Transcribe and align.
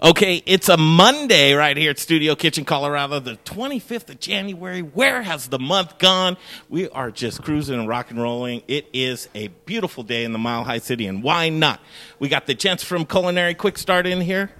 Okay, 0.00 0.44
it's 0.46 0.68
a 0.68 0.76
Monday 0.76 1.54
right 1.54 1.76
here 1.76 1.90
at 1.90 1.98
Studio 1.98 2.36
Kitchen, 2.36 2.64
Colorado, 2.64 3.18
the 3.18 3.36
25th 3.44 4.10
of 4.10 4.20
January. 4.20 4.80
Where 4.80 5.22
has 5.22 5.48
the 5.48 5.58
month 5.58 5.98
gone? 5.98 6.36
We 6.68 6.88
are 6.90 7.10
just 7.10 7.42
cruising 7.42 7.80
and 7.80 7.88
rock 7.88 8.12
and 8.12 8.22
rolling. 8.22 8.62
It 8.68 8.86
is 8.92 9.28
a 9.34 9.48
beautiful 9.48 10.04
day 10.04 10.22
in 10.22 10.32
the 10.32 10.38
Mile 10.38 10.62
High 10.62 10.78
City, 10.78 11.08
and 11.08 11.20
why 11.20 11.48
not? 11.48 11.80
We 12.20 12.28
got 12.28 12.46
the 12.46 12.54
gents 12.54 12.84
from 12.84 13.06
Culinary 13.06 13.54
Quick 13.54 13.76
Start 13.76 14.06
in 14.06 14.20
here. 14.20 14.52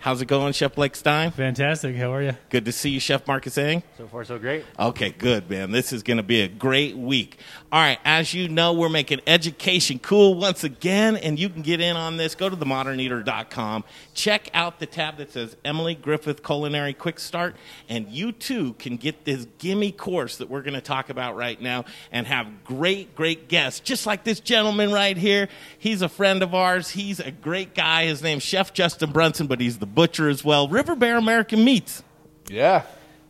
How's 0.00 0.22
it 0.22 0.28
going, 0.28 0.54
Chef 0.54 0.74
Blake 0.74 0.96
Stein? 0.96 1.30
Fantastic. 1.30 1.94
How 1.94 2.14
are 2.14 2.22
you? 2.22 2.34
Good 2.48 2.64
to 2.64 2.72
see 2.72 2.88
you, 2.88 3.00
Chef 3.00 3.26
Marcus 3.26 3.58
Ang. 3.58 3.82
So 3.98 4.06
far, 4.06 4.24
so 4.24 4.38
great. 4.38 4.64
Okay, 4.78 5.10
good, 5.10 5.50
man. 5.50 5.72
This 5.72 5.92
is 5.92 6.02
going 6.02 6.16
to 6.16 6.22
be 6.22 6.40
a 6.40 6.48
great 6.48 6.96
week. 6.96 7.38
All 7.70 7.82
right, 7.82 7.98
as 8.02 8.32
you 8.32 8.48
know, 8.48 8.72
we're 8.72 8.88
making 8.88 9.20
education 9.26 9.98
cool 9.98 10.36
once 10.36 10.64
again, 10.64 11.18
and 11.18 11.38
you 11.38 11.50
can 11.50 11.60
get 11.60 11.82
in 11.82 11.96
on 11.96 12.16
this. 12.16 12.34
Go 12.34 12.48
to 12.48 12.56
themoderneater.com. 12.56 13.84
Check 14.14 14.48
out 14.54 14.80
the 14.80 14.86
tab 14.86 15.18
that 15.18 15.32
says 15.32 15.54
Emily 15.66 15.94
Griffith 15.96 16.42
Culinary 16.42 16.94
Quick 16.94 17.20
Start, 17.20 17.54
and 17.86 18.08
you 18.08 18.32
too 18.32 18.72
can 18.78 18.96
get 18.96 19.26
this 19.26 19.46
gimme 19.58 19.92
course 19.92 20.38
that 20.38 20.48
we're 20.48 20.62
going 20.62 20.72
to 20.72 20.80
talk 20.80 21.10
about 21.10 21.36
right 21.36 21.60
now 21.60 21.84
and 22.10 22.26
have 22.26 22.64
great, 22.64 23.14
great 23.14 23.48
guests, 23.48 23.80
just 23.80 24.06
like 24.06 24.24
this 24.24 24.40
gentleman 24.40 24.92
right 24.92 25.18
here. 25.18 25.50
He's 25.78 26.00
a 26.00 26.08
friend 26.08 26.42
of 26.42 26.54
ours. 26.54 26.88
He's 26.88 27.20
a 27.20 27.30
great 27.30 27.74
guy. 27.74 28.06
His 28.06 28.22
name's 28.22 28.44
Chef 28.44 28.72
Justin 28.72 29.12
Brunson, 29.12 29.46
but 29.46 29.60
he's 29.60 29.78
the 29.78 29.89
butcher 29.94 30.28
as 30.28 30.44
well. 30.44 30.68
River 30.68 30.94
Bear 30.96 31.16
American 31.16 31.64
Meats. 31.64 32.02
Yeah. 32.48 32.82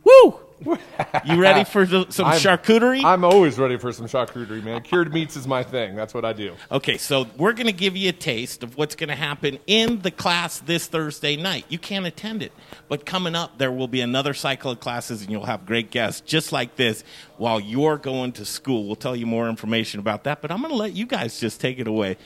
Woo! 0.03 0.39
you 1.25 1.41
ready 1.41 1.63
for 1.63 1.85
the, 1.85 2.05
some 2.09 2.27
I'm- 2.27 2.39
charcuterie? 2.39 3.03
I'm 3.03 3.23
always 3.23 3.57
ready 3.57 3.77
for 3.77 3.91
some 3.91 4.05
charcuterie, 4.05 4.63
man. 4.63 4.81
Cured 4.81 5.11
meats 5.11 5.35
is 5.35 5.47
my 5.47 5.63
thing. 5.63 5.95
That's 5.95 6.13
what 6.13 6.23
I 6.23 6.33
do. 6.33 6.55
Okay, 6.71 6.97
so 6.97 7.25
we're 7.35 7.53
going 7.53 7.65
to 7.67 7.73
give 7.73 7.97
you 7.97 8.09
a 8.09 8.13
taste 8.13 8.61
of 8.61 8.77
what's 8.77 8.95
going 8.95 9.09
to 9.09 9.15
happen 9.15 9.57
in 9.65 10.01
the 10.01 10.11
class 10.11 10.59
this 10.59 10.85
Thursday 10.87 11.35
night. 11.35 11.65
You 11.69 11.79
can't 11.79 12.05
attend 12.05 12.43
it, 12.43 12.51
but 12.87 13.05
coming 13.07 13.33
up, 13.33 13.57
there 13.57 13.71
will 13.71 13.87
be 13.87 14.01
another 14.01 14.35
cycle 14.35 14.71
of 14.71 14.79
classes, 14.79 15.21
and 15.21 15.31
you'll 15.31 15.45
have 15.45 15.65
great 15.65 15.89
guests 15.89 16.21
just 16.21 16.51
like 16.51 16.75
this 16.75 17.03
while 17.37 17.59
you're 17.59 17.97
going 17.97 18.33
to 18.33 18.45
school. 18.45 18.85
We'll 18.85 18.95
tell 18.95 19.15
you 19.15 19.25
more 19.25 19.49
information 19.49 19.99
about 19.99 20.25
that, 20.25 20.41
but 20.43 20.51
I'm 20.51 20.59
going 20.59 20.71
to 20.71 20.77
let 20.77 20.93
you 20.93 21.07
guys 21.07 21.39
just 21.39 21.59
take 21.59 21.79
it 21.79 21.87
away. 21.87 22.17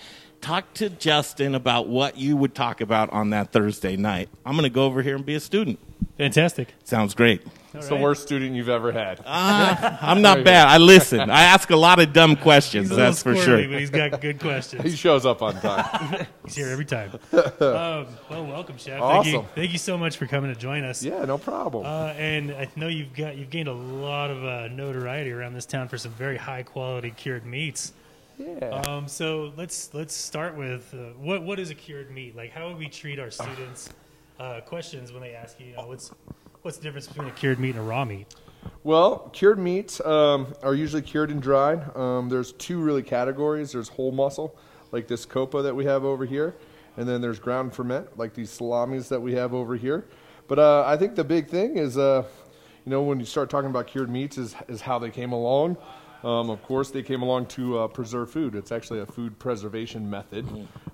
Talk 0.45 0.75
to 0.75 0.91
Justin 0.91 1.55
about 1.55 1.87
what 1.87 2.19
you 2.19 2.37
would 2.37 2.53
talk 2.53 2.79
about 2.79 3.09
on 3.11 3.31
that 3.31 3.51
Thursday 3.51 3.95
night. 3.95 4.29
I'm 4.45 4.53
going 4.53 4.61
to 4.61 4.69
go 4.69 4.85
over 4.85 5.01
here 5.01 5.15
and 5.15 5.25
be 5.25 5.33
a 5.33 5.39
student. 5.39 5.79
Fantastic. 6.19 6.71
Sounds 6.83 7.15
great. 7.15 7.41
It's 7.73 7.87
the 7.87 7.95
worst 7.95 8.21
student 8.21 8.55
you've 8.55 8.69
ever 8.69 8.91
had. 8.91 9.21
I'm 9.25 10.21
not 10.21 10.43
bad. 10.43 10.67
I 10.67 10.77
listen. 10.77 11.31
I 11.31 11.45
ask 11.45 11.71
a 11.71 11.75
lot 11.75 11.99
of 11.99 12.13
dumb 12.13 12.35
questions. 12.35 12.89
He's 12.89 12.91
a 12.91 12.93
little 12.93 13.11
That's 13.11 13.23
for 13.23 13.35
sure. 13.35 13.57
but 13.67 13.79
he's 13.79 13.89
got 13.89 14.21
good 14.21 14.39
questions. 14.39 14.83
he 14.83 14.95
shows 14.95 15.25
up 15.25 15.41
on 15.41 15.55
time. 15.55 16.27
He's 16.45 16.53
here 16.53 16.69
every 16.69 16.85
time. 16.85 17.09
um, 17.33 17.49
well, 17.59 18.45
welcome, 18.45 18.77
Chef. 18.77 18.99
Thank 18.99 19.25
you, 19.25 19.37
Awesome. 19.39 19.47
thank 19.55 19.71
you 19.71 19.79
so 19.79 19.97
much 19.97 20.17
for 20.17 20.27
coming 20.27 20.53
to 20.53 20.59
join 20.59 20.83
us. 20.83 21.01
yeah, 21.01 21.25
no 21.25 21.39
problem. 21.39 21.87
Uh, 21.87 22.09
and 22.09 22.51
I 22.51 22.69
know 22.75 22.87
you've 22.87 23.15
got 23.15 23.35
you've 23.35 23.49
gained 23.49 23.67
a 23.67 23.73
lot 23.73 24.29
of 24.29 24.43
uh, 24.45 24.67
notoriety 24.67 25.31
around 25.31 25.55
this 25.55 25.65
town 25.65 25.87
for 25.87 25.97
some 25.97 26.11
very 26.11 26.37
high 26.37 26.61
quality 26.61 27.09
cured 27.09 27.47
meats. 27.47 27.93
Yeah. 28.37 28.69
Um, 28.87 29.07
so 29.07 29.53
let's 29.55 29.93
let's 29.93 30.13
start 30.13 30.55
with 30.55 30.93
uh, 30.93 31.13
what 31.17 31.43
what 31.43 31.59
is 31.59 31.69
a 31.69 31.75
cured 31.75 32.11
meat? 32.11 32.35
Like, 32.35 32.51
how 32.51 32.67
would 32.67 32.77
we 32.77 32.87
treat 32.87 33.19
our 33.19 33.31
students' 33.31 33.89
uh, 34.39 34.61
questions 34.61 35.11
when 35.11 35.21
they 35.21 35.33
ask 35.33 35.59
you, 35.59 35.67
you 35.67 35.75
know, 35.75 35.87
what's 35.87 36.11
what's 36.61 36.77
the 36.77 36.83
difference 36.83 37.07
between 37.07 37.27
a 37.27 37.31
cured 37.31 37.59
meat 37.59 37.71
and 37.71 37.79
a 37.79 37.83
raw 37.83 38.05
meat? 38.05 38.33
Well, 38.83 39.29
cured 39.33 39.59
meats 39.59 40.01
um, 40.01 40.53
are 40.63 40.73
usually 40.73 41.01
cured 41.01 41.31
and 41.31 41.41
dried. 41.41 41.95
Um, 41.95 42.29
there's 42.29 42.51
two 42.53 42.79
really 42.79 43.03
categories. 43.03 43.71
There's 43.71 43.89
whole 43.89 44.11
muscle, 44.11 44.55
like 44.91 45.07
this 45.07 45.25
copa 45.25 45.61
that 45.61 45.75
we 45.75 45.85
have 45.85 46.03
over 46.03 46.25
here, 46.25 46.55
and 46.97 47.07
then 47.07 47.21
there's 47.21 47.39
ground 47.39 47.73
ferment, 47.73 48.17
like 48.17 48.33
these 48.33 48.49
salamis 48.49 49.09
that 49.09 49.21
we 49.21 49.33
have 49.33 49.53
over 49.53 49.75
here. 49.75 50.05
But 50.47 50.59
uh, 50.59 50.83
I 50.85 50.97
think 50.97 51.15
the 51.15 51.23
big 51.23 51.49
thing 51.49 51.77
is, 51.77 51.97
uh, 51.97 52.23
you 52.85 52.89
know, 52.89 53.01
when 53.01 53.19
you 53.19 53.25
start 53.25 53.49
talking 53.49 53.69
about 53.69 53.87
cured 53.87 54.09
meats, 54.09 54.37
is 54.37 54.55
is 54.67 54.81
how 54.81 54.99
they 54.99 55.09
came 55.09 55.31
along. 55.31 55.77
Um, 56.25 56.49
of 56.49 56.63
course, 56.63 56.89
they 56.89 57.03
came 57.03 57.21
along 57.21 57.45
to 57.47 57.77
uh, 57.77 57.87
preserve 57.87 58.31
food. 58.31 58.55
It's 58.55 58.71
actually 58.71 58.99
a 59.01 59.05
food 59.05 59.37
preservation 59.37 60.09
method. 60.09 60.47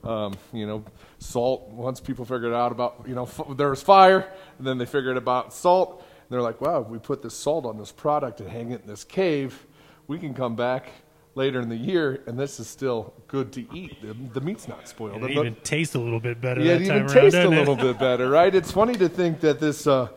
Um, 0.03 0.33
you 0.51 0.67
know, 0.67 0.83
salt. 1.19 1.69
Once 1.69 2.01
people 2.01 2.25
figured 2.25 2.53
out 2.53 2.73
about, 2.73 3.05
you 3.07 3.15
know, 3.15 3.23
f- 3.23 3.55
there 3.55 3.69
was 3.69 3.81
fire, 3.81 4.29
and 4.57 4.67
then 4.67 4.77
they 4.77 4.85
figured 4.85 5.15
about 5.15 5.53
salt. 5.53 5.99
And 6.01 6.29
they're 6.29 6.41
like, 6.41 6.59
wow, 6.59 6.81
if 6.81 6.89
we 6.89 6.99
put 6.99 7.21
this 7.21 7.33
salt 7.33 7.65
on 7.65 7.77
this 7.77 7.93
product 7.93 8.41
and 8.41 8.49
hang 8.49 8.71
it 8.71 8.81
in 8.81 8.87
this 8.87 9.05
cave, 9.05 9.65
we 10.07 10.19
can 10.19 10.33
come 10.33 10.57
back 10.57 10.91
later 11.35 11.61
in 11.61 11.69
the 11.69 11.77
year, 11.77 12.21
and 12.27 12.37
this 12.37 12.59
is 12.59 12.67
still 12.67 13.13
good 13.29 13.53
to 13.53 13.65
eat. 13.73 14.01
The, 14.01 14.13
the 14.33 14.41
meat's 14.41 14.67
not 14.67 14.85
spoiled. 14.89 15.15
And 15.15 15.23
it 15.23 15.31
even 15.31 15.55
tastes 15.63 15.95
a 15.95 15.99
little 15.99 16.19
bit 16.19 16.41
better 16.41 16.59
yeah, 16.59 16.73
it 16.73 16.81
even 16.81 17.07
tastes 17.07 17.39
a 17.39 17.47
little 17.47 17.77
bit 17.77 17.97
better, 17.97 18.29
right? 18.29 18.53
It's 18.53 18.71
funny 18.71 18.95
to 18.95 19.07
think 19.07 19.39
that 19.39 19.61
this, 19.61 19.87
uh, 19.87 20.09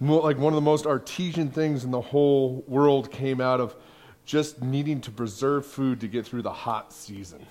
mo- 0.00 0.20
like 0.20 0.38
one 0.38 0.54
of 0.54 0.56
the 0.56 0.62
most 0.62 0.86
artesian 0.86 1.50
things 1.50 1.84
in 1.84 1.90
the 1.90 2.00
whole 2.00 2.64
world, 2.66 3.10
came 3.10 3.38
out 3.38 3.60
of 3.60 3.76
just 4.24 4.62
needing 4.62 5.00
to 5.02 5.10
preserve 5.10 5.66
food 5.66 6.00
to 6.00 6.08
get 6.08 6.26
through 6.26 6.42
the 6.42 6.52
hot 6.52 6.92
season. 6.92 7.44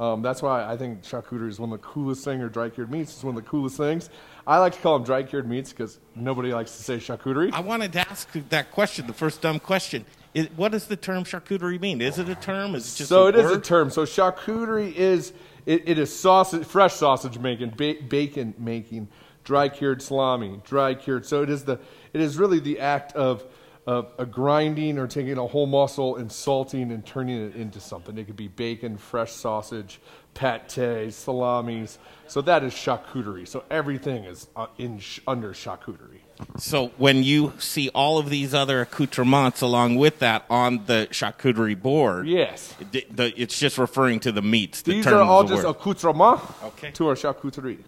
Um, 0.00 0.22
that's 0.22 0.42
why 0.42 0.64
I 0.64 0.76
think 0.76 1.02
charcuterie 1.02 1.48
is 1.48 1.60
one 1.60 1.72
of 1.72 1.80
the 1.80 1.86
coolest 1.86 2.24
things, 2.24 2.42
or 2.42 2.48
dry 2.48 2.70
cured 2.70 2.90
meats 2.90 3.16
is 3.16 3.22
one 3.22 3.36
of 3.36 3.44
the 3.44 3.48
coolest 3.48 3.76
things. 3.76 4.10
I 4.46 4.58
like 4.58 4.72
to 4.72 4.80
call 4.80 4.94
them 4.98 5.04
dry 5.04 5.22
cured 5.22 5.48
meats 5.48 5.70
because 5.70 6.00
nobody 6.16 6.52
likes 6.52 6.76
to 6.76 6.82
say 6.82 6.96
charcuterie. 6.96 7.52
I 7.52 7.60
wanted 7.60 7.92
to 7.92 8.00
ask 8.00 8.28
that 8.48 8.72
question, 8.72 9.06
the 9.06 9.12
first 9.12 9.42
dumb 9.42 9.60
question. 9.60 10.04
Is, 10.34 10.48
what 10.56 10.72
does 10.72 10.86
the 10.86 10.96
term 10.96 11.24
charcuterie 11.24 11.80
mean? 11.80 12.00
Is 12.00 12.18
it 12.18 12.28
a 12.28 12.34
term? 12.34 12.74
Is 12.74 12.94
it 12.94 12.98
just 12.98 13.08
so 13.10 13.26
it 13.26 13.36
is 13.36 13.50
a 13.50 13.60
term. 13.60 13.90
So 13.90 14.04
charcuterie 14.04 14.94
is 14.94 15.34
it, 15.66 15.88
it 15.88 15.98
is 15.98 16.14
sausage, 16.18 16.66
fresh 16.66 16.94
sausage 16.94 17.38
making, 17.38 17.74
ba- 17.76 18.02
bacon 18.08 18.54
making, 18.58 19.08
dry 19.44 19.68
cured 19.68 20.02
salami, 20.02 20.60
dry 20.64 20.94
cured. 20.94 21.26
So 21.26 21.42
it 21.42 21.50
is 21.50 21.64
the 21.64 21.78
it 22.12 22.20
is 22.20 22.38
really 22.38 22.58
the 22.58 22.80
act 22.80 23.12
of 23.12 23.44
of 23.86 24.12
a 24.18 24.24
grinding 24.24 24.96
or 24.98 25.06
taking 25.08 25.36
a 25.38 25.46
whole 25.46 25.66
muscle 25.66 26.16
and 26.16 26.30
salting 26.30 26.92
and 26.92 27.04
turning 27.04 27.46
it 27.48 27.56
into 27.56 27.80
something. 27.80 28.16
It 28.16 28.26
could 28.26 28.36
be 28.36 28.46
bacon, 28.48 28.96
fresh 28.96 29.32
sausage, 29.32 30.00
pate, 30.34 31.12
salamis. 31.12 31.98
So 32.28 32.40
that 32.42 32.62
is 32.62 32.72
charcuterie. 32.72 33.48
So 33.48 33.64
everything 33.70 34.24
is 34.24 34.46
uh, 34.54 34.66
in 34.78 35.00
under 35.26 35.52
charcuterie. 35.52 36.20
So 36.58 36.88
when 36.96 37.24
you 37.24 37.52
see 37.58 37.88
all 37.90 38.18
of 38.18 38.30
these 38.30 38.54
other 38.54 38.80
accoutrements 38.80 39.60
along 39.60 39.96
with 39.96 40.20
that 40.20 40.44
on 40.48 40.84
the 40.86 41.08
charcuterie 41.10 41.80
board, 41.80 42.26
Yes. 42.28 42.74
the, 42.92 43.04
the, 43.10 43.40
it's 43.40 43.58
just 43.58 43.78
referring 43.78 44.20
to 44.20 44.32
the 44.32 44.42
meats. 44.42 44.82
The 44.82 44.92
These 44.92 45.06
are 45.08 45.20
all 45.22 45.42
the 45.42 45.54
just 45.56 45.64
word. 45.66 45.70
accoutrements 45.76 46.42
Okay. 46.64 46.90
to 46.92 47.08
our 47.08 47.14
charcuterie. 47.14 47.78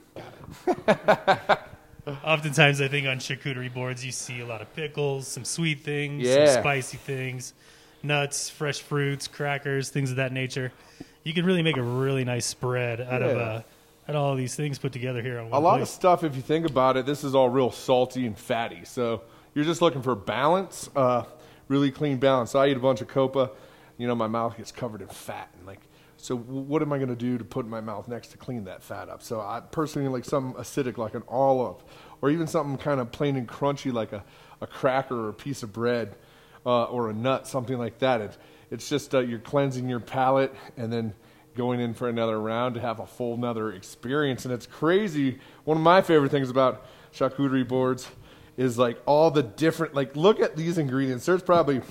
Oftentimes, 2.06 2.80
I 2.80 2.88
think 2.88 3.06
on 3.06 3.18
charcuterie 3.18 3.72
boards, 3.72 4.04
you 4.04 4.12
see 4.12 4.40
a 4.40 4.46
lot 4.46 4.60
of 4.60 4.74
pickles, 4.76 5.26
some 5.26 5.44
sweet 5.44 5.80
things, 5.80 6.22
Yeah. 6.24 6.46
some 6.52 6.62
spicy 6.62 6.98
things, 6.98 7.54
nuts, 8.02 8.50
fresh 8.50 8.80
fruits, 8.80 9.26
crackers, 9.26 9.88
things 9.88 10.10
of 10.10 10.16
that 10.16 10.32
nature. 10.32 10.70
You 11.22 11.32
can 11.32 11.46
really 11.46 11.62
make 11.62 11.78
a 11.78 11.82
really 11.82 12.24
nice 12.24 12.44
spread 12.44 13.00
out 13.00 13.22
of 13.22 13.38
uh, 13.38 13.62
out 14.06 14.16
of 14.16 14.16
all 14.16 14.34
these 14.34 14.54
things 14.54 14.78
put 14.78 14.92
together 14.92 15.22
here 15.22 15.38
on 15.38 15.48
one 15.48 15.58
A 15.58 15.64
lot 15.64 15.72
plate. 15.76 15.82
of 15.82 15.88
stuff, 15.88 16.24
if 16.24 16.36
you 16.36 16.42
think 16.42 16.68
about 16.68 16.98
it, 16.98 17.06
this 17.06 17.24
is 17.24 17.34
all 17.34 17.48
real 17.48 17.70
salty 17.70 18.26
and 18.26 18.36
fatty. 18.36 18.84
So 18.84 19.22
you're 19.54 19.64
just 19.64 19.80
looking 19.80 20.02
for 20.02 20.14
balance, 20.14 20.90
uh, 20.94 21.22
really 21.68 21.90
clean 21.90 22.18
balance. 22.18 22.50
So 22.50 22.58
I 22.58 22.68
eat 22.68 22.76
a 22.76 22.80
bunch 22.80 23.00
of 23.00 23.08
copa, 23.08 23.50
you 23.96 24.06
know, 24.06 24.14
my 24.14 24.26
mouth 24.26 24.58
gets 24.58 24.70
covered 24.72 25.00
in 25.00 25.08
fat, 25.08 25.48
and 25.56 25.66
like, 25.66 25.80
so 26.24 26.38
what 26.38 26.80
am 26.80 26.90
I 26.90 26.96
going 26.96 27.10
to 27.10 27.14
do 27.14 27.36
to 27.36 27.44
put 27.44 27.66
in 27.66 27.70
my 27.70 27.82
mouth 27.82 28.08
next 28.08 28.28
to 28.28 28.38
clean 28.38 28.64
that 28.64 28.82
fat 28.82 29.10
up? 29.10 29.22
So 29.22 29.40
I 29.40 29.60
personally 29.60 30.08
like 30.08 30.24
something 30.24 30.58
acidic, 30.58 30.96
like 30.96 31.12
an 31.12 31.22
olive, 31.28 31.84
or 32.22 32.30
even 32.30 32.46
something 32.46 32.78
kind 32.78 32.98
of 32.98 33.12
plain 33.12 33.36
and 33.36 33.46
crunchy, 33.46 33.92
like 33.92 34.14
a, 34.14 34.24
a 34.62 34.66
cracker 34.66 35.26
or 35.26 35.28
a 35.28 35.34
piece 35.34 35.62
of 35.62 35.74
bread, 35.74 36.16
uh, 36.64 36.84
or 36.84 37.10
a 37.10 37.12
nut, 37.12 37.46
something 37.46 37.76
like 37.76 37.98
that. 37.98 38.22
It, 38.22 38.38
it's 38.70 38.88
just 38.88 39.14
uh, 39.14 39.18
you're 39.18 39.38
cleansing 39.38 39.86
your 39.86 40.00
palate, 40.00 40.54
and 40.78 40.90
then 40.90 41.12
going 41.56 41.78
in 41.78 41.92
for 41.92 42.08
another 42.08 42.40
round 42.40 42.76
to 42.76 42.80
have 42.80 43.00
a 43.00 43.06
full 43.06 43.34
another 43.34 43.72
experience. 43.72 44.46
And 44.46 44.54
it's 44.54 44.64
crazy. 44.64 45.40
One 45.64 45.76
of 45.76 45.82
my 45.82 46.00
favorite 46.00 46.30
things 46.30 46.48
about 46.48 46.86
charcuterie 47.12 47.68
boards 47.68 48.08
is 48.56 48.78
like 48.78 48.98
all 49.04 49.30
the 49.30 49.42
different 49.42 49.94
like 49.94 50.16
look 50.16 50.40
at 50.40 50.56
these 50.56 50.78
ingredients. 50.78 51.26
There's 51.26 51.42
probably 51.42 51.82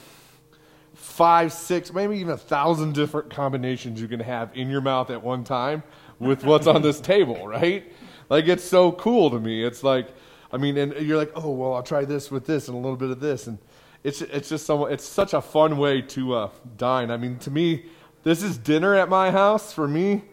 five, 1.03 1.51
six, 1.51 1.93
maybe 1.93 2.17
even 2.17 2.31
a 2.31 2.37
thousand 2.37 2.93
different 2.93 3.29
combinations 3.29 3.99
you 3.99 4.07
can 4.07 4.21
have 4.21 4.55
in 4.55 4.69
your 4.69 4.79
mouth 4.79 5.09
at 5.09 5.21
one 5.21 5.43
time 5.43 5.83
with 6.17 6.45
what's 6.45 6.65
on 6.65 6.81
this 6.81 7.01
table, 7.01 7.45
right? 7.45 7.91
Like 8.29 8.47
it's 8.47 8.63
so 8.63 8.93
cool 8.93 9.29
to 9.29 9.39
me. 9.39 9.63
It's 9.63 9.83
like, 9.83 10.07
I 10.51 10.57
mean, 10.57 10.77
and 10.77 10.93
you're 10.93 11.17
like, 11.17 11.33
oh 11.35 11.51
well, 11.51 11.73
I'll 11.73 11.83
try 11.83 12.05
this 12.05 12.31
with 12.31 12.45
this 12.45 12.69
and 12.69 12.75
a 12.75 12.79
little 12.79 12.95
bit 12.95 13.09
of 13.09 13.19
this, 13.19 13.47
and 13.47 13.57
it's 14.03 14.21
it's 14.21 14.47
just 14.47 14.65
so 14.65 14.85
it's 14.85 15.03
such 15.03 15.33
a 15.33 15.41
fun 15.41 15.77
way 15.77 16.01
to 16.01 16.35
uh, 16.35 16.49
dine. 16.77 17.11
I 17.11 17.17
mean, 17.17 17.37
to 17.39 17.51
me, 17.51 17.85
this 18.23 18.41
is 18.41 18.57
dinner 18.57 18.95
at 18.95 19.09
my 19.09 19.29
house 19.29 19.73
for 19.73 19.87
me 19.87 20.23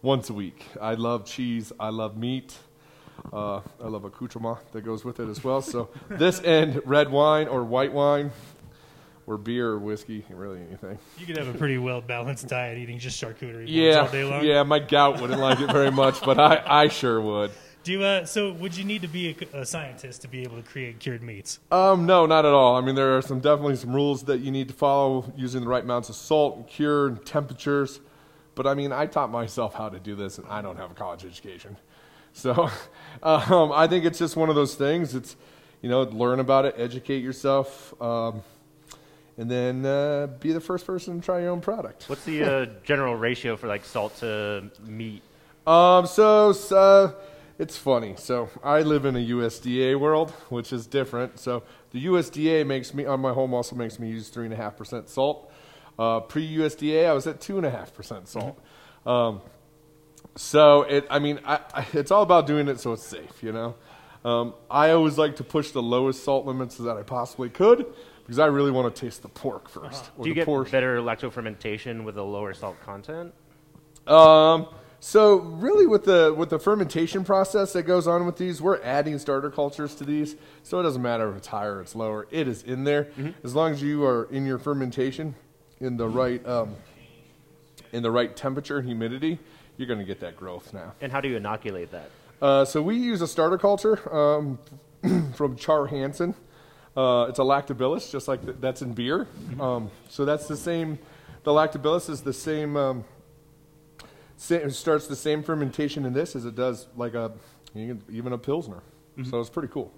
once 0.00 0.30
a 0.30 0.34
week. 0.34 0.64
I 0.80 0.94
love 0.94 1.24
cheese. 1.24 1.72
I 1.80 1.88
love 1.88 2.16
meat. 2.16 2.56
Uh, 3.32 3.60
I 3.82 3.88
love 3.88 4.04
accoutrement 4.04 4.58
that 4.72 4.82
goes 4.82 5.04
with 5.04 5.18
it 5.20 5.28
as 5.28 5.42
well. 5.42 5.60
So 5.60 5.90
this 6.08 6.40
and 6.40 6.80
red 6.86 7.10
wine 7.10 7.48
or 7.48 7.64
white 7.64 7.92
wine 7.92 8.30
or 9.30 9.38
beer 9.38 9.68
or 9.68 9.78
whiskey, 9.78 10.24
really 10.28 10.60
anything. 10.60 10.98
You 11.18 11.26
could 11.26 11.36
have 11.36 11.54
a 11.54 11.56
pretty 11.56 11.78
well 11.78 12.00
balanced 12.00 12.48
diet 12.48 12.78
eating 12.78 12.98
just 12.98 13.22
charcuterie 13.22 13.66
boards 13.66 13.96
all 13.96 14.08
day 14.08 14.22
Yeah, 14.24 14.28
long. 14.28 14.44
yeah. 14.44 14.62
My 14.64 14.80
gout 14.80 15.20
wouldn't 15.20 15.40
like 15.40 15.60
it 15.60 15.70
very 15.70 15.90
much, 15.92 16.20
but 16.22 16.38
I, 16.40 16.62
I 16.66 16.88
sure 16.88 17.20
would. 17.20 17.52
Do 17.82 17.92
you, 17.92 18.02
uh, 18.02 18.26
so 18.26 18.52
would 18.52 18.76
you 18.76 18.84
need 18.84 19.02
to 19.02 19.08
be 19.08 19.36
a, 19.54 19.60
a 19.60 19.64
scientist 19.66 20.22
to 20.22 20.28
be 20.28 20.42
able 20.42 20.56
to 20.60 20.62
create 20.68 20.98
cured 20.98 21.22
meats? 21.22 21.60
Um, 21.70 22.04
no, 22.04 22.26
not 22.26 22.44
at 22.44 22.52
all. 22.52 22.76
I 22.76 22.80
mean, 22.82 22.94
there 22.94 23.16
are 23.16 23.22
some 23.22 23.40
definitely 23.40 23.76
some 23.76 23.94
rules 23.94 24.24
that 24.24 24.40
you 24.40 24.50
need 24.50 24.68
to 24.68 24.74
follow 24.74 25.32
using 25.36 25.62
the 25.62 25.68
right 25.68 25.82
amounts 25.84 26.08
of 26.10 26.16
salt 26.16 26.56
and 26.56 26.66
cure 26.66 27.06
and 27.06 27.24
temperatures. 27.24 28.00
But 28.54 28.66
I 28.66 28.74
mean, 28.74 28.92
I 28.92 29.06
taught 29.06 29.30
myself 29.30 29.72
how 29.74 29.88
to 29.88 29.98
do 30.00 30.14
this, 30.14 30.36
and 30.38 30.46
I 30.48 30.60
don't 30.60 30.76
have 30.76 30.90
a 30.90 30.94
college 30.94 31.24
education. 31.24 31.76
So 32.32 32.68
um, 33.22 33.72
I 33.72 33.86
think 33.86 34.04
it's 34.04 34.18
just 34.18 34.36
one 34.36 34.48
of 34.50 34.56
those 34.56 34.74
things. 34.74 35.14
It's, 35.14 35.36
you 35.80 35.88
know, 35.88 36.02
learn 36.02 36.40
about 36.40 36.66
it, 36.66 36.74
educate 36.76 37.22
yourself, 37.22 37.94
um, 38.02 38.42
and 39.40 39.50
then 39.50 39.86
uh, 39.86 40.26
be 40.38 40.52
the 40.52 40.60
first 40.60 40.86
person 40.86 41.18
to 41.18 41.24
try 41.24 41.40
your 41.40 41.48
own 41.48 41.62
product. 41.62 42.04
What's 42.10 42.24
the 42.24 42.44
uh, 42.44 42.66
general 42.84 43.16
ratio 43.16 43.56
for 43.56 43.68
like 43.68 43.86
salt 43.86 44.14
to 44.18 44.70
meat? 44.86 45.22
Um, 45.66 46.06
so, 46.06 46.52
so 46.52 47.16
it's 47.58 47.78
funny. 47.78 48.16
So 48.18 48.50
I 48.62 48.82
live 48.82 49.06
in 49.06 49.16
a 49.16 49.18
USDA 49.18 49.98
world, 49.98 50.30
which 50.50 50.74
is 50.74 50.86
different. 50.86 51.38
So 51.38 51.62
the 51.90 52.04
USDA 52.04 52.66
makes 52.66 52.92
me 52.92 53.06
on 53.06 53.20
my 53.20 53.32
home 53.32 53.54
also 53.54 53.74
makes 53.74 53.98
me 53.98 54.10
use 54.10 54.28
three 54.28 54.44
and 54.44 54.52
a 54.52 54.58
half 54.58 54.76
percent 54.76 55.08
salt. 55.08 55.50
Uh, 55.98 56.20
Pre 56.20 56.46
USDA, 56.58 57.08
I 57.08 57.14
was 57.14 57.26
at 57.26 57.40
two 57.40 57.56
and 57.56 57.64
a 57.64 57.70
half 57.70 57.94
percent 57.94 58.28
salt. 58.28 58.62
Um, 59.06 59.40
so 60.36 60.82
it, 60.82 61.06
I 61.08 61.18
mean, 61.18 61.40
I, 61.46 61.60
I, 61.72 61.86
it's 61.94 62.10
all 62.10 62.22
about 62.22 62.46
doing 62.46 62.68
it 62.68 62.78
so 62.78 62.92
it's 62.92 63.04
safe, 63.04 63.42
you 63.42 63.52
know. 63.52 63.74
Um, 64.22 64.52
I 64.70 64.90
always 64.90 65.16
like 65.16 65.36
to 65.36 65.44
push 65.44 65.70
the 65.70 65.80
lowest 65.80 66.24
salt 66.24 66.44
limits 66.44 66.76
that 66.76 66.98
I 66.98 67.02
possibly 67.04 67.48
could 67.48 67.86
because 68.30 68.38
I 68.38 68.46
really 68.46 68.70
want 68.70 68.94
to 68.94 69.00
taste 69.00 69.22
the 69.22 69.28
pork 69.28 69.68
1st 69.68 69.86
Uh-huh. 69.86 70.22
Do 70.22 70.28
you 70.28 70.36
get 70.36 70.46
better 70.70 70.98
lactofermentation 71.00 72.04
with 72.04 72.16
a 72.16 72.22
lower 72.22 72.54
salt 72.54 72.80
content? 72.80 73.34
Um, 74.06 74.68
so 75.00 75.38
really, 75.38 75.84
with 75.88 76.04
the 76.04 76.32
with 76.38 76.50
the 76.50 76.60
fermentation 76.60 77.24
process 77.24 77.72
that 77.72 77.82
goes 77.82 78.06
on 78.06 78.26
with 78.26 78.36
these, 78.36 78.62
we're 78.62 78.80
adding 78.84 79.18
starter 79.18 79.50
cultures 79.50 79.96
to 79.96 80.04
these, 80.04 80.36
so 80.62 80.78
it 80.78 80.84
doesn't 80.84 81.02
matter 81.02 81.28
if 81.28 81.38
it's 81.38 81.48
higher 81.48 81.78
or 81.78 81.80
it's 81.80 81.96
lower. 81.96 82.28
It 82.30 82.46
is 82.46 82.62
in 82.62 82.84
there 82.84 83.08
as 83.42 83.56
long 83.56 83.72
as 83.72 83.82
you 83.82 84.04
are 84.04 84.28
in 84.30 84.46
your 84.46 84.58
fermentation 84.60 85.34
in 85.80 85.96
the 85.96 86.08
right 86.08 86.46
um, 86.46 86.76
in 87.92 88.04
the 88.04 88.12
right 88.12 88.36
temperature 88.36 88.78
and 88.78 88.86
humidity. 88.86 89.40
You're 89.76 89.88
going 89.88 89.98
to 89.98 90.04
get 90.04 90.20
that 90.20 90.36
growth 90.36 90.72
now. 90.72 90.92
And 91.00 91.10
how 91.10 91.20
do 91.20 91.28
you 91.28 91.36
inoculate 91.36 91.90
that? 91.90 92.10
Uh, 92.40 92.64
so 92.64 92.80
we 92.80 92.94
use 92.96 93.22
a 93.22 93.26
starter 93.26 93.58
culture 93.58 93.98
um, 94.14 94.60
from 95.34 95.56
Char 95.56 95.86
Hansen. 95.86 96.36
Uh, 96.96 97.26
it's 97.28 97.38
a 97.38 97.42
lactobacillus, 97.42 98.10
just 98.10 98.26
like 98.28 98.42
th- 98.44 98.56
that's 98.60 98.82
in 98.82 98.92
beer. 98.92 99.28
Um, 99.60 99.90
so 100.08 100.24
that's 100.24 100.48
the 100.48 100.56
same. 100.56 100.98
The 101.44 101.52
lactobacillus 101.52 102.10
is 102.10 102.22
the 102.22 102.32
same. 102.32 102.76
Um, 102.76 103.04
sa- 104.36 104.68
starts 104.68 105.06
the 105.06 105.16
same 105.16 105.42
fermentation 105.42 106.04
in 106.04 106.12
this 106.12 106.34
as 106.34 106.44
it 106.44 106.54
does 106.56 106.88
like 106.96 107.14
a 107.14 107.32
even 107.74 108.32
a 108.32 108.38
pilsner. 108.38 108.82
So 109.28 109.38
it's 109.40 109.50
pretty 109.50 109.68
cool. 109.68 109.92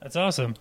That's 0.00 0.16
awesome. 0.16 0.54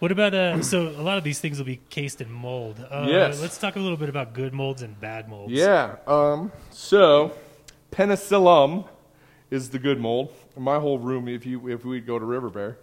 What 0.00 0.10
about 0.10 0.32
uh? 0.34 0.62
So 0.62 0.88
a 0.88 1.02
lot 1.02 1.18
of 1.18 1.24
these 1.24 1.38
things 1.38 1.58
will 1.58 1.66
be 1.66 1.80
cased 1.90 2.20
in 2.20 2.30
mold. 2.32 2.84
Uh, 2.90 3.06
Yes. 3.08 3.40
Let's 3.42 3.58
talk 3.58 3.76
a 3.76 3.80
little 3.80 3.96
bit 3.96 4.08
about 4.08 4.32
good 4.32 4.52
molds 4.54 4.82
and 4.82 4.98
bad 4.98 5.28
molds. 5.28 5.52
Yeah. 5.52 5.96
Um, 6.06 6.50
so 6.70 7.32
penicillium 7.90 8.84
is 9.50 9.70
the 9.70 9.78
good 9.78 10.00
mold. 10.00 10.32
My 10.56 10.78
whole 10.78 10.98
room, 10.98 11.28
if 11.28 11.44
you 11.46 11.68
if 11.68 11.84
we 11.84 12.00
go 12.00 12.18
to 12.18 12.24
River 12.24 12.48
Bear, 12.48 12.78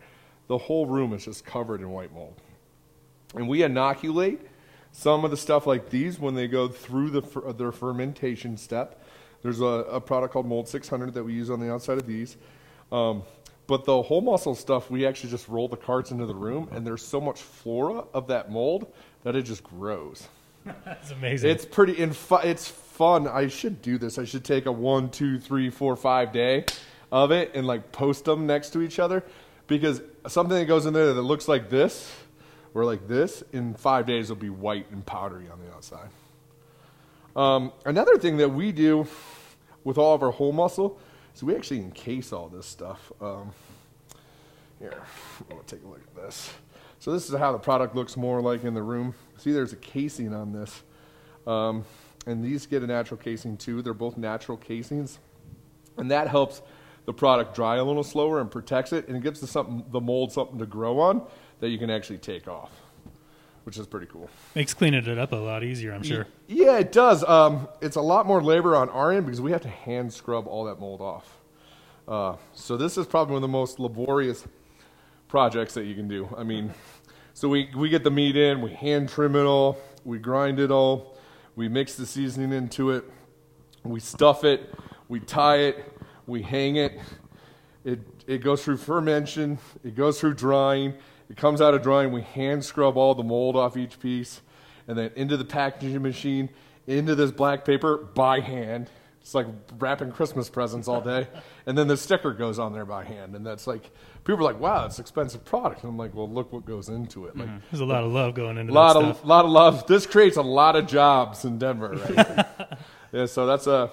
the 0.48 0.58
whole 0.58 0.86
room 0.86 1.14
is 1.14 1.26
just 1.26 1.46
covered 1.46 1.82
in 1.82 1.90
white 1.90 2.14
mold, 2.14 2.36
and 3.36 3.48
we 3.48 3.64
inoculate 3.64 4.40
some 4.92 5.26
of 5.26 5.32
the 5.32 5.38
stuff 5.38 5.68
like 5.68 5.90
these 5.90 6.20
when 6.20 6.36
they 6.36 6.48
go 6.48 6.68
through 6.68 7.10
the 7.10 7.54
their 7.54 7.72
fermentation 7.72 8.58
step. 8.58 9.04
There's 9.42 9.62
a, 9.62 9.66
a 9.66 10.02
product 10.02 10.34
called 10.34 10.48
Mold 10.48 10.68
600 10.68 11.14
that 11.14 11.24
we 11.24 11.34
use 11.34 11.52
on 11.52 11.60
the 11.60 11.72
outside 11.72 12.00
of 12.00 12.08
these. 12.08 12.36
Um, 12.92 13.22
but 13.68 13.86
the 13.86 14.02
whole 14.02 14.22
muscle 14.22 14.56
stuff, 14.56 14.90
we 14.90 15.06
actually 15.06 15.30
just 15.32 15.48
roll 15.48 15.68
the 15.68 15.78
carts 15.78 16.12
into 16.12 16.26
the 16.26 16.36
room, 16.36 16.70
and 16.72 16.86
there's 16.86 17.06
so 17.06 17.20
much 17.20 17.42
flora 17.42 18.04
of 18.14 18.28
that 18.28 18.52
mold 18.52 18.92
that 19.24 19.36
it 19.36 19.44
just 19.44 19.64
grows. 19.64 20.28
That's 20.86 21.12
amazing. 21.12 21.50
It's 21.50 21.66
pretty 21.66 21.94
it's 21.94 22.68
fun. 22.68 23.28
I 23.28 23.48
should 23.48 23.82
do 23.82 23.98
this. 23.98 24.18
I 24.18 24.26
should 24.26 24.44
take 24.44 24.66
a 24.66 24.72
one, 24.72 25.10
two, 25.10 25.40
three, 25.40 25.70
four, 25.70 25.96
five 25.96 26.32
day 26.32 26.66
of 27.12 27.32
it 27.32 27.52
and 27.54 27.68
like 27.68 27.92
post 27.92 28.26
them 28.26 28.48
next 28.48 28.72
to 28.72 28.82
each 28.82 29.00
other 29.00 29.24
because 29.68 30.02
something 30.28 30.58
that 30.58 30.66
goes 30.66 30.86
in 30.86 30.94
there 30.94 31.14
that 31.14 31.22
looks 31.22 31.48
like 31.48 31.70
this 31.70 32.14
or 32.74 32.86
like 32.86 33.08
this 33.08 33.44
in 33.54 33.74
five 33.74 34.06
days 34.06 34.30
will 34.30 34.36
be 34.36 34.50
white 34.50 34.90
and 34.92 35.06
powdery 35.06 35.50
on 35.50 35.60
the 35.60 35.74
outside. 35.74 36.10
Um, 37.36 37.74
another 37.86 38.18
thing 38.18 38.38
that 38.38 38.50
we 38.50 38.72
do 38.72 39.08
with 39.84 39.98
all 39.98 40.14
of 40.14 40.24
our 40.24 40.32
whole 40.32 40.52
muscle 40.52 41.00
is 41.34 41.44
we 41.44 41.56
actually 41.56 41.80
encase 41.80 42.32
all 42.32 42.48
this 42.48 42.66
stuff. 42.66 43.12
Um, 43.22 43.52
here, 44.80 45.02
gonna 45.50 45.62
take 45.68 45.84
a 45.84 45.88
look 45.88 46.02
at 46.02 46.16
this. 46.16 46.54
So 47.00 47.12
this 47.12 47.30
is 47.30 47.38
how 47.38 47.52
the 47.52 47.60
product 47.60 47.96
looks 47.96 48.18
more 48.18 48.42
like 48.42 48.64
in 48.64 48.74
the 48.74 48.82
room. 48.82 49.16
See, 49.38 49.52
there's 49.52 49.74
a 49.74 49.78
casing 49.78 50.34
on 50.34 50.54
this, 50.54 50.84
um, 51.46 51.86
and 52.26 52.44
these 52.44 52.66
get 52.66 52.84
a 52.84 52.88
natural 52.88 53.18
casing 53.18 53.58
too. 53.58 53.82
They're 53.82 53.94
both 53.94 54.18
natural 54.18 54.58
casings, 54.58 55.20
and 55.98 56.10
that 56.12 56.28
helps 56.28 56.62
the 57.06 57.14
product 57.14 57.56
dry 57.56 57.78
a 57.78 57.84
little 57.84 58.04
slower 58.04 58.42
and 58.42 58.50
protects 58.50 58.94
it, 58.94 59.08
and 59.08 59.18
it 59.18 59.24
gives 59.24 59.40
the 59.40 59.48
something 59.48 59.86
the 59.92 60.02
mold 60.02 60.32
something 60.32 60.60
to 60.60 60.66
grow 60.66 61.00
on 61.00 61.22
that 61.60 61.70
you 61.70 61.78
can 61.78 61.90
actually 61.90 62.18
take 62.18 62.48
off, 62.48 62.72
which 63.64 63.78
is 63.78 63.88
pretty 63.88 64.08
cool. 64.08 64.30
Makes 64.56 64.74
cleaning 64.74 65.06
it 65.06 65.18
up 65.18 65.32
a 65.32 65.36
lot 65.36 65.64
easier, 65.64 65.94
I'm 65.94 66.04
sure. 66.04 66.28
Yeah, 66.48 66.78
it 66.78 66.92
does. 66.92 67.24
Um, 67.24 67.68
it's 67.82 67.96
a 67.96 68.02
lot 68.02 68.26
more 68.26 68.42
labor 68.42 68.76
on 68.76 68.90
our 68.90 69.12
end 69.12 69.26
because 69.26 69.42
we 69.42 69.52
have 69.52 69.62
to 69.62 69.70
hand 69.70 70.12
scrub 70.14 70.48
all 70.48 70.66
that 70.66 70.80
mold 70.80 71.02
off. 71.02 71.38
Uh, 72.08 72.36
so 72.54 72.78
this 72.78 72.98
is 72.98 73.08
probably 73.08 73.34
one 73.34 73.38
of 73.38 73.42
the 73.42 73.48
most 73.48 73.80
laborious 73.80 74.46
projects 75.28 75.74
that 75.74 75.86
you 75.86 75.96
can 75.96 76.08
do. 76.08 76.34
I 76.38 76.44
mean, 76.44 76.74
so 77.34 77.50
we, 77.50 77.70
we 77.76 77.90
get 77.90 78.04
the 78.04 78.12
meat 78.12 78.36
in, 78.36 78.62
we 78.62 78.72
hand 78.72 79.10
trim 79.10 79.36
it 79.36 79.44
all, 79.44 79.78
we 80.04 80.20
grind 80.20 80.60
it 80.60 80.72
all, 80.72 81.18
we 81.56 81.68
mix 81.68 81.96
the 81.96 82.06
seasoning 82.06 82.54
into 82.54 82.92
it, 82.92 83.04
we 83.84 84.00
stuff 84.00 84.44
it, 84.44 84.74
we 85.10 85.20
tie 85.20 85.58
it, 85.58 85.95
we 86.28 86.42
hang 86.42 86.76
it. 86.76 87.00
It, 87.84 88.00
it 88.26 88.38
goes 88.40 88.64
through 88.64 88.78
fermentation, 88.78 89.60
it 89.84 89.96
goes 89.96 90.20
through 90.20 90.34
drying, 90.34 90.96
it 91.30 91.38
comes 91.38 91.62
out 91.62 91.74
of 91.76 91.84
drying, 91.84 92.12
we 92.12 92.24
hand 92.24 92.66
scrub 92.66 92.98
all 92.98 93.14
the 93.14 93.24
mold 93.24 93.56
off 93.56 93.78
each 93.78 94.00
piece, 94.00 94.42
and 94.88 94.98
then 94.98 95.12
into 95.16 95.38
the 95.38 95.46
packaging 95.46 96.02
machine, 96.02 96.50
into 96.88 97.14
this 97.16 97.32
black 97.32 97.64
paper 97.64 97.98
by 97.98 98.40
hand. 98.40 98.90
It's 99.22 99.34
like 99.34 99.48
wrapping 99.80 100.12
Christmas 100.12 100.50
presents 100.50 100.88
all 100.88 101.02
day. 101.02 101.28
And 101.68 101.76
then 101.76 101.88
the 101.88 101.98
sticker 101.98 102.32
goes 102.32 102.60
on 102.60 102.74
there 102.74 102.86
by 102.86 103.04
hand. 103.04 103.36
And 103.36 103.44
that's 103.44 103.66
like, 103.66 103.90
people 104.24 104.42
are 104.42 104.44
like, 104.44 104.60
wow, 104.60 104.86
it's 104.86 105.00
expensive 105.00 105.44
product. 105.44 105.82
And 105.82 105.90
I'm 105.90 105.98
like, 105.98 106.14
well, 106.14 106.30
look 106.30 106.54
what 106.54 106.64
goes 106.64 106.90
into 106.90 107.26
it. 107.26 107.36
Like, 107.36 107.48
mm-hmm. 107.48 107.58
There's 107.72 107.82
a 107.82 107.86
lot 107.86 108.04
of 108.04 108.12
love 108.12 108.36
going 108.36 108.60
into 108.60 108.72
a 108.72 108.76
lot 108.76 108.94
that 108.94 109.04
of 109.04 109.16
stuff. 109.16 109.26
lot 109.28 109.46
of 109.46 109.52
love. 109.52 109.88
This 109.88 110.06
creates 110.06 110.38
a 110.38 110.44
lot 110.44 110.76
of 110.76 110.86
jobs 110.86 111.44
in 111.44 111.58
Denver. 111.58 111.90
Right 111.90 112.46
yeah, 113.12 113.26
so 113.26 113.48
that's 113.48 113.66
a 113.66 113.90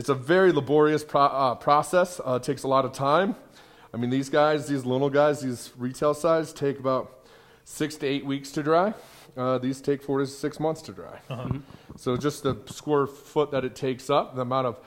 it's 0.00 0.08
a 0.08 0.14
very 0.14 0.50
laborious 0.50 1.04
pro, 1.04 1.24
uh, 1.24 1.54
process. 1.56 2.22
Uh, 2.26 2.36
it 2.36 2.42
takes 2.42 2.62
a 2.62 2.68
lot 2.68 2.86
of 2.86 2.94
time. 2.94 3.36
I 3.92 3.98
mean, 3.98 4.08
these 4.08 4.30
guys, 4.30 4.66
these 4.66 4.86
little 4.86 5.10
guys, 5.10 5.42
these 5.42 5.72
retail 5.76 6.14
size 6.14 6.54
take 6.54 6.78
about 6.78 7.28
six 7.64 7.96
to 7.96 8.06
eight 8.06 8.24
weeks 8.24 8.50
to 8.52 8.62
dry. 8.62 8.94
Uh, 9.36 9.58
these 9.58 9.78
take 9.82 10.02
four 10.02 10.20
to 10.20 10.26
six 10.26 10.58
months 10.58 10.80
to 10.82 10.92
dry. 10.92 11.20
So 11.96 12.16
just 12.16 12.44
the 12.44 12.56
square 12.64 13.06
foot 13.06 13.50
that 13.50 13.62
it 13.66 13.74
takes 13.74 14.08
up, 14.08 14.34
the 14.34 14.40
amount 14.40 14.68
of 14.68 14.78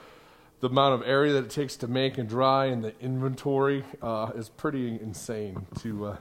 the 0.61 0.67
amount 0.69 0.95
of 0.95 1.07
area 1.07 1.33
that 1.33 1.43
it 1.43 1.51
takes 1.51 1.75
to 1.75 1.87
make 1.87 2.17
and 2.17 2.27
dry, 2.27 2.65
and 2.65 2.83
the 2.83 2.99
inventory 2.99 3.83
uh, 4.01 4.31
is 4.33 4.49
pretty 4.49 4.99
insane 4.99 5.67
to 5.81 6.05
uh, 6.07 6.17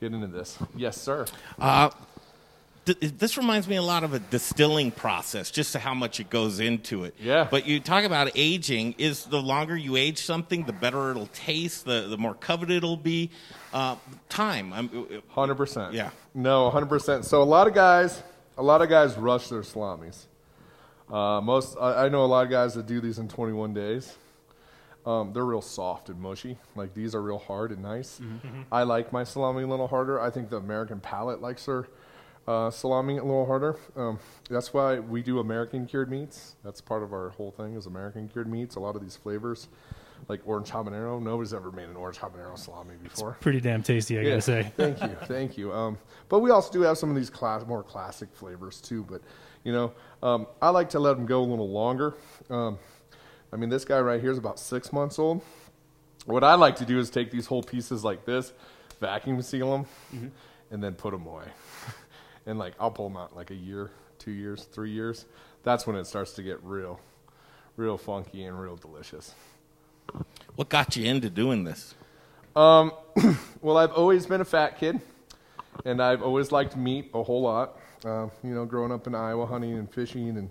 get 0.00 0.12
into 0.12 0.26
this. 0.26 0.58
Yes, 0.76 1.00
sir. 1.00 1.24
Uh, 2.86 2.92
th- 2.92 3.14
this 3.18 3.36
reminds 3.36 3.66
me 3.68 3.76
a 3.76 3.82
lot 3.82 4.04
of 4.04 4.14
a 4.14 4.18
distilling 4.18 4.90
process, 4.90 5.50
just 5.50 5.72
to 5.72 5.78
how 5.78 5.94
much 5.94 6.20
it 6.20 6.30
goes 6.30 6.60
into 6.60 7.04
it. 7.04 7.14
Yeah. 7.18 7.46
But 7.50 7.66
you 7.66 7.80
talk 7.80 8.04
about 8.04 8.30
aging. 8.34 8.94
Is 8.98 9.24
the 9.24 9.40
longer 9.40 9.76
you 9.76 9.96
age 9.96 10.18
something, 10.18 10.64
the 10.64 10.72
better 10.72 11.10
it'll 11.10 11.26
taste, 11.28 11.84
the, 11.84 12.06
the 12.08 12.18
more 12.18 12.34
coveted 12.34 12.78
it'll 12.78 12.96
be. 12.96 13.30
Uh, 13.72 13.96
time. 14.28 14.72
I'm, 14.72 15.22
Hundred 15.28 15.56
percent. 15.56 15.94
Yeah. 15.94 16.10
No, 16.34 16.70
hundred 16.70 16.88
percent. 16.88 17.24
So 17.24 17.42
a 17.42 17.44
lot 17.44 17.66
of 17.66 17.74
guys, 17.74 18.22
a 18.56 18.62
lot 18.62 18.82
of 18.82 18.88
guys 18.88 19.16
rush 19.16 19.48
their 19.48 19.62
salamis. 19.62 20.26
Uh, 21.10 21.40
most, 21.40 21.76
I, 21.80 22.04
I 22.04 22.08
know 22.08 22.24
a 22.24 22.26
lot 22.26 22.44
of 22.44 22.50
guys 22.50 22.74
that 22.74 22.86
do 22.86 23.00
these 23.00 23.18
in 23.18 23.28
21 23.28 23.74
days. 23.74 24.16
Um, 25.06 25.32
they're 25.34 25.44
real 25.44 25.60
soft 25.60 26.08
and 26.08 26.18
mushy. 26.20 26.56
Like 26.76 26.94
these 26.94 27.14
are 27.14 27.20
real 27.20 27.38
hard 27.38 27.72
and 27.72 27.82
nice. 27.82 28.20
I 28.72 28.84
like 28.84 29.12
my 29.12 29.22
salami 29.22 29.62
a 29.62 29.66
little 29.66 29.86
harder. 29.86 30.18
I 30.18 30.30
think 30.30 30.48
the 30.48 30.56
American 30.56 30.98
palate 30.98 31.42
likes 31.42 31.66
their 31.66 31.88
uh, 32.46 32.70
salami 32.70 33.16
a 33.18 33.22
little 33.24 33.46
harder. 33.46 33.76
Um, 33.96 34.18
that's 34.50 34.72
why 34.74 34.98
we 35.00 35.22
do 35.22 35.38
American 35.38 35.86
cured 35.86 36.10
meats. 36.10 36.56
That's 36.64 36.80
part 36.80 37.02
of 37.02 37.12
our 37.12 37.30
whole 37.30 37.50
thing 37.50 37.74
is 37.74 37.86
American 37.86 38.28
cured 38.28 38.48
meats. 38.48 38.76
A 38.76 38.80
lot 38.80 38.96
of 38.96 39.02
these 39.02 39.16
flavors, 39.16 39.68
like 40.28 40.40
orange 40.46 40.70
habanero. 40.70 41.22
Nobody's 41.22 41.54
ever 41.54 41.70
made 41.72 41.88
an 41.88 41.96
orange 41.96 42.18
habanero 42.18 42.58
salami 42.58 42.94
before. 43.02 43.30
It's 43.32 43.42
Pretty 43.42 43.60
damn 43.60 43.82
tasty, 43.82 44.18
I 44.18 44.22
Yeah, 44.22 44.28
gotta 44.30 44.40
say. 44.42 44.72
thank 44.76 45.00
you, 45.02 45.08
thank 45.26 45.56
you. 45.58 45.72
Um, 45.72 45.98
but 46.28 46.40
we 46.40 46.50
also 46.50 46.72
do 46.72 46.82
have 46.82 46.98
some 46.98 47.08
of 47.10 47.16
these 47.16 47.30
class, 47.30 47.64
more 47.66 47.82
classic 47.82 48.28
flavors 48.34 48.80
too. 48.80 49.04
But 49.08 49.22
you 49.64 49.72
know, 49.72 49.92
um, 50.22 50.46
I 50.60 50.68
like 50.70 50.90
to 50.90 50.98
let 51.00 51.16
them 51.16 51.24
go 51.26 51.40
a 51.40 51.46
little 51.46 51.70
longer. 51.70 52.14
Um, 52.50 52.78
I 53.52 53.56
mean, 53.56 53.70
this 53.70 53.84
guy 53.86 54.00
right 54.00 54.20
here 54.20 54.30
is 54.32 54.38
about 54.38 54.58
six 54.58 54.92
months 54.92 55.18
old. 55.18 55.40
what 56.26 56.44
I 56.44 56.54
like 56.54 56.76
to 56.76 56.84
do 56.84 56.98
is 56.98 57.08
take 57.08 57.30
these 57.30 57.46
whole 57.46 57.62
pieces 57.62 58.04
like 58.04 58.24
this, 58.26 58.52
vacuum 59.00 59.40
seal 59.40 59.70
them, 60.12 60.30
and 60.70 60.82
then 60.82 60.92
put 60.94 61.12
them 61.12 61.26
away. 61.26 61.44
and 62.46 62.58
like 62.58 62.74
I'll 62.78 62.90
pull 62.90 63.08
them 63.08 63.16
out 63.16 63.30
in 63.30 63.36
like 63.36 63.50
a 63.50 63.56
year, 63.56 63.90
two 64.18 64.32
years, 64.32 64.64
three 64.64 64.90
years. 64.90 65.26
That's 65.62 65.86
when 65.86 65.96
it 65.96 66.06
starts 66.06 66.32
to 66.34 66.42
get 66.42 66.62
real, 66.62 67.00
real 67.76 67.96
funky 67.96 68.44
and 68.44 68.60
real 68.60 68.76
delicious. 68.76 69.34
What 70.56 70.68
got 70.68 70.96
you 70.96 71.06
into 71.06 71.30
doing 71.30 71.64
this? 71.64 71.94
Well, 73.62 73.78
I've 73.78 73.92
always 73.92 74.26
been 74.26 74.42
a 74.42 74.44
fat 74.44 74.78
kid, 74.78 75.00
and 75.86 76.02
I've 76.02 76.22
always 76.22 76.52
liked 76.52 76.76
meat 76.76 77.10
a 77.14 77.22
whole 77.22 77.40
lot. 77.42 77.78
Uh, 78.04 78.28
you 78.42 78.54
know, 78.54 78.66
growing 78.66 78.92
up 78.92 79.06
in 79.06 79.14
Iowa, 79.14 79.46
hunting 79.46 79.72
and 79.72 79.90
fishing, 79.90 80.36
and 80.36 80.50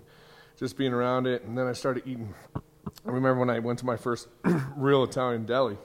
just 0.58 0.76
being 0.76 0.92
around 0.92 1.28
it. 1.28 1.44
And 1.44 1.56
then 1.56 1.68
I 1.68 1.72
started 1.72 2.02
eating. 2.06 2.34
I 2.56 3.10
remember 3.10 3.38
when 3.38 3.50
I 3.50 3.60
went 3.60 3.78
to 3.78 3.86
my 3.86 3.96
first 3.96 4.26
real 4.76 5.04
Italian 5.04 5.46
deli, 5.46 5.78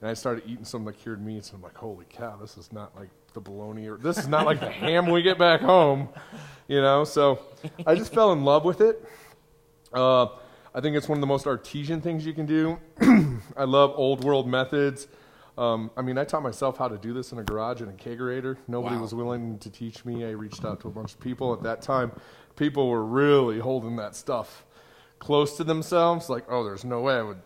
and 0.00 0.10
I 0.10 0.14
started 0.14 0.42
eating 0.46 0.64
some 0.64 0.86
of 0.86 0.92
the 0.92 1.00
cured 1.00 1.24
meats. 1.24 1.50
And 1.50 1.58
I'm 1.58 1.62
like, 1.62 1.76
holy 1.76 2.06
cow, 2.08 2.36
this 2.40 2.58
is 2.58 2.72
not 2.72 2.96
like 2.96 3.10
the 3.38 3.50
bologna, 3.50 3.86
or 3.88 3.96
this 3.96 4.18
is 4.18 4.26
not 4.26 4.44
like 4.46 4.58
the 4.58 4.70
ham 4.70 5.06
we 5.08 5.22
get 5.22 5.38
back 5.38 5.60
home. 5.60 6.08
You 6.66 6.80
know, 6.82 7.04
so 7.04 7.38
I 7.86 7.94
just 7.94 8.12
fell 8.12 8.32
in 8.32 8.44
love 8.44 8.64
with 8.64 8.80
it. 8.80 9.02
Uh, 9.92 10.26
I 10.74 10.80
think 10.80 10.96
it's 10.96 11.08
one 11.08 11.16
of 11.18 11.20
the 11.20 11.26
most 11.26 11.46
artesian 11.46 12.00
things 12.00 12.26
you 12.26 12.34
can 12.34 12.46
do. 12.46 12.78
I 13.56 13.64
love 13.64 13.92
old 13.96 14.22
world 14.24 14.46
methods. 14.48 15.06
Um, 15.56 15.90
I 15.96 16.02
mean, 16.02 16.18
I 16.18 16.24
taught 16.24 16.42
myself 16.42 16.76
how 16.76 16.88
to 16.88 16.98
do 16.98 17.12
this 17.14 17.32
in 17.32 17.38
a 17.38 17.42
garage 17.44 17.80
in 17.80 17.88
a 17.88 17.92
kegerator. 17.92 18.56
Nobody 18.68 18.96
Wow. 18.96 19.02
was 19.02 19.14
willing 19.14 19.58
to 19.60 19.70
teach 19.70 20.04
me. 20.04 20.24
I 20.24 20.30
reached 20.30 20.64
out 20.64 20.80
to 20.80 20.88
a 20.88 20.90
bunch 20.90 21.14
of 21.14 21.20
people 21.20 21.52
at 21.54 21.62
that 21.62 21.80
time. 21.80 22.12
People 22.56 22.88
were 22.88 23.04
really 23.04 23.60
holding 23.60 23.96
that 23.96 24.14
stuff 24.14 24.64
close 25.20 25.56
to 25.56 25.64
themselves. 25.64 26.28
Like, 26.28 26.44
oh, 26.48 26.64
there's 26.64 26.84
no 26.84 27.00
way 27.00 27.14
I 27.14 27.22
would 27.22 27.40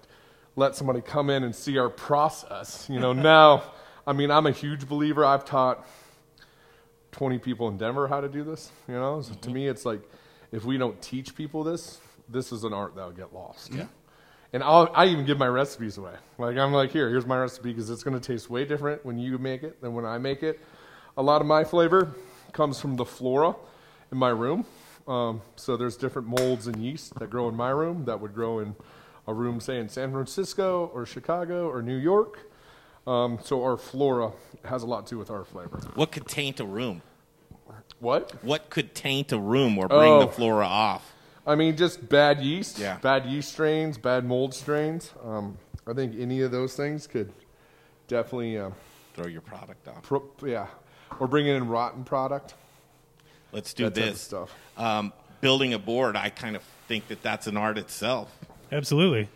let 0.56 0.74
somebody 0.74 1.00
come 1.00 1.30
in 1.30 1.44
and 1.44 1.54
see 1.54 1.78
our 1.78 1.88
process. 1.90 2.86
You 2.90 2.98
know, 2.98 3.12
now, 3.12 3.62
I 4.06 4.12
mean, 4.12 4.30
I'm 4.30 4.46
a 4.46 4.52
huge 4.52 4.88
believer. 4.88 5.24
I've 5.24 5.44
taught 5.44 5.86
20 7.12 7.38
people 7.38 7.68
in 7.68 7.76
Denver 7.76 8.08
how 8.08 8.20
to 8.20 8.28
do 8.28 8.42
this. 8.42 8.70
You 8.88 8.94
know, 8.94 9.22
so 9.22 9.34
to 9.34 9.50
me, 9.50 9.68
it's 9.68 9.84
like 9.84 10.02
if 10.50 10.64
we 10.64 10.78
don't 10.78 11.00
teach 11.00 11.34
people 11.34 11.62
this, 11.62 11.98
this 12.28 12.52
is 12.52 12.64
an 12.64 12.72
art 12.72 12.94
that'll 12.96 13.12
get 13.12 13.32
lost. 13.32 13.72
Yeah. 13.72 13.86
And 14.52 14.62
I'll, 14.62 14.90
I 14.94 15.06
even 15.06 15.24
give 15.24 15.38
my 15.38 15.46
recipes 15.46 15.96
away. 15.96 16.14
Like 16.36 16.56
I'm 16.56 16.72
like, 16.72 16.90
here, 16.90 17.08
here's 17.08 17.26
my 17.26 17.38
recipe 17.38 17.70
because 17.70 17.88
it's 17.88 18.02
going 18.02 18.18
to 18.18 18.26
taste 18.26 18.50
way 18.50 18.64
different 18.64 19.04
when 19.04 19.18
you 19.18 19.38
make 19.38 19.62
it 19.62 19.80
than 19.80 19.94
when 19.94 20.04
I 20.04 20.18
make 20.18 20.42
it. 20.42 20.60
A 21.16 21.22
lot 21.22 21.40
of 21.40 21.46
my 21.46 21.64
flavor 21.64 22.12
comes 22.52 22.78
from 22.80 22.96
the 22.96 23.04
flora 23.04 23.54
in 24.10 24.18
my 24.18 24.28
room. 24.28 24.66
Um, 25.08 25.42
so 25.56 25.76
there's 25.76 25.96
different 25.96 26.28
molds 26.28 26.66
and 26.66 26.76
yeast 26.76 27.18
that 27.18 27.30
grow 27.30 27.48
in 27.48 27.56
my 27.56 27.70
room 27.70 28.04
that 28.04 28.20
would 28.20 28.34
grow 28.34 28.58
in 28.58 28.76
a 29.26 29.32
room, 29.32 29.60
say 29.60 29.78
in 29.78 29.88
San 29.88 30.12
Francisco 30.12 30.90
or 30.92 31.06
Chicago 31.06 31.68
or 31.68 31.82
New 31.82 31.96
York. 31.96 32.51
Um, 33.06 33.38
so 33.42 33.62
our 33.64 33.76
flora 33.76 34.32
has 34.64 34.82
a 34.82 34.86
lot 34.86 35.06
to 35.06 35.14
do 35.14 35.18
with 35.18 35.30
our 35.30 35.44
flavor. 35.44 35.78
What 35.94 36.12
could 36.12 36.26
taint 36.26 36.60
a 36.60 36.64
room? 36.64 37.02
What? 37.98 38.32
What 38.44 38.70
could 38.70 38.94
taint 38.94 39.32
a 39.32 39.38
room 39.38 39.78
or 39.78 39.88
bring 39.88 40.18
the 40.18 40.26
Oh. 40.26 40.30
flora 40.30 40.66
off? 40.66 41.12
I 41.46 41.54
mean, 41.56 41.76
just 41.76 42.08
bad 42.08 42.40
yeast, 42.40 42.78
Yeah. 42.78 42.98
bad 42.98 43.26
yeast 43.26 43.52
strains, 43.52 43.98
bad 43.98 44.24
mold 44.24 44.54
strains. 44.54 45.12
Um, 45.24 45.58
I 45.86 45.92
think 45.92 46.14
any 46.18 46.40
of 46.42 46.52
those 46.52 46.74
things 46.76 47.06
could 47.08 47.32
definitely, 48.06 48.58
uh, 48.58 48.70
Throw 49.14 49.26
your 49.26 49.40
product 49.40 49.86
off. 49.88 50.02
pro- 50.02 50.22
yeah, 50.44 50.68
or 51.18 51.26
bring 51.26 51.46
in 51.46 51.68
rotten 51.68 52.04
product. 52.04 52.54
Let's 53.52 53.74
do 53.74 53.84
that 53.84 53.94
type 53.94 54.04
of 54.04 54.10
this. 54.12 54.20
stuff. 54.22 54.54
Um, 54.76 55.12
building 55.40 55.74
a 55.74 55.78
board, 55.78 56.16
I 56.16 56.30
kind 56.30 56.54
of 56.56 56.62
think 56.88 57.08
that 57.08 57.22
that's 57.22 57.46
an 57.48 57.56
art 57.56 57.76
itself. 57.78 58.30
Absolutely. 58.70 59.28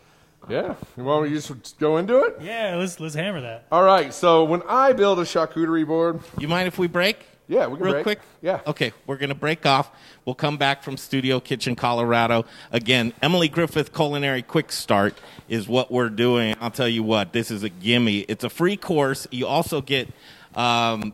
Yeah, 0.49 0.75
you 0.95 1.03
want 1.03 1.23
me 1.23 1.29
to 1.29 1.35
just 1.35 1.77
go 1.77 1.97
into 1.97 2.19
it? 2.23 2.37
Yeah, 2.41 2.75
let's 2.77 2.99
let's 2.99 3.15
hammer 3.15 3.41
that. 3.41 3.65
All 3.71 3.83
right. 3.83 4.13
So 4.13 4.45
when 4.45 4.61
I 4.67 4.93
build 4.93 5.19
a 5.19 5.23
charcuterie 5.23 5.85
board, 5.85 6.21
You 6.37 6.47
mind 6.47 6.67
if 6.67 6.77
we 6.79 6.87
break? 6.87 7.25
Yeah, 7.49 7.67
we 7.67 7.75
can 7.75 7.83
break. 7.83 7.83
Real 7.83 7.93
break. 7.93 8.03
quick? 8.03 8.19
Yeah. 8.41 8.59
Okay, 8.67 8.91
we're 9.05 9.17
going 9.17 9.29
to 9.29 9.35
break 9.35 9.65
off. 9.65 9.89
We'll 10.25 10.35
come 10.35 10.57
back 10.57 10.83
from 10.83 10.97
Studio 10.97 11.39
Kitchen, 11.39 11.75
Colorado. 11.75 12.45
Again, 12.71 13.13
Emily 13.21 13.47
Griffith 13.47 13.93
Culinary 13.93 14.41
Quick 14.41 14.71
Start 14.71 15.17
is 15.47 15.67
what 15.67 15.89
we're 15.91 16.09
doing. 16.09 16.55
I'll 16.59 16.71
tell 16.71 16.89
you 16.89 17.03
what, 17.03 17.31
this 17.31 17.49
is 17.49 17.63
a 17.63 17.69
gimme. 17.69 18.19
It's 18.19 18.43
a 18.43 18.49
free 18.49 18.75
course. 18.75 19.27
You 19.31 19.47
also 19.47 19.79
get 19.81 20.09
um, 20.55 21.13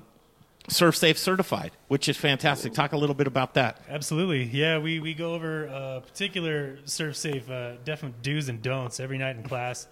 ServSafe 0.69 1.17
certified, 1.17 1.71
which 1.87 2.07
is 2.07 2.15
fantastic. 2.15 2.73
Talk 2.73 2.93
a 2.93 2.97
little 2.97 3.15
bit 3.15 3.27
about 3.27 3.53
that. 3.55 3.81
Absolutely. 3.89 4.43
Yeah, 4.43 4.79
we, 4.79 4.99
we 4.99 5.13
go 5.13 5.33
over 5.33 5.67
uh, 5.67 5.99
particular 5.99 6.77
ServSafe 6.85 7.49
uh, 7.49 7.77
definite 7.83 8.21
do's 8.21 8.49
and 8.49 8.61
don'ts 8.61 8.99
every 8.99 9.17
night 9.17 9.35
in 9.35 9.43
class. 9.43 9.87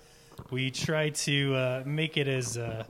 We 0.50 0.72
try 0.72 1.10
to 1.10 1.56
uh, 1.56 1.84
make 1.86 2.18
it 2.18 2.28
as 2.28 2.58
uh, 2.58 2.86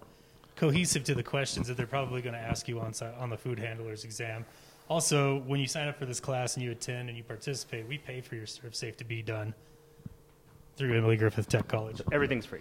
cohesive 0.55 1.03
to 1.05 1.15
the 1.15 1.23
questions 1.23 1.67
that 1.67 1.77
they're 1.77 1.87
probably 1.87 2.21
going 2.21 2.35
to 2.35 2.39
ask 2.39 2.67
you 2.67 2.79
on, 2.79 2.93
on 3.19 3.29
the 3.29 3.37
food 3.37 3.57
handler's 3.57 4.03
exam. 4.03 4.45
Also, 4.87 5.39
when 5.47 5.59
you 5.59 5.67
sign 5.67 5.87
up 5.87 5.97
for 5.97 6.05
this 6.05 6.19
class 6.19 6.55
and 6.55 6.63
you 6.63 6.71
attend 6.71 7.09
and 7.09 7.17
you 7.17 7.23
participate, 7.23 7.87
we 7.87 7.97
pay 7.97 8.21
for 8.21 8.35
your 8.35 8.45
ServSafe 8.45 8.95
to 8.97 9.03
be 9.03 9.21
done 9.21 9.53
through 10.81 10.97
Emily 10.97 11.15
Griffith 11.15 11.47
Tech 11.47 11.67
College. 11.67 12.01
Everything's 12.11 12.47
free. 12.47 12.59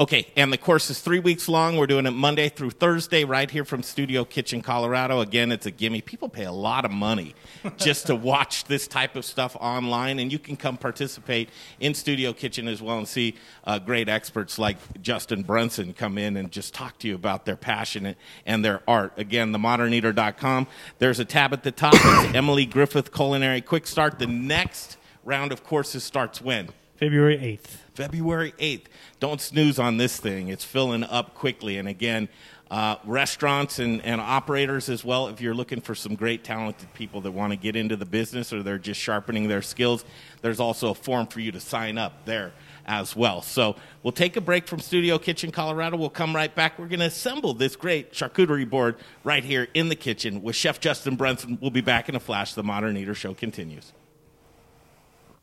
Okay, 0.00 0.26
and 0.36 0.52
the 0.52 0.58
course 0.58 0.90
is 0.90 1.00
three 1.00 1.20
weeks 1.20 1.48
long. 1.48 1.76
We're 1.76 1.86
doing 1.86 2.04
it 2.04 2.10
Monday 2.10 2.48
through 2.48 2.70
Thursday 2.70 3.22
right 3.22 3.48
here 3.48 3.64
from 3.64 3.84
Studio 3.84 4.24
Kitchen, 4.24 4.60
Colorado. 4.60 5.20
Again, 5.20 5.52
it's 5.52 5.64
a 5.64 5.70
gimme. 5.70 6.00
People 6.00 6.28
pay 6.28 6.46
a 6.46 6.52
lot 6.52 6.84
of 6.84 6.90
money 6.90 7.36
just 7.76 8.08
to 8.08 8.16
watch 8.32 8.64
this 8.64 8.88
type 8.88 9.14
of 9.14 9.24
stuff 9.24 9.56
online, 9.60 10.18
and 10.18 10.32
you 10.32 10.38
can 10.40 10.56
come 10.56 10.76
participate 10.76 11.48
in 11.78 11.94
Studio 11.94 12.32
Kitchen 12.32 12.66
as 12.66 12.82
well 12.82 12.98
and 12.98 13.06
see 13.06 13.36
uh, 13.62 13.78
great 13.78 14.08
experts 14.08 14.58
like 14.58 14.76
Justin 15.00 15.44
Brunson 15.44 15.92
come 15.92 16.18
in 16.18 16.36
and 16.36 16.50
just 16.50 16.74
talk 16.74 16.98
to 16.98 17.08
you 17.08 17.14
about 17.14 17.44
their 17.44 17.56
passion 17.56 18.16
and 18.46 18.64
their 18.64 18.82
art. 18.88 19.12
Again, 19.16 19.52
themoderneater.com. 19.52 20.66
There's 20.98 21.20
a 21.20 21.24
tab 21.24 21.52
at 21.52 21.62
the 21.62 21.70
top. 21.70 21.94
It's 21.94 22.34
Emily 22.34 22.66
Griffith 22.66 23.12
Culinary 23.14 23.60
Quick 23.60 23.86
Start. 23.86 24.18
The 24.18 24.26
next 24.26 24.96
round 25.22 25.52
of 25.52 25.62
courses 25.62 26.02
starts 26.02 26.42
when? 26.42 26.70
February 27.04 27.36
8th. 27.36 27.76
February 27.94 28.54
8th. 28.58 28.84
Don't 29.20 29.38
snooze 29.38 29.78
on 29.78 29.98
this 29.98 30.16
thing. 30.16 30.48
It's 30.48 30.64
filling 30.64 31.04
up 31.04 31.34
quickly. 31.34 31.76
And 31.76 31.86
again, 31.86 32.30
uh, 32.70 32.96
restaurants 33.04 33.78
and, 33.78 34.00
and 34.06 34.22
operators 34.22 34.88
as 34.88 35.04
well, 35.04 35.28
if 35.28 35.38
you're 35.38 35.52
looking 35.52 35.82
for 35.82 35.94
some 35.94 36.14
great 36.14 36.44
talented 36.44 36.94
people 36.94 37.20
that 37.20 37.32
want 37.32 37.52
to 37.52 37.58
get 37.58 37.76
into 37.76 37.94
the 37.94 38.06
business 38.06 38.54
or 38.54 38.62
they're 38.62 38.78
just 38.78 38.98
sharpening 38.98 39.48
their 39.48 39.60
skills, 39.60 40.02
there's 40.40 40.60
also 40.60 40.92
a 40.92 40.94
form 40.94 41.26
for 41.26 41.40
you 41.40 41.52
to 41.52 41.60
sign 41.60 41.98
up 41.98 42.24
there 42.24 42.54
as 42.86 43.14
well. 43.14 43.42
So 43.42 43.76
we'll 44.02 44.12
take 44.12 44.38
a 44.38 44.40
break 44.40 44.66
from 44.66 44.78
Studio 44.78 45.18
Kitchen 45.18 45.50
Colorado. 45.50 45.98
We'll 45.98 46.08
come 46.08 46.34
right 46.34 46.54
back. 46.54 46.78
We're 46.78 46.88
going 46.88 47.00
to 47.00 47.06
assemble 47.06 47.52
this 47.52 47.76
great 47.76 48.14
charcuterie 48.14 48.68
board 48.68 48.96
right 49.24 49.44
here 49.44 49.68
in 49.74 49.90
the 49.90 49.96
kitchen 49.96 50.40
with 50.40 50.56
Chef 50.56 50.80
Justin 50.80 51.16
Brunson. 51.16 51.58
We'll 51.60 51.70
be 51.70 51.82
back 51.82 52.08
in 52.08 52.16
a 52.16 52.20
flash. 52.20 52.54
The 52.54 52.62
Modern 52.62 52.96
Eater 52.96 53.14
Show 53.14 53.34
continues. 53.34 53.92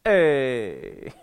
Hey. 0.04 1.14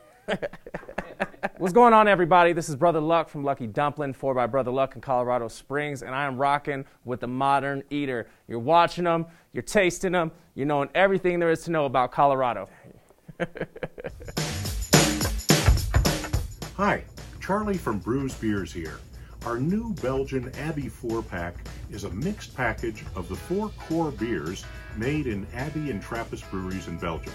What's 1.59 1.73
going 1.73 1.95
on, 1.95 2.07
everybody? 2.07 2.53
This 2.53 2.69
is 2.69 2.77
Brother 2.77 3.01
Luck 3.01 3.29
from 3.29 3.43
Lucky 3.45 3.67
Dumpling, 3.67 4.13
4 4.13 4.35
by 4.35 4.47
Brother 4.47 4.71
Luck 4.71 4.95
in 4.95 5.01
Colorado 5.01 5.49
Springs, 5.49 6.03
and 6.03 6.15
I 6.15 6.27
am 6.27 6.37
rocking 6.37 6.85
with 7.05 7.21
the 7.21 7.27
Modern 7.27 7.83
Eater. 7.91 8.29
You're 8.47 8.59
watching 8.59 9.05
them, 9.05 9.27
you're 9.53 9.63
tasting 9.63 10.13
them, 10.13 10.31
you're 10.55 10.67
knowing 10.67 10.91
everything 10.95 11.39
there 11.39 11.51
is 11.51 11.63
to 11.63 11.71
know 11.71 11.87
about 11.87 12.13
Colorado. 12.13 12.69
Hi, 16.77 17.03
Charlie 17.41 17.79
from 17.79 18.01
Bruz 18.01 18.39
Beers 18.41 18.73
here. 18.73 18.99
Our 19.47 19.59
new 19.59 19.95
Belgian 19.95 20.53
Abbey 20.57 20.89
4 20.89 21.23
pack 21.23 21.55
is 21.91 22.05
a 22.05 22.11
mixed 22.11 22.55
package 22.55 23.05
of 23.15 23.29
the 23.29 23.37
four 23.37 23.71
core 23.71 24.11
beers 24.11 24.65
made 24.97 25.27
in 25.27 25.47
Abbey 25.55 25.91
and 25.91 26.03
Trappist 26.03 26.49
breweries 26.51 26.87
in 26.87 26.99
Belgium. 26.99 27.33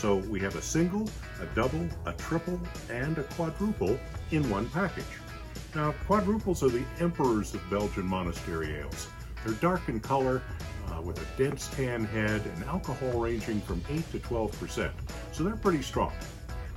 So 0.00 0.16
we 0.16 0.40
have 0.40 0.56
a 0.56 0.62
single, 0.62 1.06
a 1.42 1.54
double, 1.54 1.86
a 2.06 2.14
triple, 2.14 2.58
and 2.88 3.18
a 3.18 3.22
quadruple 3.22 4.00
in 4.30 4.48
one 4.48 4.66
package. 4.70 5.04
Now, 5.74 5.92
quadruples 6.06 6.62
are 6.62 6.70
the 6.70 6.84
emperors 7.00 7.52
of 7.52 7.60
Belgian 7.68 8.06
monastery 8.06 8.76
ales. 8.76 9.08
They're 9.44 9.52
dark 9.56 9.90
in 9.90 10.00
color, 10.00 10.40
uh, 10.88 11.02
with 11.02 11.20
a 11.20 11.36
dense 11.36 11.68
tan 11.76 12.06
head, 12.06 12.40
and 12.46 12.64
alcohol 12.64 13.20
ranging 13.20 13.60
from 13.60 13.82
8 13.90 14.10
to 14.12 14.18
12%, 14.20 14.90
so 15.32 15.44
they're 15.44 15.54
pretty 15.56 15.82
strong. 15.82 16.14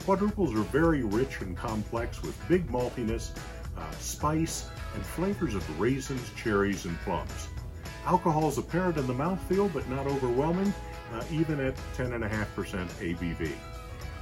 Quadruples 0.03 0.53
are 0.53 0.63
very 0.63 1.03
rich 1.03 1.39
and 1.39 1.55
complex 1.55 2.21
with 2.23 2.35
big 2.49 2.67
maltiness, 2.67 3.29
uh, 3.77 3.91
spice, 4.01 4.67
and 4.95 5.05
flavors 5.05 5.55
of 5.55 5.79
raisins, 5.79 6.29
cherries, 6.35 6.83
and 6.83 6.99
plums. 7.05 7.47
Alcohol 8.05 8.49
is 8.49 8.57
apparent 8.57 8.97
in 8.97 9.07
the 9.07 9.13
mouthfeel, 9.13 9.71
but 9.73 9.89
not 9.89 10.07
overwhelming, 10.07 10.73
uh, 11.13 11.23
even 11.31 11.59
at 11.59 11.75
10.5% 11.95 12.27
ABV. 12.99 13.51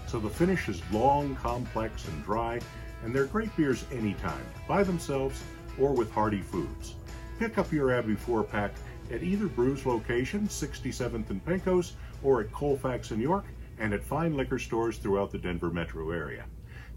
So 0.07 0.19
the 0.19 0.29
finish 0.29 0.67
is 0.67 0.81
long, 0.91 1.36
complex, 1.36 2.07
and 2.07 2.24
dry, 2.24 2.60
and 3.03 3.15
they're 3.15 3.25
great 3.25 3.55
beers 3.55 3.86
anytime, 3.91 4.45
by 4.67 4.83
themselves 4.83 5.41
or 5.79 5.93
with 5.93 6.12
hearty 6.12 6.41
foods. 6.41 6.95
Pick 7.39 7.57
up 7.57 7.71
your 7.71 7.91
Abbey 7.91 8.15
4 8.15 8.43
pack 8.43 8.74
at 9.12 9.24
either 9.24 9.48
Bruz 9.48 9.86
location, 9.86 10.48
67th 10.48 11.29
and 11.29 11.45
Pecos, 11.45 11.93
or 12.24 12.41
at 12.41 12.51
Colfax 12.51 13.12
in 13.12 13.19
York, 13.19 13.45
and 13.79 13.93
at 13.93 14.03
fine 14.03 14.36
liquor 14.36 14.60
stores 14.60 14.98
throughout 14.98 15.31
the 15.31 15.38
Denver 15.38 15.69
metro 15.69 16.12
area. 16.12 16.45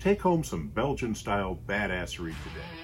Take 0.01 0.21
home 0.21 0.45
some 0.45 0.69
Belgian 0.69 1.15
style 1.15 1.59
badassery 1.67 2.35
today. 2.43 2.84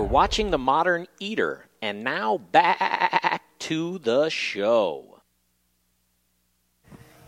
You're 0.00 0.08
watching 0.08 0.50
The 0.50 0.56
Modern 0.56 1.06
Eater, 1.18 1.66
and 1.82 2.02
now 2.02 2.38
back 2.38 3.42
to 3.58 3.98
the 3.98 4.30
show. 4.30 5.20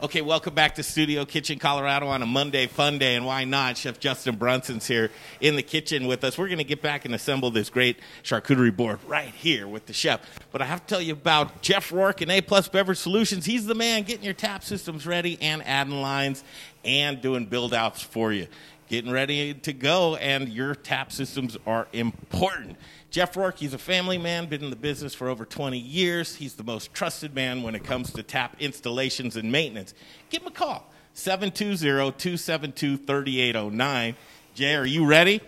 Okay, 0.02 0.22
welcome 0.22 0.54
back 0.54 0.76
to 0.76 0.82
Studio 0.82 1.26
Kitchen 1.26 1.58
Colorado 1.58 2.08
on 2.08 2.22
a 2.22 2.26
Monday 2.26 2.66
fun 2.66 2.98
day, 2.98 3.14
and 3.14 3.26
why 3.26 3.44
not? 3.44 3.76
Chef 3.76 4.00
Justin 4.00 4.36
Brunson's 4.36 4.86
here 4.86 5.10
in 5.40 5.54
the 5.54 5.62
kitchen 5.62 6.06
with 6.06 6.24
us. 6.24 6.38
We're 6.38 6.48
going 6.48 6.58
to 6.58 6.64
get 6.64 6.80
back 6.80 7.04
and 7.04 7.14
assemble 7.14 7.50
this 7.50 7.68
great 7.68 7.98
charcuterie 8.24 8.74
board 8.74 9.00
right 9.06 9.28
here 9.28 9.68
with 9.68 9.84
the 9.84 9.92
chef. 9.92 10.22
But 10.50 10.62
I 10.62 10.64
have 10.64 10.80
to 10.80 10.86
tell 10.86 11.02
you 11.02 11.12
about 11.12 11.60
Jeff 11.60 11.92
Rourke 11.92 12.22
and 12.22 12.32
A 12.32 12.40
Plus 12.40 12.68
Beverage 12.68 12.98
Solutions. 12.98 13.44
He's 13.44 13.66
the 13.66 13.74
man 13.74 14.04
getting 14.04 14.24
your 14.24 14.32
tap 14.32 14.64
systems 14.64 15.06
ready 15.06 15.36
and 15.42 15.62
adding 15.66 16.00
lines 16.00 16.42
and 16.84 17.20
doing 17.20 17.46
build 17.46 17.74
outs 17.74 18.02
for 18.02 18.32
you. 18.32 18.48
Getting 18.92 19.10
ready 19.10 19.52
to 19.54 19.72
go, 19.72 20.14
and 20.16 20.50
your 20.50 20.74
tap 20.74 21.12
systems 21.12 21.56
are 21.66 21.88
important. 21.94 22.76
Jeff 23.10 23.34
Rourke, 23.38 23.56
he's 23.56 23.72
a 23.72 23.78
family 23.78 24.18
man, 24.18 24.50
been 24.50 24.62
in 24.62 24.68
the 24.68 24.76
business 24.76 25.14
for 25.14 25.30
over 25.30 25.46
20 25.46 25.78
years. 25.78 26.36
He's 26.36 26.56
the 26.56 26.62
most 26.62 26.92
trusted 26.92 27.34
man 27.34 27.62
when 27.62 27.74
it 27.74 27.84
comes 27.84 28.12
to 28.12 28.22
tap 28.22 28.54
installations 28.60 29.36
and 29.36 29.50
maintenance. 29.50 29.94
Give 30.28 30.42
him 30.42 30.48
a 30.48 30.50
call, 30.50 30.92
720-272-3809. 31.14 34.14
Jay, 34.54 34.74
are 34.74 34.84
you 34.84 35.06
ready? 35.06 35.40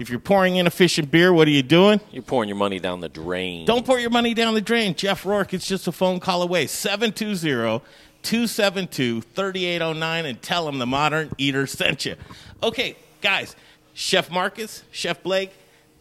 If 0.00 0.10
you're 0.10 0.18
pouring 0.18 0.56
inefficient 0.56 1.12
beer, 1.12 1.32
what 1.32 1.46
are 1.46 1.52
you 1.52 1.62
doing? 1.62 2.00
You're 2.10 2.24
pouring 2.24 2.48
your 2.48 2.58
money 2.58 2.80
down 2.80 2.98
the 2.98 3.08
drain. 3.08 3.66
Don't 3.66 3.86
pour 3.86 4.00
your 4.00 4.10
money 4.10 4.34
down 4.34 4.54
the 4.54 4.60
drain. 4.60 4.96
Jeff 4.96 5.24
Rourke, 5.24 5.54
it's 5.54 5.68
just 5.68 5.86
a 5.86 5.92
phone 5.92 6.18
call 6.18 6.42
away. 6.42 6.66
720 6.66 7.84
272 8.22 9.22
3809 9.22 10.26
and 10.26 10.42
tell 10.42 10.68
him 10.68 10.78
the 10.78 10.86
modern 10.86 11.30
eater 11.38 11.66
sent 11.66 12.04
you. 12.04 12.16
Okay, 12.60 12.96
guys, 13.20 13.54
Chef 13.94 14.32
Marcus, 14.32 14.82
Chef 14.90 15.22
Blake, 15.22 15.52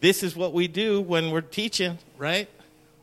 this 0.02 0.24
is 0.24 0.36
what 0.36 0.54
we 0.54 0.68
do 0.68 1.00
when 1.02 1.30
we're 1.30 1.42
teaching, 1.42 2.00
right? 2.18 2.50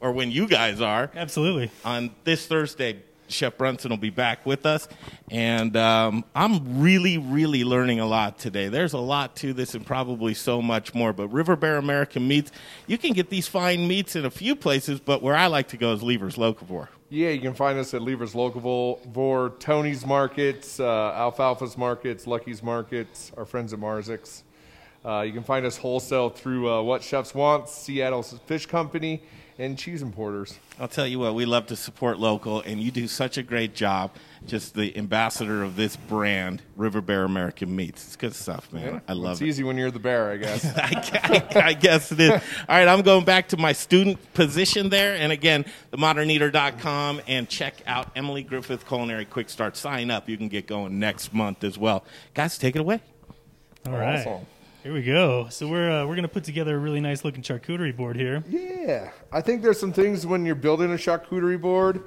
Or 0.01 0.11
when 0.11 0.33
you 0.33 0.49
guys 0.49 0.81
are. 0.81 1.09
Absolutely. 1.15 1.71
On 1.85 2.11
this 2.25 2.49
Thursday, 2.49 3.01
Chef 3.29 3.57
Brunson 3.57 3.91
will 3.91 3.97
be 3.97 4.11
back 4.11 4.45
with 4.45 4.67
us. 4.67 4.89
And 5.31 5.77
um, 5.77 6.25
I'm 6.35 6.81
really, 6.81 7.17
really 7.17 7.63
learning 7.63 8.01
a 8.01 8.07
lot 8.07 8.41
today. 8.41 8.69
There's 8.69 8.93
a 8.93 8.99
lot 8.99 9.37
to 9.37 9.53
this 9.53 9.75
and 9.75 9.87
probably 9.87 10.35
so 10.35 10.61
much 10.61 10.93
more. 10.93 11.13
But 11.13 11.29
River 11.29 11.55
Bear 11.55 11.77
American 11.77 12.27
Meats, 12.27 12.51
you 12.89 12.99
can 12.99 13.13
get 13.13 13.31
these 13.31 13.47
fine 13.47 13.87
meats 13.87 14.17
in 14.17 14.25
a 14.25 14.31
few 14.31 14.57
places, 14.57 14.99
but 14.99 15.23
where 15.23 15.37
I 15.37 15.47
like 15.47 15.69
to 15.69 15.77
go 15.77 15.93
is 15.93 16.01
Leevers 16.01 16.37
Locavore. 16.37 16.89
Yeah, 17.15 17.29
you 17.29 17.41
can 17.41 17.55
find 17.55 17.79
us 17.79 17.95
at 17.95 18.01
Leevers 18.01 18.35
Local 18.35 18.61
Locavore, 18.61 19.57
Tony's 19.61 20.05
Markets, 20.05 20.81
uh, 20.81 21.13
Alfalfa's 21.15 21.79
Markets, 21.79 22.27
Lucky's 22.27 22.61
Markets, 22.61 23.31
our 23.37 23.45
friends 23.45 23.73
at 23.73 23.79
Marczyk's. 23.79 24.43
Uh, 25.05 25.21
you 25.21 25.33
can 25.33 25.45
find 25.45 25.65
us 25.65 25.77
wholesale 25.77 26.29
through 26.29 26.69
uh, 26.69 26.83
What 26.83 27.05
Chefs 27.05 27.33
Want, 27.33 27.69
Seattle's 27.69 28.37
Fish 28.47 28.67
Company, 28.67 29.23
and 29.61 29.79
Cheese 29.79 30.03
Importers. 30.03 30.59
I'll 30.81 30.89
tell 30.89 31.07
you 31.07 31.21
what, 31.21 31.37
we 31.37 31.45
love 31.45 31.69
to 31.69 31.77
support 31.77 32.19
local, 32.19 32.63
and 32.63 32.81
you 32.81 32.91
do 32.91 33.07
such 33.07 33.39
a 33.39 33.45
great 33.45 33.77
job. 33.77 34.11
Just 34.47 34.75
the 34.75 34.97
ambassador 34.97 35.63
of 35.63 35.75
this 35.75 35.97
brand, 35.97 36.61
River 36.77 37.01
Bear 37.01 37.25
American 37.25 37.75
Meats. 37.75 38.07
It's 38.07 38.17
good 38.17 38.35
stuff, 38.35 38.71
man. 38.73 39.01
I 39.09 39.15
love 39.15 39.33
it's 39.33 39.41
it. 39.41 39.45
It's 39.45 39.57
easy 39.57 39.65
when 39.65 39.79
you're 39.79 39.91
the 39.91 39.99
bear, 39.99 40.31
I 40.33 40.37
guess. 40.37 40.65
I, 40.77 41.49
I, 41.55 41.61
I 41.69 41.73
guess 41.73 42.13
it 42.13 42.21
is. 42.21 42.31
All 42.31 42.41
right, 42.69 42.87
I'm 42.87 43.01
going 43.03 43.25
back 43.25 43.49
to 43.49 43.57
my 43.57 43.73
student 43.73 44.35
position 44.35 44.91
there. 44.91 45.15
And 45.15 45.33
again, 45.33 45.65
themoderneater.com 45.93 47.23
and 47.27 47.49
check 47.49 47.77
out 47.87 48.11
Emily 48.15 48.43
Griffith 48.43 48.87
Culinary 48.87 49.25
Quick 49.25 49.49
Start. 49.49 49.77
Sign 49.77 50.11
up. 50.11 50.29
You 50.29 50.37
can 50.37 50.49
get 50.49 50.67
going 50.67 50.99
next 50.99 51.33
month 51.33 51.65
as 51.65 51.79
well. 51.79 52.05
Guys, 52.35 52.59
take 52.59 52.77
it 52.77 52.81
away. 52.81 53.01
All 53.87 53.93
right. 53.93 54.27
Awesome. 54.27 54.47
Here 54.85 54.93
we 54.93 55.03
go. 55.03 55.49
So 55.49 55.67
we're 55.67 55.91
uh, 55.91 56.07
we're 56.07 56.15
gonna 56.15 56.29
put 56.29 56.45
together 56.45 56.77
a 56.77 56.79
really 56.79 57.01
nice 57.01 57.25
looking 57.25 57.43
charcuterie 57.43 57.97
board 57.97 58.17
here. 58.17 58.45
Yeah, 58.47 59.13
I 59.33 59.41
think 59.41 59.63
there's 59.63 59.81
some 59.81 59.95
things 59.95 60.27
when 60.27 60.45
you're 60.45 60.55
building 60.55 60.93
a 60.93 60.97
charcuterie 60.97 61.59
board. 61.59 62.05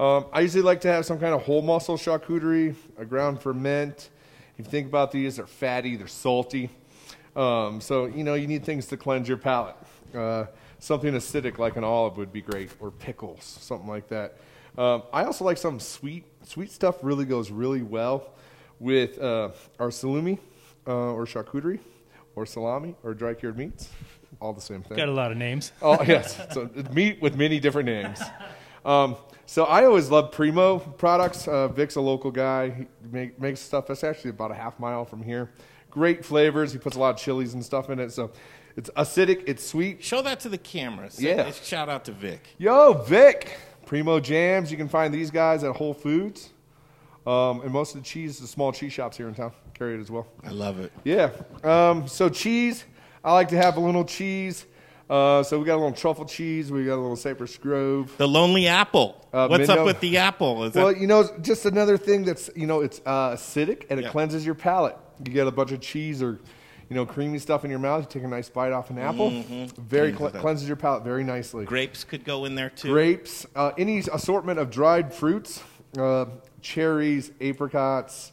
Um, 0.00 0.24
I 0.32 0.40
usually 0.40 0.62
like 0.62 0.80
to 0.80 0.88
have 0.88 1.04
some 1.04 1.20
kind 1.20 1.34
of 1.34 1.42
whole 1.42 1.60
muscle 1.60 1.98
charcuterie, 1.98 2.74
a 2.96 3.04
ground 3.04 3.42
ferment. 3.42 4.08
If 4.56 4.64
you 4.64 4.70
think 4.70 4.86
about 4.86 5.12
these, 5.12 5.36
they're 5.36 5.46
fatty, 5.46 5.96
they're 5.96 6.06
salty. 6.06 6.70
Um, 7.36 7.82
so, 7.82 8.06
you 8.06 8.24
know, 8.24 8.32
you 8.32 8.46
need 8.46 8.64
things 8.64 8.86
to 8.86 8.96
cleanse 8.96 9.28
your 9.28 9.36
palate. 9.36 9.76
Uh, 10.14 10.46
something 10.78 11.12
acidic 11.12 11.58
like 11.58 11.76
an 11.76 11.84
olive 11.84 12.16
would 12.16 12.32
be 12.32 12.40
great, 12.40 12.70
or 12.80 12.90
pickles, 12.90 13.44
something 13.44 13.88
like 13.88 14.08
that. 14.08 14.38
Um, 14.78 15.02
I 15.12 15.24
also 15.24 15.44
like 15.44 15.58
some 15.58 15.78
sweet. 15.78 16.24
Sweet 16.44 16.70
stuff 16.70 16.96
really 17.02 17.26
goes 17.26 17.50
really 17.50 17.82
well 17.82 18.30
with 18.78 19.20
uh, 19.20 19.50
our 19.78 19.90
salumi 19.90 20.38
uh, 20.86 21.12
or 21.12 21.26
charcuterie 21.26 21.80
or 22.36 22.46
salami 22.46 22.94
or 23.02 23.12
dry 23.12 23.34
cured 23.34 23.58
meats. 23.58 23.90
All 24.40 24.54
the 24.54 24.62
same 24.62 24.82
thing. 24.82 24.96
Got 24.96 25.10
a 25.10 25.12
lot 25.12 25.30
of 25.30 25.36
names. 25.36 25.72
Oh 25.82 26.02
yes, 26.02 26.40
so 26.52 26.70
meat 26.90 27.20
with 27.20 27.36
many 27.36 27.60
different 27.60 27.84
names. 27.84 28.18
Um, 28.84 29.16
so 29.46 29.64
I 29.64 29.84
always 29.84 30.10
love 30.10 30.30
Primo 30.32 30.78
products. 30.78 31.48
Uh, 31.48 31.68
Vic's 31.68 31.96
a 31.96 32.00
local 32.00 32.30
guy. 32.30 32.70
He 32.70 32.86
make, 33.10 33.40
makes 33.40 33.60
stuff 33.60 33.86
that's 33.86 34.04
actually 34.04 34.30
about 34.30 34.50
a 34.50 34.54
half 34.54 34.78
mile 34.78 35.04
from 35.04 35.22
here. 35.22 35.50
Great 35.90 36.24
flavors. 36.24 36.72
He 36.72 36.78
puts 36.78 36.96
a 36.96 37.00
lot 37.00 37.14
of 37.14 37.20
chilies 37.20 37.54
and 37.54 37.64
stuff 37.64 37.90
in 37.90 37.98
it. 37.98 38.12
So 38.12 38.30
it's 38.76 38.90
acidic. 38.90 39.42
It's 39.46 39.66
sweet. 39.66 40.04
Show 40.04 40.22
that 40.22 40.40
to 40.40 40.48
the 40.48 40.58
camera. 40.58 41.10
Yeah. 41.18 41.50
Shout 41.50 41.88
out 41.88 42.04
to 42.04 42.12
Vic. 42.12 42.54
Yo, 42.58 42.92
Vic. 42.92 43.56
Primo 43.86 44.20
jams. 44.20 44.70
You 44.70 44.76
can 44.76 44.88
find 44.88 45.12
these 45.12 45.32
guys 45.32 45.64
at 45.64 45.74
Whole 45.74 45.94
Foods. 45.94 46.50
Um, 47.26 47.60
and 47.62 47.72
most 47.72 47.94
of 47.94 48.02
the 48.02 48.06
cheese, 48.06 48.38
the 48.38 48.46
small 48.46 48.72
cheese 48.72 48.92
shops 48.92 49.16
here 49.16 49.28
in 49.28 49.34
town 49.34 49.52
carry 49.74 49.94
it 49.94 50.00
as 50.00 50.10
well. 50.10 50.26
I 50.44 50.50
love 50.50 50.78
it. 50.78 50.92
Yeah. 51.04 51.30
Um, 51.64 52.06
so 52.06 52.28
cheese, 52.28 52.84
I 53.24 53.32
like 53.32 53.48
to 53.48 53.56
have 53.56 53.78
a 53.78 53.80
little 53.80 54.04
cheese. 54.04 54.66
Uh, 55.10 55.42
so 55.42 55.58
we 55.58 55.64
got 55.64 55.74
a 55.74 55.82
little 55.82 55.90
truffle 55.92 56.24
cheese. 56.24 56.70
We 56.70 56.84
got 56.84 56.94
a 56.94 57.02
little 57.02 57.16
Cypress 57.16 57.56
Grove. 57.56 58.14
The 58.16 58.28
Lonely 58.28 58.68
Apple. 58.68 59.26
Uh, 59.32 59.48
What's 59.48 59.68
up 59.68 59.84
with 59.84 59.98
the 59.98 60.18
apple? 60.18 60.62
Is 60.64 60.74
Well, 60.74 60.88
that 60.92 61.00
you 61.00 61.08
know, 61.08 61.28
just 61.42 61.66
another 61.66 61.96
thing 61.98 62.24
that's 62.24 62.48
you 62.54 62.66
know 62.68 62.80
it's 62.80 63.00
uh, 63.04 63.32
acidic 63.32 63.86
and 63.90 63.98
it 63.98 64.04
Yeah. 64.04 64.10
cleanses 64.10 64.46
your 64.46 64.54
palate. 64.54 64.96
You 65.24 65.32
get 65.32 65.48
a 65.48 65.50
bunch 65.50 65.72
of 65.72 65.80
cheese 65.80 66.22
or 66.22 66.38
you 66.88 66.94
know 66.96 67.04
creamy 67.04 67.40
stuff 67.40 67.64
in 67.64 67.70
your 67.70 67.80
mouth. 67.80 68.02
You 68.02 68.08
take 68.08 68.22
a 68.22 68.28
nice 68.28 68.48
bite 68.48 68.70
off 68.72 68.90
an 68.90 68.98
apple. 68.98 69.30
Very 69.78 70.12
Cleanses 70.12 70.32
cle- 70.32 70.40
cleanses 70.40 70.68
your 70.68 70.76
palate 70.76 71.02
very 71.02 71.24
nicely. 71.24 71.64
grapes 71.64 72.04
could 72.04 72.24
go 72.24 72.44
in 72.44 72.54
there 72.54 72.70
too? 72.70 72.88
Grapes, 72.92 73.46
uh, 73.56 73.72
any 73.76 73.98
assortment 73.98 74.60
of 74.60 74.70
dried 74.70 75.12
fruits, 75.12 75.60
uh, 75.98 76.26
cherries, 76.60 77.32
apricots, 77.40 78.30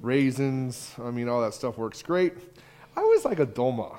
raisins. 0.00 0.94
I 1.02 1.10
mean, 1.10 1.28
all 1.28 1.42
that 1.42 1.52
stuff 1.54 1.76
works 1.76 2.02
great. 2.02 2.32
I 2.96 3.00
always 3.00 3.24
like 3.26 3.40
a 3.40 3.46
dolma 3.46 3.96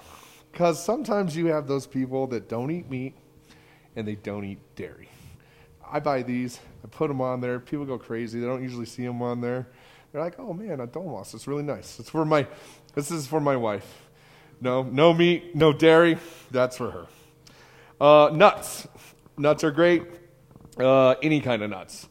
because 0.55 0.81
sometimes 0.81 1.35
you 1.35 1.47
have 1.47 1.67
those 1.67 1.85
people 1.85 2.27
that 2.27 2.47
don't 2.47 2.71
eat 2.71 2.89
meat 2.89 3.13
and 3.97 4.07
they 4.07 4.15
don't 4.15 4.45
eat 4.45 4.57
dairy. 4.77 5.09
I 5.85 5.99
buy 5.99 6.23
these, 6.23 6.61
I 6.81 6.87
put 6.87 7.09
them 7.09 7.19
on 7.19 7.41
there. 7.41 7.59
People 7.59 7.83
go 7.83 7.97
crazy. 7.97 8.39
They 8.39 8.45
don't 8.45 8.63
usually 8.63 8.85
see 8.85 9.05
them 9.05 9.21
on 9.21 9.41
there. 9.41 9.67
They're 10.13 10.21
like, 10.21 10.39
"Oh 10.39 10.53
man, 10.53 10.79
a 10.79 10.87
dolmas. 10.87 11.33
It's 11.33 11.45
really 11.45 11.63
nice. 11.63 11.99
It's 11.99 12.09
for 12.09 12.23
my. 12.23 12.47
This 12.93 13.11
is 13.11 13.27
for 13.27 13.41
my 13.41 13.57
wife. 13.57 14.07
No, 14.61 14.83
no 14.83 15.13
meat, 15.13 15.57
no 15.57 15.73
dairy. 15.73 16.17
That's 16.51 16.77
for 16.77 16.89
her. 16.89 17.07
Uh, 17.99 18.29
nuts. 18.33 18.87
Nuts 19.37 19.65
are 19.65 19.71
great. 19.71 20.03
Uh, 20.79 21.15
any 21.21 21.41
kind 21.41 21.63
of 21.63 21.69
nuts. 21.69 22.07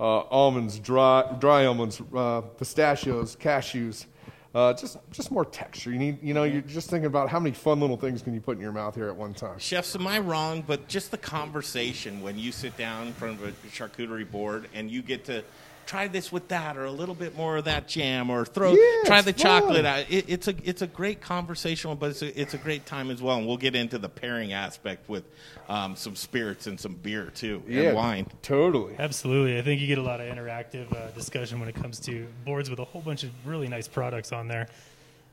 Uh, 0.00 0.20
almonds, 0.30 0.78
dry, 0.78 1.36
dry 1.38 1.66
almonds, 1.66 2.00
uh, 2.16 2.40
pistachios, 2.40 3.36
cashews. 3.36 4.06
Uh, 4.54 4.74
just, 4.74 4.98
just 5.10 5.30
more 5.30 5.46
texture. 5.46 5.90
You 5.90 5.98
need, 5.98 6.22
you 6.22 6.34
know, 6.34 6.44
you're 6.44 6.60
just 6.60 6.90
thinking 6.90 7.06
about 7.06 7.30
how 7.30 7.40
many 7.40 7.54
fun 7.54 7.80
little 7.80 7.96
things 7.96 8.20
can 8.20 8.34
you 8.34 8.40
put 8.40 8.56
in 8.56 8.62
your 8.62 8.72
mouth 8.72 8.94
here 8.94 9.08
at 9.08 9.16
one 9.16 9.32
time. 9.32 9.58
Chefs, 9.58 9.96
am 9.96 10.06
I 10.06 10.18
wrong? 10.18 10.62
But 10.66 10.88
just 10.88 11.10
the 11.10 11.16
conversation 11.16 12.20
when 12.20 12.38
you 12.38 12.52
sit 12.52 12.76
down 12.76 13.06
in 13.06 13.12
front 13.14 13.40
of 13.40 13.48
a 13.48 13.52
charcuterie 13.68 14.30
board 14.30 14.68
and 14.74 14.90
you 14.90 15.00
get 15.00 15.24
to 15.24 15.42
try 15.86 16.08
this 16.08 16.30
with 16.32 16.48
that, 16.48 16.76
or 16.76 16.84
a 16.84 16.90
little 16.90 17.14
bit 17.14 17.36
more 17.36 17.56
of 17.56 17.64
that 17.64 17.88
jam, 17.88 18.30
or 18.30 18.44
throw 18.44 18.72
Yeah, 18.72 19.02
try 19.04 19.18
it's 19.18 19.26
the 19.26 19.32
chocolate. 19.32 19.84
out. 19.84 20.06
It, 20.10 20.24
it's 20.28 20.48
a 20.48 20.54
it's 20.64 20.82
a 20.82 20.86
great 20.86 21.20
conversational, 21.20 21.94
but 21.94 22.10
it's 22.10 22.22
a, 22.22 22.40
it's 22.40 22.54
a 22.54 22.58
great 22.58 22.86
time 22.86 23.10
as 23.10 23.20
well. 23.22 23.36
And 23.38 23.46
we'll 23.46 23.56
get 23.56 23.74
into 23.74 23.98
the 23.98 24.08
pairing 24.08 24.52
aspect 24.52 25.08
with 25.08 25.24
um, 25.68 25.96
some 25.96 26.16
spirits 26.16 26.66
and 26.66 26.78
some 26.78 26.94
beer 26.94 27.30
too, 27.34 27.62
and 27.68 27.94
wine. 27.96 28.26
Totally. 28.42 28.94
Absolutely. 28.98 29.58
I 29.58 29.62
think 29.62 29.80
you 29.80 29.86
get 29.86 29.98
a 29.98 30.02
lot 30.02 30.20
of 30.20 30.26
interactive 30.34 30.92
uh, 30.94 31.10
discussion 31.12 31.60
when 31.60 31.68
it 31.68 31.74
comes 31.74 31.98
to 32.00 32.26
boards 32.44 32.68
with 32.70 32.78
a 32.78 32.84
whole 32.84 33.02
bunch 33.02 33.22
of 33.22 33.30
really 33.46 33.68
nice 33.68 33.88
products 33.88 34.32
on 34.32 34.48
there. 34.48 34.68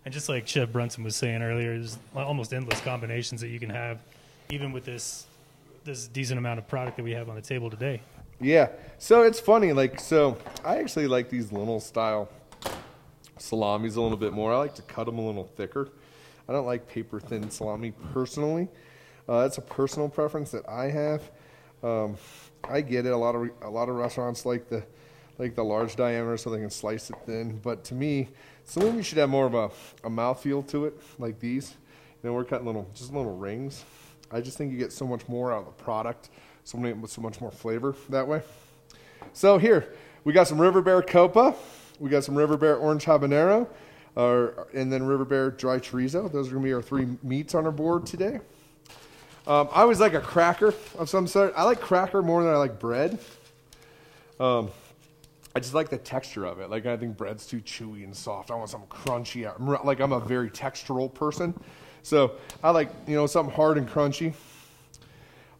And 0.06 0.14
just 0.14 0.30
like 0.30 0.48
Chef 0.48 0.72
Brunson 0.72 1.04
was 1.04 1.16
saying 1.16 1.42
earlier, 1.42 1.72
there's 1.78 1.98
almost 2.16 2.54
endless 2.54 2.80
combinations 2.82 3.42
that 3.42 3.50
you 3.50 3.60
can 3.60 3.70
have, 3.70 4.00
even 4.50 4.72
with 4.72 4.86
this 4.86 5.26
this 5.86 6.08
decent 6.08 6.38
amount 6.38 6.60
of 6.60 6.68
product 6.68 6.98
that 6.98 7.04
we 7.04 7.12
have 7.12 7.30
on 7.30 7.36
the 7.36 7.42
table 7.42 7.70
today. 7.70 8.02
Yeah. 8.42 8.70
So 8.98 9.24
it's 9.24 9.40
funny, 9.40 9.74
like 9.74 10.00
so 10.00 10.38
I 10.64 10.78
actually 10.78 11.08
like 11.08 11.30
these 11.30 11.52
little 11.52 11.80
style 11.80 12.30
salamis 13.38 13.96
a 13.96 14.02
little 14.02 14.18
bit 14.18 14.34
more. 14.34 14.54
I 14.54 14.58
like 14.58 14.76
to 14.76 14.82
cut 14.82 15.06
them 15.06 15.20
a 15.20 15.26
little 15.26 15.46
thicker. 15.56 15.90
I 16.48 16.54
don't 16.54 16.66
like 16.66 16.88
paper 16.88 17.20
thin 17.20 17.50
salami 17.50 17.94
personally. 18.14 18.68
Uh, 19.28 19.42
that's 19.42 19.58
a 19.58 19.62
personal 19.62 20.10
preference 20.10 20.52
that 20.52 20.68
I 20.68 20.90
have. 20.90 21.32
Um, 21.84 22.18
I 22.68 22.82
get 22.82 23.06
it. 23.06 23.12
A 23.12 23.18
lot 23.18 23.36
of 23.36 23.50
a 23.62 23.70
lot 23.70 23.90
of 23.90 23.96
restaurants 23.96 24.46
like 24.46 24.70
the 24.70 24.84
like 25.38 25.56
the 25.56 25.64
large 25.64 25.96
diameter 25.96 26.38
so 26.38 26.50
they 26.50 26.60
can 26.60 26.70
slice 26.70 27.10
it 27.10 27.16
thin. 27.26 27.60
But 27.64 27.84
to 27.86 27.94
me, 27.94 28.30
salami 28.64 29.04
should 29.04 29.18
have 29.18 29.30
more 29.30 29.46
of 29.46 29.54
a, 29.54 29.66
a 30.06 30.10
mouthfeel 30.10 30.68
to 30.70 30.86
it, 30.86 31.00
like 31.18 31.40
these. 31.40 31.76
You 32.22 32.30
know, 32.30 32.36
we're 32.36 32.44
cutting 32.44 32.68
little 32.68 32.88
just 32.94 33.14
little 33.14 33.36
rings. 33.36 33.86
I 34.32 34.42
just 34.42 34.58
think 34.58 34.72
you 34.72 34.78
get 34.78 34.92
so 34.92 35.08
much 35.08 35.28
more 35.28 35.52
out 35.52 35.60
of 35.60 35.66
the 35.66 35.84
product, 35.84 36.30
so 36.64 36.78
many 36.78 36.96
so 37.08 37.22
much 37.22 37.42
more 37.42 37.52
flavor 37.52 37.96
that 38.10 38.28
way. 38.28 38.42
So 39.34 39.58
here 39.58 39.94
we 40.24 40.34
got 40.34 40.48
some 40.48 40.60
River 40.60 40.82
Bear 40.82 41.02
Copa, 41.02 41.56
we 42.00 42.10
got 42.10 42.24
some 42.24 42.36
River 42.36 42.58
Bear 42.58 42.78
Orange 42.78 43.06
Habanero, 43.06 43.68
uh, 44.18 44.48
and 44.74 44.92
then 44.92 45.04
River 45.04 45.26
Bear 45.26 45.52
Dry 45.52 45.80
Chorizo. 45.80 46.32
Those 46.32 46.50
are 46.50 46.54
gonna 46.54 46.64
be 46.64 46.74
our 46.74 46.82
three 46.82 47.08
meats 47.24 47.56
on 47.56 47.66
our 47.66 47.72
board 47.72 48.06
today. 48.06 48.40
Um, 49.48 49.68
I 49.72 49.82
always 49.82 50.00
like 50.00 50.14
a 50.14 50.22
cracker 50.22 50.74
of 50.98 51.10
some 51.10 51.26
sort. 51.26 51.54
I 51.56 51.64
like 51.64 51.82
cracker 51.82 52.22
more 52.22 52.44
than 52.44 52.54
I 52.54 52.58
like 52.58 52.80
bread. 52.80 53.18
Um, 54.40 54.70
I 55.56 55.60
just 55.60 55.74
like 55.74 55.90
the 55.90 55.98
texture 55.98 56.46
of 56.46 56.60
it. 56.60 56.70
Like 56.70 56.86
I 56.86 56.96
think 56.96 57.18
bread's 57.18 57.48
too 57.48 57.60
chewy 57.60 58.04
and 58.04 58.16
soft. 58.16 58.52
I 58.52 58.56
want 58.56 58.70
something 58.70 58.90
crunchy. 58.90 59.52
I'm 59.54 59.84
like 59.84 60.00
I'm 60.00 60.12
a 60.12 60.20
very 60.20 60.50
textural 60.50 61.12
person, 61.12 61.60
so 62.04 62.34
I 62.64 62.70
like 62.70 62.90
you 63.08 63.16
know 63.16 63.26
something 63.26 63.54
hard 63.54 63.78
and 63.78 63.90
crunchy. 63.90 64.34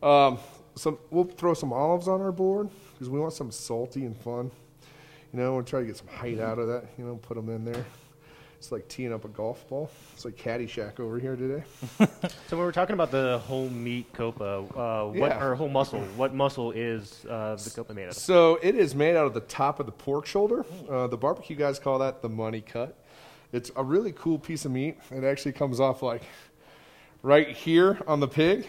Um, 0.04 0.38
some 0.80 0.98
we'll 1.12 1.26
throw 1.26 1.54
some 1.54 1.74
olives 1.74 2.08
on 2.08 2.22
our 2.22 2.32
board 2.32 2.70
because 2.94 3.10
we 3.10 3.20
want 3.20 3.34
some 3.34 3.52
salty 3.52 4.06
and 4.06 4.16
fun. 4.16 4.50
You 5.34 5.40
know, 5.40 5.54
we'll 5.54 5.64
try 5.64 5.82
to 5.82 5.86
get 5.86 5.98
some 5.98 6.08
height 6.08 6.40
out 6.40 6.58
of 6.58 6.68
that. 6.68 6.86
You 6.98 7.06
know, 7.06 7.16
put 7.16 7.36
them 7.36 7.50
in 7.50 7.66
there. 7.66 7.86
It's 8.58 8.72
like 8.74 8.88
teeing 8.90 9.14
up 9.14 9.24
a 9.24 9.30
golf 9.30 9.66
ball. 9.70 9.90
It's 10.14 10.26
like 10.26 10.36
Caddyshack 10.36 11.00
over 11.00 11.18
here 11.20 11.36
today. 11.36 11.64
So 12.50 12.58
when 12.58 12.66
we're 12.66 12.72
talking 12.72 12.96
about 12.96 13.12
the 13.12 13.38
whole 13.46 13.70
meat 13.70 14.12
copa, 14.12 14.44
uh, 14.76 15.06
what 15.06 15.16
Yeah. 15.18 15.44
or 15.44 15.54
whole 15.56 15.70
muscle? 15.70 16.02
What 16.18 16.34
muscle 16.34 16.72
is 16.72 17.24
uh, 17.30 17.56
the 17.56 17.70
copa 17.70 17.94
made 17.94 18.06
out 18.06 18.10
of? 18.10 18.16
So 18.16 18.58
it 18.64 18.74
is 18.76 18.96
made 18.96 19.16
out 19.16 19.28
of 19.28 19.34
the 19.36 19.42
top 19.42 19.80
of 19.80 19.86
the 19.86 19.92
pork 19.92 20.26
shoulder. 20.26 20.66
Uh, 20.90 21.06
the 21.08 21.16
barbecue 21.16 21.56
guys 21.56 21.78
call 21.78 22.00
that 22.00 22.22
the 22.24 22.28
money 22.30 22.60
cut. 22.62 22.98
It's 23.54 23.70
a 23.76 23.84
really 23.84 24.12
cool 24.14 24.40
piece 24.40 24.66
of 24.66 24.72
meat. 24.72 24.98
It 25.12 25.24
actually 25.24 25.52
comes 25.54 25.80
off 25.80 26.02
like 26.02 26.24
right 27.22 27.50
here 27.50 28.00
on 28.08 28.20
the 28.20 28.28
pig. 28.28 28.66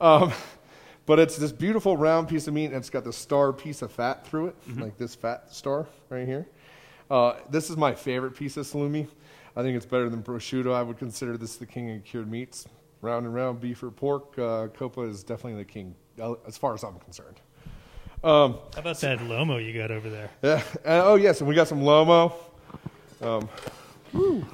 Um, 0.00 0.32
but 1.06 1.18
it's 1.18 1.36
this 1.36 1.52
beautiful 1.52 1.96
round 1.96 2.28
piece 2.28 2.46
of 2.48 2.54
meat, 2.54 2.66
and 2.66 2.74
it's 2.74 2.90
got 2.90 3.04
the 3.04 3.12
star 3.12 3.52
piece 3.52 3.82
of 3.82 3.92
fat 3.92 4.26
through 4.26 4.48
it, 4.48 4.56
like 4.76 4.98
this 4.98 5.14
fat 5.14 5.52
star 5.52 5.86
right 6.10 6.26
here. 6.26 6.46
Uh, 7.10 7.34
this 7.50 7.70
is 7.70 7.76
my 7.76 7.94
favorite 7.94 8.32
piece 8.32 8.56
of 8.56 8.66
salumi. 8.66 9.06
I 9.56 9.62
think 9.62 9.76
it's 9.76 9.86
better 9.86 10.10
than 10.10 10.22
prosciutto. 10.22 10.74
I 10.74 10.82
would 10.82 10.98
consider 10.98 11.36
this 11.38 11.56
the 11.56 11.66
king 11.66 11.90
of 11.94 12.04
cured 12.04 12.30
meats. 12.30 12.66
Round 13.00 13.24
and 13.24 13.34
round, 13.34 13.60
beef 13.60 13.82
or 13.82 13.90
pork. 13.90 14.38
Uh, 14.38 14.66
Copa 14.68 15.02
is 15.02 15.22
definitely 15.22 15.62
the 15.62 15.70
king, 15.70 15.94
uh, 16.20 16.34
as 16.46 16.58
far 16.58 16.74
as 16.74 16.82
I'm 16.82 16.98
concerned. 16.98 17.40
Um, 18.24 18.58
How 18.74 18.80
about 18.80 18.98
that 19.00 19.18
Lomo 19.20 19.64
you 19.64 19.78
got 19.78 19.90
over 19.90 20.10
there? 20.10 20.30
yeah. 20.42 20.62
And, 20.84 21.02
oh 21.06 21.14
yes, 21.14 21.40
and 21.40 21.48
we 21.48 21.54
got 21.54 21.68
some 21.68 21.82
lomo. 21.82 22.32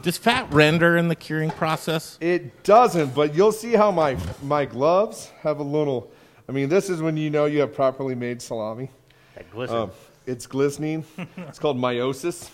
Does 0.02 0.18
fat 0.18 0.52
render 0.52 0.96
in 0.96 1.08
the 1.08 1.14
curing 1.14 1.50
process? 1.50 2.18
It 2.20 2.62
doesn't, 2.64 3.14
but 3.14 3.34
you'll 3.34 3.52
see 3.52 3.72
how 3.72 3.90
my 3.90 4.16
my 4.42 4.64
gloves 4.64 5.30
have 5.42 5.58
a 5.60 5.62
little. 5.62 6.10
I 6.48 6.52
mean, 6.52 6.68
this 6.68 6.90
is 6.90 7.00
when 7.00 7.16
you 7.16 7.30
know 7.30 7.44
you 7.44 7.60
have 7.60 7.74
properly 7.74 8.14
made 8.14 8.42
salami. 8.42 8.90
That 9.34 9.50
glisten. 9.50 9.76
Um, 9.76 9.90
it's 10.26 10.46
glistening. 10.46 11.04
it's 11.36 11.58
called 11.58 11.76
meiosis. 11.76 12.50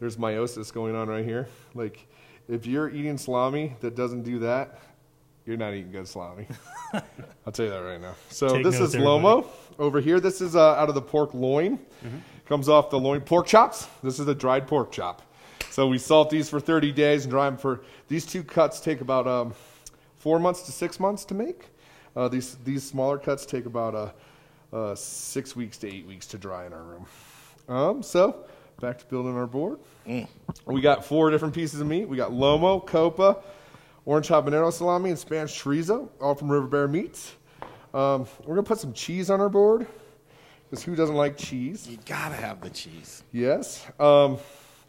There's 0.00 0.16
meiosis 0.16 0.72
going 0.72 0.94
on 0.94 1.08
right 1.08 1.24
here. 1.24 1.48
Like, 1.74 2.06
if 2.48 2.66
you're 2.66 2.88
eating 2.88 3.18
salami 3.18 3.76
that 3.80 3.94
doesn't 3.94 4.22
do 4.22 4.38
that, 4.40 4.80
you're 5.44 5.56
not 5.56 5.72
eating 5.74 5.92
good 5.92 6.06
salami. 6.06 6.46
I'll 6.92 7.52
tell 7.52 7.64
you 7.64 7.70
that 7.70 7.78
right 7.78 8.00
now. 8.00 8.14
So 8.28 8.48
Take 8.48 8.64
this 8.64 8.80
is 8.80 8.94
lomo 8.94 9.46
over 9.78 10.00
here. 10.00 10.20
This 10.20 10.40
is 10.40 10.56
uh, 10.56 10.74
out 10.74 10.88
of 10.88 10.94
the 10.94 11.02
pork 11.02 11.34
loin. 11.34 11.78
Comes 12.46 12.68
off 12.68 12.90
the 12.90 12.98
loin 12.98 13.20
pork 13.20 13.46
chops. 13.46 13.88
This 14.02 14.18
is 14.18 14.28
a 14.28 14.34
dried 14.34 14.66
pork 14.66 14.92
chop. 14.92 15.22
So 15.70 15.86
we 15.86 15.98
salt 15.98 16.30
these 16.30 16.48
for 16.48 16.60
30 16.60 16.92
days 16.92 17.24
and 17.24 17.30
dry 17.30 17.48
them 17.48 17.58
for. 17.58 17.82
These 18.08 18.26
two 18.26 18.42
cuts 18.42 18.80
take 18.80 19.00
about 19.00 19.26
um, 19.26 19.54
four 20.16 20.38
months 20.38 20.62
to 20.62 20.72
six 20.72 20.98
months 20.98 21.24
to 21.26 21.34
make. 21.34 21.66
Uh, 22.18 22.26
these 22.26 22.56
these 22.64 22.82
smaller 22.82 23.16
cuts 23.16 23.46
take 23.46 23.64
about 23.64 23.94
uh, 23.94 24.10
uh, 24.76 24.92
six 24.96 25.54
weeks 25.54 25.78
to 25.78 25.86
eight 25.86 26.04
weeks 26.04 26.26
to 26.26 26.36
dry 26.36 26.66
in 26.66 26.72
our 26.72 26.82
room. 26.82 27.06
Um, 27.68 28.02
so 28.02 28.44
back 28.80 28.98
to 28.98 29.04
building 29.04 29.36
our 29.36 29.46
board. 29.46 29.78
We 30.66 30.80
got 30.80 31.04
four 31.04 31.30
different 31.30 31.54
pieces 31.54 31.80
of 31.80 31.86
meat. 31.86 32.08
We 32.08 32.16
got 32.16 32.32
lomo, 32.32 32.84
copa, 32.84 33.36
orange 34.04 34.26
habanero 34.26 34.72
salami, 34.72 35.10
and 35.10 35.18
Spanish 35.18 35.62
chorizo, 35.62 36.08
all 36.20 36.34
from 36.34 36.50
River 36.50 36.66
Bear 36.66 36.88
Meats. 36.88 37.36
Um, 37.94 38.26
we're 38.44 38.56
gonna 38.56 38.64
put 38.64 38.80
some 38.80 38.92
cheese 38.92 39.30
on 39.30 39.40
our 39.40 39.48
board 39.48 39.86
because 40.68 40.82
who 40.82 40.96
doesn't 40.96 41.14
like 41.14 41.36
cheese? 41.36 41.86
You 41.86 41.98
gotta 42.04 42.34
have 42.34 42.60
the 42.62 42.70
cheese. 42.70 43.22
Yes. 43.32 43.86
Um, 44.00 44.38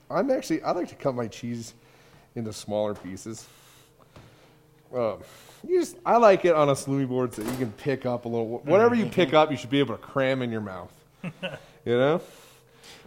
I'm 0.10 0.32
actually 0.32 0.64
I 0.64 0.72
like 0.72 0.88
to 0.88 0.96
cut 0.96 1.14
my 1.14 1.28
cheese 1.28 1.76
into 2.34 2.52
smaller 2.54 2.96
pieces. 2.96 3.48
Um, 4.94 5.20
you 5.68 5.80
just 5.80 5.98
I 6.06 6.18
like 6.18 6.46
it 6.46 6.56
on 6.56 6.70
a 6.70 6.74
salumi 6.74 7.08
board 7.08 7.34
so 7.34 7.42
you 7.42 7.52
can 7.58 7.72
pick 7.74 8.06
up 8.06 8.26
a 8.26 8.28
little. 8.28 8.48
Whatever 8.60 8.96
you 8.96 9.06
pick 9.06 9.34
up, 9.34 9.52
you 9.52 9.58
should 9.58 9.70
be 9.70 9.80
able 9.80 9.96
to 9.96 10.02
cram 10.02 10.42
in 10.42 10.52
your 10.52 10.62
mouth. 10.62 10.92
You 11.86 11.98
know. 11.98 12.22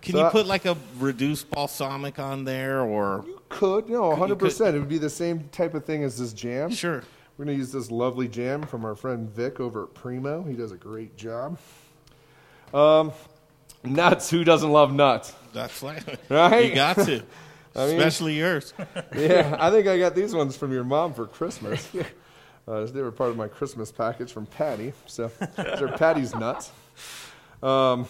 Can 0.01 0.13
So 0.15 0.21
you 0.21 0.27
I- 0.27 0.31
put 0.31 0.47
like 0.47 0.65
a 0.65 0.77
reduced 0.99 1.51
balsamic 1.51 2.19
on 2.19 2.45
there, 2.45 2.81
or 2.81 3.23
you 3.27 3.41
Could 3.51 3.89
no, 3.89 3.89
Could- 3.89 3.89
you 3.91 4.01
100. 4.01 4.29
could- 4.39 4.39
percent 4.47 4.77
It 4.77 4.81
would 4.81 4.89
be 4.89 4.99
the 4.99 5.11
same 5.11 5.49
type 5.53 5.75
of 5.75 5.85
thing 5.85 6.03
as 6.05 6.19
this 6.19 6.33
jam. 6.33 6.71
sure? 6.71 7.05
We're 7.37 7.45
gonna 7.45 7.57
use 7.57 7.71
this 7.71 7.91
lovely 7.91 8.29
jam 8.29 8.63
from 8.63 8.85
our 8.85 8.95
friend 8.95 9.29
Vic 9.31 9.61
over 9.61 9.85
at 9.85 9.95
Primo. 9.95 10.43
He 10.43 10.55
does 10.55 10.73
a 10.73 10.77
great 10.77 11.17
job. 11.17 11.59
Um, 12.75 13.13
nuts. 13.85 14.31
Who 14.31 14.43
doesn't 14.45 14.71
love 14.73 14.93
nuts? 14.93 15.33
That's 15.53 15.83
like 15.83 16.03
Right? 16.31 16.71
you 16.71 16.75
got 16.75 16.97
to, 16.97 17.23
I 17.75 17.87
mean- 17.87 17.97
especially 17.99 18.35
yours. 18.39 18.75
yeah, 19.17 19.57
I 19.59 19.71
think 19.71 19.87
I 19.87 19.99
got 19.99 20.15
these 20.15 20.35
ones 20.35 20.57
from 20.57 20.73
your 20.73 20.85
mom 20.85 21.15
for 21.15 21.27
Christmas. 21.27 21.89
Uh, 22.69 22.85
they 22.87 23.03
were 23.03 23.11
part 23.11 23.29
of 23.29 23.37
my 23.37 23.49
Christmas 23.49 23.91
package 23.91 24.33
from 24.33 24.47
Patty. 24.47 24.93
So 25.07 25.33
these 25.57 25.83
are 25.83 25.89
Patty's 25.89 26.33
nuts. 26.33 26.71
Um, 27.61 28.07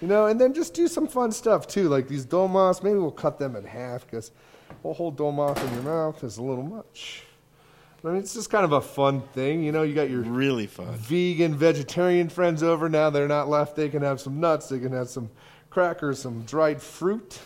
you 0.00 0.08
know, 0.08 0.28
and 0.28 0.40
then 0.40 0.54
just 0.54 0.72
do 0.72 0.88
some 0.88 1.06
fun 1.06 1.30
stuff 1.30 1.68
too, 1.68 1.90
like 1.90 2.08
these 2.08 2.24
domas. 2.24 2.82
Maybe 2.82 2.96
we'll 2.98 3.10
cut 3.10 3.38
them 3.38 3.56
in 3.56 3.64
half 3.64 4.06
because 4.06 4.30
a 4.82 4.94
whole 4.94 5.12
doma 5.12 5.54
in 5.62 5.74
your 5.74 5.82
mouth 5.82 6.24
is 6.24 6.38
a 6.38 6.42
little 6.42 6.62
much. 6.64 7.24
I 8.02 8.08
mean, 8.08 8.16
it's 8.16 8.32
just 8.32 8.48
kind 8.48 8.64
of 8.64 8.72
a 8.72 8.80
fun 8.80 9.20
thing. 9.20 9.62
You 9.62 9.72
know, 9.72 9.82
you 9.82 9.94
got 9.94 10.08
your 10.08 10.22
Really 10.22 10.66
fun. 10.66 10.94
vegan, 10.94 11.54
vegetarian 11.54 12.30
friends 12.30 12.62
over. 12.62 12.88
Now 12.88 13.10
they're 13.10 13.28
not 13.28 13.50
left. 13.50 13.76
They 13.76 13.90
can 13.90 14.00
have 14.00 14.22
some 14.22 14.40
nuts. 14.40 14.70
They 14.70 14.78
can 14.78 14.92
have 14.92 15.10
some 15.10 15.28
crackers, 15.68 16.18
some 16.20 16.44
dried 16.44 16.80
fruit. 16.80 17.38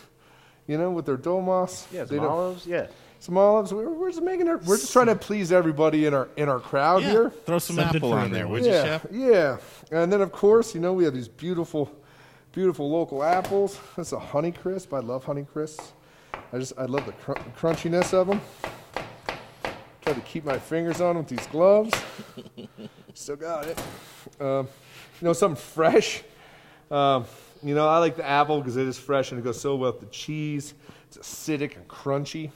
You 0.67 0.77
know, 0.77 0.91
with 0.91 1.05
their 1.05 1.17
domas. 1.17 1.85
yeah, 1.91 2.03
They 2.05 2.15
some 2.15 2.25
don't- 2.25 2.31
olives. 2.31 2.65
Yeah. 2.65 2.87
some 3.19 3.37
olives. 3.37 3.73
We're, 3.73 3.89
we're 3.89 4.09
just 4.09 4.23
making 4.23 4.47
it. 4.47 4.63
We're 4.63 4.77
just 4.77 4.91
trying 4.91 5.07
to 5.07 5.15
please 5.15 5.51
everybody 5.51 6.05
in 6.05 6.13
our 6.13 6.27
in 6.37 6.49
our 6.49 6.59
crowd 6.59 7.03
Yeah, 7.03 7.09
here. 7.11 7.29
throw 7.45 7.59
some 7.59 7.75
Something 7.75 7.97
apple 7.97 8.11
for 8.11 8.17
on 8.19 8.31
there, 8.31 8.41
everyone. 8.45 8.61
would 8.61 8.65
you, 8.65 8.71
yeah, 8.71 8.83
chef? 8.83 9.05
yeah. 9.11 9.57
And 9.91 10.11
then 10.11 10.21
of 10.21 10.31
course, 10.31 10.73
you 10.73 10.81
know, 10.81 10.93
we 10.93 11.03
have 11.05 11.13
these 11.13 11.27
beautiful, 11.27 11.91
beautiful 12.51 12.89
local 12.89 13.23
apples. 13.23 13.79
That's 13.95 14.11
a 14.11 14.19
Honey 14.19 14.51
Crisp. 14.51 14.93
I 14.93 14.99
love 14.99 15.23
Honey 15.23 15.45
Crisps. 15.51 15.93
I 16.51 16.57
just 16.59 16.73
I 16.77 16.85
love 16.85 17.05
the 17.05 17.11
cr- 17.13 17.39
crunchiness 17.57 18.13
of 18.13 18.27
them. 18.27 18.41
Try 20.01 20.13
to 20.13 20.21
keep 20.21 20.45
my 20.45 20.57
fingers 20.59 21.01
on 21.01 21.17
with 21.17 21.27
these 21.27 21.45
gloves. 21.47 21.91
Still 23.13 23.35
got 23.37 23.65
it. 23.67 23.79
Um, 24.39 24.67
you 25.21 25.25
know, 25.25 25.33
something 25.33 25.55
fresh. 25.61 26.21
Um, 26.91 27.25
you 27.65 27.73
know, 27.73 27.87
I 27.87 27.97
like 27.97 28.15
the 28.15 28.25
apple 28.25 28.59
because 28.59 28.77
it 28.77 28.87
is 28.87 28.97
fresh 28.97 29.31
and 29.31 29.39
it 29.39 29.43
goes 29.43 29.59
so 29.59 29.75
well 29.75 29.91
with 29.91 30.01
the 30.01 30.07
cheese. 30.07 30.73
It's 31.07 31.17
acidic 31.17 31.75
and 31.75 31.87
crunchy. 31.87 32.51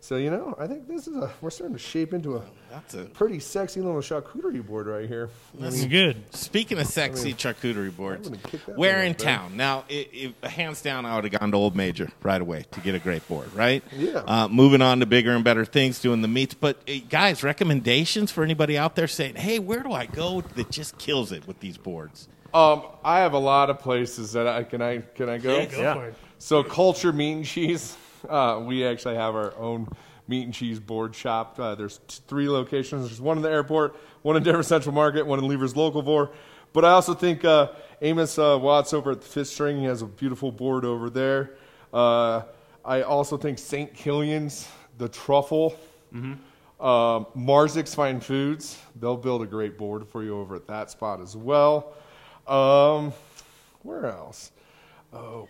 So 0.00 0.16
you 0.16 0.30
know, 0.30 0.54
I 0.60 0.68
think 0.68 0.86
this 0.86 1.08
is 1.08 1.16
a 1.16 1.30
we're 1.40 1.50
starting 1.50 1.74
to 1.74 1.82
shape 1.82 2.14
into 2.14 2.36
a 2.36 2.42
That's 2.70 2.94
a. 2.94 3.04
pretty 3.06 3.40
sexy 3.40 3.80
little 3.80 4.00
charcuterie 4.00 4.64
board 4.64 4.86
right 4.86 5.08
here. 5.08 5.28
That's 5.58 5.84
good. 5.86 6.22
Speaking 6.32 6.78
of 6.78 6.86
sexy 6.86 7.34
charcuterie 7.34 7.94
boards, 7.94 8.28
gonna 8.28 8.40
kick 8.40 8.64
that 8.66 8.78
where 8.78 9.02
in 9.02 9.10
up 9.10 9.18
there. 9.18 9.26
town? 9.26 9.56
Now, 9.56 9.84
it, 9.88 10.08
it, 10.12 10.48
hands 10.48 10.82
down, 10.82 11.04
I 11.04 11.16
would 11.16 11.24
have 11.24 11.40
gone 11.40 11.50
to 11.50 11.56
Old 11.56 11.74
Major 11.74 12.12
right 12.22 12.40
away 12.40 12.64
to 12.70 12.80
get 12.80 12.94
a 12.94 13.00
great 13.00 13.26
board, 13.26 13.52
right? 13.54 13.82
Yeah. 13.92 14.22
Uh, 14.24 14.46
moving 14.46 14.82
on 14.82 15.00
to 15.00 15.06
bigger 15.06 15.32
and 15.32 15.42
better 15.42 15.64
things, 15.64 16.00
doing 16.00 16.22
the 16.22 16.28
meats. 16.28 16.54
But 16.54 16.78
uh, 16.88 16.92
guys, 17.08 17.42
recommendations 17.42 18.30
for 18.30 18.44
anybody 18.44 18.78
out 18.78 18.94
there 18.94 19.08
saying, 19.08 19.34
"Hey, 19.34 19.58
where 19.58 19.82
do 19.82 19.92
I 19.92 20.06
go 20.06 20.42
that 20.42 20.70
just 20.70 20.96
kills 20.98 21.32
it 21.32 21.44
with 21.48 21.58
these 21.58 21.76
boards?" 21.76 22.28
Um, 22.54 22.82
I 23.04 23.18
have 23.20 23.34
a 23.34 23.38
lot 23.38 23.68
of 23.70 23.78
places 23.78 24.32
that 24.32 24.46
I 24.46 24.62
can 24.64 24.80
I 24.80 24.98
can 24.98 25.28
I 25.28 25.38
go. 25.38 25.56
Yeah, 25.58 25.64
go 25.66 25.80
Yeah. 25.80 25.94
for 25.94 26.06
it. 26.08 26.14
So 26.38 26.62
Culture 26.62 27.12
Meat 27.12 27.32
and 27.32 27.44
Cheese, 27.44 27.96
uh, 28.28 28.62
we 28.64 28.86
actually 28.86 29.16
have 29.16 29.34
our 29.34 29.54
own 29.56 29.88
meat 30.28 30.44
and 30.44 30.54
cheese 30.54 30.78
board 30.80 31.14
shop. 31.14 31.58
Uh, 31.58 31.74
there's 31.74 31.98
t- 32.06 32.20
three 32.26 32.48
locations. 32.48 33.06
There's 33.06 33.20
one 33.20 33.36
in 33.38 33.42
the 33.42 33.50
airport, 33.50 33.96
one 34.22 34.36
in 34.36 34.42
Denver 34.42 34.62
Central 34.62 34.94
Market, 34.94 35.26
one 35.26 35.38
in 35.38 35.44
Leevers 35.46 35.74
Locavore. 35.74 36.30
But 36.72 36.84
I 36.84 36.90
also 36.90 37.14
think 37.14 37.44
uh, 37.44 37.68
Amos 38.02 38.38
uh, 38.38 38.58
Watts 38.60 38.92
over 38.92 39.12
at 39.12 39.20
the 39.22 39.26
Fifth 39.26 39.48
String 39.48 39.78
he 39.78 39.84
has 39.84 40.02
a 40.02 40.06
beautiful 40.06 40.52
board 40.52 40.84
over 40.84 41.08
there. 41.10 41.54
Uh, 41.92 42.42
I 42.84 43.02
also 43.02 43.36
think 43.38 43.58
St. 43.58 43.92
Kilian's, 43.94 44.68
the 44.98 45.08
Truffle, 45.08 45.74
uh, 46.80 47.20
Marczyk's 47.36 47.94
Fine 47.94 48.20
Foods, 48.20 48.78
they'll 49.00 49.16
build 49.16 49.42
a 49.42 49.46
great 49.46 49.76
board 49.78 50.06
for 50.06 50.22
you 50.22 50.38
over 50.38 50.54
at 50.56 50.66
that 50.68 50.90
spot 50.90 51.20
as 51.20 51.36
well. 51.36 51.94
Um, 52.48 53.12
where 53.82 54.06
else? 54.06 54.50
Oh, 55.12 55.48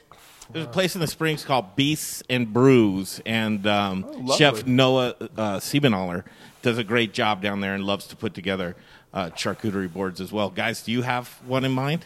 There's 0.52 0.66
a 0.66 0.68
place 0.68 0.94
in 0.94 1.00
the 1.00 1.06
Springs 1.06 1.44
called 1.44 1.74
Beasts 1.76 2.22
and 2.30 2.52
Brews, 2.52 3.20
and 3.26 3.66
um, 3.66 4.04
Oh. 4.28 4.36
Chef 4.36 4.66
Noah 4.66 5.14
uh, 5.20 5.58
Siebenaller 5.58 6.24
does 6.62 6.78
a 6.78 6.84
great 6.84 7.12
job 7.12 7.42
down 7.42 7.60
there 7.60 7.74
and 7.74 7.84
loves 7.84 8.06
to 8.08 8.16
put 8.16 8.34
together 8.34 8.76
uh, 9.12 9.30
charcuterie 9.30 9.92
boards 9.92 10.20
as 10.20 10.32
well. 10.32 10.50
Guys, 10.50 10.82
do 10.82 10.92
you 10.92 11.02
have 11.02 11.28
one 11.46 11.64
in 11.64 11.72
mind? 11.72 12.04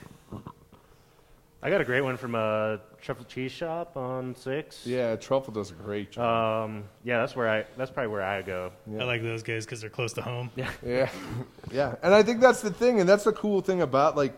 I 1.64 1.70
got 1.70 1.80
a 1.80 1.84
great 1.84 2.00
one 2.00 2.16
from 2.16 2.34
a 2.34 2.80
truffle 3.00 3.24
cheese 3.24 3.52
shop 3.52 3.96
on 3.96 4.34
Six. 4.34 4.84
yeah, 4.84 5.14
Truffle 5.14 5.52
does 5.52 5.70
a 5.70 5.74
great 5.74 6.10
job. 6.10 6.64
Um, 6.70 6.84
yeah, 7.04 7.20
that's 7.20 7.36
where 7.36 7.48
I. 7.48 7.64
That's 7.76 7.90
probably 7.90 8.10
where 8.10 8.22
I 8.22 8.42
go. 8.42 8.72
I 8.98 9.04
like 9.04 9.22
those 9.22 9.44
guys 9.44 9.64
because 9.64 9.80
they're 9.80 9.88
close 9.90 10.12
to 10.14 10.22
home. 10.22 10.50
Yeah. 10.56 10.70
Yeah, 10.84 11.08
yeah, 11.70 11.94
and 12.02 12.12
I 12.12 12.24
think 12.24 12.40
that's 12.40 12.62
the 12.62 12.72
thing, 12.72 12.98
and 12.98 13.08
that's 13.08 13.22
the 13.24 13.32
cool 13.32 13.60
thing 13.60 13.80
about 13.80 14.16
like 14.16 14.32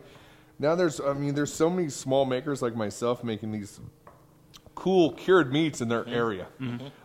now. 0.59 0.75
There's, 0.75 1.01
I 1.01 1.12
mean, 1.14 1.35
there's 1.35 1.53
so 1.53 1.69
many 1.71 1.88
small 1.88 2.25
makers 2.25 2.62
like 2.62 2.75
myself 2.77 3.23
making 3.25 3.53
these 3.53 3.81
cool 4.75 5.12
cured 5.12 5.53
meats 5.53 5.81
in 5.81 5.88
their 5.88 6.07
area. 6.09 6.47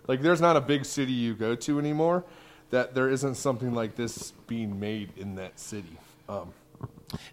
Like, 0.07 0.21
there's 0.21 0.41
not 0.41 0.55
a 0.57 0.61
big 0.61 0.85
city 0.85 1.11
you 1.11 1.33
go 1.35 1.55
to 1.55 1.79
anymore 1.79 2.23
that 2.71 2.93
there 2.93 3.09
isn't 3.09 3.35
something 3.35 3.73
like 3.73 3.95
this 3.95 4.31
being 4.47 4.79
made 4.79 5.11
in 5.17 5.35
that 5.35 5.59
city. 5.59 5.97
Um, 6.27 6.53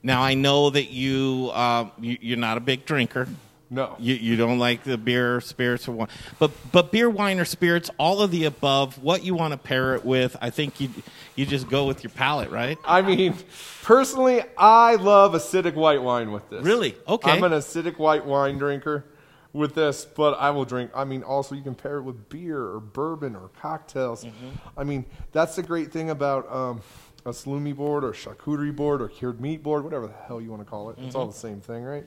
Now 0.03 0.23
I 0.23 0.35
know 0.35 0.71
that 0.71 0.91
you, 0.91 1.51
uh, 1.53 1.91
you 2.01 2.17
you're 2.21 2.39
not 2.39 2.57
a 2.57 2.61
big 2.61 2.87
drinker. 2.87 3.29
No, 3.69 3.97
You, 3.99 4.15
you 4.15 4.37
don't 4.37 4.59
like 4.59 4.85
the 4.85 4.97
beer, 4.97 5.41
spirits, 5.41 5.89
or 5.89 5.93
wine, 5.93 6.09
but 6.39 6.51
but 6.73 6.93
beer, 6.93 7.11
wine, 7.11 7.39
or 7.41 7.45
spirits, 7.45 7.91
all 7.99 8.21
of 8.23 8.31
the 8.31 8.45
above. 8.45 9.03
What 9.03 9.25
you 9.25 9.35
want 9.35 9.53
to 9.53 9.59
pair 9.59 9.95
it 9.97 10.05
with, 10.05 10.37
I 10.41 10.51
think 10.51 10.81
you 10.81 10.91
you 11.35 11.47
just 11.47 11.69
go 11.69 11.87
with 11.87 12.05
your 12.05 12.11
palate, 12.11 12.51
right? 12.51 12.79
I 12.85 13.03
mean, 13.03 13.35
personally, 13.83 14.43
I 14.57 14.95
love 14.97 15.33
acidic 15.33 15.75
white 15.75 16.03
wine 16.03 16.33
with 16.33 16.49
this. 16.49 16.65
Really? 16.65 16.95
Okay. 17.09 17.31
I'm 17.31 17.43
an 17.45 17.53
acidic 17.53 17.99
white 17.99 18.25
wine 18.25 18.57
drinker 18.59 19.05
with 19.53 19.75
this, 19.75 20.05
but 20.05 20.35
I 20.39 20.51
will 20.51 20.65
drink. 20.65 20.91
I 20.95 21.05
mean, 21.05 21.23
also 21.23 21.55
you 21.55 21.63
can 21.63 21.75
pair 21.75 21.97
it 21.99 22.03
with 22.03 22.29
beer 22.29 22.61
or 22.61 22.79
bourbon 22.81 23.35
or 23.35 23.49
cocktails. 23.61 24.25
Mm-hmm. 24.25 24.49
I 24.79 24.85
mean, 24.85 25.05
that's 25.33 25.57
the 25.57 25.63
great 25.63 25.93
thing 25.93 26.11
about 26.11 26.51
um, 26.53 26.83
a 27.25 27.31
salumi 27.31 27.75
board 27.75 28.05
or 28.05 28.13
charcuterie 28.13 28.75
board 28.77 29.01
or 29.03 29.09
cured 29.09 29.41
meat 29.41 29.63
board, 29.63 29.83
whatever 29.83 30.07
the 30.07 30.15
hell 30.27 30.41
you 30.41 30.51
want 30.51 30.63
to 30.63 30.69
call 30.69 30.91
it. 30.91 30.99
It's 30.99 31.09
Mm-hmm. 31.09 31.17
all 31.17 31.27
the 31.27 31.33
same 31.33 31.61
thing, 31.61 31.83
right? 31.85 32.05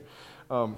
Um, 0.50 0.76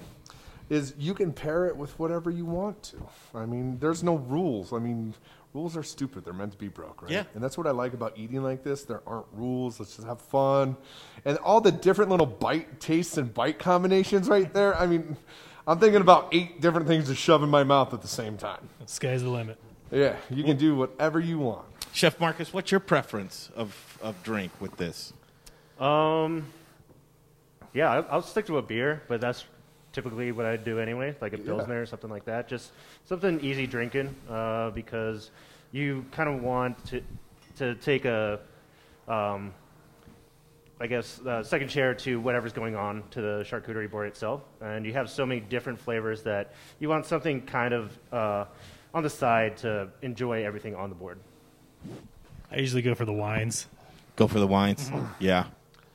is 0.71 0.95
you 0.99 1.15
can 1.15 1.33
pair 1.33 1.67
it 1.67 1.77
with 1.77 1.99
whatever 1.99 2.31
you 2.31 2.45
want 2.45 2.83
to. 2.85 2.97
I 3.35 3.47
mean, 3.47 3.79
there's 3.79 4.03
no 4.03 4.17
rules. 4.17 4.73
I 4.73 4.79
mean, 4.79 5.15
rules 5.55 5.77
are 5.77 5.83
stupid. 5.83 6.25
They're 6.25 6.33
meant 6.33 6.53
to 6.53 6.59
be 6.59 6.69
broke, 6.69 7.03
right? 7.03 7.11
Yeah. 7.11 7.25
And 7.35 7.43
that's 7.43 7.59
what 7.59 7.67
I 7.67 7.71
like 7.71 7.95
about 7.95 8.17
eating 8.17 8.43
like 8.43 8.63
this. 8.63 8.85
There 8.85 9.03
aren't 9.07 9.27
rules. 9.33 9.79
Let's 9.79 9.97
just 9.97 10.07
have 10.07 10.21
fun. 10.21 10.77
And 11.25 11.39
all 11.39 11.61
the 11.61 11.73
different 11.73 12.11
little 12.11 12.27
bite 12.27 12.81
tastes 12.81 13.17
and 13.17 13.33
bite 13.33 13.59
combinations 13.59 14.29
right 14.29 14.53
there. 14.53 14.77
I 14.77 14.87
mean, 14.87 15.17
I'm 15.67 15.79
thinking 15.79 16.01
about 16.01 16.29
eight 16.33 16.61
different 16.61 16.87
things 16.87 17.09
to 17.09 17.15
shove 17.15 17.43
in 17.43 17.49
my 17.49 17.65
mouth 17.65 17.95
at 17.95 18.03
the 18.03 18.09
same 18.09 18.37
time. 18.37 18.69
Sky's 18.87 19.23
the 19.23 19.29
limit. 19.29 19.59
Yeah, 19.91 20.17
you 20.31 20.43
can 20.43 20.57
do 20.57 20.75
whatever 20.75 21.21
you 21.21 21.39
want. 21.39 21.67
Chef 21.93 22.19
Marcus, 22.19 22.53
what's 22.53 22.71
your 22.71 22.81
preference 22.81 23.51
of, 23.55 23.99
of 24.03 24.21
drink 24.23 24.51
with 24.59 24.77
this? 24.79 25.13
Um, 25.79 26.47
yeah, 27.75 27.91
I'll, 27.91 28.07
I'll 28.11 28.23
stick 28.23 28.47
to 28.47 28.57
a 28.57 28.63
beer, 28.63 29.03
but 29.09 29.21
that's 29.21 29.45
typically 29.93 30.33
what 30.33 30.47
I 30.47 30.57
do 30.57 30.79
anyway, 30.79 31.15
like 31.21 31.33
a 31.33 31.39
pilsner 31.39 31.81
or 31.81 31.87
something 31.87 32.11
like 32.11 32.25
that. 32.25 32.49
Just 32.49 32.73
something 33.05 33.41
easy 33.41 33.67
drinking, 33.67 34.15
uh, 34.29 34.71
because 34.71 35.31
you 35.71 36.05
kind 36.11 36.29
of 36.29 36.43
want 36.43 36.85
to 36.87 37.03
to 37.57 37.75
take 37.77 38.07
a, 38.07 38.41
um, 39.09 39.53
I 40.81 40.87
guess, 40.87 41.21
uh, 41.21 41.43
second 41.43 41.69
chair 41.69 41.95
to 41.95 42.19
whatever's 42.19 42.53
going 42.55 42.75
on 42.75 43.03
to 43.11 43.21
the 43.21 43.47
charcuterie 43.49 43.91
board 43.91 44.09
itself, 44.09 44.43
and 44.61 44.87
you 44.87 44.93
have 44.95 45.11
so 45.11 45.27
many 45.27 45.41
different 45.41 45.79
flavors 45.79 46.23
that 46.23 46.55
you 46.81 46.89
want 46.89 47.05
something 47.07 47.43
kind 47.43 47.75
of 47.75 47.99
uh, 48.13 48.47
on 48.95 49.03
the 49.03 49.11
side 49.11 49.59
to 49.59 49.89
enjoy 50.01 50.45
everything 50.45 50.75
on 50.75 50.89
the 50.89 50.95
board. 50.95 51.19
I 52.51 52.57
usually 52.57 52.83
go 52.83 52.95
for 52.95 53.05
the 53.05 53.13
wines. 53.13 53.67
Go 54.17 54.27
for 54.27 54.39
the 54.39 54.47
wines. 54.47 54.91
Yeah, 55.19 55.47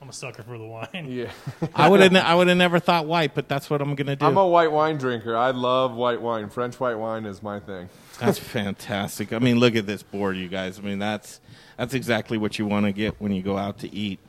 I'm 0.01 0.09
a 0.09 0.13
sucker 0.13 0.43
for 0.43 0.57
the 0.57 0.65
wine. 0.65 1.07
Yeah. 1.09 1.31
I 1.73 1.89
would 1.89 1.99
have 1.99 2.15
I 2.15 2.35
would 2.35 2.47
have 2.47 2.57
never 2.57 2.79
thought 2.79 3.05
white, 3.05 3.33
but 3.33 3.47
that's 3.47 3.69
what 3.69 3.81
I'm 3.81 3.95
gonna 3.95 4.15
do. 4.15 4.25
I'm 4.25 4.37
a 4.37 4.47
white 4.47 4.71
wine 4.71 4.97
drinker. 4.97 5.35
I 5.35 5.51
love 5.51 5.95
white 5.95 6.21
wine. 6.21 6.49
French 6.49 6.79
white 6.79 6.95
wine 6.95 7.25
is 7.25 7.41
my 7.41 7.59
thing. 7.59 7.89
That's 8.19 8.39
fantastic. 8.39 9.33
I 9.33 9.39
mean, 9.39 9.59
look 9.59 9.75
at 9.75 9.87
this 9.87 10.03
board, 10.03 10.37
you 10.37 10.47
guys. 10.47 10.77
I 10.79 10.81
mean, 10.83 10.99
that's 10.99 11.39
that's 11.77 11.93
exactly 11.93 12.37
what 12.37 12.59
you 12.59 12.65
want 12.65 12.85
to 12.85 12.91
get 12.91 13.19
when 13.19 13.31
you 13.31 13.41
go 13.41 13.57
out 13.57 13.79
to 13.79 13.93
eat. 13.93 14.19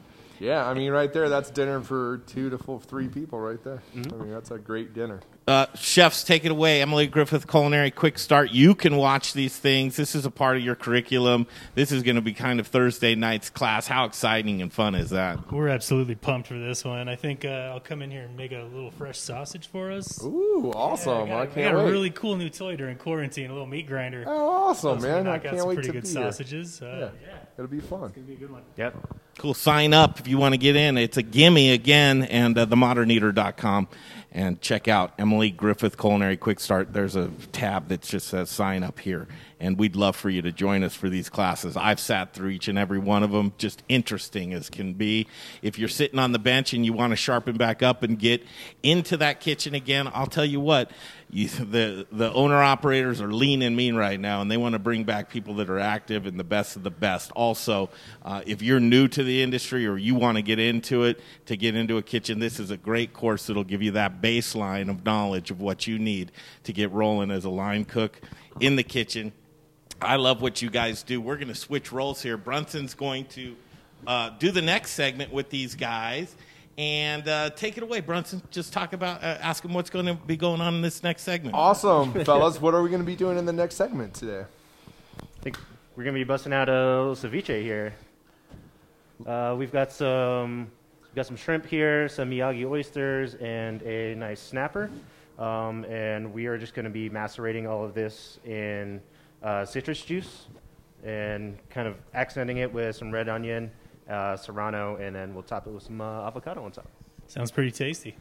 Yeah, 0.41 0.67
I 0.67 0.75
mean, 0.75 0.91
right 0.93 1.13
there, 1.13 1.29
that's 1.29 1.51
dinner 1.51 1.81
for 1.81 2.19
two 2.27 2.51
to 2.51 2.59
four, 2.59 2.81
three 2.81 3.09
people 3.09 3.41
right 3.41 3.63
there. 3.65 3.83
I 3.95 3.99
mean, 3.99 4.31
that's 4.31 4.51
a 4.51 4.59
great 4.59 4.95
dinner. 4.95 5.21
Uh, 5.47 5.67
chefs, 5.75 6.23
take 6.25 6.45
it 6.45 6.51
away. 6.51 6.83
Emily 6.83 7.07
Griffith 7.07 7.49
Culinary 7.49 7.91
Quick 7.91 8.19
Start. 8.19 8.51
You 8.51 8.75
can 8.75 8.97
watch 8.97 9.33
these 9.33 9.57
things. 9.57 9.97
This 9.97 10.15
is 10.15 10.27
a 10.27 10.31
part 10.31 10.57
of 10.59 10.63
your 10.63 10.75
curriculum. 10.75 11.47
This 11.75 11.91
is 11.91 12.03
going 12.03 12.17
to 12.17 12.23
be 12.23 12.35
kind 12.35 12.61
of 12.61 12.67
Thursday 12.67 13.15
night's 13.15 13.49
class. 13.49 13.89
How 13.89 14.05
exciting 14.05 14.61
and 14.63 14.71
fun 14.73 14.95
is 14.95 15.11
that? 15.11 15.51
We're 15.51 15.69
absolutely 15.69 16.17
pumped 16.17 16.49
for 16.49 16.59
this 16.59 16.85
one. 16.85 17.09
I 17.09 17.17
think 17.17 17.45
uh, 17.47 17.49
I'll 17.73 17.81
come 17.81 18.03
in 18.03 18.11
here 18.11 18.23
and 18.25 18.37
make 18.37 18.53
a 18.53 18.69
little 18.73 18.91
fresh 18.91 19.19
sausage 19.19 19.67
for 19.69 19.91
us. 19.91 20.23
Ooh, 20.23 20.65
Yeah, 20.67 20.73
awesome. 20.79 21.23
I 21.25 21.27
got, 21.29 21.31
I 21.39 21.43
I 21.43 21.47
can't 21.47 21.75
got 21.75 21.83
wait. 21.85 21.89
a 21.89 21.93
really 21.93 22.11
cool 22.11 22.37
new 22.37 22.51
toy 22.51 22.77
during 22.77 22.99
quarantine, 22.99 23.49
a 23.49 23.53
little 23.55 23.67
meat 23.67 23.87
grinder. 23.87 24.25
oh, 24.27 24.69
awesome, 24.69 25.01
So 25.01 25.07
man. 25.09 25.27
I 25.27 25.31
knock 25.37 25.45
out 25.47 25.51
can't 25.51 25.59
some 25.61 25.69
wait 25.69 25.75
pretty 25.77 25.89
to 25.89 25.93
good 25.95 26.03
be 26.03 26.09
here. 26.11 26.23
sausages. 26.31 26.83
Uh, 26.83 27.11
yeah. 27.27 27.37
It'll 27.57 27.71
be 27.71 27.81
fun. 27.81 28.11
It'll 28.15 28.23
be 28.23 28.35
a 28.35 28.37
good 28.37 28.51
one. 28.51 28.63
Yep. 28.77 28.97
Cool. 29.39 29.55
Sign 29.55 29.95
up 29.95 30.19
if 30.19 30.27
you 30.27 30.37
want 30.37 30.55
to 30.55 30.59
get 30.59 30.75
in. 30.75 30.99
It's 30.99 31.17
a 31.17 31.23
gimme 31.23 31.71
again, 31.71 32.25
and 32.25 32.59
uh, 32.59 32.67
themoderneater.com. 32.67 33.87
And 34.33 34.61
check 34.61 34.89
out 34.89 35.13
Emily 35.17 35.53
Griffith 35.53 35.97
Culinary 35.97 36.37
Quick 36.37 36.59
Start. 36.59 36.93
There's 36.93 37.15
a 37.15 37.29
tab 37.53 37.87
that 37.89 38.03
just 38.03 38.27
says 38.27 38.51
sign 38.51 38.83
up 38.83 38.99
here. 38.99 39.29
And 39.61 39.79
we'd 39.79 39.95
love 39.95 40.17
for 40.17 40.29
you 40.29 40.43
to 40.43 40.51
join 40.51 40.83
us 40.83 40.95
for 40.95 41.09
these 41.09 41.29
classes. 41.29 41.77
I've 41.77 42.01
sat 42.01 42.35
through 42.35 42.51
each 42.51 42.67
and 42.67 42.77
every 42.77 42.99
one 42.99 43.23
of 43.23 43.31
them, 43.31 43.53
just 43.59 43.85
interesting 43.89 44.53
as 44.53 44.69
can 44.69 44.95
be. 44.95 45.29
If 45.63 45.79
you're 45.79 45.89
sitting 45.89 46.19
on 46.19 46.33
the 46.33 46.39
bench 46.41 46.73
and 46.73 46.85
you 46.85 46.93
want 46.93 47.13
to 47.13 47.17
sharpen 47.17 47.57
back 47.57 47.81
up 47.81 48.03
and 48.03 48.19
get 48.19 48.45
into 48.83 49.17
that 49.19 49.41
kitchen 49.41 49.73
again, 49.73 50.11
I'll 50.13 50.27
tell 50.27 50.45
you 50.45 50.59
what, 50.59 50.91
you, 51.31 51.49
the, 51.49 52.07
the 52.11 52.33
owner 52.33 52.63
operators 52.63 53.21
are 53.21 53.33
lean 53.33 53.61
and 53.61 53.77
mean 53.77 53.97
right 53.97 54.19
now, 54.19 54.41
and 54.41 54.51
they 54.51 54.57
want 54.57 54.73
to 54.73 54.79
bring 54.79 55.05
back 55.05 55.29
people 55.29 55.55
that 55.57 55.69
are 55.69 55.79
active 55.79 56.25
and 56.25 56.41
the 56.41 56.45
best 56.45 56.77
of 56.77 56.83
the 56.83 56.91
best. 56.91 57.31
Also, 57.33 57.91
uh, 58.23 58.41
if 58.47 58.63
you're 58.63 58.81
new 58.81 59.09
to 59.09 59.23
the 59.23 59.43
industry 59.43 59.87
or 59.87 59.99
you 59.99 60.15
want 60.15 60.37
to 60.37 60.43
get 60.43 60.59
into 60.59 61.05
it, 61.05 61.21
to 61.45 61.57
get 61.57 61.77
into 61.77 61.99
a 61.99 62.03
kitchen, 62.03 62.39
this 62.39 62.59
is 62.59 62.71
a 62.71 62.79
great 62.79 63.13
course 63.13 63.47
that'll 63.47 63.65
give 63.65 63.83
you 63.83 63.91
that 63.91 64.23
baseline 64.23 64.89
of 64.89 65.05
knowledge 65.05 65.51
of 65.51 65.61
what 65.61 65.87
you 65.87 65.99
need 65.99 66.33
to 66.65 66.73
get 66.73 66.91
rolling 66.93 67.31
as 67.31 67.45
a 67.45 67.51
line 67.51 67.85
cook 67.85 68.21
in 68.61 68.77
the 68.77 68.83
kitchen. 68.83 69.33
I 70.01 70.17
love 70.17 70.41
what 70.41 70.63
you 70.63 70.71
guys 70.71 71.03
do. 71.03 71.21
We're 71.21 71.37
going 71.37 71.49
to 71.49 71.55
switch 71.55 71.93
roles 71.93 72.23
here. 72.23 72.39
Brunson's 72.39 72.95
going 72.95 73.27
to 73.27 73.57
uh, 74.07 74.31
do 74.39 74.51
the 74.51 74.63
next 74.63 74.93
segment 74.93 75.33
with 75.33 75.51
these 75.51 75.75
guys. 75.75 76.35
And 76.79 77.27
uh, 77.29 77.51
take 77.51 77.77
it 77.77 77.83
away, 77.83 78.01
Brunson. 78.01 78.41
Just 78.53 78.73
talk 78.73 78.93
about, 78.93 79.23
uh, 79.23 79.39
ask 79.41 79.65
him 79.65 79.75
what's 79.75 79.91
going 79.91 80.07
to 80.07 80.15
be 80.15 80.37
going 80.37 80.61
on 80.61 80.77
in 80.77 80.81
this 80.81 81.03
next 81.03 81.23
segment. 81.23 81.57
Awesome, 81.57 82.13
fellas. 82.25 82.61
What 82.61 82.73
are 82.73 82.83
we 82.83 82.89
going 82.89 83.03
to 83.03 83.07
be 83.07 83.17
doing 83.17 83.37
in 83.37 83.45
the 83.45 83.53
next 83.53 83.75
segment 83.75 84.15
today? 84.15 84.45
I 85.21 85.43
think 85.43 85.59
we're 85.97 86.05
gonna 86.05 86.15
be 86.15 86.25
busting 86.25 86.53
out 86.53 86.69
a 86.69 86.73
little 86.73 87.17
ceviche 87.17 87.61
here. 87.61 87.93
Uh, 89.27 89.57
we've 89.59 89.73
got 89.73 89.91
some 89.91 90.71
we've 91.03 91.15
got 91.15 91.27
some 91.27 91.37
shrimp 91.37 91.67
here, 91.67 92.09
some 92.09 92.31
Miyagi 92.31 92.65
oysters, 92.65 93.35
and 93.35 93.83
a 93.83 94.15
nice 94.15 94.41
snapper. 94.41 94.91
Um, 95.39 95.85
and 95.85 96.33
we 96.33 96.47
are 96.47 96.57
just 96.59 96.75
going 96.75 96.85
to 96.85 96.91
be 96.91 97.09
macerating 97.09 97.67
all 97.67 97.85
of 97.85 97.95
this 97.95 98.39
in 98.45 99.01
uh, 99.43 99.65
citrus 99.65 100.03
juice 100.03 100.47
and 101.05 101.57
kind 101.71 101.87
of 101.87 101.95
accenting 102.15 102.59
it 102.59 102.73
with 102.73 102.97
some 102.97 103.13
red 103.13 103.29
onion, 103.29 103.71
uh, 104.09 104.37
serrano, 104.37 104.97
and 104.97 105.15
then 105.15 105.35
we'll 105.35 105.43
top 105.43 105.67
it 105.67 105.71
with 105.71 105.83
some 105.83 106.01
uh, 106.01 106.27
avocado 106.27 106.65
on 106.65 106.73
top. 106.73 106.89
Sounds 107.27 107.51
pretty 107.51 107.71
tasty. 107.71 108.17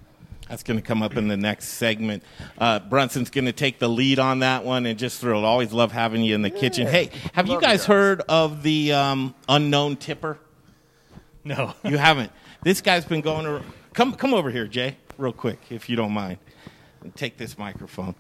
That's 0.50 0.64
going 0.64 0.80
to 0.80 0.86
come 0.86 1.02
up 1.04 1.18
in 1.18 1.28
the 1.28 1.36
next 1.36 1.70
segment. 1.70 2.24
Uh, 2.58 2.80
Brunson's 2.80 3.30
going 3.30 3.46
to 3.46 3.52
take 3.52 3.80
the 3.80 3.90
lead 3.90 4.18
on 4.18 4.40
that 4.40 4.64
one 4.64 4.86
and 4.86 4.98
just 4.98 5.20
thrilled. 5.20 5.44
Always 5.44 5.74
love 5.74 5.92
having 5.92 6.24
you 6.24 6.36
in 6.36 6.42
the 6.42 6.50
kitchen. 6.50 6.88
Hey, 6.88 7.10
have 7.34 7.48
you 7.48 7.54
Love 7.54 7.62
you 7.62 7.68
guys 7.68 7.80
guys. 7.80 7.86
heard 7.86 8.22
of 8.30 8.64
the 8.64 8.94
um, 8.94 9.36
unknown 9.50 9.98
tipper? 9.98 10.40
No. 11.44 11.74
You 11.84 11.98
haven't. 11.98 12.32
This 12.64 12.82
guy's 12.82 13.04
been 13.06 13.22
going 13.22 13.46
to 13.46 13.64
come 13.94 14.14
come 14.14 14.34
over 14.34 14.50
here, 14.50 14.68
Jay, 14.68 14.98
real 15.18 15.34
quick, 15.34 15.60
if 15.70 15.90
you 15.90 15.96
don't 15.96 16.12
mind. 16.12 16.38
And 17.04 17.14
take 17.16 17.38
this 17.38 17.58
microphone. 17.58 18.16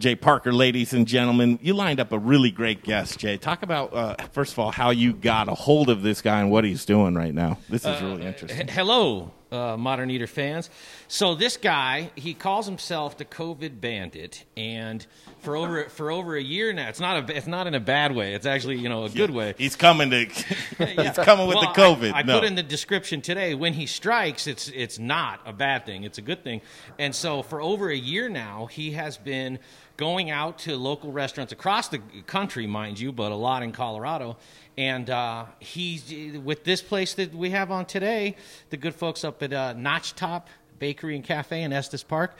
Jay 0.00 0.16
Parker, 0.16 0.50
ladies 0.52 0.92
and 0.94 1.06
gentlemen, 1.06 1.58
you 1.62 1.74
lined 1.74 2.00
up 2.00 2.10
a 2.12 2.18
really 2.18 2.50
great 2.50 2.82
guest, 2.82 3.18
Jay. 3.18 3.36
Talk 3.36 3.62
about 3.62 3.92
uh, 3.92 4.16
first 4.32 4.52
of 4.54 4.58
all 4.58 4.72
how 4.72 4.90
you 4.90 5.12
got 5.12 5.48
a 5.48 5.54
hold 5.54 5.90
of 5.90 6.02
this 6.02 6.22
guy 6.22 6.40
and 6.40 6.50
what 6.50 6.64
he's 6.64 6.84
doing 6.86 7.14
right 7.14 7.34
now. 7.34 7.58
This 7.68 7.84
is 7.84 8.00
really 8.00 8.24
interesting. 8.24 8.62
H- 8.62 8.70
hello. 8.70 9.30
uh, 9.52 9.76
Modern 9.76 10.10
Eater 10.10 10.26
fans. 10.26 10.70
So 11.08 11.34
this 11.34 11.56
guy, 11.58 12.10
he 12.14 12.34
calls 12.34 12.66
himself 12.66 13.18
the 13.18 13.24
COVID 13.26 13.80
Bandit, 13.80 14.44
and 14.56 15.04
for 15.40 15.54
over 15.56 15.84
for 15.90 16.10
over 16.10 16.34
a 16.36 16.42
year 16.42 16.72
now, 16.72 16.88
it's 16.88 17.00
not 17.00 17.28
a 17.30 17.36
it's 17.36 17.46
not 17.48 17.66
in 17.66 17.74
a 17.74 17.80
bad 17.80 18.14
way. 18.14 18.34
It's 18.34 18.46
actually 18.46 18.78
you 18.78 18.88
know 18.88 19.04
a 19.04 19.10
good 19.10 19.30
way. 19.30 19.54
He's 19.58 19.76
coming 19.76 20.08
to. 20.10 20.24
he's 20.78 21.12
coming 21.18 21.46
with 21.46 21.56
Well, 21.56 21.72
the 21.74 21.78
COVID. 21.80 22.12
I, 22.14 22.20
I 22.20 22.22
no. 22.22 22.38
put 22.38 22.44
in 22.46 22.54
the 22.54 22.62
description 22.62 23.20
today 23.20 23.54
when 23.54 23.74
he 23.74 23.84
strikes, 23.86 24.46
it's 24.46 24.68
it's 24.68 24.98
not 24.98 25.40
a 25.44 25.52
bad 25.52 25.84
thing. 25.84 26.04
It's 26.04 26.16
a 26.18 26.22
good 26.22 26.42
thing. 26.42 26.62
And 26.98 27.14
so 27.14 27.42
for 27.42 27.60
over 27.60 27.90
a 27.90 27.96
year 27.96 28.28
now, 28.30 28.64
he 28.66 28.92
has 28.92 29.18
been 29.18 29.58
going 30.00 30.30
out 30.30 30.58
to 30.60 30.76
local 30.76 31.12
restaurants 31.12 31.52
across 31.52 31.88
the 31.88 31.98
country, 32.26 32.66
mind 32.66 32.98
you, 32.98 33.12
but 33.12 33.30
a 33.30 33.36
lot 33.36 33.62
in 33.62 33.70
Colorado. 33.70 34.36
And 34.76 35.08
uh, 35.10 35.44
he's 35.60 36.12
with 36.42 36.64
this 36.64 36.80
place 36.82 37.14
that 37.14 37.34
we 37.34 37.50
have 37.50 37.70
on 37.70 37.84
today, 37.84 38.34
the 38.70 38.76
good 38.78 38.94
folks 38.94 39.22
up 39.24 39.42
at 39.42 39.52
uh, 39.52 39.74
Notchtop 39.76 40.46
Bakery 40.78 41.14
and 41.14 41.22
Cafe 41.24 41.62
in 41.62 41.72
Estes 41.72 42.02
Park. 42.02 42.36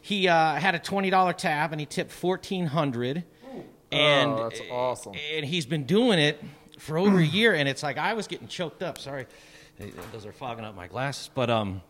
He 0.00 0.26
uh, 0.26 0.54
had 0.54 0.74
a 0.74 0.78
twenty 0.78 1.10
dollar 1.10 1.34
tab 1.34 1.70
and 1.72 1.80
he 1.80 1.86
tipped 1.86 2.10
fourteen 2.10 2.66
hundred. 2.66 3.24
And 3.92 4.30
Oh, 4.32 4.48
that's 4.48 4.62
awesome. 4.70 5.12
and 5.34 5.44
he's 5.44 5.66
been 5.66 5.84
doing 5.84 6.18
it 6.18 6.42
for 6.78 6.96
over 6.96 7.18
a 7.18 7.24
year 7.24 7.52
and 7.54 7.68
it's 7.68 7.82
like 7.82 7.96
i 7.98 8.14
was 8.14 8.26
getting 8.26 8.48
choked 8.48 8.82
up 8.82 8.98
sorry 8.98 9.26
those 10.12 10.24
are 10.26 10.32
fogging 10.32 10.64
up 10.64 10.74
my 10.74 10.88
glasses 10.88 11.28
but 11.34 11.48
um 11.50 11.80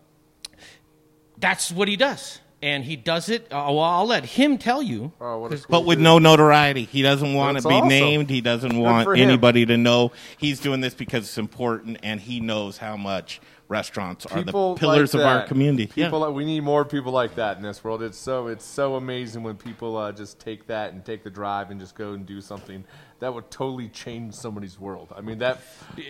that's 1.39 1.71
what 1.71 1.87
he 1.89 1.97
does 1.97 2.41
and 2.63 2.85
he 2.85 2.97
does 2.97 3.29
it 3.29 3.43
uh, 3.51 3.65
well 3.69 3.81
i'll 3.81 4.07
let 4.07 4.25
him 4.25 4.57
tell 4.59 4.83
you 4.83 5.13
Oh, 5.21 5.39
what 5.39 5.53
a 5.53 5.57
cool 5.57 5.65
But 5.69 5.85
with 5.85 5.99
dude. 5.99 6.05
no 6.05 6.19
notoriety. 6.19 6.85
He 6.85 7.03
doesn't 7.03 7.35
want 7.35 7.55
That's 7.55 7.65
to 7.65 7.69
be 7.69 7.75
awesome. 7.77 7.89
named. 7.89 8.31
He 8.31 8.41
doesn't 8.41 8.77
want 8.79 9.05
for 9.05 9.15
him. 9.15 9.29
anybody 9.29 9.67
to 9.67 9.77
know. 9.77 10.13
He's 10.39 10.61
doing 10.61 10.81
this 10.81 10.95
because 10.95 11.25
it's 11.25 11.39
important, 11.39 11.99
and 12.03 12.21
he 12.21 12.41
knows 12.41 12.79
how 12.79 12.97
much 12.97 13.41
restaurants 13.69 14.27
are 14.27 14.43
the 14.43 14.53
pillars 14.75 15.15
like 15.15 15.21
of 15.23 15.27
our 15.27 15.47
community. 15.47 15.87
People, 15.87 16.19
yeah. 16.21 16.27
like, 16.27 16.35
we 16.35 16.45
need 16.45 16.63
more 16.63 16.85
people 16.85 17.11
like 17.13 17.37
that 17.37 17.57
in 17.57 17.63
this 17.63 17.83
world. 17.83 18.03
It's 18.03 18.19
so 18.19 18.49
it's 18.49 18.65
so 18.65 18.97
amazing 18.97 19.43
when 19.43 19.57
people 19.57 19.97
uh, 19.97 20.13
just 20.13 20.39
take 20.41 20.67
that 20.67 20.93
and 20.93 21.05
take 21.05 21.25
the 21.25 21.31
drive 21.31 21.71
and 21.71 21.81
just 21.81 21.95
go 21.95 22.13
and 22.13 22.27
do 22.27 22.41
something 22.41 22.85
that 23.23 23.33
would 23.33 23.51
totally 23.53 23.89
change 23.89 24.35
somebody's 24.35 24.79
world. 24.81 25.13
I 25.17 25.21
mean, 25.21 25.39
that 25.39 25.61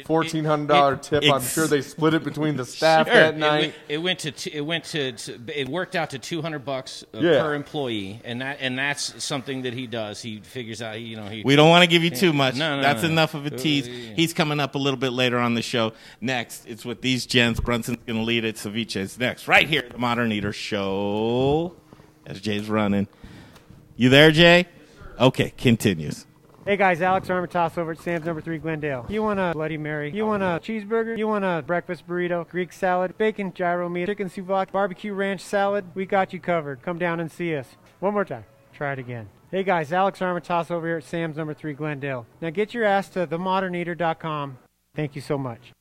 fourteen 0.07 0.44
hundred 0.46 0.68
dollar 0.68 0.96
tip. 0.96 1.22
I'm 1.31 1.42
sure 1.42 1.66
they 1.66 1.83
split 1.83 2.14
it 2.14 2.25
between 2.25 2.57
the 2.57 2.64
staff 2.77 3.07
Sure. 3.07 3.14
that 3.14 3.35
It 3.35 3.38
night. 3.38 3.61
went- 3.61 3.75
It, 3.88 3.98
went 3.98 4.18
to 4.20 4.57
it 4.57 4.61
went 4.62 4.85
to, 4.85 5.12
to 5.12 5.40
it 5.61 5.68
worked 5.68 5.94
out 5.94 6.11
to 6.11 6.18
two 6.18 6.40
hundred 6.40 6.64
bucks 6.64 7.05
uh, 7.14 7.18
Yeah. 7.20 7.42
per 7.42 7.55
employee, 7.55 8.20
and 8.25 8.40
that 8.40 8.59
and 8.61 8.79
that's 8.79 9.22
something 9.22 9.62
that 9.62 9.75
he 9.75 9.87
does. 9.87 10.22
He 10.22 10.40
figures 10.40 10.81
out, 10.81 11.01
you 11.01 11.16
know, 11.16 11.27
he 11.29 11.42
We 11.44 11.55
don't 11.55 11.68
want 11.68 11.83
to 11.83 11.87
give 11.88 12.03
you 12.03 12.11
too 12.11 12.33
much. 12.33 12.57
No, 12.57 12.77
no, 12.77 12.83
That's 12.83 13.03
no. 13.03 13.11
enough 13.11 13.35
of 13.35 13.44
a 13.46 13.55
Uh, 13.55 13.59
tease. 13.59 13.87
yeah. 13.88 14.14
He's 14.14 14.33
coming 14.33 14.59
up 14.59 14.75
a 14.75 14.79
little 14.79 14.98
bit 14.98 15.12
later 15.12 15.38
on 15.38 15.53
the 15.55 15.62
show. 15.62 15.92
Next, 16.20 16.64
it's 16.66 16.85
with 16.85 17.03
these 17.03 17.27
gents. 17.27 17.61
Brunson's 17.61 17.98
going 18.07 18.18
to 18.18 18.25
lead 18.25 18.44
it. 18.44 18.57
Ceviche 18.57 18.96
is 18.96 19.18
next, 19.18 19.46
right 19.48 19.68
here 19.68 19.83
at 19.85 19.90
the 19.92 19.98
Modern 19.98 20.33
Eater 20.33 20.53
Show. 20.53 21.75
As 22.27 22.40
Jay's 22.40 22.68
running. 22.70 23.07
You 23.96 24.09
there, 24.09 24.31
Jay? 24.31 24.66
Okay, 25.20 25.53
continues. 25.59 26.25
Hey 26.64 26.77
guys, 26.77 27.03
Alex 27.03 27.29
Armitage 27.29 27.77
over 27.77 27.90
at 27.90 27.98
Sam's 27.98 28.25
Number 28.25 28.40
3 28.40 28.59
Glendale. 28.59 29.05
You 29.09 29.20
want 29.25 29.40
a 29.40 29.51
Bloody 29.53 29.77
Mary? 29.77 30.12
You 30.12 30.27
want 30.27 30.44
a 30.44 30.61
cheeseburger? 30.62 31.18
You 31.18 31.27
want 31.27 31.44
a 31.44 31.64
breakfast 31.66 32.07
burrito? 32.07 32.48
Greek 32.48 32.72
salad? 32.72 33.18
Bacon 33.18 33.53
gyro 33.53 33.88
meat? 33.88 34.07
Chicken 34.07 34.31
souvlaki? 34.31 34.70
Barbecue 34.70 35.12
ranch 35.12 35.40
salad? 35.40 35.85
We 35.96 36.07
got 36.07 36.33
you 36.33 36.38
covered. 36.38 36.81
Come 36.81 36.98
down 36.98 37.18
and 37.18 37.33
see 37.33 37.57
us. 37.57 37.66
One 37.98 38.14
more 38.14 38.25
time. 38.25 38.44
Try 38.72 38.92
it 38.92 39.01
again. 39.01 39.29
Hey 39.51 39.64
guys, 39.64 39.92
Alex 39.92 40.22
Armitage 40.22 40.70
over 40.70 40.87
here 40.87 40.98
at 40.98 41.05
Sam's 41.05 41.37
Number 41.37 41.53
3 41.53 41.72
Glendale. 41.72 42.27
Now 42.40 42.51
get 42.51 42.72
your 42.75 42.85
ass 42.85 43.09
to 43.11 43.27
themoderneater.com. 43.27 44.59
Thank 44.94 45.16
you 45.16 45.20
so 45.20 45.37
much. 45.37 45.72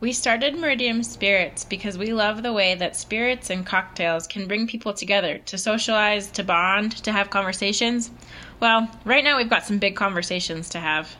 We 0.00 0.12
started 0.12 0.54
Meridium 0.54 1.04
Spirits 1.04 1.64
because 1.64 1.98
we 1.98 2.12
love 2.12 2.44
the 2.44 2.52
way 2.52 2.76
that 2.76 2.94
spirits 2.94 3.50
and 3.50 3.66
cocktails 3.66 4.28
can 4.28 4.46
bring 4.46 4.68
people 4.68 4.94
together 4.94 5.38
to 5.38 5.58
socialize, 5.58 6.30
to 6.32 6.44
bond, 6.44 6.92
to 7.02 7.10
have 7.10 7.30
conversations. 7.30 8.12
Well, 8.60 8.88
right 9.04 9.24
now 9.24 9.36
we've 9.36 9.50
got 9.50 9.64
some 9.64 9.78
big 9.78 9.96
conversations 9.96 10.68
to 10.68 10.78
have. 10.78 11.16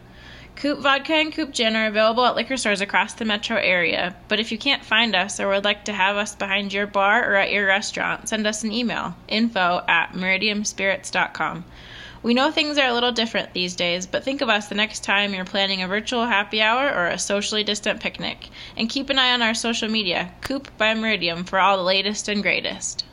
Coop 0.55 0.79
Vodka 0.79 1.15
and 1.15 1.33
Coop 1.33 1.51
Gin 1.51 1.75
are 1.75 1.89
available 1.89 2.25
at 2.25 2.37
liquor 2.37 2.57
stores 2.57 2.81
across 2.81 3.15
the 3.15 3.25
metro 3.25 3.57
area, 3.57 4.15
but 4.29 4.39
if 4.39 4.53
you 4.53 4.59
can't 4.59 4.85
find 4.85 5.17
us 5.17 5.41
or 5.41 5.49
would 5.49 5.65
like 5.65 5.85
to 5.87 5.93
have 5.93 6.17
us 6.17 6.37
behind 6.37 6.73
your 6.73 6.87
bar 6.87 7.29
or 7.29 7.35
at 7.35 7.51
your 7.51 7.67
restaurant, 7.67 8.29
send 8.29 8.47
us 8.47 8.63
an 8.63 8.71
email 8.71 9.17
info 9.27 9.83
at 9.89 10.13
meridiumspirits.com. 10.13 11.65
We 12.21 12.35
know 12.35 12.51
things 12.51 12.79
are 12.79 12.89
a 12.89 12.93
little 12.93 13.13
different 13.13 13.53
these 13.55 13.77
days, 13.77 14.05
but 14.05 14.25
think 14.25 14.41
of 14.41 14.49
us 14.49 14.67
the 14.67 14.75
next 14.75 15.05
time 15.05 15.35
you're 15.35 15.45
planning 15.45 15.83
a 15.83 15.89
virtual 15.89 16.27
happy 16.27 16.61
hour 16.61 16.93
or 16.93 17.07
a 17.07 17.19
socially 17.19 17.63
distant 17.63 18.01
picnic. 18.01 18.49
And 18.77 18.91
keep 18.91 19.09
an 19.09 19.21
eye 19.21 19.35
on 19.35 19.41
our 19.41 19.55
social 19.55 19.89
media, 19.89 20.33
Coop 20.41 20.69
by 20.77 20.95
Meridium, 20.95 21.47
for 21.47 21.61
all 21.61 21.77
the 21.77 21.85
latest 21.85 22.29
and 22.29 22.43
greatest. 22.43 23.05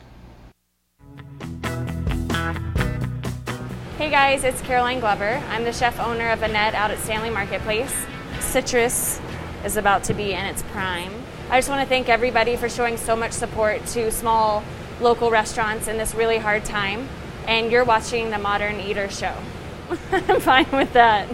Hey 4.00 4.10
guys, 4.10 4.44
it's 4.44 4.62
Caroline 4.62 5.00
Glover. 5.00 5.40
I'm 5.50 5.66
the 5.66 5.72
chef 5.72 6.00
owner 6.00 6.32
of 6.32 6.42
Annette 6.42 6.74
out 6.74 6.90
at 6.90 6.98
Stanley 6.98 7.30
Marketplace. 7.30 7.94
Citrus 8.40 9.22
is 9.64 9.78
about 9.78 10.04
to 10.06 10.16
be 10.16 10.34
in 10.34 10.46
its 10.46 10.64
prime. 10.64 11.14
I 11.52 11.60
just 11.60 11.70
want 11.70 11.82
to 11.84 11.88
thank 11.88 12.10
everybody 12.10 12.56
for 12.56 12.70
showing 12.70 12.98
so 12.98 13.16
much 13.16 13.34
support 13.34 13.86
to 13.88 14.12
small 14.12 14.64
local 15.00 15.30
restaurants 15.30 15.88
in 15.88 16.00
this 16.00 16.16
really 16.16 16.40
hard 16.40 16.66
time. 16.66 17.08
And 17.48 17.72
you're 17.72 17.86
watching 17.86 18.32
the 18.32 18.40
Modern 18.40 18.80
Eater 18.80 19.10
Show. 19.10 19.34
I'm 20.12 20.40
fine 20.40 20.70
with 20.72 20.92
that. 20.94 21.28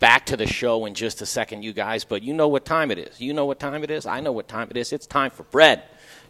Back 0.00 0.26
to 0.26 0.36
the 0.36 0.48
show 0.48 0.84
in 0.84 0.94
just 0.94 1.22
a 1.22 1.26
second, 1.26 1.62
you 1.62 1.72
guys. 1.72 2.04
But 2.04 2.24
you 2.24 2.34
know 2.34 2.48
what 2.48 2.64
time 2.64 2.90
it 2.90 2.98
is. 2.98 3.20
You 3.20 3.32
know 3.32 3.44
what 3.44 3.60
time 3.60 3.84
it 3.84 3.90
is. 3.90 4.04
I 4.04 4.18
know 4.18 4.32
what 4.32 4.48
time 4.48 4.66
it 4.70 4.76
is. 4.76 4.92
It's 4.92 5.06
time 5.06 5.30
for 5.30 5.44
bread. 5.44 5.84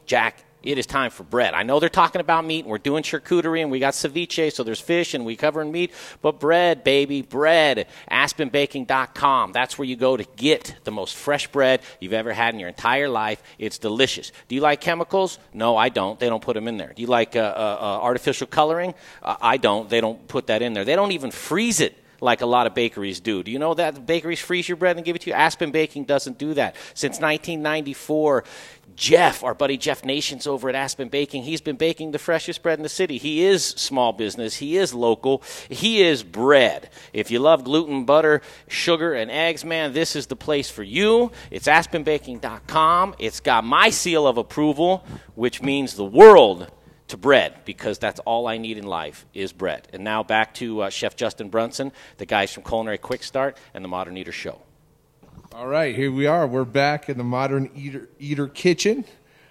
Jack, 0.05 0.45
it 0.63 0.79
is 0.79 0.87
time 0.87 1.11
for 1.11 1.25
bread. 1.25 1.55
I 1.55 1.63
know 1.63 1.81
they're 1.81 1.89
talking 1.89 2.21
about 2.21 2.45
meat, 2.45 2.61
and 2.61 2.71
we're 2.71 2.79
doing 2.79 3.03
charcuterie, 3.03 3.63
and 3.63 3.71
we 3.71 3.79
got 3.79 3.95
ceviche, 3.95 4.53
so 4.53 4.63
there's 4.63 4.81
fish, 4.81 5.15
and 5.15 5.25
we 5.25 5.37
covering 5.37 5.73
meat. 5.73 5.93
But 6.21 6.39
bread, 6.41 6.85
baby, 6.85 7.23
bread. 7.23 7.87
AspenBaking.com. 8.11 9.53
That's 9.53 9.79
where 9.79 9.87
you 9.87 9.97
go 9.97 10.17
to 10.17 10.25
get 10.37 10.77
the 10.85 10.93
most 10.93 11.17
fresh 11.17 11.49
bread 11.49 11.81
you've 12.01 12.13
ever 12.13 12.33
had 12.33 12.55
in 12.55 12.61
your 12.61 12.69
entire 12.69 13.09
life. 13.09 13.43
It's 13.59 13.79
delicious. 13.79 14.33
Do 14.49 14.55
you 14.55 14.61
like 14.61 14.81
chemicals? 14.81 15.39
No, 15.53 15.77
I 15.77 15.89
don't. 15.89 16.19
They 16.19 16.29
don't 16.29 16.43
put 16.43 16.55
them 16.55 16.69
in 16.69 16.77
there. 16.77 16.93
Do 16.95 17.03
you 17.03 17.09
like 17.09 17.37
uh, 17.37 17.41
uh, 17.41 17.79
uh, 17.81 18.03
artificial 18.03 18.47
coloring? 18.47 18.95
Uh, 19.23 19.37
I 19.41 19.57
don't. 19.57 19.89
They 19.89 20.01
don't 20.01 20.27
put 20.29 20.47
that 20.47 20.63
in 20.63 20.73
there. 20.73 20.85
They 20.85 20.97
don't 20.97 21.13
even 21.13 21.31
freeze 21.31 21.81
it 21.81 21.97
like 22.23 22.41
a 22.41 22.47
lot 22.47 22.69
of 22.69 22.75
bakeries 22.75 23.19
do. 23.19 23.43
Do 23.43 23.51
you 23.51 23.59
know 23.59 23.75
that 23.75 24.07
bakeries 24.07 24.39
freeze 24.41 24.69
your 24.69 24.77
bread 24.77 24.97
and 24.97 25.05
give 25.05 25.17
it 25.17 25.23
to 25.23 25.31
you? 25.31 25.35
Aspen 25.35 25.73
Baking 25.73 26.05
doesn't 26.05 26.39
do 26.39 26.55
that. 26.55 26.77
Since 26.95 27.21
1994, 27.21 28.45
Jeff, 28.97 29.43
our 29.43 29.55
buddy 29.55 29.77
Jeff 29.77 30.05
Nations 30.05 30.47
over 30.47 30.69
at 30.69 30.75
Aspen 30.75 31.09
Baking, 31.09 31.43
he's 31.43 31.61
been 31.61 31.77
baking 31.77 32.11
the 32.11 32.19
freshest 32.19 32.63
bread 32.63 32.79
in 32.79 32.83
the 32.83 32.89
city. 32.89 33.19
He 33.19 33.45
is 33.45 33.65
small 33.65 34.13
business, 34.13 34.57
he 34.57 34.77
is 34.77 34.95
local, 34.95 35.43
he 35.69 36.03
is 36.03 36.23
bread. 36.23 36.91
If 37.13 37.31
you 37.31 37.39
love 37.39 37.65
gluten, 37.65 38.05
butter, 38.05 38.43
sugar, 38.69 39.15
and 39.15 39.31
eggs, 39.31 39.65
man, 39.65 39.93
this 39.93 40.17
is 40.17 40.27
the 40.27 40.37
place 40.37 40.71
for 40.71 40.83
you. 40.83 41.33
It's 41.51 41.67
aspenbaking.com. 41.67 43.15
It's 43.19 43.41
got 43.41 43.65
my 43.65 43.91
seal 43.91 44.27
of 44.27 44.37
approval, 44.37 45.05
which 45.35 45.63
means 45.63 45.95
the 45.95 46.05
world 46.05 46.71
to 47.09 47.17
bread 47.17 47.55
because 47.65 47.99
that's 47.99 48.21
all 48.21 48.47
I 48.47 48.59
need 48.59 48.79
in 48.79 48.87
life 48.87 49.27
is 49.35 49.53
bread. 49.53 49.87
And 49.93 50.03
now 50.03 50.23
back 50.23 50.55
to 50.55 50.83
uh, 50.83 50.91
Chef 50.91 51.15
Justin 51.15 51.51
Brunson, 51.51 51.93
the 52.17 52.27
guys 52.27 52.53
from 52.53 52.63
Culinary 52.63 52.99
Quick 52.99 53.23
Start 53.23 53.59
and 53.75 53.85
the 53.85 53.89
Modern 53.89 54.17
Eater 54.17 54.33
Show. 54.33 54.61
All 55.55 55.67
right, 55.67 55.95
here 55.95 56.11
we 56.11 56.27
are. 56.27 56.47
We're 56.47 56.65
back 56.65 57.09
in 57.09 57.19
the 57.19 57.25
Modern 57.25 57.71
Eater, 57.75 58.09
Eater 58.19 58.49
Kitchen, 58.49 59.05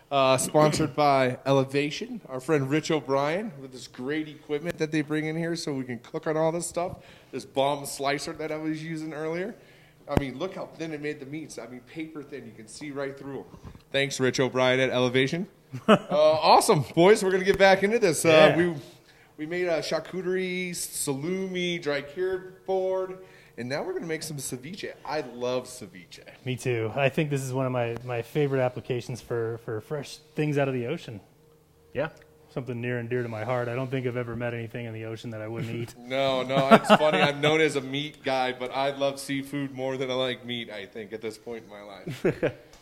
uh, 0.09 0.37
sponsored 0.37 0.95
by 0.95 1.37
Elevation. 1.45 2.21
Our 2.27 2.39
friend 2.39 2.69
Rich 2.69 2.89
O'Brien 2.91 3.51
with 3.61 3.71
this 3.71 3.87
great 3.87 4.27
equipment 4.27 4.77
that 4.79 4.91
they 4.91 5.01
bring 5.01 5.25
in 5.25 5.37
here 5.37 5.55
so 5.55 5.73
we 5.73 5.83
can 5.83 5.99
cook 5.99 6.25
on 6.27 6.35
all 6.37 6.51
this 6.51 6.65
stuff. 6.65 6.97
This 7.31 7.45
bomb 7.45 7.85
slicer 7.85 8.33
that 8.33 8.51
I 8.51 8.57
was 8.57 8.83
using 8.83 9.13
earlier. 9.13 9.55
I 10.09 10.19
mean, 10.19 10.39
look 10.39 10.55
how 10.55 10.65
thin 10.65 10.91
it 10.93 11.01
made 11.01 11.19
the 11.19 11.25
meats. 11.27 11.59
I 11.59 11.67
mean, 11.67 11.81
paper 11.81 12.23
thin. 12.23 12.45
You 12.45 12.51
can 12.51 12.67
see 12.67 12.89
right 12.91 13.17
through 13.17 13.45
them. 13.61 13.71
Thanks, 13.91 14.19
Rich 14.19 14.39
O'Brien 14.39 14.79
at 14.79 14.89
Elevation. 14.89 15.47
uh, 15.87 15.97
awesome, 16.09 16.83
boys. 16.95 17.23
We're 17.23 17.29
going 17.31 17.41
to 17.41 17.45
get 17.45 17.59
back 17.59 17.83
into 17.83 17.99
this. 17.99 18.25
Uh, 18.25 18.29
Yeah. 18.29 18.57
we 18.57 18.75
we 19.37 19.45
made 19.45 19.67
a 19.67 19.79
charcuterie, 19.79 20.71
salumi, 20.71 21.81
dry 21.81 22.01
cured 22.01 22.63
board, 22.65 23.19
and 23.61 23.69
now 23.69 23.83
we're 23.83 23.91
going 23.91 24.01
to 24.01 24.07
make 24.07 24.23
some 24.23 24.37
ceviche. 24.37 24.91
I 25.05 25.21
love 25.21 25.65
ceviche. 25.65 26.23
Me 26.45 26.55
too. 26.55 26.91
I 26.95 27.09
think 27.09 27.29
this 27.29 27.43
is 27.43 27.53
one 27.53 27.67
of 27.67 27.71
my, 27.71 27.95
my 28.03 28.23
favorite 28.23 28.59
applications 28.59 29.21
for, 29.21 29.59
for 29.63 29.81
fresh 29.81 30.17
things 30.33 30.57
out 30.57 30.67
of 30.67 30.73
the 30.73 30.87
ocean. 30.87 31.21
Yeah. 31.93 32.09
Something 32.49 32.81
near 32.81 32.97
and 32.97 33.07
dear 33.07 33.21
to 33.21 33.29
my 33.29 33.43
heart. 33.43 33.67
I 33.67 33.75
don't 33.75 33.91
think 33.91 34.07
I've 34.07 34.17
ever 34.17 34.35
met 34.35 34.55
anything 34.55 34.87
in 34.87 34.95
the 34.95 35.05
ocean 35.05 35.29
that 35.29 35.41
I 35.41 35.47
wouldn't 35.47 35.75
eat. 35.75 35.93
No, 35.99 36.41
no, 36.41 36.69
it's 36.71 36.87
funny. 36.87 37.21
I'm 37.21 37.39
known 37.39 37.61
as 37.61 37.75
a 37.75 37.81
meat 37.81 38.23
guy, 38.23 38.51
but 38.51 38.75
I 38.75 38.89
love 38.97 39.19
seafood 39.19 39.73
more 39.73 39.95
than 39.95 40.09
I 40.09 40.15
like 40.15 40.43
meat, 40.43 40.71
I 40.71 40.87
think, 40.87 41.13
at 41.13 41.21
this 41.21 41.37
point 41.37 41.63
in 41.65 41.69
my 41.69 41.83
life. 41.83 42.25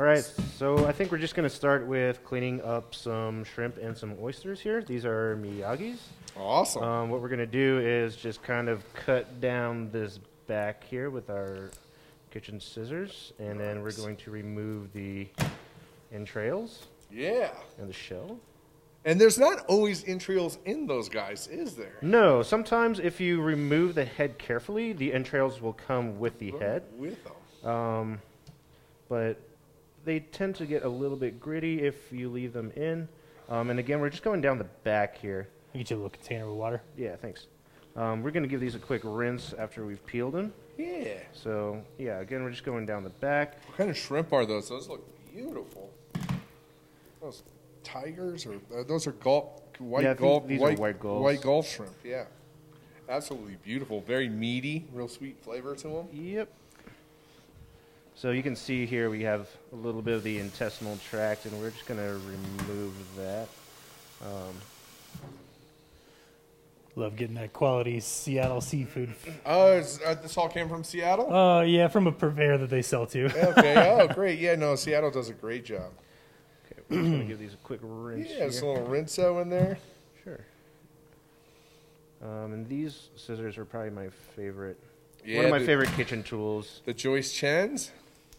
All 0.00 0.06
right, 0.06 0.24
so 0.56 0.86
I 0.86 0.92
think 0.92 1.12
we're 1.12 1.18
just 1.18 1.34
going 1.34 1.46
to 1.46 1.54
start 1.54 1.86
with 1.86 2.24
cleaning 2.24 2.62
up 2.62 2.94
some 2.94 3.44
shrimp 3.44 3.76
and 3.76 3.94
some 3.94 4.16
oysters 4.18 4.58
here. 4.58 4.80
These 4.80 5.04
are 5.04 5.36
Miyagi's. 5.36 6.00
Awesome. 6.38 6.82
Um, 6.82 7.10
what 7.10 7.20
we're 7.20 7.28
going 7.28 7.40
to 7.40 7.46
do 7.46 7.80
is 7.80 8.16
just 8.16 8.42
kind 8.42 8.70
of 8.70 8.82
cut 8.94 9.42
down 9.42 9.90
this 9.90 10.18
back 10.46 10.84
here 10.84 11.10
with 11.10 11.28
our 11.28 11.70
kitchen 12.30 12.58
scissors, 12.58 13.34
and 13.38 13.60
then 13.60 13.82
we're 13.82 13.92
going 13.92 14.16
to 14.16 14.30
remove 14.30 14.90
the 14.94 15.28
entrails 16.14 16.86
Yeah. 17.10 17.50
and 17.78 17.86
the 17.86 17.92
shell. 17.92 18.40
And 19.04 19.20
there's 19.20 19.38
not 19.38 19.66
always 19.66 20.02
entrails 20.04 20.56
in 20.64 20.86
those 20.86 21.10
guys, 21.10 21.46
is 21.46 21.76
there? 21.76 21.98
No, 22.00 22.40
sometimes 22.42 23.00
if 23.00 23.20
you 23.20 23.42
remove 23.42 23.96
the 23.96 24.06
head 24.06 24.38
carefully, 24.38 24.94
the 24.94 25.12
entrails 25.12 25.60
will 25.60 25.74
come 25.74 26.18
with 26.18 26.38
the 26.38 26.52
head. 26.52 26.84
With 26.96 27.18
them. 27.22 27.70
Um, 27.70 28.22
but 29.06 29.38
they 30.04 30.20
tend 30.20 30.54
to 30.56 30.66
get 30.66 30.84
a 30.84 30.88
little 30.88 31.16
bit 31.16 31.40
gritty 31.40 31.82
if 31.82 32.12
you 32.12 32.30
leave 32.30 32.52
them 32.52 32.70
in. 32.76 33.08
Um, 33.48 33.70
and 33.70 33.78
again, 33.78 34.00
we're 34.00 34.10
just 34.10 34.22
going 34.22 34.40
down 34.40 34.58
the 34.58 34.64
back 34.84 35.18
here. 35.18 35.48
I'll 35.74 35.78
get 35.80 35.90
you 35.90 35.96
a 35.96 35.98
little 35.98 36.10
container 36.10 36.48
with 36.48 36.56
water. 36.56 36.82
Yeah, 36.96 37.16
thanks. 37.16 37.46
Um, 37.96 38.22
we're 38.22 38.30
going 38.30 38.44
to 38.44 38.48
give 38.48 38.60
these 38.60 38.74
a 38.74 38.78
quick 38.78 39.02
rinse 39.04 39.52
after 39.58 39.84
we've 39.84 40.04
peeled 40.06 40.34
them. 40.34 40.52
Yeah. 40.78 41.14
So, 41.32 41.82
yeah, 41.98 42.20
again, 42.20 42.42
we're 42.42 42.50
just 42.50 42.64
going 42.64 42.86
down 42.86 43.02
the 43.02 43.10
back. 43.10 43.56
What 43.66 43.76
kind 43.76 43.90
of 43.90 43.96
shrimp 43.98 44.32
are 44.32 44.46
those? 44.46 44.68
Those 44.68 44.88
look 44.88 45.04
beautiful. 45.32 45.90
Those 47.20 47.42
tigers 47.82 48.46
or 48.46 48.54
uh, 48.76 48.82
those 48.86 49.06
are 49.06 49.12
gulf 49.12 49.60
white 49.78 50.04
Yeah, 50.04 50.10
I 50.10 50.14
think 50.14 50.20
gulf 50.20 50.44
are 50.50 50.56
white, 50.58 50.78
white 50.78 51.00
gulls. 51.00 51.22
white 51.22 51.40
gulf 51.42 51.68
shrimp. 51.68 51.92
Yeah, 52.04 52.24
absolutely 53.08 53.56
beautiful. 53.64 54.00
Very 54.00 54.28
meaty, 54.28 54.86
real 54.92 55.08
sweet 55.08 55.42
flavor 55.42 55.74
to 55.76 55.88
them. 55.88 56.08
Yep. 56.12 56.50
So 58.20 58.32
you 58.32 58.42
can 58.42 58.54
see 58.54 58.84
here 58.84 59.08
we 59.08 59.22
have 59.22 59.48
a 59.72 59.76
little 59.76 60.02
bit 60.02 60.12
of 60.12 60.22
the 60.22 60.38
intestinal 60.40 60.98
tract, 61.08 61.46
and 61.46 61.58
we're 61.58 61.70
just 61.70 61.86
going 61.86 61.98
to 62.00 62.20
remove 62.28 62.92
that. 63.16 63.48
Um, 64.20 64.54
Love 66.96 67.16
getting 67.16 67.36
that 67.36 67.54
quality 67.54 67.98
Seattle 68.00 68.60
seafood. 68.60 69.14
Oh, 69.46 69.72
is, 69.78 70.00
uh, 70.04 70.16
this 70.16 70.36
all 70.36 70.50
came 70.50 70.68
from 70.68 70.84
Seattle. 70.84 71.34
Uh, 71.34 71.62
yeah, 71.62 71.88
from 71.88 72.06
a 72.08 72.12
purveyor 72.12 72.58
that 72.58 72.68
they 72.68 72.82
sell 72.82 73.06
to. 73.06 73.24
okay. 73.52 73.74
Oh, 74.02 74.06
great. 74.06 74.38
Yeah, 74.38 74.54
no, 74.54 74.74
Seattle 74.76 75.10
does 75.10 75.30
a 75.30 75.32
great 75.32 75.64
job. 75.64 75.90
okay, 76.70 76.82
we're 76.90 76.98
just 76.98 77.08
going 77.10 77.20
to 77.20 77.24
give 77.26 77.38
these 77.38 77.54
a 77.54 77.56
quick 77.64 77.80
rinse 77.82 78.28
Yeah, 78.28 78.40
there's 78.40 78.58
a 78.60 78.66
here. 78.66 78.74
little 78.74 78.88
rinso 78.88 79.40
in 79.40 79.48
there. 79.48 79.78
Sure. 80.24 80.40
Um, 82.22 82.52
and 82.52 82.68
these 82.68 83.08
scissors 83.16 83.56
are 83.56 83.64
probably 83.64 83.88
my 83.92 84.10
favorite. 84.36 84.78
Yeah, 85.24 85.36
one 85.36 85.44
of 85.46 85.50
my 85.52 85.58
the- 85.60 85.64
favorite 85.64 85.90
kitchen 85.92 86.22
tools. 86.22 86.82
The 86.84 86.92
Joyce 86.92 87.32
Chens, 87.32 87.92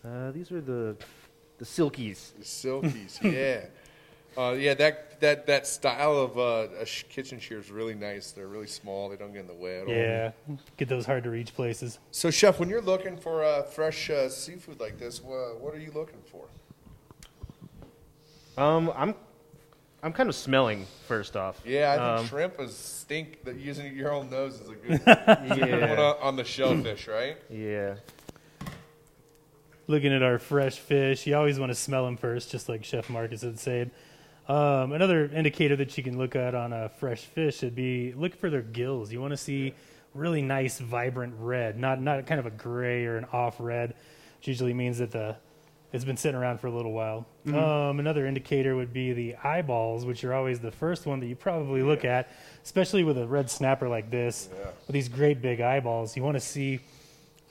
Uh, 0.05 0.31
these 0.31 0.51
are 0.51 0.61
the 0.61 0.95
the 1.57 1.65
silkies. 1.65 2.33
the 2.37 2.43
Silkies. 2.43 3.21
yeah. 3.33 3.65
Uh, 4.41 4.53
yeah, 4.53 4.73
that 4.73 5.19
that 5.19 5.45
that 5.45 5.67
style 5.67 6.17
of 6.17 6.37
uh, 6.39 6.67
a 6.79 6.85
sh- 6.85 7.03
kitchen 7.09 7.39
shear 7.39 7.59
is 7.59 7.69
really 7.69 7.93
nice. 7.93 8.31
They're 8.31 8.47
really 8.47 8.67
small. 8.67 9.09
They 9.09 9.17
don't 9.17 9.33
get 9.33 9.41
in 9.41 9.47
the 9.47 9.53
way 9.53 9.81
at 9.81 9.87
all. 9.87 9.93
Yeah, 9.93 10.31
get 10.77 10.87
those 10.87 11.05
hard 11.05 11.23
to 11.25 11.29
reach 11.29 11.53
places. 11.53 11.99
So, 12.11 12.31
chef, 12.31 12.57
when 12.59 12.69
you're 12.69 12.81
looking 12.81 13.17
for 13.17 13.43
uh, 13.43 13.63
fresh 13.63 14.09
uh, 14.09 14.29
seafood 14.29 14.79
like 14.79 14.97
this, 14.97 15.21
wha 15.21 15.49
what 15.59 15.75
are 15.75 15.79
you 15.79 15.91
looking 15.93 16.21
for? 16.31 16.45
Um, 18.57 18.91
I'm 18.95 19.15
I'm 20.01 20.13
kind 20.13 20.29
of 20.29 20.35
smelling 20.35 20.87
first 21.07 21.35
off. 21.35 21.61
Yeah, 21.65 21.91
I 21.91 21.95
think 21.95 22.19
Um, 22.21 22.27
shrimp 22.27 22.59
is 22.59 22.75
stink. 22.75 23.43
That 23.43 23.57
using 23.57 23.95
your 23.95 24.13
own 24.13 24.29
nose 24.29 24.59
is 24.61 24.69
a 24.69 24.75
good 24.75 25.01
Yeah. 25.07 25.89
one 25.89 25.99
on, 25.99 26.15
on 26.21 26.35
the 26.37 26.43
shellfish, 26.45 27.07
right? 27.07 27.37
Yeah. 27.49 27.95
Looking 29.91 30.13
at 30.13 30.23
our 30.23 30.39
fresh 30.39 30.77
fish, 30.77 31.27
you 31.27 31.35
always 31.35 31.59
want 31.59 31.69
to 31.69 31.75
smell 31.75 32.05
them 32.05 32.15
first, 32.15 32.49
just 32.49 32.69
like 32.69 32.85
Chef 32.85 33.09
Marcus 33.09 33.41
had 33.41 33.59
said. 33.59 33.91
Um, 34.47 34.93
another 34.93 35.25
indicator 35.25 35.75
that 35.75 35.97
you 35.97 36.01
can 36.01 36.17
look 36.17 36.33
at 36.33 36.55
on 36.55 36.71
a 36.71 36.87
fresh 36.87 37.25
fish 37.25 37.61
would 37.61 37.75
be 37.75 38.13
look 38.13 38.33
for 38.33 38.49
their 38.49 38.61
gills. 38.61 39.11
You 39.11 39.19
want 39.19 39.31
to 39.31 39.37
see 39.37 39.73
really 40.13 40.41
nice, 40.41 40.79
vibrant 40.79 41.33
red, 41.37 41.77
not 41.77 42.01
not 42.01 42.25
kind 42.25 42.39
of 42.39 42.45
a 42.45 42.51
gray 42.51 43.03
or 43.05 43.17
an 43.17 43.25
off 43.33 43.57
red, 43.59 43.93
which 44.37 44.47
usually 44.47 44.73
means 44.73 44.99
that 44.99 45.11
the 45.11 45.35
it's 45.91 46.05
been 46.05 46.15
sitting 46.15 46.39
around 46.39 46.61
for 46.61 46.67
a 46.67 46.71
little 46.71 46.93
while. 46.93 47.25
Um, 47.89 47.99
another 47.99 48.25
indicator 48.25 48.77
would 48.77 48.93
be 48.93 49.11
the 49.11 49.35
eyeballs, 49.43 50.05
which 50.05 50.23
are 50.23 50.33
always 50.33 50.61
the 50.61 50.71
first 50.71 51.05
one 51.05 51.19
that 51.19 51.25
you 51.25 51.35
probably 51.35 51.83
look 51.83 52.05
at, 52.05 52.29
especially 52.63 53.03
with 53.03 53.17
a 53.17 53.27
red 53.27 53.49
snapper 53.49 53.89
like 53.89 54.09
this, 54.09 54.47
with 54.87 54.93
these 54.93 55.09
great 55.09 55.41
big 55.41 55.59
eyeballs. 55.59 56.15
You 56.15 56.23
want 56.23 56.35
to 56.35 56.39
see. 56.39 56.79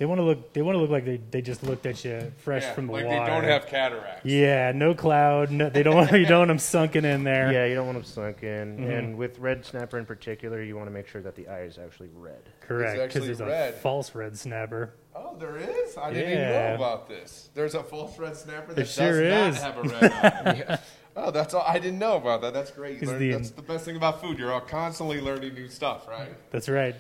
They 0.01 0.07
want 0.07 0.19
to 0.19 0.23
look. 0.23 0.55
They 0.55 0.63
want 0.63 0.77
to 0.77 0.81
look 0.81 0.89
like 0.89 1.05
they, 1.05 1.21
they 1.31 1.43
just 1.43 1.63
looked 1.63 1.85
at 1.85 2.03
you 2.07 2.33
fresh 2.39 2.63
Yeah, 2.63 2.73
from 2.73 2.87
the 2.87 2.95
like 2.95 3.05
water. 3.05 3.21
they 3.21 3.27
don't 3.27 3.45
have 3.45 3.67
cataracts. 3.67 4.25
Yeah, 4.25 4.73
no 4.75 4.95
cloud. 4.95 5.51
No, 5.51 5.69
they 5.69 5.83
don't 5.83 5.95
want 5.95 6.11
you 6.13 6.25
don't 6.25 6.39
want 6.39 6.49
them 6.49 6.59
sunken 6.59 7.05
in 7.05 7.23
there. 7.23 7.53
Yeah, 7.53 7.67
you 7.67 7.75
don't 7.75 7.85
want 7.85 7.99
them 7.99 8.07
sunken. 8.07 8.79
Mhm. 8.79 8.99
And 8.99 9.19
with 9.19 9.39
red 9.39 9.63
snapper 9.67 9.99
in 9.99 10.07
particular, 10.07 10.63
you 10.63 10.75
want 10.75 10.87
to 10.87 10.91
make 10.91 11.07
sure 11.07 11.21
that 11.21 11.35
the 11.37 11.47
eye 11.49 11.65
is 11.65 11.77
actually 11.77 12.09
red. 12.15 12.41
correct. 12.63 13.13
Because 13.13 13.27
there's 13.27 13.41
red. 13.41 13.75
a 13.75 13.77
false 13.77 14.15
red 14.15 14.39
snapper. 14.39 14.95
Oh, 15.15 15.37
there 15.39 15.59
is. 15.59 15.99
I 15.99 16.15
didn't 16.15 16.33
even 16.33 16.49
know 16.49 16.75
about 16.77 17.07
this. 17.07 17.51
There's 17.55 17.75
a 17.75 17.83
false 17.83 18.19
red 18.19 18.39
snapper 18.39 18.69
that 18.73 18.77
There 18.77 18.85
does 18.85 18.95
sure 18.95 19.29
not 19.29 19.55
have 19.57 19.77
a 19.77 19.83
red 19.83 20.13
eye. 20.13 20.79
Oh, 21.17 21.33
that's 21.33 21.53
all. 21.55 21.65
I 21.67 21.79
didn't 21.81 21.99
know 21.99 22.17
about 22.17 22.41
that. 22.43 22.55
That's 22.55 22.71
great. 22.71 22.95
You 22.95 23.03
Is 23.03 23.09
learn- 23.11 23.19
the- 23.19 23.33
that's 23.33 23.51
the 23.51 23.63
best 23.63 23.85
thing 23.85 23.97
about 23.97 24.21
food. 24.23 24.39
You're 24.39 24.53
all 24.53 24.61
constantly 24.61 25.21
learning 25.21 25.55
new 25.55 25.69
stuff, 25.69 26.07
right? 26.09 26.31
That's 26.53 26.69
right. 26.69 26.95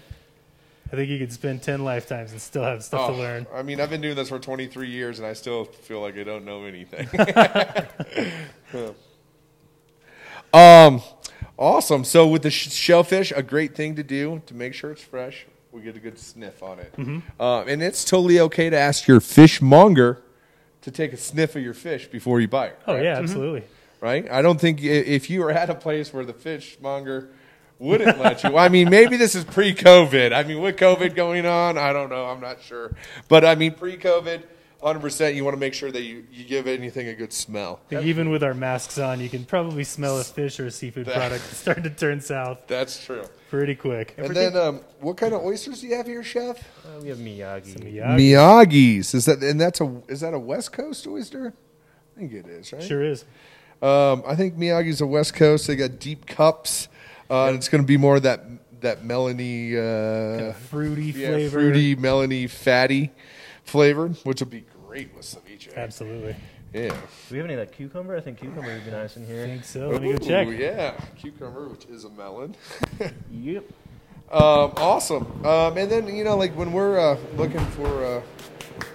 I 0.93 0.97
think 0.97 1.09
you 1.09 1.19
could 1.19 1.33
spend 1.33 1.63
ten 1.63 1.85
lifetimes 1.85 2.33
and 2.33 2.41
still 2.41 2.65
have 2.65 2.83
stuff 2.83 3.03
Oh, 3.09 3.13
to 3.13 3.19
learn. 3.19 3.47
I 3.55 3.63
mean, 3.63 3.81
I've 3.81 3.91
been 3.91 4.01
doing 4.01 4.17
this 4.17 4.29
for 4.29 4.39
23 4.41 4.89
years, 4.91 5.19
and 5.21 5.27
I 5.29 5.35
still 5.35 5.65
feel 5.65 6.01
like 6.01 6.17
I 6.19 6.25
don't 6.25 6.45
know 6.45 6.65
anything. 6.65 7.09
um, 10.53 11.01
awesome. 11.59 12.05
So 12.05 12.27
with 12.27 12.43
the 12.43 12.51
sh- 12.51 12.71
shellfish, 12.73 13.33
a 13.35 13.43
great 13.43 13.75
thing 13.75 13.97
to 13.97 14.03
do 14.03 14.43
to 14.47 14.55
make 14.55 14.75
sure 14.75 14.91
it's 14.91 15.03
fresh. 15.03 15.47
We 15.73 15.83
get 15.83 15.95
a 15.97 16.01
good 16.01 16.19
sniff 16.19 16.63
on 16.65 16.81
it, 16.81 16.93
Mm-hmm. 16.97 17.41
um, 17.41 17.69
and 17.69 17.81
it's 17.81 18.05
totally 18.05 18.41
okay 18.41 18.71
to 18.71 18.77
ask 18.77 19.07
your 19.07 19.21
fishmonger 19.21 20.21
to 20.83 20.91
take 20.91 21.13
a 21.13 21.17
sniff 21.17 21.55
of 21.55 21.63
your 21.63 21.75
fish 21.75 22.09
before 22.09 22.41
you 22.41 22.49
buy 22.49 22.67
it. 22.69 22.79
Oh 22.89 22.95
correct? 22.95 23.05
yeah, 23.05 23.17
absolutely. 23.19 23.63
right? 24.01 24.29
I 24.33 24.43
don't 24.43 24.61
think 24.61 24.83
if 24.83 25.31
you 25.31 25.45
are 25.45 25.53
at 25.53 25.71
a 25.71 25.75
place 25.77 26.13
where 26.13 26.25
the 26.25 26.33
fishmonger 26.33 27.29
wouldn't 27.81 28.19
let 28.21 28.45
you. 28.45 28.57
I 28.57 28.69
mean, 28.69 28.89
maybe 28.91 29.17
this 29.17 29.35
is 29.35 29.43
pre-COVID. 29.43 30.33
I 30.33 30.45
mean, 30.45 30.61
with 30.61 30.77
COVID 30.77 31.17
going 31.17 31.47
on, 31.47 31.77
I 31.79 31.93
don't 31.93 32.11
know. 32.11 32.27
I'm 32.27 32.41
not 32.41 32.63
sure, 32.63 32.95
but 33.27 33.45
I 33.45 33.55
mean, 33.57 33.73
pre-COVID, 33.75 34.43
100. 34.81 35.01
percent 35.01 35.35
You 35.35 35.45
want 35.45 35.57
to 35.57 35.61
make 35.61 35.75
sure 35.75 35.91
that 35.91 36.03
you, 36.03 36.25
you 36.31 36.45
give 36.45 36.67
anything 36.67 37.09
a 37.09 37.15
good 37.15 37.33
smell. 37.33 37.81
Even 37.91 38.31
with 38.31 38.45
our 38.45 38.55
masks 38.55 38.99
on, 38.99 39.21
you 39.21 39.29
can 39.29 39.45
probably 39.45 39.83
smell 39.85 40.19
a 40.21 40.25
fish 40.25 40.61
or 40.61 40.67
a 40.67 40.71
seafood 40.71 41.07
That- 41.07 41.17
product 41.17 41.45
starting 41.55 41.85
to 41.85 41.91
turn 41.91 42.21
south 42.21 42.67
That's 42.67 43.05
true. 43.05 43.25
pretty 43.49 43.75
quick. 43.75 44.15
And 44.17 44.37
then, 44.37 44.57
um, 44.57 44.81
what 45.01 45.17
kind 45.17 45.33
of 45.35 45.43
oysters 45.43 45.81
do 45.81 45.89
you 45.89 45.97
have 45.97 46.07
here, 46.07 46.23
Chef? 46.23 46.59
Uh, 46.85 47.01
we 47.01 47.09
have 47.09 47.19
Miyagi. 47.19 47.73
Some 47.73 47.83
Miyagi. 47.83 48.17
Miyagi's. 48.19 49.15
Is 49.15 49.25
that 49.25 49.43
and 49.43 49.61
that's 49.61 49.81
a 49.81 50.03
is 50.09 50.21
that 50.21 50.35
a 50.35 50.39
West 50.39 50.73
Coast 50.73 51.07
oyster? 51.07 51.55
I 52.17 52.19
think 52.21 52.33
it 52.35 52.47
is, 52.47 52.73
right? 52.73 52.83
Sure 52.83 53.03
is. 53.03 53.25
Um, 53.83 54.23
I 54.27 54.35
think 54.37 54.57
Miyagi's 54.57 55.01
a 55.01 55.07
West 55.07 55.33
Coast. 55.35 55.67
They 55.67 55.77
got 55.77 55.99
deep 55.99 56.27
cups. 56.27 56.89
Uh, 57.31 57.47
and 57.47 57.57
It's 57.57 57.69
going 57.69 57.83
to 57.83 57.87
be 57.87 57.97
more 57.97 58.19
that 58.21 58.45
that 58.81 59.03
melony, 59.03 59.75
uh, 59.77 60.53
fruity 60.55 61.07
yeah, 61.07 61.29
flavor. 61.29 61.51
fruity, 61.51 61.95
melony, 61.97 62.49
fatty 62.49 63.11
flavor, 63.63 64.09
which 64.25 64.41
would 64.41 64.49
be 64.51 64.65
great 64.87 65.15
with 65.15 65.25
ceviche. 65.27 65.75
Absolutely. 65.77 66.35
Yeah. 66.73 66.89
Do 66.89 66.95
we 67.31 67.37
have 67.39 67.45
any 67.47 67.55
of 67.55 67.61
that 67.61 67.73
cucumber? 67.77 68.17
I 68.17 68.21
think 68.21 68.39
cucumber 68.39 68.73
would 68.73 68.85
be 68.85 68.91
nice 68.91 69.17
in 69.19 69.27
here. 69.27 69.43
I 69.43 69.47
here. 69.47 69.55
think 69.57 69.65
so. 69.65 69.91
Let 69.91 70.01
me 70.03 70.13
go 70.13 70.19
check. 70.19 70.49
Yeah, 70.57 70.93
cucumber, 71.19 71.69
which 71.69 71.85
is 71.87 72.05
a 72.05 72.11
melon. 72.11 72.55
Yep. 73.33 73.65
Um, 74.33 74.73
awesome. 74.77 75.27
Um, 75.45 75.77
and 75.77 75.91
then 75.91 76.07
you 76.15 76.23
know, 76.25 76.37
like 76.37 76.57
when 76.57 76.73
we're 76.73 76.99
uh, 76.99 77.19
looking 77.37 77.65
for, 77.67 78.05
uh, 78.05 78.23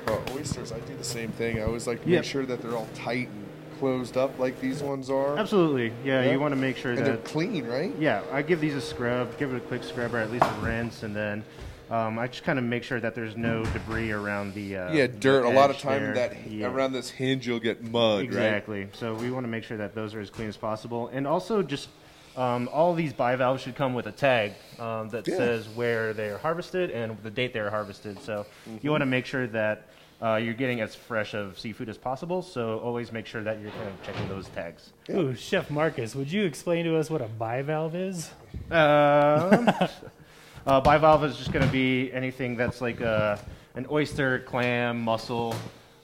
oh, 0.07 0.13
uh, 0.13 0.33
oysters, 0.33 0.71
I 0.71 0.79
do 0.79 0.95
the 0.97 1.03
same 1.03 1.31
thing. 1.33 1.59
I 1.59 1.63
always 1.63 1.85
like 1.87 2.01
to 2.03 2.09
Yep. 2.09 2.21
make 2.21 2.29
sure 2.31 2.45
that 2.45 2.61
they're 2.61 2.75
all 2.77 2.87
tight 2.95 3.27
and 3.27 3.44
closed 3.79 4.17
up 4.17 4.37
like 4.39 4.59
these 4.61 4.81
ones 4.81 5.09
are. 5.09 5.37
Absolutely. 5.37 5.93
Yeah, 6.03 6.23
Yeah. 6.23 6.31
you 6.31 6.39
want 6.39 6.53
to 6.53 6.59
make 6.59 6.77
sure 6.77 6.91
And 6.91 6.99
that 7.01 7.05
they're 7.05 7.17
clean, 7.17 7.65
right? 7.65 7.93
Yeah, 7.99 8.21
I 8.31 8.41
give 8.41 8.61
these 8.61 8.75
a 8.75 8.81
scrub, 8.81 9.37
give 9.37 9.53
it 9.53 9.57
a 9.57 9.61
quick 9.61 9.83
scrub 9.83 10.13
or 10.13 10.17
at 10.19 10.31
least 10.31 10.45
a 10.45 10.65
rinse, 10.65 11.03
and 11.03 11.15
then 11.15 11.43
um, 11.91 12.17
I 12.17 12.27
just 12.27 12.43
kind 12.43 12.57
of 12.57 12.65
make 12.65 12.83
sure 12.83 12.99
that 12.99 13.13
there's 13.13 13.37
no 13.37 13.63
debris 13.65 14.11
around 14.11 14.53
the 14.55 14.75
uh, 14.77 14.91
yeah, 14.93 15.05
the 15.07 15.13
dirt. 15.17 15.45
A 15.45 15.49
lot 15.49 15.69
of 15.69 15.77
time 15.77 16.01
there. 16.01 16.13
that 16.15 16.47
Yeah. 16.49 16.67
around 16.67 16.93
this 16.93 17.09
hinge 17.11 17.45
you'll 17.45 17.59
get 17.59 17.83
mud, 17.83 18.17
right? 18.17 18.23
Exactly. 18.25 18.87
So 18.93 19.13
we 19.13 19.29
want 19.29 19.43
to 19.45 19.49
make 19.49 19.63
sure 19.63 19.77
that 19.77 19.93
those 19.93 20.15
are 20.15 20.19
as 20.19 20.29
clean 20.31 20.47
as 20.49 20.57
possible, 20.57 21.09
and 21.13 21.27
also 21.27 21.61
just 21.61 21.89
um, 22.37 22.67
all 22.73 22.93
these 22.95 23.13
bivalves 23.13 23.61
should 23.61 23.75
come 23.75 23.93
with 23.93 24.07
a 24.07 24.11
tag 24.11 24.53
um, 24.79 25.07
that 25.09 25.25
Yeah. 25.27 25.37
says 25.37 25.69
where 25.69 26.11
they're 26.13 26.37
harvested 26.39 26.89
and 26.91 27.15
the 27.23 27.29
date 27.29 27.53
they're 27.53 27.69
harvested. 27.69 28.19
So 28.21 28.45
Mm-hmm. 28.67 28.77
you 28.81 28.89
want 28.91 29.01
to 29.01 29.05
make 29.05 29.25
sure 29.25 29.47
that 29.47 29.87
uh, 30.21 30.35
you're 30.35 30.53
getting 30.53 30.81
as 30.81 30.95
fresh 30.95 31.33
of 31.33 31.59
seafood 31.59 31.89
as 31.89 31.97
possible. 31.97 32.41
So 32.41 32.79
always 32.79 33.11
make 33.11 33.25
sure 33.25 33.43
that 33.43 33.59
you're 33.59 33.71
kind 33.71 33.87
of 33.87 34.01
checking 34.03 34.27
those 34.29 34.47
tags. 34.49 34.91
Ooh, 35.09 35.35
Chef 35.35 35.69
Marcus, 35.69 36.15
would 36.15 36.31
you 36.31 36.45
explain 36.45 36.85
to 36.85 36.97
us 36.97 37.09
what 37.09 37.21
a 37.21 37.27
bivalve 37.27 37.95
is? 37.95 38.31
Um, 38.71 39.69
uh, 40.65 40.81
bivalve 40.81 41.25
is 41.25 41.37
just 41.37 41.51
going 41.51 41.65
to 41.65 41.71
be 41.71 42.11
anything 42.13 42.55
that's 42.55 42.81
like 42.81 43.01
uh, 43.01 43.37
an 43.75 43.85
oyster, 43.91 44.39
clam, 44.39 45.01
mussel. 45.01 45.55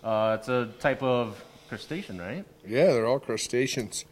Uh, 0.03 0.38
it's 0.39 0.49
a 0.49 0.70
type 0.80 1.01
of 1.01 1.41
crustacean, 1.70 2.20
right? 2.20 2.43
Yeah, 2.68 2.88
they're 2.88 3.05
all 3.05 3.20
crustaceans. 3.20 4.05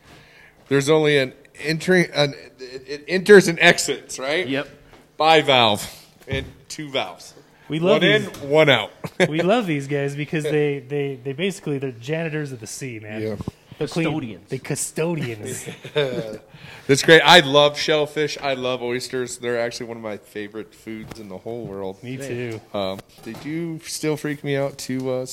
There's 0.70 0.88
only 0.88 1.18
an 1.18 1.34
entering, 1.60 2.10
an, 2.14 2.36
it, 2.60 2.88
it 2.88 3.06
enters 3.08 3.48
and 3.48 3.60
exits, 3.60 4.18
right? 4.18 4.48
Yep. 4.48 4.70
Bivalve 5.20 6.08
and 6.28 6.46
two 6.70 6.90
valves. 6.90 7.34
We 7.70 7.80
love 7.80 8.02
one 8.02 8.04
in, 8.04 8.26
these. 8.26 8.38
one 8.40 8.70
out. 8.70 8.92
we 9.30 9.42
love 9.42 9.68
these 9.68 9.88
guys 9.88 10.16
because 10.16 10.44
they, 10.44 10.80
they, 10.80 11.16
they 11.24 11.34
basically 11.34 11.78
they're 11.78 11.92
janitors 11.92 12.52
of 12.52 12.60
the 12.60 12.68
sea, 12.68 13.00
man. 13.00 13.22
Yeah. 13.22 13.36
They're 13.78 13.88
clean- 13.88 14.06
Custodians. 14.08 14.50
They 14.50 14.58
custodians. 14.58 15.70
That's 16.88 17.02
great. 17.04 17.22
I 17.22 17.40
love 17.40 17.78
shellfish. 17.78 18.38
I 18.42 18.56
love 18.56 18.82
oysters. 18.82 19.38
They're 19.38 19.60
actually 19.60 19.86
one 19.86 19.98
of 19.98 20.04
my 20.04 20.18
favorite 20.18 20.74
foods 20.74 21.20
in 21.20 21.30
the 21.30 21.38
whole 21.38 21.66
world. 21.66 22.04
Me 22.04 22.18
too. 22.18 22.60
Um, 22.74 23.00
they 23.24 23.34
do 23.34 23.80
still 23.82 24.18
freak 24.18 24.44
me 24.44 24.58
out 24.58 24.78
to 24.80 25.12
uh, 25.12 25.26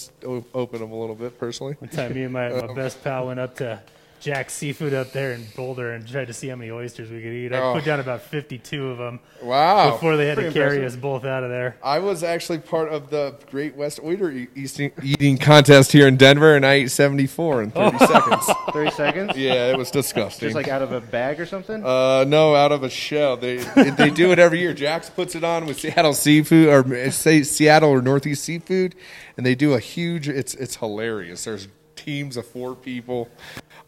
open 0.55 0.81
them 0.81 0.93
a 0.93 1.01
little 1.01 1.17
bit 1.17 1.41
personally. 1.41 1.75
One 1.81 1.89
time, 1.91 2.15
me 2.15 2.23
and 2.25 2.33
my, 2.33 2.51
my 2.51 2.59
Um, 2.69 2.75
best 2.77 3.03
pal 3.03 3.27
went 3.27 3.41
up 3.41 3.57
to 3.57 3.83
Jack's 4.21 4.55
Seafood 4.55 4.93
up 4.95 5.13
there 5.13 5.33
in 5.33 5.47
Boulder 5.55 5.93
and 5.93 6.07
tried 6.07 6.27
to 6.27 6.33
see 6.33 6.49
how 6.49 6.57
many 6.57 6.71
oysters 6.71 7.11
we 7.11 7.21
could 7.23 7.33
eat. 7.33 7.53
I 7.53 7.59
Oh. 7.61 7.75
put 7.75 7.85
down 7.85 8.01
about 8.01 8.23
52 8.23 8.91
of 8.91 8.99
them 8.99 9.21
Wow. 9.43 9.93
before 9.93 10.17
they 10.17 10.27
had 10.27 10.37
to 10.37 10.51
carry 10.53 10.77
impressive. 10.77 10.99
us 10.99 11.03
both 11.03 11.25
out 11.25 11.45
of 11.45 11.51
there. 11.51 11.77
I 11.83 11.99
was 12.01 12.23
actually 12.25 12.59
part 12.59 12.89
of 12.93 13.11
the 13.11 13.35
Great 13.51 13.77
West 13.77 14.01
Oyster 14.03 14.31
e- 14.33 14.49
eating, 14.57 14.91
eating 15.03 15.39
contest 15.39 15.93
here 15.93 16.09
in 16.09 16.17
Denver, 16.17 16.57
and 16.57 16.65
I 16.67 16.73
ate 16.75 16.91
74 16.91 17.63
in 17.63 17.71
30 17.71 17.99
seconds. 18.07 18.51
30 18.73 18.91
seconds? 18.91 19.33
Yeah, 19.37 19.71
it 19.71 19.79
was 19.79 19.91
disgusting. 19.91 20.47
Just 20.49 20.57
like 20.57 20.69
out 20.69 20.83
of 20.83 20.93
a 20.93 21.01
bag 21.01 21.39
or 21.41 21.47
something? 21.47 21.85
Uh, 21.85 22.25
no, 22.27 22.55
out 22.55 22.73
of 22.73 22.83
a 22.83 22.91
shell. 22.91 23.37
They 23.37 23.59
they 23.59 24.11
do 24.11 24.33
it 24.33 24.39
every 24.39 24.59
year. 24.61 24.73
Jax 24.75 25.09
puts 25.11 25.35
it 25.35 25.45
on 25.45 25.67
with 25.67 25.79
Seattle 25.79 26.15
Seafood 26.15 26.69
or 26.69 27.11
say 27.11 27.43
Seattle 27.43 27.91
or 27.91 28.03
Northeast 28.03 28.45
Seafood, 28.45 28.95
and 29.37 29.45
they 29.47 29.55
do 29.55 29.75
a 29.75 29.79
huge. 29.81 30.29
It's 30.29 30.55
it's 30.55 30.77
hilarious. 30.77 31.45
There's 31.45 31.69
teams 31.95 32.37
of 32.37 32.47
four 32.47 32.75
people. 32.75 33.29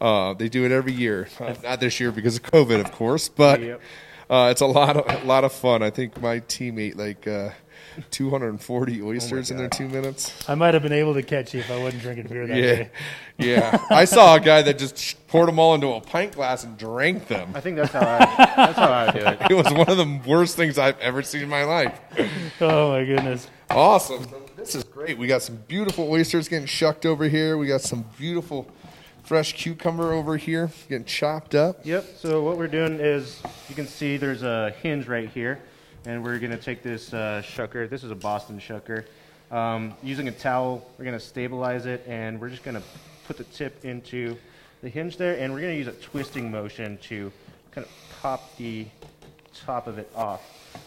Uh, 0.00 0.34
they 0.34 0.48
do 0.48 0.64
it 0.64 0.72
every 0.72 0.92
year. 0.92 1.28
Uh, 1.40 1.54
not 1.62 1.80
this 1.80 1.98
year 2.00 2.12
because 2.12 2.36
of 2.36 2.42
COVID, 2.42 2.80
of 2.80 2.92
course, 2.92 3.28
but 3.28 3.60
Yep. 3.60 3.80
uh, 4.30 4.48
it's 4.50 4.60
a 4.60 4.66
lot 4.66 4.96
of 4.96 5.22
a 5.22 5.26
lot 5.26 5.44
of 5.44 5.52
fun. 5.52 5.82
I 5.82 5.90
think 5.90 6.20
my 6.22 6.38
team 6.40 6.78
ate 6.78 6.96
like 6.96 7.26
uh, 7.26 7.50
240 8.12 9.02
oysters 9.02 9.50
in 9.50 9.56
their 9.56 9.68
two 9.68 9.88
minutes. 9.88 10.32
I 10.48 10.54
might 10.54 10.74
have 10.74 10.82
been 10.84 10.92
able 10.92 11.14
to 11.14 11.22
catch 11.22 11.52
you 11.54 11.60
if 11.60 11.70
I 11.70 11.78
wasn't 11.82 12.02
drinking 12.02 12.26
beer 12.28 12.46
that 12.46 12.56
Yeah, 12.56 12.74
day. 12.76 12.90
yeah. 13.38 13.84
I 13.90 14.04
saw 14.04 14.36
a 14.36 14.40
guy 14.40 14.62
that 14.62 14.78
just 14.78 15.26
poured 15.28 15.48
them 15.48 15.58
all 15.58 15.74
into 15.74 15.88
a 15.88 16.00
pint 16.00 16.32
glass 16.32 16.62
and 16.64 16.76
drank 16.78 17.26
them. 17.26 17.50
I 17.54 17.60
think 17.60 17.76
that's 17.76 17.92
how 17.92 18.00
I, 18.00 18.18
that's 18.56 18.78
how 18.78 18.92
I 18.92 19.10
do 19.10 19.18
it. 19.18 19.38
It 19.50 19.54
was 19.54 19.72
one 19.72 19.88
of 19.88 19.96
the 19.96 20.20
worst 20.26 20.56
things 20.56 20.78
I've 20.78 20.98
ever 21.00 21.22
seen 21.22 21.42
in 21.42 21.48
my 21.48 21.64
life. 21.64 21.98
Oh 22.60 22.90
my 22.92 23.04
goodness. 23.04 23.48
Awesome. 23.70 24.26
This 24.56 24.74
is 24.74 24.84
great. 24.84 25.18
We 25.18 25.26
got 25.26 25.42
some 25.42 25.56
beautiful 25.68 26.10
oysters 26.10 26.48
getting 26.48 26.66
shucked 26.66 27.06
over 27.06 27.24
here. 27.28 27.56
We 27.58 27.66
got 27.66 27.80
some 27.80 28.04
beautiful 28.18 28.68
fresh 29.28 29.52
cucumber 29.52 30.14
over 30.14 30.38
here 30.38 30.70
getting 30.88 31.04
chopped 31.04 31.54
up. 31.54 31.84
Yep. 31.84 32.16
So 32.16 32.42
what 32.42 32.56
we're 32.56 32.66
doing 32.66 32.94
is 32.98 33.42
you 33.68 33.74
can 33.74 33.86
see 33.86 34.16
there's 34.16 34.42
a 34.42 34.70
hinge 34.80 35.06
right 35.06 35.28
here, 35.28 35.60
and 36.06 36.24
we're 36.24 36.38
gonna 36.38 36.56
take 36.56 36.82
this 36.82 37.12
uh, 37.12 37.42
shucker. 37.44 37.90
This 37.90 38.02
is 38.04 38.10
a 38.10 38.14
Boston 38.14 38.58
shucker. 38.58 39.04
Um, 39.50 39.92
using 40.02 40.28
a 40.28 40.32
towel, 40.32 40.90
we're 40.96 41.04
gonna 41.04 41.20
stabilize 41.20 41.84
it, 41.84 42.02
and 42.08 42.40
we're 42.40 42.48
just 42.48 42.62
gonna 42.62 42.80
put 43.26 43.36
the 43.36 43.44
tip 43.44 43.84
into 43.84 44.34
the 44.80 44.88
hinge 44.88 45.18
there, 45.18 45.38
and 45.38 45.52
we're 45.52 45.60
gonna 45.60 45.74
use 45.74 45.88
a 45.88 45.92
twisting 45.92 46.50
motion 46.50 46.96
to 47.02 47.30
kind 47.70 47.86
of 47.86 47.92
pop 48.22 48.56
the 48.56 48.86
top 49.52 49.86
of 49.86 49.98
it 49.98 50.10
off. 50.16 50.40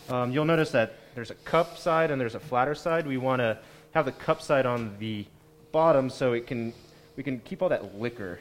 Um, 0.09 0.31
you'll 0.31 0.45
notice 0.45 0.71
that 0.71 0.95
there's 1.13 1.29
a 1.29 1.35
cup 1.35 1.77
side 1.77 2.09
and 2.09 2.19
there's 2.19 2.33
a 2.33 2.39
flatter 2.39 2.73
side. 2.73 3.05
We 3.05 3.17
want 3.17 3.39
to 3.41 3.59
have 3.91 4.05
the 4.05 4.13
cup 4.13 4.41
side 4.41 4.65
on 4.65 4.95
the 4.97 5.27
bottom 5.71 6.09
so 6.09 6.33
it 6.33 6.47
can 6.47 6.73
we 7.15 7.23
can 7.23 7.39
keep 7.39 7.61
all 7.61 7.69
that 7.69 7.99
liquor 7.99 8.39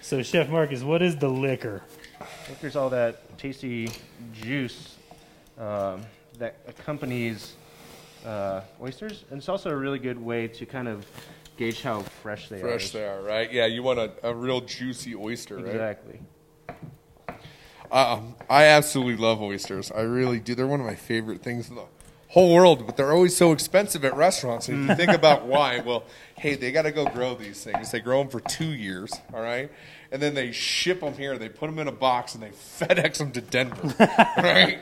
So, 0.00 0.22
Chef 0.22 0.48
Marcus, 0.48 0.82
what 0.82 1.02
is 1.02 1.16
the 1.16 1.28
liquor? 1.28 1.82
There's 2.60 2.76
all 2.76 2.90
that 2.90 3.38
tasty 3.38 3.90
juice 4.32 4.96
um, 5.58 6.02
that 6.38 6.56
accompanies 6.66 7.54
uh, 8.24 8.62
oysters, 8.80 9.24
and 9.30 9.38
it's 9.38 9.48
also 9.48 9.70
a 9.70 9.76
really 9.76 9.98
good 9.98 10.18
way 10.18 10.48
to 10.48 10.66
kind 10.66 10.88
of 10.88 11.06
gauge 11.56 11.82
how 11.82 12.00
fresh 12.00 12.48
they 12.48 12.60
Fresh 12.60 12.64
are. 12.64 12.78
Fresh 12.78 12.90
they 12.92 13.04
are, 13.04 13.22
right? 13.22 13.52
Yeah, 13.52 13.66
you 13.66 13.82
want 13.82 13.98
a, 13.98 14.12
a 14.22 14.34
real 14.34 14.60
juicy 14.60 15.14
oyster, 15.14 15.56
right? 15.56 15.66
Exactly. 15.66 16.20
Um, 17.90 18.34
I 18.50 18.64
absolutely 18.64 19.16
love 19.16 19.40
oysters. 19.40 19.90
I 19.90 20.02
really 20.02 20.40
do. 20.40 20.54
They're 20.54 20.66
one 20.66 20.80
of 20.80 20.86
my 20.86 20.94
favorite 20.94 21.42
things 21.42 21.68
in 21.68 21.76
the 21.76 21.84
whole 22.28 22.54
world, 22.54 22.84
but 22.86 22.96
they're 22.96 23.12
always 23.12 23.36
so 23.36 23.52
expensive 23.52 24.04
at 24.04 24.14
restaurants. 24.14 24.68
And 24.68 24.84
if 24.84 24.90
you 24.98 25.06
think 25.06 25.16
about 25.16 25.46
why, 25.46 25.80
well, 25.80 26.04
hey, 26.36 26.54
they 26.56 26.72
got 26.72 26.82
to 26.82 26.90
go 26.92 27.06
grow 27.06 27.34
these 27.34 27.62
things. 27.64 27.90
They 27.90 28.00
grow 28.00 28.18
them 28.18 28.28
for 28.28 28.40
two 28.40 28.68
years, 28.72 29.12
all 29.32 29.40
right? 29.40 29.70
And 30.12 30.20
then 30.22 30.34
they 30.34 30.52
ship 30.52 31.00
them 31.00 31.14
here. 31.14 31.38
They 31.38 31.48
put 31.48 31.66
them 31.66 31.78
in 31.78 31.88
a 31.88 31.92
box 31.92 32.34
and 32.34 32.42
they 32.42 32.50
FedEx 32.80 33.18
them 33.18 33.32
to 33.32 33.40
Denver, 33.40 33.94
right? 34.38 34.78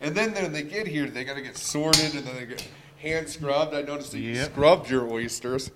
And 0.00 0.14
then 0.14 0.32
when 0.34 0.52
they 0.52 0.62
get 0.62 0.86
here, 0.86 1.06
they 1.08 1.24
got 1.24 1.36
to 1.36 1.42
get 1.42 1.56
sorted 1.56 2.14
and 2.14 2.26
then 2.26 2.34
they 2.36 2.46
get 2.46 2.68
hand 2.98 3.28
scrubbed. 3.28 3.74
I 3.74 3.82
noticed 3.82 4.12
that 4.12 4.18
you 4.18 4.32
Yep. 4.34 4.52
scrubbed 4.52 4.90
your 4.90 5.08
oysters. 5.10 5.70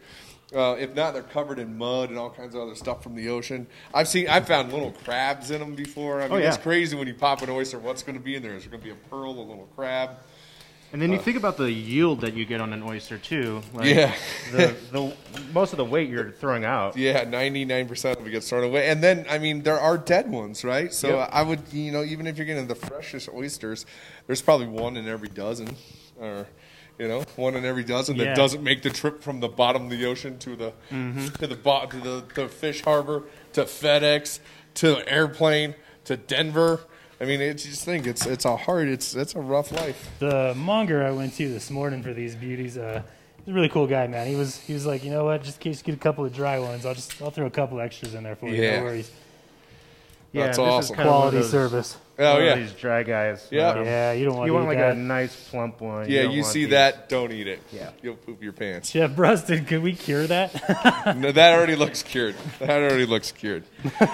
Uh, 0.54 0.76
if 0.78 0.94
not, 0.94 1.12
they're 1.12 1.22
covered 1.24 1.58
in 1.58 1.76
mud 1.76 2.08
and 2.10 2.18
all 2.18 2.30
kinds 2.30 2.54
of 2.54 2.60
other 2.62 2.74
stuff 2.76 3.02
from 3.02 3.16
the 3.16 3.28
ocean. 3.30 3.66
I've 3.92 4.06
seen, 4.06 4.28
I've 4.28 4.46
found 4.46 4.72
little 4.72 4.92
crabs 4.92 5.50
in 5.50 5.58
them 5.60 5.74
before. 5.74 6.20
I 6.20 6.24
mean, 6.28 6.32
Oh, 6.32 6.36
yeah. 6.36 6.48
it's 6.48 6.56
crazy 6.56 6.96
when 6.96 7.08
you 7.08 7.14
pop 7.14 7.42
an 7.42 7.50
oyster. 7.50 7.78
What's 7.80 8.02
going 8.04 8.16
to 8.16 8.22
be 8.22 8.36
in 8.36 8.42
there? 8.42 8.54
Is 8.54 8.62
there 8.62 8.70
going 8.70 8.80
to 8.80 8.84
be 8.84 8.92
a 8.92 9.08
pearl, 9.10 9.30
a 9.32 9.40
little 9.40 9.68
crab? 9.74 10.10
And 10.92 11.02
then 11.02 11.10
you 11.10 11.18
uh. 11.18 11.22
think 11.22 11.36
about 11.36 11.56
the 11.56 11.70
yield 11.70 12.20
that 12.20 12.34
you 12.34 12.44
get 12.46 12.60
on 12.60 12.72
an 12.72 12.82
oyster 12.82 13.18
too. 13.18 13.62
Like 13.74 13.94
Yeah. 13.94 14.14
the, 14.52 14.74
the 14.92 15.12
most 15.52 15.72
of 15.72 15.76
the 15.78 15.84
weight 15.84 16.08
you're 16.08 16.30
throwing 16.30 16.64
out. 16.64 16.96
Yeah, 16.96 17.24
ninety-nine 17.24 17.88
percent 17.88 18.18
of 18.18 18.26
it 18.26 18.30
gets 18.30 18.48
thrown 18.48 18.64
away, 18.64 18.88
and 18.88 19.02
then 19.02 19.26
I 19.28 19.38
mean 19.38 19.62
there 19.62 19.80
are 19.80 19.98
dead 19.98 20.30
ones, 20.30 20.64
right? 20.64 20.92
So 20.92 21.18
Yep. 21.18 21.30
I 21.32 21.42
would, 21.42 21.72
you 21.72 21.92
know, 21.92 22.02
even 22.02 22.26
if 22.26 22.36
you're 22.36 22.46
getting 22.46 22.66
the 22.66 22.74
freshest 22.74 23.28
oysters, 23.34 23.84
there's 24.26 24.42
probably 24.42 24.68
one 24.68 24.96
in 24.96 25.08
every 25.08 25.28
dozen, 25.28 25.76
or 26.18 26.46
you 26.98 27.08
know, 27.08 27.24
one 27.36 27.54
in 27.56 27.64
every 27.64 27.84
dozen 27.84 28.16
Yeah. 28.16 28.26
that 28.26 28.36
doesn't 28.36 28.62
make 28.62 28.82
the 28.82 28.90
trip 28.90 29.22
from 29.22 29.40
the 29.40 29.48
bottom 29.48 29.84
of 29.84 29.90
the 29.90 30.06
ocean 30.06 30.38
to 30.38 30.56
the 30.56 30.72
mm-hmm. 30.90 31.26
to 31.26 31.46
the 31.46 31.56
bo- 31.56 31.86
to 31.86 31.96
the, 31.96 32.24
the 32.34 32.48
fish 32.48 32.82
harbor 32.82 33.24
to 33.52 33.64
FedEx 33.64 34.38
to 34.74 34.88
the 34.94 35.12
airplane 35.12 35.74
to 36.04 36.16
Denver. 36.16 36.80
I 37.20 37.24
mean, 37.24 37.40
it's 37.40 37.64
just 37.64 37.84
think 37.84 38.06
it's 38.06 38.26
it's 38.26 38.44
a 38.44 38.56
hard, 38.56 38.88
it's 38.88 39.14
it's 39.14 39.34
a 39.34 39.40
rough 39.40 39.72
life. 39.72 40.10
The 40.18 40.54
monger 40.54 41.02
I 41.02 41.10
went 41.12 41.34
to 41.34 41.48
this 41.48 41.70
morning 41.70 42.02
for 42.02 42.12
these 42.12 42.34
beauties, 42.34 42.76
uh, 42.76 43.02
he's 43.38 43.52
a 43.52 43.54
really 43.54 43.70
cool 43.70 43.86
guy, 43.86 44.06
man. 44.06 44.26
He 44.26 44.34
was 44.36 44.58
he 44.58 44.74
was 44.74 44.84
like, 44.84 45.02
you 45.02 45.10
know 45.10 45.24
what, 45.24 45.42
just 45.42 45.56
in 45.58 45.62
case 45.62 45.78
you 45.78 45.84
get 45.84 45.94
a 45.94 45.98
couple 46.02 46.24
of 46.24 46.34
dry 46.34 46.58
ones, 46.58 46.84
I'll 46.84 46.94
just 46.94 47.20
I'll 47.22 47.30
throw 47.30 47.46
a 47.46 47.50
couple 47.50 47.80
extras 47.80 48.14
in 48.14 48.22
there 48.22 48.36
for 48.36 48.48
you. 48.48 48.62
Yeah. 48.62 48.80
No 48.80 48.84
worries. 48.84 49.10
Yeah, 50.36 50.46
That's 50.46 50.58
this 50.58 50.66
is 50.66 50.70
awesome. 50.72 50.96
kind 50.96 51.08
of 51.08 51.14
one 51.14 51.16
of 51.16 51.20
Quality 51.30 51.36
those- 51.38 51.50
service. 51.50 51.96
Oh 52.18 52.32
one 52.32 52.40
of 52.40 52.46
yeah, 52.48 52.54
these 52.56 52.72
dry 52.72 53.02
guys. 53.02 53.46
Yeah. 53.50 53.68
Um, 53.72 53.84
Yeah, 53.84 54.12
you 54.12 54.24
don't 54.24 54.36
want 54.36 54.46
You 54.46 54.54
want 54.54 54.66
like 54.68 54.78
that. 54.78 54.92
a 54.96 54.98
nice 54.98 55.50
plump 55.50 55.82
one. 55.82 56.08
yeah. 56.10 56.22
don't 56.22 56.32
You 56.32 56.40
want 56.40 56.52
see 56.52 56.62
these- 56.64 56.70
that? 56.70 57.10
Don't 57.10 57.30
eat 57.30 57.46
it. 57.46 57.60
Yeah. 57.70 57.90
you'll 58.02 58.16
poop 58.16 58.42
your 58.42 58.54
pants. 58.54 58.88
Chef 58.90 59.14
Brunson, 59.14 59.66
could 59.66 59.82
we 59.82 59.94
cure 59.94 60.26
that? 60.26 61.14
No, 61.18 61.30
that 61.30 61.52
already 61.52 61.76
looks 61.76 62.02
cured. 62.02 62.34
That 62.58 62.70
already 62.70 63.04
looks 63.06 63.32
cured. 63.32 63.64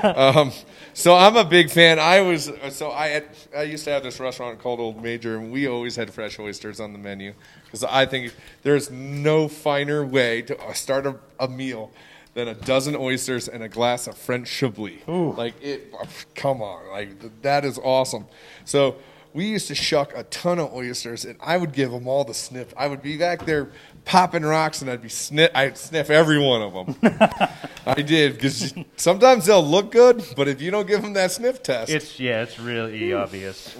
Um, 0.03 0.51
so 0.95 1.15
I'm 1.15 1.37
a 1.37 1.45
big 1.45 1.71
fan. 1.71 1.99
I 2.01 2.21
was 2.23 2.51
so 2.71 2.91
I 2.91 3.07
had, 3.09 3.25
I 3.57 3.63
used 3.63 3.85
to 3.85 3.91
have 3.91 4.03
this 4.03 4.19
restaurant 4.19 4.59
called 4.59 4.81
Old 4.81 5.01
Major, 5.03 5.37
and 5.37 5.53
we 5.53 5.69
always 5.69 5.95
had 5.97 6.13
fresh 6.13 6.39
oysters 6.41 6.81
on 6.81 6.93
the 6.93 6.99
menu 6.99 7.35
because 7.65 7.85
I 7.85 8.07
think 8.07 8.35
there's 8.63 8.91
no 8.91 9.47
finer 9.49 10.05
way 10.05 10.43
to 10.43 10.59
uh, 10.61 10.73
start 10.75 11.07
a, 11.07 11.17
a 11.39 11.47
meal 11.49 11.93
than 12.35 12.49
a 12.49 12.55
dozen 12.55 12.97
oysters 12.97 13.49
and 13.49 13.63
a 13.63 13.69
glass 13.69 14.07
of 14.07 14.17
French 14.17 14.49
Chablis. 14.49 15.07
Like 15.07 15.55
it, 15.63 15.93
come 16.35 16.63
on, 16.63 16.89
like 16.91 17.43
that 17.43 17.65
is 17.65 17.79
awesome. 17.79 18.27
So 18.65 18.97
we 19.35 19.47
used 19.47 19.69
to 19.69 19.75
shuck 19.75 20.13
a 20.17 20.25
ton 20.25 20.59
of 20.59 20.73
oysters, 20.75 21.25
and 21.25 21.37
I 21.43 21.57
would 21.57 21.73
give 21.73 21.91
them 21.91 22.07
all 22.07 22.25
the 22.25 22.35
sniff. 22.35 22.73
I 22.77 22.87
would 22.87 23.03
be 23.03 23.17
back 23.17 23.45
there 23.47 23.71
popping 24.05 24.43
rocks, 24.43 24.83
and 24.83 24.91
I'd 24.91 25.01
be 25.03 25.09
sniff. 25.09 25.51
I'd 25.55 25.77
sniff 25.79 26.11
every 26.11 26.39
one 26.39 26.61
of 26.63 26.73
them. 26.73 26.97
I 27.87 28.01
did 28.03 28.35
because 28.35 28.75
sometimes 28.97 29.47
they'll 29.47 29.65
look 29.67 29.91
good, 29.91 30.23
but 30.37 30.49
if 30.49 30.61
you 30.63 30.71
don't 30.71 30.87
give 30.87 31.03
them 31.03 31.15
that 31.15 31.33
sniff 31.33 31.63
test, 31.63 31.91
It's 31.91 32.21
yeah, 32.21 32.43
it's 32.43 32.59
really 32.59 33.13
obvious. 33.13 33.75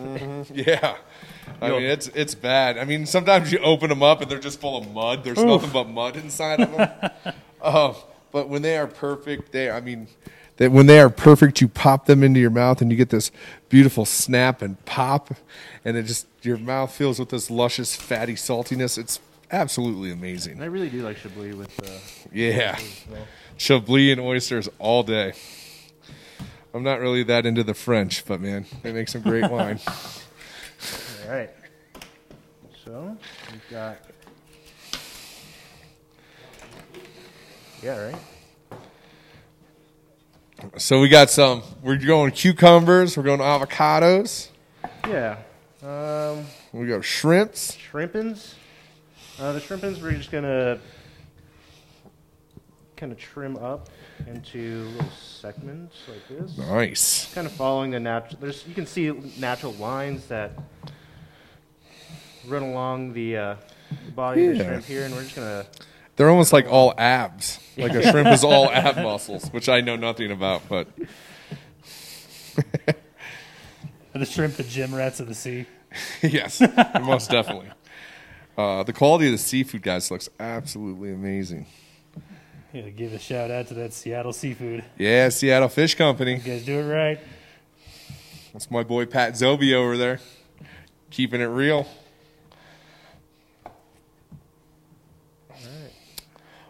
yeah. 0.53 0.97
I 1.61 1.71
mean, 1.71 1.83
it's 1.83 2.09
it's 2.09 2.35
bad. 2.35 2.79
I 2.79 2.85
mean, 2.85 3.05
sometimes 3.07 3.53
you 3.53 3.59
open 3.59 3.89
them 3.89 4.03
up 4.03 4.21
and 4.21 4.31
they're 4.31 4.39
just 4.39 4.61
full 4.61 4.77
of 4.79 4.91
mud. 4.93 5.23
There's 5.25 5.43
nothing 5.43 5.71
but 5.71 5.85
mud 5.89 6.17
inside 6.17 6.61
of 6.61 6.73
them. 6.73 7.11
uh, 7.61 7.95
but 8.33 8.49
when 8.49 8.63
they 8.63 8.77
are 8.79 8.87
perfect, 8.87 9.53
they 9.53 9.71
I 9.71 9.81
mean, 9.81 10.09
they, 10.57 10.69
when 10.69 10.87
they 10.87 11.01
are 11.01 11.09
perfect, 11.11 11.61
you 11.61 11.69
pop 11.69 12.07
them 12.07 12.23
into 12.23 12.41
your 12.41 12.51
mouth 12.51 12.81
and 12.83 12.91
you 12.91 12.97
get 12.97 13.11
this 13.11 13.31
beautiful 13.69 14.05
snap 14.05 14.61
and 14.63 14.83
pop, 14.85 15.35
and 15.85 15.97
it 15.97 16.05
just 16.05 16.27
your 16.43 16.59
mouth 16.59 16.93
fills 16.93 17.19
with 17.19 17.29
this 17.31 17.51
luscious, 17.51 17.95
fatty 17.97 18.35
saltiness. 18.35 18.99
It's 18.99 19.21
absolutely 19.51 20.11
amazing. 20.11 20.55
And 20.55 20.63
I 20.63 20.67
really 20.67 20.89
do 20.91 21.03
like 21.03 21.17
Chablis 21.19 21.55
with. 21.55 21.81
Uh, 21.83 21.99
Yeah. 22.33 22.77
as 22.79 23.05
well. 23.11 23.27
Chablis 23.59 24.13
and 24.13 24.21
oysters 24.21 24.69
all 24.79 25.03
day. 25.03 25.33
I'm 26.75 26.83
not 26.83 27.01
really 27.01 27.23
that 27.25 27.45
into 27.45 27.63
the 27.63 27.75
French, 27.75 28.25
but 28.25 28.41
man, 28.41 28.65
they 28.83 28.93
make 28.93 29.09
some 29.09 29.21
great 29.23 29.51
wine. 29.51 29.79
All 29.87 31.31
right. 31.31 31.51
So 32.85 33.17
we've 33.53 33.71
got. 33.71 33.99
Yeah, 37.83 37.99
right. 37.99 38.17
So 40.77 41.01
we 41.01 41.09
got 41.09 41.31
some. 41.31 41.63
We're 41.83 41.97
going 41.97 42.31
cucumbers. 42.33 43.17
We're 43.17 43.25
going 43.25 43.41
avocados. 43.41 44.49
Yeah. 45.09 45.39
Um, 45.83 46.45
We 46.73 46.87
got 46.87 47.05
shrimps. 47.05 47.77
shrimpins. 47.77 48.55
Uh, 49.41 49.53
the 49.53 49.61
shrimpins 49.61 50.01
we're 50.01 50.13
just 50.13 50.31
gonna 50.31 50.79
kind 52.97 53.11
of 53.11 53.19
trim 53.19 53.57
up 53.57 53.89
into 54.29 54.85
little 54.91 55.11
segments 55.11 55.97
like 56.09 56.29
this. 56.29 56.57
Nice. 56.57 57.35
Kind 57.35 57.49
of 57.49 57.53
following 57.55 57.91
the 57.91 57.99
natural. 57.99 58.39
There's 58.41 58.65
you 58.69 58.75
can 58.75 58.87
see 58.87 59.11
natural 59.41 59.73
lines 59.73 60.27
that 60.29 60.53
run 62.47 62.63
along 62.63 63.13
the, 63.15 63.37
uh, 63.37 63.57
the 64.07 64.13
body 64.13 64.47
of 64.47 64.59
the 64.59 64.65
shrimp 64.65 64.85
here, 64.85 65.05
and 65.05 65.15
we're 65.15 65.23
just 65.25 65.35
gonna. 65.35 65.67
They're 66.23 66.31
almost 66.31 66.53
like 66.53 66.69
all 66.71 66.95
abs. 66.97 67.59
Like 67.77 67.95
a 67.95 68.09
shrimp 68.09 68.29
is 68.29 68.45
all 68.45 68.71
ab 68.71 68.95
muscles, 69.03 69.49
which 69.49 69.69
I 69.69 69.81
know 69.81 69.97
nothing 69.97 70.31
about, 70.31 70.63
but 70.69 70.87
Are 74.15 74.21
the 74.21 74.25
shrimp 74.25 74.55
the 74.55 74.63
gym 74.63 74.95
rats 74.95 75.19
of 75.19 75.27
the 75.27 75.35
sea? 75.35 75.67
yes, 76.23 76.63
most 77.01 77.29
definitely. 77.29 77.73
Uh, 78.57 78.85
the 78.85 78.93
quality 78.93 79.27
of 79.27 79.33
the 79.33 79.39
seafood, 79.39 79.83
guys, 79.83 80.13
looks 80.13 80.29
absolutely 80.39 81.13
amazing. 81.13 81.67
Yeah, 82.73 82.91
give 82.91 83.15
a 83.15 83.19
shout 83.19 83.51
out 83.51 83.67
to 83.67 83.75
that 83.75 83.93
Seattle 83.93 84.33
seafood. 84.33 84.85
Yeah, 84.97 85.29
Seattle 85.31 85.71
Fish 85.71 85.97
Company. 85.97 86.35
You 86.35 86.39
guys 86.39 86.65
do 86.65 86.79
it 86.79 86.85
right. 86.89 87.19
That's 88.53 88.71
my 88.71 88.85
boy 88.85 89.07
Pat 89.07 89.33
Zobi 89.33 89.73
over 89.75 89.97
there, 89.97 90.21
keeping 91.11 91.41
it 91.41 91.47
real. 91.47 91.89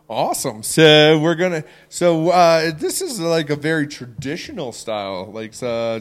Awesome. 0.09 0.63
So 0.63 1.19
we're 1.21 1.35
gonna. 1.37 1.65
So 1.89 2.31
uh, 2.31 2.73
this 2.73 3.01
is 3.01 3.19
like 3.21 3.51
a 3.51 3.57
very 3.57 3.87
traditional 3.87 4.73
style. 4.73 5.31
Like, 5.33 5.55
uh, 5.63 6.01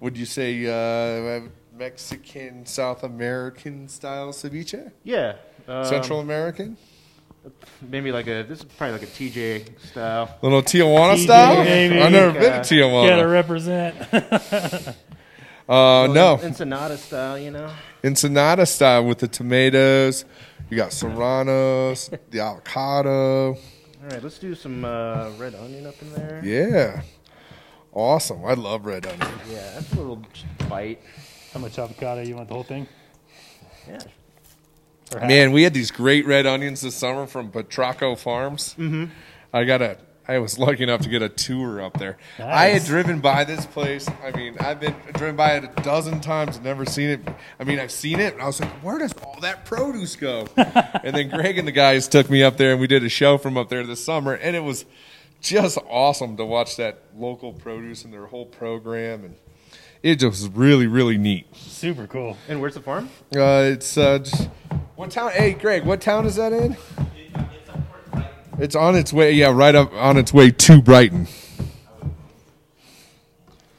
would 0.00 0.16
you 0.16 0.26
say 0.26 0.66
uh, 0.66 1.48
Mexican, 1.76 2.64
South 2.66 3.02
American 3.02 3.88
style 3.88 4.28
ceviche? 4.32 4.92
Yeah. 5.02 5.36
Um, 5.66 5.84
Central 5.84 6.20
American, 6.20 6.76
Maybe 7.82 8.12
like 8.12 8.26
a. 8.26 8.42
This 8.42 8.58
is 8.60 8.64
probably 8.64 8.98
like 8.98 9.02
a 9.08 9.12
TJ 9.12 9.80
style. 9.90 10.38
little 10.42 10.62
Tijuana 10.62 11.14
TJ, 11.14 11.24
style. 11.24 11.64
baby. 11.64 12.00
I've 12.00 12.12
never 12.12 12.38
been 12.38 12.62
to 12.62 12.84
Uh, 12.88 13.08
Gotta 13.08 13.28
represent. 13.28 13.96
Uh, 15.68 16.08
no, 16.12 16.34
Ensenada 16.42 16.96
style, 16.98 17.38
you 17.38 17.52
know. 17.52 17.70
Ensenada 18.02 18.66
style 18.66 19.04
with 19.04 19.18
the 19.18 19.28
tomatoes. 19.28 20.24
You 20.70 20.76
got 20.76 20.92
serranos, 20.92 22.10
the 22.30 22.40
avocado. 22.40 23.54
All 23.54 24.08
right, 24.08 24.22
let's 24.22 24.38
do 24.38 24.54
some 24.54 24.84
uh, 24.84 25.30
red 25.38 25.54
onion 25.54 25.86
up 25.86 26.00
in 26.00 26.12
there. 26.14 26.40
Yeah. 26.44 27.02
Awesome. 27.92 28.44
I 28.44 28.54
love 28.54 28.86
red 28.86 29.04
onion. 29.04 29.28
Yeah, 29.50 29.72
that's 29.74 29.92
a 29.92 29.96
little 29.96 30.22
bite. 30.68 31.00
How 31.52 31.60
much 31.60 31.78
avocado? 31.78 32.22
You 32.22 32.36
want 32.36 32.48
the 32.48 32.54
whole 32.54 32.62
thing? 32.62 32.86
Yeah. 33.88 33.98
Or? 35.14 35.26
Man, 35.26 35.50
we 35.52 35.64
had 35.64 35.74
these 35.74 35.90
great 35.90 36.24
red 36.24 36.46
onions 36.46 36.82
this 36.82 36.94
summer 36.94 37.26
from 37.26 37.50
Petrocco 37.50 38.14
Farms. 38.14 38.74
Mm-hmm. 38.78 39.06
I 39.52 39.64
got 39.64 39.82
a. 39.82 39.98
I 40.30 40.38
was 40.38 40.60
lucky 40.60 40.84
enough 40.84 41.00
to 41.00 41.08
get 41.08 41.22
a 41.22 41.28
tour 41.28 41.82
up 41.82 41.98
there. 41.98 42.16
I 42.38 42.66
had 42.66 42.84
driven 42.84 43.18
by 43.18 43.42
this 43.42 43.66
place. 43.66 44.08
I 44.22 44.30
mean, 44.30 44.56
I've 44.60 44.78
been 44.78 44.94
driven 45.14 45.34
by 45.34 45.56
it 45.56 45.64
a 45.64 45.82
dozen 45.82 46.20
times 46.20 46.54
and 46.54 46.64
never 46.64 46.86
seen 46.86 47.10
it. 47.10 47.28
I 47.58 47.64
mean, 47.64 47.80
I've 47.80 47.90
seen 47.90 48.20
it, 48.20 48.34
and 48.34 48.40
I 48.40 48.46
was 48.46 48.60
like, 48.60 48.70
"Where 48.80 48.96
does 48.96 49.12
all 49.24 49.40
that 49.40 49.64
produce 49.64 50.14
go?" 50.14 50.46
and 50.56 51.16
then 51.16 51.30
Greg 51.30 51.58
and 51.58 51.66
the 51.66 51.72
guys 51.72 52.06
took 52.06 52.30
me 52.30 52.44
up 52.44 52.58
there, 52.58 52.70
and 52.70 52.80
we 52.80 52.86
did 52.86 53.02
a 53.02 53.08
show 53.08 53.38
from 53.38 53.58
up 53.58 53.70
there 53.70 53.84
this 53.84 54.04
summer, 54.04 54.34
and 54.34 54.54
it 54.54 54.60
was 54.60 54.84
just 55.40 55.78
awesome 55.88 56.36
to 56.36 56.44
watch 56.44 56.76
that 56.76 57.02
local 57.16 57.52
produce 57.52 58.04
and 58.04 58.12
their 58.12 58.26
whole 58.26 58.46
program, 58.46 59.24
and 59.24 59.34
it 60.00 60.20
just 60.20 60.42
was 60.42 60.48
really, 60.50 60.86
really 60.86 61.18
neat. 61.18 61.56
Super 61.56 62.06
cool. 62.06 62.36
And 62.48 62.60
where's 62.60 62.74
the 62.74 62.82
farm? 62.82 63.10
Uh, 63.34 63.72
it's 63.72 63.98
uh, 63.98 64.18
just, 64.20 64.48
what 64.94 65.10
town? 65.10 65.32
Hey, 65.32 65.54
Greg, 65.54 65.84
what 65.84 66.00
town 66.00 66.24
is 66.24 66.36
that 66.36 66.52
in? 66.52 66.76
It's 68.58 68.74
on 68.76 68.96
its 68.96 69.12
way. 69.12 69.32
Yeah, 69.32 69.52
right 69.52 69.74
up 69.74 69.92
on 69.94 70.16
its 70.16 70.32
way 70.32 70.50
to 70.50 70.82
Brighton. 70.82 71.26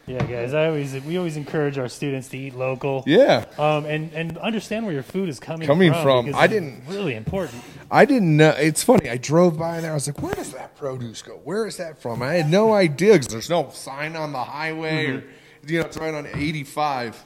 Yeah, 0.08 0.26
guys. 0.26 0.54
I 0.54 0.66
always 0.68 0.94
we 1.06 1.18
always 1.18 1.38
encourage 1.38 1.78
our 1.78 1.88
students 1.88 2.28
to 2.30 2.38
eat 2.38 2.56
local. 2.56 3.04
Yeah, 3.06 3.46
Um, 3.58 3.86
and 3.86 4.12
and 4.14 4.38
understand 4.40 4.86
where 4.86 4.94
your 4.94 5.04
food 5.04 5.30
is 5.30 5.40
coming 5.40 5.68
from. 5.68 5.76
Coming 5.78 5.94
from. 5.94 6.26
from. 6.26 6.36
I 6.36 6.46
it's 6.46 6.54
didn't- 6.54 6.84
really 6.88 7.16
important. 7.16 7.64
I 7.90 8.06
didn't 8.06 8.36
know. 8.36 8.50
It's 8.50 8.84
funny. 8.84 9.10
I 9.10 9.18
drove 9.18 9.58
by 9.58 9.80
there. 9.80 9.92
I 9.92 9.94
was 9.94 10.08
like, 10.08 10.22
"Where 10.22 10.34
does 10.34 10.52
that 10.54 10.76
produce 10.76 11.22
go? 11.22 11.40
Where 11.44 11.66
is 11.68 11.78
that 11.78 12.02
from?" 12.02 12.22
I 12.24 12.34
had 12.36 12.50
no 12.50 12.74
idea 12.74 13.14
because 13.14 13.28
there's 13.28 13.50
no 13.50 13.70
sign 13.74 14.16
on 14.16 14.32
the 14.34 14.44
highway, 14.44 15.06
or 15.08 15.24
you 15.66 15.80
know, 15.80 15.86
it's 15.86 15.98
right 15.98 16.14
on 16.14 16.28
85. 16.34 17.24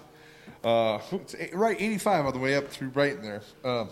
Uh, 0.64 1.00
it's 1.14 1.36
right 1.54 1.78
85 1.80 2.26
on 2.26 2.34
the 2.34 2.40
way 2.40 2.56
up 2.56 2.68
through 2.68 2.90
Brighton 2.90 3.22
there. 3.24 3.42
Um, 3.64 3.90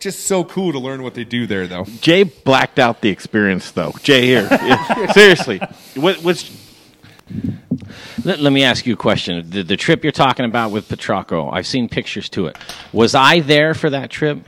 just 0.00 0.26
so 0.26 0.44
cool 0.44 0.72
to 0.72 0.78
learn 0.78 1.02
what 1.02 1.14
they 1.14 1.24
do 1.24 1.46
there, 1.46 1.66
though. 1.66 1.84
Jay 1.84 2.22
blacked 2.22 2.78
out 2.78 3.00
the 3.00 3.08
experience, 3.08 3.70
though. 3.70 3.92
Jay 4.02 4.26
here, 4.26 4.48
seriously, 5.12 5.60
what, 5.94 6.16
what's 6.22 6.50
Let, 8.24 8.40
let 8.40 8.52
me 8.52 8.62
ask 8.62 8.86
you 8.86 8.94
a 8.94 8.96
question. 8.96 9.48
The, 9.50 9.62
the 9.62 9.76
trip 9.76 10.02
you're 10.04 10.12
talking 10.12 10.44
about 10.44 10.70
with 10.70 10.88
Petrocco, 10.88 11.50
I've 11.50 11.66
seen 11.66 11.88
pictures 11.88 12.28
to 12.30 12.46
it. 12.46 12.56
Was 12.92 13.14
I 13.14 13.40
there 13.40 13.74
for 13.74 13.90
that 13.90 14.10
trip? 14.10 14.38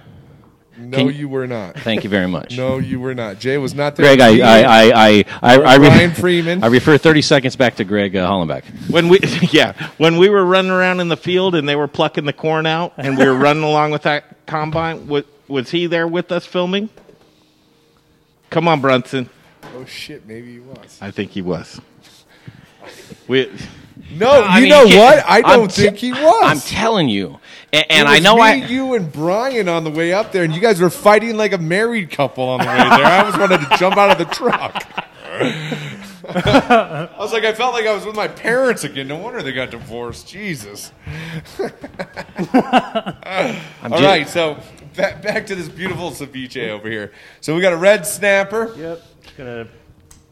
No, 0.76 0.96
Can- 0.96 1.14
you 1.14 1.28
were 1.28 1.46
not. 1.48 1.76
Thank 1.80 2.04
you 2.04 2.10
very 2.10 2.28
much. 2.28 2.56
No, 2.56 2.78
you 2.78 3.00
were 3.00 3.14
not. 3.14 3.40
Jay 3.40 3.58
was 3.58 3.74
not 3.74 3.96
there. 3.96 4.16
Greg, 4.16 4.20
I, 4.20 4.38
I, 4.38 4.62
I, 4.62 4.92
I, 4.94 5.24
I, 5.42 5.56
I, 5.60 5.76
re- 5.76 5.88
Ryan 5.88 6.10
Freeman. 6.12 6.62
I 6.64 6.68
refer 6.68 6.98
30 6.98 7.22
seconds 7.22 7.56
back 7.56 7.76
to 7.76 7.84
Greg 7.84 8.14
uh, 8.14 8.28
Hollenbeck. 8.28 8.64
when 8.90 9.08
we 9.08 9.18
yeah 9.50 9.72
when 9.98 10.18
we 10.18 10.28
were 10.28 10.44
running 10.44 10.70
around 10.70 11.00
in 11.00 11.08
the 11.08 11.16
field 11.16 11.54
and 11.56 11.68
they 11.68 11.74
were 11.76 11.88
plucking 11.88 12.24
the 12.26 12.32
corn 12.32 12.64
out 12.66 12.92
and 12.96 13.18
we 13.18 13.24
were 13.24 13.34
running 13.34 13.64
along 13.64 13.90
with 13.90 14.02
that 14.02 14.46
combine 14.46 15.08
was, 15.08 15.24
was 15.48 15.70
he 15.70 15.86
there 15.86 16.06
with 16.06 16.30
us 16.30 16.44
filming 16.46 16.88
come 18.50 18.68
on 18.68 18.80
brunson 18.80 19.28
Oh 19.76 19.84
shit, 19.84 20.26
maybe 20.26 20.52
he 20.52 20.60
was. 20.60 20.98
i 21.00 21.10
think 21.10 21.30
he 21.32 21.42
was 21.42 21.80
we 23.26 23.50
No, 24.12 24.30
I 24.30 24.56
you 24.56 24.62
mean, 24.62 24.70
know 24.70 24.82
you 24.84 24.98
what? 24.98 25.22
I 25.26 25.40
don't 25.42 25.68
te- 25.70 25.82
think 25.82 25.96
he 25.98 26.12
was. 26.12 26.42
I'm 26.42 26.60
telling 26.60 27.08
you. 27.10 27.38
And, 27.72 27.82
It 27.82 27.86
and 27.90 28.08
I 28.08 28.18
know 28.20 28.36
me, 28.36 28.42
I. 28.42 28.54
you 28.54 28.94
and 28.94 29.12
Brian 29.12 29.68
on 29.68 29.84
the 29.84 29.90
way 29.90 30.14
up 30.14 30.32
there, 30.32 30.44
and 30.44 30.54
you 30.54 30.60
guys 30.60 30.80
were 30.80 30.88
fighting 30.88 31.36
like 31.36 31.52
a 31.52 31.58
married 31.58 32.10
couple 32.10 32.44
on 32.48 32.60
the 32.60 32.66
way 32.66 32.72
there. 32.76 33.04
I 33.04 33.18
almost 33.18 33.38
wanted 33.38 33.60
to 33.68 33.76
jump 33.76 33.98
out 33.98 34.10
of 34.12 34.16
the 34.26 34.32
truck. 34.34 34.82
I 36.30 37.08
was 37.18 37.32
like, 37.34 37.44
I 37.44 37.52
felt 37.52 37.74
like 37.74 37.86
I 37.86 37.92
was 37.94 38.06
with 38.06 38.16
my 38.16 38.28
parents 38.28 38.84
again. 38.84 39.08
No 39.08 39.16
wonder 39.16 39.42
they 39.42 39.52
got 39.52 39.70
divorced. 39.70 40.26
Jesus. 40.28 40.92
I'm 42.38 43.92
All 43.92 43.98
ju- 43.98 44.04
right, 44.04 44.28
so 44.28 44.58
back, 44.98 45.22
back 45.22 45.46
to 45.46 45.54
this 45.54 45.68
beautiful 45.68 46.10
ceviche 46.10 46.68
over 46.68 46.90
here. 46.90 47.12
So 47.40 47.54
we 47.54 47.62
got 47.62 47.72
a 47.72 47.76
red 47.76 48.04
snapper. 48.04 48.74
Yep. 48.76 49.02
Just 49.22 49.36
gonna 49.36 49.68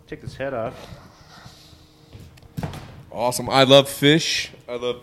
take 0.08 0.20
this 0.20 0.34
head 0.34 0.52
off. 0.52 0.74
Awesome. 3.12 3.48
I 3.48 3.62
love 3.62 3.88
fish. 3.88 4.50
I 4.68 4.74
love 4.74 5.02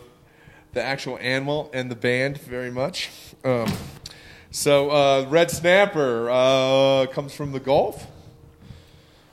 the 0.74 0.84
actual 0.84 1.18
animal 1.20 1.72
and 1.74 1.90
the 1.90 1.96
band 1.96 2.40
very 2.40 2.72
much. 2.72 3.10
Um, 3.46 3.72
so 4.52 4.92
uh, 4.92 5.26
red 5.30 5.50
snapper 5.50 6.30
uh, 6.30 7.06
comes 7.08 7.34
from 7.34 7.54
the 7.54 7.62
Gulf. 7.62 8.06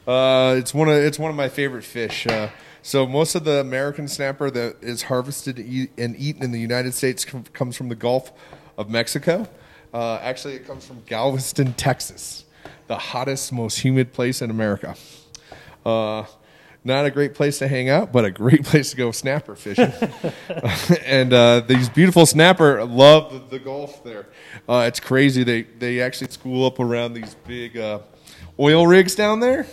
Uh, 0.07 0.55
it's 0.59 0.73
one 0.73 0.89
of 0.89 0.95
it's 0.95 1.19
one 1.19 1.31
of 1.31 1.37
my 1.37 1.49
favorite 1.49 1.85
fish. 1.85 2.27
Uh, 2.29 2.51
so 2.83 3.05
most 3.05 3.35
of 3.35 3.43
the 3.43 3.61
American 3.61 4.07
snapper 4.07 4.49
that 4.53 4.77
is 4.81 5.03
harvested 5.03 5.59
and 5.59 6.17
eaten 6.17 6.45
in 6.45 6.53
the 6.53 6.61
United 6.61 6.95
States 6.95 7.25
comes 7.25 7.77
from 7.77 7.89
the 7.89 7.97
Gulf 7.97 8.31
of 8.79 8.89
Mexico. 8.89 9.49
Uh, 9.93 10.17
actually, 10.23 10.55
it 10.55 10.67
comes 10.67 10.87
from 10.87 11.03
Galveston, 11.07 11.73
Texas, 11.75 12.45
the 12.87 12.97
hottest, 12.97 13.53
most 13.53 13.79
humid 13.79 14.13
place 14.13 14.41
in 14.41 14.51
America. 14.51 14.95
Uh, 15.85 16.25
not 16.85 17.05
a 17.05 17.11
great 17.11 17.35
place 17.35 17.59
to 17.59 17.69
hang 17.69 17.89
out, 17.89 18.13
but 18.13 18.25
a 18.25 18.31
great 18.31 18.65
place 18.65 18.91
to 18.91 18.97
go 18.97 19.11
snapper 19.11 19.57
fishing. 19.57 19.93
and 21.05 21.33
uh, 21.33 21.61
these 21.61 21.89
beautiful 21.89 22.25
snapper 22.25 22.85
love 22.85 23.33
the, 23.33 23.59
the 23.59 23.65
Gulf 23.65 24.05
there. 24.05 24.29
Uh, 24.69 24.85
it's 24.87 25.01
crazy. 25.01 25.43
They 25.43 25.63
they 25.63 26.01
actually 26.01 26.31
school 26.31 26.65
up 26.67 26.79
around 26.79 27.15
these 27.15 27.35
big 27.47 27.77
uh, 27.77 28.01
oil 28.59 28.87
rigs 28.87 29.15
down 29.15 29.41
there, 29.41 29.67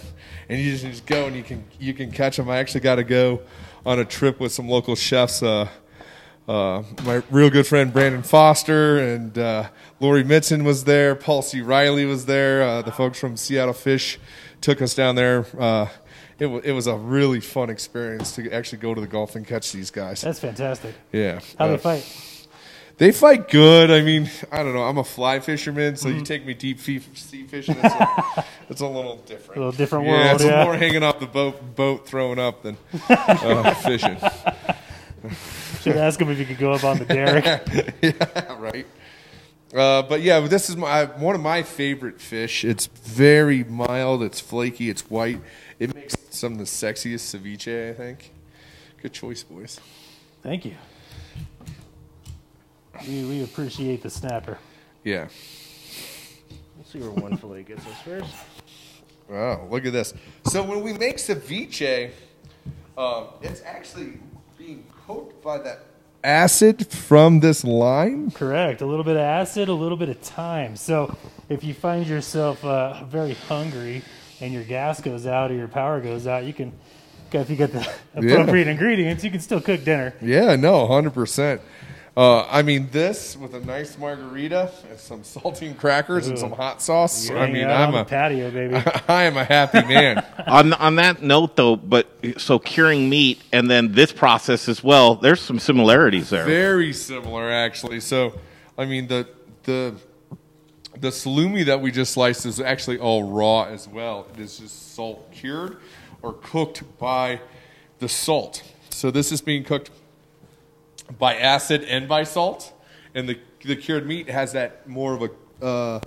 and 0.49 0.59
you 0.59 0.71
just, 0.71 0.83
just 0.83 1.05
go 1.05 1.27
and 1.27 1.35
you 1.35 1.43
can 1.43 1.63
you 1.79 1.93
can 1.93 2.11
catch 2.11 2.37
them. 2.37 2.49
I 2.49 2.57
actually 2.57 2.81
got 2.81 2.95
to 2.95 3.03
go 3.03 3.41
on 3.85 3.99
a 3.99 4.05
trip 4.05 4.39
with 4.39 4.51
some 4.51 4.67
local 4.67 4.95
chefs. 4.95 5.43
Uh, 6.47 6.51
uh, 6.77 6.83
my 7.03 7.21
real 7.29 7.49
good 7.49 7.67
friend 7.67 7.91
Brandon 7.91 8.23
Foster 8.23 8.97
and 8.99 9.37
uh, 9.37 9.67
Lori 9.99 10.23
Midson 10.23 10.63
was 10.63 10.85
there. 10.85 11.13
Paul 11.15 11.41
C. 11.41 11.61
Reilly 11.61 12.05
was 12.05 12.25
there. 12.25 12.63
Uh, 12.63 12.81
the 12.81 12.91
folks 12.91 13.19
from 13.19 13.35
Seattle 13.35 13.73
Fish 13.73 14.17
took 14.61 14.81
us 14.81 14.93
down 14.95 15.15
there. 15.15 15.45
Uh, 15.59 15.87
it, 16.39 16.45
w- 16.45 16.61
it 16.63 16.71
was 16.71 16.87
a 16.87 16.95
really 16.95 17.39
fun 17.41 17.69
experience 17.69 18.33
to 18.35 18.49
actually 18.51 18.77
go 18.77 18.93
to 18.93 19.01
the 19.01 19.07
Gulf 19.07 19.35
and 19.35 19.45
catch 19.45 19.71
these 19.71 19.91
guys. 19.91 20.21
That's 20.21 20.39
fantastic. 20.39 20.95
Yeah. 21.11 21.39
How 21.59 21.65
Uh, 21.65 21.67
they 21.71 21.77
fight? 21.77 22.23
They 22.97 23.11
fight 23.11 23.49
good. 23.49 23.91
I 23.91 24.01
mean, 24.01 24.29
I 24.51 24.63
don't 24.63 24.73
know. 24.73 24.83
I'm 24.83 24.97
a 24.97 25.03
fly 25.03 25.39
fisherman, 25.39 25.97
so 25.97 26.07
Mm-hmm. 26.09 26.19
you 26.19 26.25
take 26.25 26.45
me 26.45 26.53
deep 26.53 26.79
fee- 26.79 27.01
sea 27.13 27.43
fishing. 27.45 27.75
It's 27.83 27.93
a, 27.93 28.45
it's 28.69 28.81
a 28.81 28.87
little 28.87 29.17
different. 29.17 29.57
A 29.57 29.65
little 29.65 29.77
different 29.77 30.05
Yeah, 30.05 30.11
world, 30.27 30.41
it's 30.41 30.43
yeah. 30.49 30.63
more 30.63 30.75
hanging 30.77 31.03
off 31.03 31.19
the 31.19 31.27
boat, 31.27 31.75
boat 31.75 32.07
throwing 32.07 32.39
up 32.39 32.63
than 32.63 32.77
uh, 33.09 33.73
fishing. 33.83 34.17
Should 35.87 35.97
ask 35.97 36.19
him 36.19 36.29
if 36.29 36.37
he 36.37 36.45
could 36.45 36.57
go 36.57 36.73
up 36.73 36.83
on 36.83 36.97
the 36.97 37.05
derrick. 37.05 37.45
yeah, 38.01 38.59
right. 38.59 38.85
Uh, 39.73 40.01
but 40.01 40.21
yeah, 40.21 40.39
this 40.41 40.69
is 40.69 40.75
my 40.75 41.05
one 41.05 41.35
of 41.35 41.41
my 41.41 41.63
favorite 41.63 42.19
fish. 42.19 42.65
It's 42.65 42.87
very 42.87 43.63
mild. 43.63 44.23
It's 44.23 44.39
flaky. 44.39 44.89
It's 44.89 45.09
white. 45.09 45.41
It 45.79 45.93
makes 45.95 46.15
some 46.29 46.53
of 46.53 46.57
the 46.59 46.65
sexiest 46.65 47.35
ceviche. 47.35 47.91
I 47.91 47.93
think. 47.93 48.31
Good 49.01 49.13
choice, 49.13 49.43
boys. 49.43 49.79
Thank 50.43 50.65
you. 50.65 50.75
We, 53.07 53.25
we 53.25 53.43
appreciate 53.43 54.01
the 54.01 54.09
snapper. 54.09 54.57
Yeah. 55.03 55.27
Let's 56.77 56.91
see 56.91 56.99
where 56.99 57.11
one 57.11 57.37
fillet 57.37 57.63
gets 57.63 57.85
us 57.85 58.01
first. 58.03 58.33
Wow, 59.29 59.67
look 59.69 59.85
at 59.85 59.93
this. 59.93 60.13
So 60.45 60.63
when 60.63 60.81
we 60.81 60.93
make 60.93 61.17
ceviche, 61.17 62.11
um, 62.97 63.27
it's 63.41 63.61
actually 63.63 64.19
being 64.57 64.83
cooked 65.07 65.41
by 65.41 65.57
that 65.57 65.79
acid 66.21 66.85
from 66.87 67.39
this 67.39 67.63
lime. 67.63 68.29
Correct. 68.31 68.81
A 68.81 68.85
little 68.85 69.05
bit 69.05 69.15
of 69.15 69.21
acid, 69.21 69.69
a 69.69 69.73
little 69.73 69.97
bit 69.97 70.09
of 70.09 70.21
time. 70.21 70.75
So 70.75 71.15
if 71.47 71.63
you 71.63 71.73
find 71.73 72.05
yourself 72.05 72.63
uh, 72.65 73.05
very 73.05 73.33
hungry 73.33 74.03
and 74.41 74.53
your 74.53 74.63
gas 74.63 74.99
goes 74.99 75.25
out 75.25 75.49
or 75.49 75.55
your 75.55 75.69
power 75.69 76.01
goes 76.01 76.27
out, 76.27 76.43
you 76.43 76.53
can, 76.53 76.73
if 77.31 77.49
you 77.49 77.55
get 77.55 77.71
the 77.71 77.89
appropriate 78.15 78.67
ingredients, 78.67 79.23
you 79.23 79.31
can 79.31 79.39
still 79.39 79.61
cook 79.61 79.85
dinner. 79.85 80.13
Yeah, 80.21 80.57
no, 80.57 80.85
hundred 80.87 81.13
percent. 81.13 81.61
Uh, 82.17 82.47
I 82.49 82.63
mean, 82.63 82.89
this 82.91 83.37
with 83.37 83.53
a 83.53 83.59
nice 83.59 83.95
margarita 83.95 84.71
and 84.89 84.99
some 84.99 85.21
saltine 85.21 85.77
crackers 85.77 86.27
and 86.27 86.39
some 86.39 86.51
hot 86.51 86.81
sauce. 86.81 87.29
You're 87.29 87.37
I 87.37 87.51
mean, 87.51 87.67
I'm 87.67 87.93
a 87.93 88.03
patio, 88.03 88.49
baby. 88.49 88.73
I 89.07 89.25
am 89.25 89.37
a 89.37 89.43
happy 89.43 89.87
man. 89.87 90.25
on 90.47 90.73
on 90.73 90.95
that 90.95 91.21
note, 91.21 91.55
though, 91.55 91.75
but 91.75 92.07
so 92.37 92.57
curing 92.57 93.07
meat 93.07 93.43
and 93.53 93.69
then 93.69 93.91
this 93.91 94.11
process 94.11 94.67
as 94.67 94.83
well. 94.83 95.13
There's 95.13 95.41
some 95.41 95.59
similarities 95.59 96.31
there. 96.31 96.43
Very 96.43 96.91
similar, 96.91 97.51
actually. 97.51 97.99
So, 97.99 98.33
I 98.79 98.85
mean, 98.85 99.05
the 99.05 99.27
the 99.65 99.93
the 100.99 101.09
salumi 101.09 101.65
that 101.65 101.81
we 101.81 101.91
just 101.91 102.13
sliced 102.13 102.47
is 102.47 102.59
actually 102.59 102.97
all 102.97 103.29
raw 103.29 103.65
as 103.65 103.87
well. 103.87 104.25
It 104.33 104.39
is 104.39 104.57
just 104.57 104.95
salt 104.95 105.31
cured 105.31 105.77
or 106.23 106.33
cooked 106.33 106.81
by 106.97 107.41
the 107.99 108.09
salt. 108.09 108.63
So 108.89 109.11
this 109.11 109.31
is 109.31 109.41
being 109.41 109.63
cooked 109.63 109.91
by 111.17 111.35
acid 111.35 111.83
and 111.83 112.07
by 112.07 112.23
salt, 112.23 112.73
and 113.13 113.27
the 113.29 113.39
the 113.63 113.75
cured 113.75 114.05
meat 114.07 114.29
has 114.29 114.53
that 114.53 114.87
more 114.87 115.13
of 115.13 115.31
a 115.61 115.65
uh, 115.65 115.99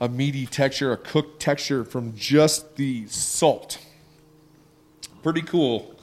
a 0.00 0.08
meaty 0.08 0.46
texture, 0.46 0.92
a 0.92 0.96
cooked 0.96 1.40
texture 1.40 1.84
from 1.84 2.14
just 2.16 2.76
the 2.76 3.06
salt. 3.06 3.78
Pretty 5.22 5.42
cool. 5.42 5.94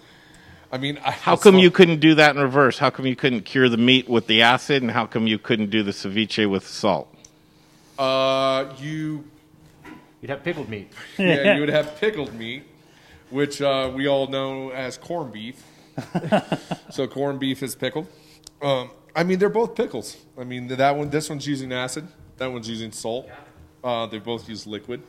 I 0.72 0.78
mean, 0.78 0.98
I- 1.00 1.12
How 1.12 1.36
come 1.36 1.58
you 1.58 1.70
couldn't 1.70 2.00
do 2.00 2.16
that 2.16 2.36
in 2.36 2.42
reverse? 2.42 2.78
How 2.78 2.90
come 2.90 3.06
you 3.06 3.16
couldn't 3.16 3.42
cure 3.42 3.68
the 3.68 3.78
meat 3.78 4.08
with 4.08 4.28
the 4.28 4.42
acid, 4.42 4.82
and 4.82 4.92
how 4.92 5.06
come 5.06 5.28
you 5.28 5.38
couldn't 5.38 5.70
do 5.70 5.84
the 5.84 5.92
ceviche 5.92 6.50
with 6.50 6.66
salt? 6.66 7.14
Uh, 8.00 8.74
you 8.80 9.26
You'd 10.22 10.30
have 10.30 10.44
pickled 10.44 10.70
meat. 10.70 10.92
yeah, 11.18 11.56
you 11.56 11.62
would 11.62 11.70
have 11.70 12.00
pickled 12.00 12.34
meat, 12.36 12.64
which 13.32 13.60
uh, 13.62 13.92
we 13.94 14.08
all 14.08 14.28
know 14.28 14.70
as 14.70 14.98
corned 14.98 15.34
beef. 15.34 15.64
so 16.92 17.08
corned 17.08 17.40
beef 17.40 17.64
is 17.64 17.76
pickled. 17.76 18.08
Um, 18.62 18.92
I 19.16 19.24
mean, 19.24 19.40
they're 19.40 19.50
both 19.50 19.76
pickles. 19.76 20.18
I 20.38 20.44
mean, 20.44 20.68
that 20.68 20.96
one, 20.96 21.10
this 21.10 21.30
one's 21.30 21.48
using 21.48 21.74
acid. 21.74 22.08
That 22.38 22.52
one's 22.52 22.70
using 22.70 22.92
salt. 22.92 23.30
Uh, 23.84 24.06
they 24.06 24.20
both 24.20 24.48
use 24.48 24.66
liquid. 24.66 25.02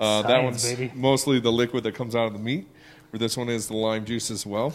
Uh, 0.00 0.22
that 0.22 0.42
one's 0.42 0.64
baby. 0.64 0.90
mostly 0.94 1.38
the 1.38 1.52
liquid 1.52 1.84
that 1.84 1.94
comes 1.94 2.16
out 2.16 2.26
of 2.26 2.32
the 2.32 2.38
meat. 2.38 2.66
Where 3.10 3.18
this 3.18 3.36
one 3.36 3.48
is 3.48 3.68
the 3.68 3.76
lime 3.76 4.04
juice 4.04 4.30
as 4.30 4.44
well. 4.44 4.74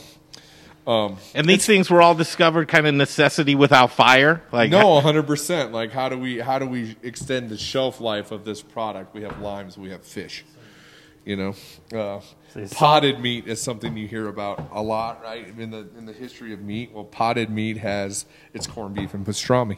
Um, 0.87 1.17
And 1.35 1.47
these 1.47 1.65
things 1.65 1.89
were 1.89 2.01
all 2.01 2.15
discovered 2.15 2.67
kind 2.67 2.87
of 2.87 2.95
necessity 2.95 3.53
without 3.53 3.91
fire. 3.91 4.41
Like 4.51 4.71
no, 4.71 5.01
hundred 5.01 5.27
percent. 5.27 5.73
Like, 5.73 5.91
how 5.91 6.07
do 6.07 6.17
we 6.17 6.39
how 6.39 6.57
do 6.57 6.65
we 6.65 6.95
extend 7.03 7.49
the 7.49 7.57
shelf 7.57 7.99
life 7.99 8.31
of 8.31 8.45
this 8.45 8.61
product? 8.61 9.13
We 9.13 9.23
have 9.23 9.39
limes, 9.39 9.77
we 9.77 9.89
have 9.89 10.03
fish. 10.03 10.45
You 11.25 11.35
know, 11.35 11.55
uh, 11.93 12.21
potted 12.71 13.19
meat 13.19 13.47
is 13.47 13.61
something 13.61 13.95
you 13.97 14.07
hear 14.07 14.27
about 14.27 14.69
a 14.71 14.81
lot, 14.81 15.21
right? 15.23 15.47
In 15.57 15.71
the 15.71 15.87
in 15.97 16.05
the 16.05 16.13
history 16.13 16.53
of 16.53 16.61
meat, 16.61 16.91
well, 16.93 17.03
potted 17.03 17.49
meat 17.49 17.77
has 17.77 18.25
its 18.53 18.67
corned 18.67 18.95
beef 18.95 19.13
and 19.13 19.25
pastrami. 19.25 19.77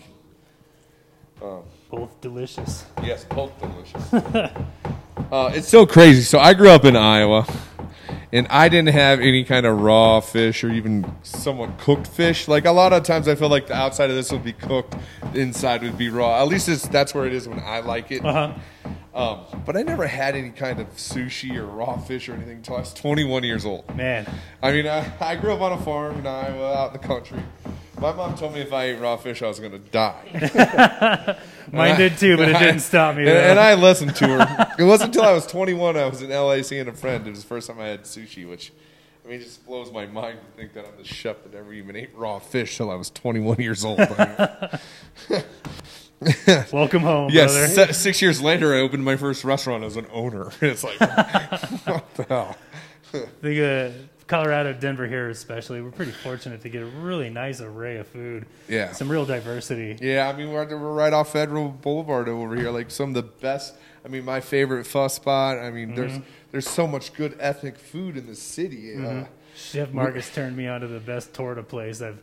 Um, 1.41 1.63
Both 1.89 2.22
delicious. 2.22 2.86
Yes, 3.03 3.26
both 3.26 3.51
delicious. 3.59 4.13
uh, 5.32 5.51
it's 5.53 5.67
so 5.67 5.86
crazy. 5.88 6.22
So 6.22 6.39
I 6.39 6.53
grew 6.53 6.69
up 6.69 6.86
in 6.86 6.95
Iowa, 6.95 7.47
and 8.32 8.47
I 8.49 8.69
didn't 8.69 8.93
have 8.93 9.19
any 9.19 9.43
kind 9.43 9.65
of 9.65 9.82
raw 9.82 10.19
fish 10.19 10.63
or 10.63 10.69
even 10.69 11.11
somewhat 11.24 11.80
cooked 11.80 12.05
fish. 12.05 12.47
Like 12.47 12.65
a 12.65 12.72
lot 12.72 12.93
of 12.93 13.03
times, 13.03 13.28
I 13.28 13.34
feel 13.34 13.49
like 13.49 13.67
the 13.67 13.76
outside 13.76 14.11
of 14.11 14.15
this 14.15 14.32
would 14.32 14.43
be 14.43 14.53
cooked, 14.53 14.95
the 15.34 15.39
inside 15.39 15.82
would 15.82 15.97
be 15.97 16.09
raw. 16.09 16.39
At 16.41 16.47
least 16.47 16.69
it's, 16.69 16.88
that's 16.88 17.15
where 17.15 17.26
it 17.26 17.34
is 17.34 17.47
when 17.47 17.59
I 17.59 17.80
like 17.80 18.11
it. 18.11 18.24
Uh-huh. 18.24 18.53
Um, 19.14 19.41
but 19.66 19.76
I 19.76 19.84
never 19.84 20.07
had 20.07 20.36
any 20.36 20.51
kind 20.51 20.80
of 20.80 20.88
sushi 20.95 21.57
or 21.57 21.66
raw 21.66 21.97
fish 21.97 22.30
or 22.30 22.34
anything 22.34 22.57
until 22.57 22.78
I 22.78 22.80
was 22.80 22.93
21 22.93 23.43
years 23.43 23.66
old. 23.66 23.93
Man, 23.95 24.26
I 24.64 24.72
mean, 24.72 24.88
I, 24.88 25.12
I 25.20 25.36
grew 25.36 25.51
up 25.53 25.62
on 25.62 25.74
a 25.74 25.82
farm 25.82 26.20
in 26.20 26.28
Iowa, 26.28 26.74
out 26.74 26.95
in 26.95 27.01
the 27.01 27.07
country. 27.07 27.41
My 27.99 28.14
mom 28.14 28.36
told 28.36 28.55
me 28.55 28.62
if 28.62 28.74
I 28.74 28.86
ate 28.86 28.99
raw 28.99 29.18
fish, 29.18 29.43
I 29.43 29.47
was 29.47 29.59
going 29.59 29.74
to 29.74 29.78
die. 29.78 31.38
mine 31.72 31.97
did 31.97 32.18
too, 32.18 32.36
but 32.36 32.49
it 32.49 32.57
didn't 32.57 32.80
stop 32.80 33.16
me. 33.16 33.24
And, 33.24 33.38
and 33.38 33.59
I 33.59 33.76
listened 33.76 34.16
to 34.16 34.28
her. 34.28 34.74
It 34.80 34.86
wasn't 34.86 35.14
until 35.14 35.30
I 35.30 35.34
was 35.34 35.45
21 35.45 35.97
I 35.97 36.07
was 36.07 36.22
in 36.22 36.32
LA 36.32 36.64
seeing 36.64 36.88
a 36.88 36.93
friend. 36.93 37.28
It 37.28 37.30
was 37.30 37.41
the 37.41 37.47
first 37.47 37.68
time 37.68 37.80
I 37.80 37.88
had 37.88 38.03
sushi, 38.03 38.49
which 38.49 38.72
I 39.24 39.28
mean, 39.28 39.39
it 39.39 39.43
just 39.43 39.66
blows 39.68 39.91
my 39.91 40.07
mind 40.07 40.39
to 40.39 40.57
think 40.57 40.74
that 40.74 40.86
I'm 40.86 40.97
the 40.97 41.03
chef 41.03 41.43
that 41.43 41.53
never 41.53 41.72
even 41.74 41.95
ate 41.95 42.09
raw 42.16 42.39
fish 42.39 42.78
till 42.78 42.89
I 42.89 42.95
was 42.95 43.12
21 43.12 43.59
years 43.59 43.86
old. 43.86 43.99
Welcome 46.72 47.01
home, 47.01 47.30
yes, 47.32 47.74
se- 47.74 47.93
six 47.93 48.22
years 48.22 48.41
later, 48.41 48.76
I 48.76 48.80
opened 48.82 49.03
my 49.03 49.15
first 49.15 49.43
restaurant 49.43 49.84
as 49.84 49.95
an 49.97 50.05
owner. 50.11 50.51
It's 50.61 50.84
like, 50.84 50.99
what 50.99 52.13
the 52.15 52.26
hell? 52.30 52.57
I 53.13 53.17
think 53.41 53.59
uh, 53.59 53.97
Colorado, 54.28 54.72
Denver 54.74 55.07
here 55.07 55.30
especially, 55.30 55.82
we're 55.82 55.91
pretty 55.91 56.11
fortunate 56.11 56.61
to 56.61 56.69
get 56.69 56.84
a 56.84 56.86
really 56.86 57.30
nice 57.30 57.59
array 57.59 57.97
of 57.97 58.07
food. 58.07 58.45
Yeah. 58.69 58.91
Some 58.93 59.09
real 59.09 59.26
diversity. 59.26 59.97
Yeah, 59.99 60.30
I 60.30 60.38
mean 60.38 60.51
we're, 60.51 60.65
we're 60.67 60.93
right 60.93 61.11
off 61.11 61.34
Federal 61.34 61.69
Boulevard 61.69 62.30
over 62.30 62.55
here. 62.55 62.69
Like 62.69 62.91
some 62.91 63.09
of 63.09 63.15
the 63.15 63.24
best. 63.24 63.76
I 64.05 64.07
mean, 64.07 64.24
my 64.24 64.39
favorite 64.41 64.86
fuss 64.86 65.15
spot. 65.15 65.57
I 65.57 65.69
mean, 65.72 65.95
there's 65.95 66.13
Mhm. 66.13 66.24
there's 66.51 66.69
so 66.69 66.88
much 66.88 67.13
good 67.13 67.36
ethnic 67.39 67.78
food 67.78 68.15
in 68.15 68.28
the 68.28 68.36
city. 68.36 68.93
Uh, 68.95 68.99
Mhm. 68.99 69.28
Chef 69.55 69.91
Marcus 69.91 70.34
turned 70.34 70.55
me 70.55 70.67
on 70.67 70.82
to 70.82 70.88
the 70.88 70.99
best 70.99 71.34
torta 71.34 71.61
place 71.63 72.01
I've 72.01 72.19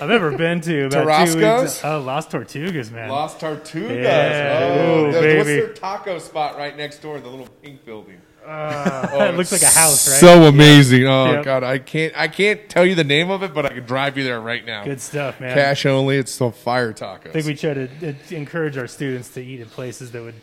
I've 0.00 0.10
ever 0.10 0.36
been 0.36 0.60
to. 0.62 0.86
About 0.86 1.26
two 1.26 1.36
Tarasco's? 1.36 1.62
weeks. 1.62 1.84
Oh, 1.84 2.00
Las 2.00 2.26
Tortugas, 2.26 2.90
man. 2.90 3.08
Las 3.10 3.34
Tortugas. 3.36 4.02
Yeah. 4.02 4.78
Oh, 4.80 5.04
Ooh, 5.06 5.36
what's 5.36 5.44
their 5.48 5.72
taco 5.72 6.18
spot 6.18 6.56
right 6.56 6.76
next 6.76 6.98
door? 7.02 7.20
The 7.20 7.28
little 7.28 7.48
pink 7.62 7.84
building. 7.84 8.20
Uh, 8.44 9.08
Oh, 9.12 9.24
it 9.24 9.36
looks 9.36 9.52
like 9.52 9.62
a 9.62 9.66
house, 9.66 10.08
right? 10.08 10.18
So 10.18 10.42
Yeah. 10.42 10.48
amazing. 10.48 11.06
Oh 11.06 11.32
Yep. 11.34 11.44
god, 11.44 11.62
I 11.64 11.78
can't 11.78 12.12
I 12.16 12.26
can't 12.28 12.68
tell 12.68 12.84
you 12.84 12.94
the 12.96 13.04
name 13.04 13.30
of 13.30 13.42
it, 13.44 13.54
but 13.54 13.66
I 13.66 13.68
can 13.68 13.84
drive 13.84 14.18
you 14.18 14.24
there 14.24 14.40
right 14.40 14.64
now. 14.66 14.84
Good 14.84 15.00
stuff, 15.00 15.38
man. 15.40 15.54
Cash 15.54 15.86
only. 15.86 16.16
It's 16.16 16.32
still 16.32 16.50
fire 16.50 16.92
tacos. 16.92 17.28
I 17.28 17.30
think 17.32 17.46
we 17.46 17.54
try 17.54 17.74
to 17.74 17.84
uh, 18.08 18.12
encourage 18.30 18.76
our 18.76 18.88
students 18.88 19.28
to 19.34 19.40
eat 19.42 19.60
at 19.60 19.68
places 19.70 20.10
that 20.12 20.22
would 20.22 20.34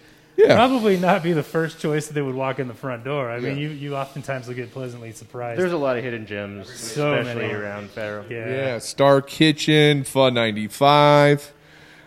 Yeah. 0.47 0.55
probably 0.55 0.97
not 0.97 1.21
be 1.23 1.33
the 1.33 1.43
first 1.43 1.79
choice 1.79 2.07
that 2.07 2.13
they 2.13 2.21
would 2.21 2.35
walk 2.35 2.59
in 2.59 2.67
the 2.67 2.73
front 2.73 3.03
door. 3.03 3.29
I 3.29 3.39
mean, 3.39 3.57
Yeah. 3.57 3.61
you, 3.63 3.69
you 3.69 3.95
oftentimes 3.95 4.47
will 4.47 4.55
get 4.55 4.71
pleasantly 4.71 5.11
surprised. 5.11 5.59
There's 5.59 5.73
a 5.73 5.77
lot 5.77 5.97
of 5.97 6.03
hidden 6.03 6.25
gems, 6.25 6.69
So 6.73 7.13
especially 7.13 7.41
many. 7.47 7.53
around 7.53 7.89
Faro. 7.89 8.23
yeah. 8.29 8.47
Yeah, 8.49 8.77
Star 8.79 9.21
Kitchen, 9.21 10.03
Pho 10.03 10.29
95. 10.29 11.53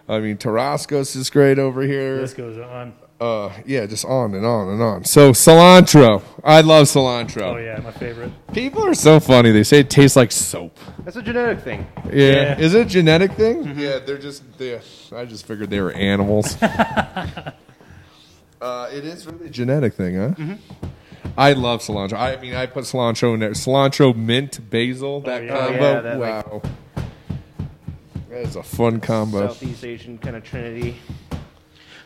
I 0.08 0.18
mean, 0.20 0.36
Tarascos 0.38 1.14
is 1.14 1.30
great 1.30 1.58
over 1.58 1.82
here. 1.82 2.18
This 2.18 2.34
goes 2.34 2.58
on. 2.58 2.94
Uh, 3.20 3.52
yeah, 3.64 3.86
just 3.86 4.04
on 4.04 4.34
and 4.34 4.44
on 4.44 4.68
and 4.68 4.82
on. 4.82 5.04
So 5.04 5.30
cilantro, 5.30 6.22
I 6.42 6.60
love 6.62 6.86
cilantro. 6.88 7.54
Oh 7.54 7.56
yeah, 7.56 7.78
my 7.78 7.92
favorite. 7.92 8.32
People 8.52 8.84
are 8.84 8.94
so 8.94 9.20
funny. 9.20 9.52
They 9.52 9.62
say 9.62 9.78
it 9.78 9.90
tastes 9.90 10.16
like 10.16 10.32
soap. 10.32 10.76
That's 11.04 11.14
a 11.16 11.22
genetic 11.22 11.60
thing. 11.60 11.86
Yeah, 12.06 12.12
Yeah. 12.12 12.58
is 12.58 12.74
it 12.74 12.80
a 12.80 12.84
genetic 12.84 13.32
thing? 13.34 13.78
Yeah, 13.78 14.00
they're 14.00 14.18
just. 14.18 14.42
they 14.58 14.80
I 15.14 15.24
just 15.24 15.46
figured 15.46 15.70
they 15.70 15.80
were 15.80 15.92
animals. 15.92 16.56
uh, 18.62 18.88
it 18.92 19.04
is 19.04 19.26
really 19.26 19.46
a 19.46 19.50
genetic 19.50 19.94
thing, 19.94 20.16
huh? 20.16 20.56
I 21.36 21.52
love 21.54 21.80
cilantro. 21.80 22.14
I 22.18 22.40
mean, 22.40 22.54
I 22.54 22.66
put 22.66 22.84
cilantro 22.84 23.34
in 23.34 23.40
there. 23.40 23.50
Cilantro, 23.50 24.14
mint, 24.14 24.60
basil, 24.70 25.20
that 25.22 25.44
yeah. 25.44 25.54
Oh, 25.56 25.66
combo. 25.68 25.80
yeah, 25.92 26.00
that, 26.00 26.18
like- 26.18 26.46
wow, 26.52 26.62
that 28.30 28.40
is 28.46 28.56
a 28.56 28.62
fun 28.62 29.00
combo. 29.00 29.48
Southeast 29.48 29.84
Asian 29.84 30.18
kind 30.18 30.36
of 30.36 30.44
trinity. 30.44 30.96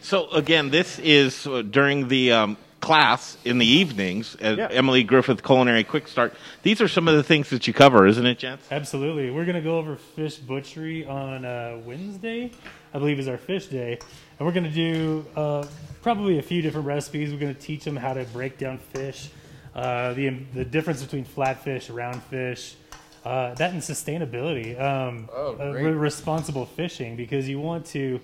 So 0.01 0.29
again, 0.31 0.71
this 0.71 0.99
is 1.01 1.47
uh, 1.47 1.63
during 1.63 2.07
the 2.09 2.31
um, 2.33 2.57
class 2.81 3.37
in 3.45 3.59
the 3.59 3.67
evenings 3.67 4.37
at 4.41 4.57
Yeah. 4.59 4.69
Emily 4.71 5.03
Griffith 5.03 5.43
Culinary 5.43 5.83
Quick 5.83 6.07
Start. 6.07 6.35
These 6.63 6.81
are 6.81 6.87
some 6.89 7.09
of 7.09 7.17
the 7.17 7.25
things 7.25 7.51
that 7.51 7.67
you 7.67 7.73
cover, 7.75 8.07
isn't 8.07 8.25
it, 8.27 8.39
gents? 8.39 8.67
Absolutely. 8.71 9.31
We're 9.33 9.45
going 9.45 9.57
to 9.57 9.61
go 9.63 9.79
over 9.79 9.97
fish 9.97 10.37
butchery 10.37 11.05
on 11.05 11.45
uh, 11.45 11.81
Wednesday, 11.85 12.53
I 12.97 12.99
believe 12.99 13.19
is 13.19 13.29
our 13.29 13.37
fish 13.37 13.67
day. 13.67 13.99
And 14.39 14.47
we're 14.47 14.55
going 14.55 14.65
to 14.65 14.71
do 14.71 15.27
uh, 15.37 15.67
probably 16.01 16.39
a 16.39 16.43
few 16.43 16.63
different 16.63 16.87
recipes. 16.87 17.31
We're 17.31 17.39
going 17.39 17.55
to 17.55 17.61
teach 17.61 17.85
them 17.85 17.95
how 17.95 18.15
to 18.15 18.25
break 18.25 18.57
down 18.57 18.79
fish, 18.79 19.29
uh, 19.75 20.15
the, 20.15 20.31
the 20.55 20.65
difference 20.65 21.03
between 21.03 21.27
flat 21.27 21.63
fish, 21.63 21.91
round 21.91 22.23
fish, 22.23 22.75
uh, 23.23 23.53
that 23.57 23.73
and 23.75 23.83
sustainability. 23.83 24.81
Um, 24.81 25.29
Oh, 25.31 25.59
uh, 25.61 25.73
re- 25.73 25.93
responsible 25.93 26.65
fishing 26.65 27.17
because 27.17 27.47
you 27.47 27.61
want 27.61 27.85
to, 27.87 28.19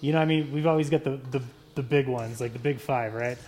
you 0.00 0.12
know, 0.12 0.18
I 0.18 0.24
mean, 0.24 0.50
we've 0.52 0.66
always 0.66 0.90
got 0.90 1.04
the, 1.04 1.20
the, 1.30 1.40
the 1.76 1.82
big 1.84 2.08
ones, 2.08 2.40
like 2.40 2.52
the 2.52 2.58
big 2.58 2.80
five, 2.80 3.14
right? 3.14 3.38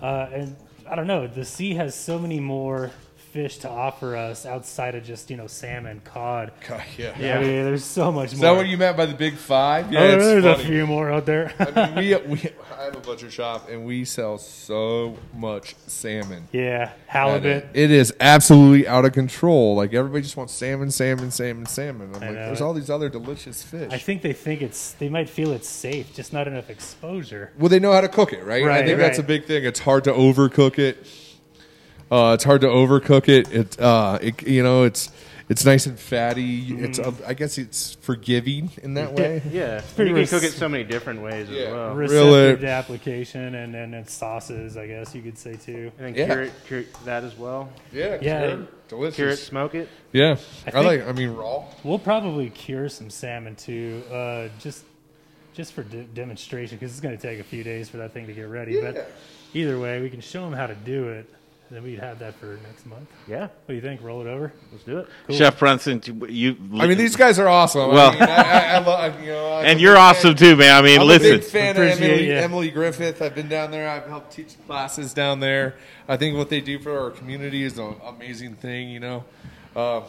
Uh, 0.00 0.28
and 0.32 0.56
I 0.88 0.94
don't 0.94 1.08
know, 1.08 1.26
the 1.26 1.44
sea 1.44 1.74
has 1.74 1.92
so 1.96 2.20
many 2.20 2.38
more 2.38 2.92
fish 3.34 3.58
to 3.58 3.68
offer 3.68 4.14
us 4.14 4.46
outside 4.46 4.94
of 4.94 5.02
just, 5.02 5.28
you 5.28 5.36
know, 5.36 5.48
salmon, 5.48 6.00
cod. 6.04 6.52
God, 6.68 6.84
yeah. 6.96 7.10
I 7.36 7.40
mean, 7.40 7.64
there's 7.64 7.82
so 7.84 8.12
much 8.12 8.32
Is 8.32 8.38
more. 8.40 8.52
that 8.52 8.56
what 8.56 8.68
you 8.68 8.76
meant 8.78 8.96
by 8.96 9.06
the 9.06 9.14
big 9.14 9.34
five? 9.34 9.92
Yeah, 9.92 10.02
oh, 10.02 10.06
there's 10.18 10.44
funny. 10.44 10.62
a 10.62 10.64
few 10.66 10.86
more 10.86 11.10
out 11.10 11.26
there. 11.26 11.52
I 11.58 11.90
mean, 11.90 11.94
we, 11.96 12.14
we, 12.34 12.50
I 12.78 12.84
have 12.84 12.94
a 12.96 13.00
butcher 13.00 13.32
shop, 13.32 13.68
and 13.68 13.84
we 13.84 14.04
sell 14.04 14.38
so 14.38 15.16
much 15.34 15.74
salmon. 15.88 16.46
yeah, 16.52 16.92
halibut. 17.08 17.64
It, 17.64 17.70
it 17.74 17.90
is 17.90 18.14
absolutely 18.20 18.86
out 18.86 19.04
of 19.04 19.12
control. 19.12 19.74
Like 19.74 19.92
everybody 19.94 20.22
just 20.22 20.36
wants 20.36 20.52
salmon, 20.52 20.92
salmon, 20.92 21.32
salmon, 21.32 21.66
salmon. 21.66 22.10
I'm 22.14 22.22
I 22.22 22.26
like, 22.26 22.36
know. 22.36 22.46
there's 22.46 22.60
all 22.60 22.72
these 22.72 22.88
other 22.88 23.08
delicious 23.08 23.64
fish. 23.64 23.92
I 23.92 23.98
think 23.98 24.22
they 24.22 24.32
think 24.32 24.62
it's, 24.62 24.92
they 24.92 25.08
might 25.08 25.28
feel 25.28 25.50
it's 25.50 25.68
safe, 25.68 26.14
just 26.14 26.32
not 26.32 26.46
enough 26.46 26.70
exposure. 26.70 27.50
well, 27.58 27.68
they 27.68 27.80
know 27.80 27.90
how 27.92 28.00
to 28.00 28.08
cook 28.08 28.32
it, 28.32 28.44
right? 28.44 28.62
I 28.62 28.66
Right, 28.68 28.86
think 28.86 28.98
that's 28.98 29.18
a 29.18 29.24
big 29.24 29.44
thing. 29.46 29.64
It's 29.64 29.80
hard 29.80 30.04
to 30.04 30.12
overcook 30.12 30.78
it. 30.78 31.04
Uh, 32.14 32.32
it's 32.34 32.44
hard 32.44 32.60
to 32.60 32.68
overcook 32.68 33.28
it. 33.28 33.50
It, 33.52 33.80
uh, 33.80 34.18
it, 34.22 34.46
you 34.46 34.62
know, 34.62 34.84
it's 34.84 35.10
it's 35.48 35.64
nice 35.64 35.84
and 35.86 35.98
fatty. 35.98 36.72
It's, 36.80 37.00
uh, 37.00 37.12
I 37.26 37.34
guess, 37.34 37.58
it's 37.58 37.96
forgiving 38.00 38.70
in 38.84 38.94
that 38.94 39.12
way. 39.14 39.42
Yeah, 39.50 39.82
pretty 39.96 40.12
you 40.12 40.16
can 40.18 40.26
cook 40.28 40.44
it 40.44 40.52
so 40.52 40.68
many 40.68 40.84
different 40.84 41.22
ways 41.22 41.48
Yeah. 41.50 41.62
as 41.64 41.72
well. 41.72 41.94
Receptive 41.94 42.26
Really? 42.32 42.56
to 42.60 42.68
application 42.70 43.54
and 43.56 43.74
then 43.74 43.94
it's 43.94 44.12
sauces, 44.12 44.76
I 44.76 44.86
guess 44.86 45.12
you 45.12 45.22
could 45.22 45.36
say 45.36 45.56
too. 45.56 45.90
And 45.98 46.06
then 46.06 46.14
Yeah. 46.14 46.26
cure, 46.26 46.42
it, 46.42 46.52
cure 46.68 46.80
it- 46.80 47.04
that 47.04 47.24
as 47.24 47.36
well. 47.36 47.68
Yeah, 47.92 48.18
Yeah. 48.22 48.48
sure. 48.48 48.66
delicious. 48.88 49.16
Cure 49.16 49.28
it, 49.30 49.36
smoke 49.38 49.74
it. 49.74 49.88
Yeah, 50.12 50.36
I, 50.72 50.78
I 50.78 50.80
like. 50.82 51.08
I 51.08 51.10
mean, 51.12 51.30
raw. 51.34 51.64
We'll 51.82 51.98
probably 51.98 52.48
cure 52.48 52.88
some 52.88 53.10
salmon 53.10 53.56
too, 53.56 54.04
uh, 54.12 54.48
just 54.60 54.84
just 55.52 55.72
for 55.72 55.82
de- 55.82 56.04
demonstration, 56.04 56.78
because 56.78 56.92
it's 56.92 57.00
going 57.00 57.16
to 57.16 57.20
take 57.22 57.38
a 57.40 57.44
few 57.44 57.62
days 57.64 57.88
for 57.88 57.96
that 57.98 58.12
thing 58.12 58.26
to 58.28 58.32
get 58.32 58.48
ready. 58.48 58.74
Yeah. 58.74 58.92
But 58.92 59.10
either 59.52 59.78
way, 59.80 60.00
we 60.00 60.10
can 60.10 60.20
show 60.20 60.42
them 60.42 60.52
how 60.52 60.66
to 60.68 60.74
do 60.76 61.08
it. 61.08 61.28
Then 61.70 61.82
we'd 61.82 61.98
have 61.98 62.18
that 62.20 62.34
for 62.34 62.58
next 62.62 62.84
month. 62.86 63.08
Yeah, 63.26 63.40
What 63.40 63.50
do 63.68 63.74
you 63.74 63.80
think? 63.80 64.02
Roll 64.02 64.20
it 64.20 64.26
over. 64.28 64.52
let's 64.70 64.84
do 64.84 64.98
it. 64.98 65.08
Chef 65.34 65.58
Brunson, 65.58 66.02
you. 66.28 66.56
I 66.78 66.86
mean, 66.86 66.98
these 66.98 67.16
guys 67.16 67.38
are 67.38 67.48
awesome. 67.48 67.90
Well- 67.90 68.10
I 68.10 68.12
mean, 68.12 68.22
I, 68.22 68.26
I, 68.26 68.74
I 68.74 68.78
love, 68.78 69.20
you 69.20 69.26
know, 69.28 69.60
and 69.60 69.80
you're 69.80 69.96
awesome 69.96 70.36
fan- 70.36 70.50
too, 70.50 70.56
man. 70.56 70.76
I 70.76 70.82
mean, 70.82 71.00
listen. 71.00 71.00
I'm 71.00 71.06
listen. 71.08 71.34
a 71.34 71.38
big 71.38 71.44
fan 71.44 71.76
of 71.76 72.00
Emily, 72.02 72.28
ya. 72.28 72.34
Emily 72.36 72.70
Griffith. 72.70 73.22
I've 73.22 73.34
been 73.34 73.48
down 73.48 73.70
there. 73.70 73.88
I've 73.88 74.06
helped 74.06 74.32
teach 74.32 74.54
classes 74.66 75.14
down 75.14 75.40
there. 75.40 75.74
I 76.06 76.16
think 76.18 76.36
what 76.36 76.50
they 76.50 76.60
do 76.60 76.78
for 76.78 76.96
our 76.98 77.10
community 77.10 77.62
is 77.64 77.78
an 77.78 77.96
amazing 78.04 78.56
thing. 78.56 78.90
You 78.90 79.00
know, 79.00 79.24
uh, 79.74 80.02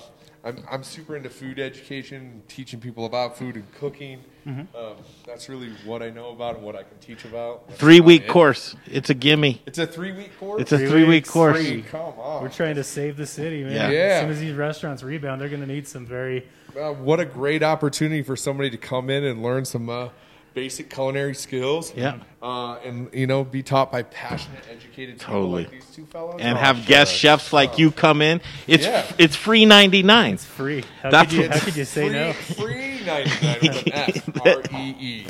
I'm 0.43 0.63
I'm 0.69 0.83
super 0.83 1.15
into 1.15 1.29
food 1.29 1.57
education, 1.57 2.43
teaching 2.49 2.79
people 2.81 3.05
about 3.05 3.37
food 3.37 3.55
and 3.55 3.65
cooking. 3.75 4.19
Mm-hmm. 4.47 4.75
Um, 4.75 4.95
that's 5.25 5.49
really 5.49 5.71
what 5.85 6.03
I 6.03 6.11
know 6.11 6.29
about 6.29 6.55
and 6.55 6.63
what 6.63 6.75
I 6.75 6.83
can 6.83 6.97
teach 6.99 7.25
about. 7.25 7.67
That's 7.67 7.79
three 7.79 7.99
week 7.99 8.23
it. 8.23 8.27
course. 8.27 8.75
It's 8.85 9.09
a 9.09 9.15
gimme. 9.15 9.61
It's 9.65 9.79
a 9.79 9.87
three 9.87 10.11
week 10.11 10.37
course. 10.39 10.61
It's 10.61 10.71
a 10.71 10.77
Three 10.77 10.87
three 10.87 11.03
week 11.05 11.27
course. 11.27 11.57
Three, 11.57 11.81
Come 11.81 12.13
on. 12.19 12.43
We're 12.43 12.49
trying 12.49 12.75
to 12.75 12.83
save 12.83 13.17
the 13.17 13.25
city, 13.25 13.63
man. 13.63 13.73
Yeah. 13.73 13.89
Yeah. 13.89 13.99
As 13.99 14.21
soon 14.21 14.29
as 14.31 14.39
these 14.39 14.53
restaurants 14.53 15.01
rebound, 15.01 15.41
they're 15.41 15.49
going 15.49 15.61
to 15.61 15.67
need 15.67 15.87
some 15.87 16.05
very. 16.05 16.47
Uh, 16.79 16.93
what 16.93 17.19
a 17.19 17.25
great 17.25 17.63
opportunity 17.63 18.21
for 18.21 18.35
somebody 18.35 18.69
to 18.69 18.77
come 18.77 19.09
in 19.09 19.23
and 19.23 19.41
learn 19.41 19.65
some 19.65 19.89
uh, 19.89 20.09
basic 20.55 20.89
culinary 20.89 21.35
skills. 21.35 21.93
Yeah. 21.95 22.17
Uh, 22.41 22.75
and, 22.85 23.09
you 23.13 23.27
know, 23.27 23.43
be 23.43 23.61
taught 23.63 23.91
by 23.91 24.03
passionate, 24.03 24.61
educated 24.71 25.19
people 25.19 25.33
Totally. 25.33 25.63
like 25.63 25.71
these 25.71 25.85
two 25.95 26.05
fellows. 26.05 26.37
And 26.39 26.57
Oh, 26.57 26.61
have 26.61 26.85
guest 26.87 27.13
chefs 27.13 27.51
like 27.53 27.77
you 27.77 27.91
come 27.91 28.21
in. 28.21 28.39
It's 28.67 28.85
Yeah. 28.85 29.05
it's 29.17 29.35
free 29.35 29.65
ninety 29.65 30.01
nine. 30.03 30.37
Free. 30.37 30.83
How, 31.01 31.09
That's 31.11 31.29
could, 31.31 31.37
you, 31.43 31.49
what- 31.49 31.57
how 31.59 31.65
could 31.65 31.75
you 31.75 31.85
say 31.85 32.07
free, 32.09 32.13
no? 32.17 32.33
Free 32.33 33.05
99 33.05 33.57
with 33.61 33.87
an 33.87 33.93
S. 33.93 34.21
R-E-E. 34.73 35.25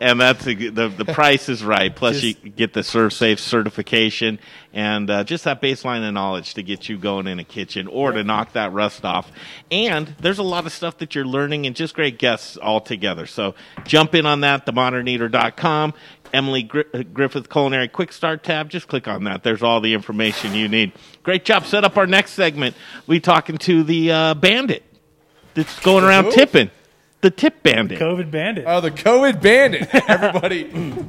and 0.00 0.20
that's 0.20 0.46
a, 0.46 0.54
the 0.54 0.88
the 0.88 1.04
price 1.04 1.48
is 1.48 1.62
right. 1.64 1.94
Plus, 1.94 2.20
Just- 2.20 2.42
you 2.44 2.50
get 2.50 2.72
the 2.72 2.80
ServSafe 2.80 3.38
certification 3.38 4.38
and 4.74 5.08
uh, 5.08 5.22
just 5.22 5.44
that 5.44 5.62
baseline 5.62 6.06
of 6.06 6.12
knowledge 6.12 6.54
to 6.54 6.62
get 6.62 6.88
you 6.88 6.98
going 6.98 7.28
in 7.28 7.38
a 7.38 7.44
kitchen 7.44 7.86
or 7.86 8.10
to 8.10 8.24
knock 8.24 8.52
that 8.52 8.72
rust 8.72 9.04
off. 9.04 9.30
And 9.70 10.14
there's 10.20 10.38
a 10.38 10.42
lot 10.42 10.66
of 10.66 10.72
stuff 10.72 10.98
that 10.98 11.14
you're 11.14 11.24
learning 11.24 11.64
and 11.66 11.76
just 11.76 11.94
great 11.94 12.18
guests 12.18 12.56
all 12.56 12.80
together. 12.80 13.26
So 13.26 13.54
jump 13.84 14.16
in 14.16 14.26
on 14.26 14.40
that, 14.40 14.66
themoderneater.com. 14.66 15.94
Emily 16.32 16.64
Gri- 16.64 16.84
uh, 16.92 17.04
Griffith 17.04 17.48
Culinary 17.48 17.86
Quick 17.86 18.12
Start 18.12 18.42
tab. 18.42 18.68
Just 18.68 18.88
click 18.88 19.06
on 19.06 19.22
that. 19.24 19.44
There's 19.44 19.62
all 19.62 19.80
the 19.80 19.94
information 19.94 20.54
you 20.54 20.66
need. 20.68 20.92
Great 21.22 21.44
job. 21.44 21.64
Set 21.64 21.84
up 21.84 21.96
our 21.96 22.08
next 22.08 22.32
segment. 22.32 22.74
We 23.06 23.20
talking 23.20 23.56
to 23.58 23.84
the 23.84 24.10
uh, 24.10 24.34
bandit 24.34 24.82
that's 25.54 25.78
going 25.80 26.02
around 26.02 26.32
tipping. 26.32 26.72
The 27.24 27.30
tip 27.30 27.62
bandit. 27.62 27.98
COVID 27.98 28.30
bandit. 28.30 28.66
Oh, 28.68 28.82
the 28.82 28.90
COVID 28.90 29.40
bandit. 29.40 29.88
Everybody, 30.10 30.64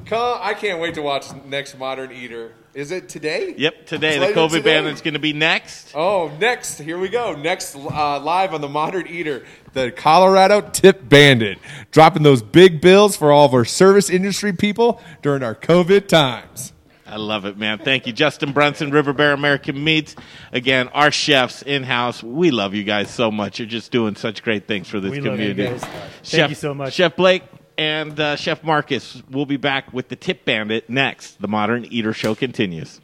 come, 0.06 0.40
I 0.40 0.54
can't 0.54 0.80
wait 0.80 0.94
to 0.94 1.02
watch 1.02 1.26
Next 1.44 1.78
Modern 1.78 2.14
Eater. 2.14 2.54
Is 2.74 2.92
it 2.92 3.10
today? 3.10 3.54
Yep, 3.58 3.86
today 3.86 4.18
the 4.20 4.28
COVID 4.28 4.50
today. 4.52 4.76
bandit's 4.76 5.02
going 5.02 5.16
to 5.16 5.20
be 5.20 5.34
next. 5.34 5.92
Oh, 5.94 6.32
next, 6.40 6.78
here 6.78 6.98
we 6.98 7.10
go. 7.10 7.36
Next, 7.36 7.76
uh, 7.76 8.22
live 8.22 8.54
on 8.54 8.62
the 8.62 8.70
Modern 8.70 9.08
Eater, 9.08 9.44
the 9.74 9.92
Colorado 9.92 10.62
Tip 10.62 11.10
Bandit, 11.10 11.58
dropping 11.92 12.24
those 12.24 12.42
big 12.42 12.80
bills 12.80 13.18
for 13.18 13.34
all 13.34 13.48
of 13.48 13.54
our 13.54 13.66
service 13.66 14.10
industry 14.10 14.54
people 14.54 15.02
during 15.22 15.44
our 15.44 15.54
COVID 15.54 16.08
times. 16.08 16.72
I 17.08 17.18
love 17.18 17.46
it, 17.46 17.56
man. 17.58 17.78
Thank 17.80 18.08
you, 18.08 18.14
Justin 18.14 18.52
Brunson, 18.52 18.90
River 18.90 19.14
Bear 19.14 19.34
American 19.34 19.84
Meats. 19.84 20.16
Again, 20.52 20.88
our 20.90 21.12
chefs 21.12 21.62
in 21.62 21.84
house. 21.84 22.24
We 22.24 22.50
love 22.52 22.74
you 22.74 22.84
guys 22.84 23.12
so 23.14 23.30
much. 23.30 23.60
You're 23.60 23.68
just 23.68 23.92
doing 23.92 24.16
such 24.16 24.42
great 24.42 24.68
things 24.68 24.88
for 24.90 25.00
this 25.00 25.12
We 25.12 25.18
love 25.22 25.40
you 25.40 25.50
community. 25.54 25.80
guys. 25.80 25.84
Thank 26.24 26.50
you 26.50 26.56
so 26.56 26.74
much. 26.74 26.94
Chef 26.94 27.16
Blake 27.16 27.44
and 27.78 28.20
uh, 28.20 28.36
Chef 28.38 28.64
Marcus 28.64 29.22
We'll 29.30 29.46
be 29.46 29.58
back 29.58 29.94
with 29.94 30.10
the 30.10 30.16
Tip 30.16 30.46
Bandit 30.46 30.90
next. 30.90 31.40
The 31.42 31.48
Modern 31.48 31.86
Eater 31.86 32.14
Show 32.14 32.34
continues. 32.34 33.02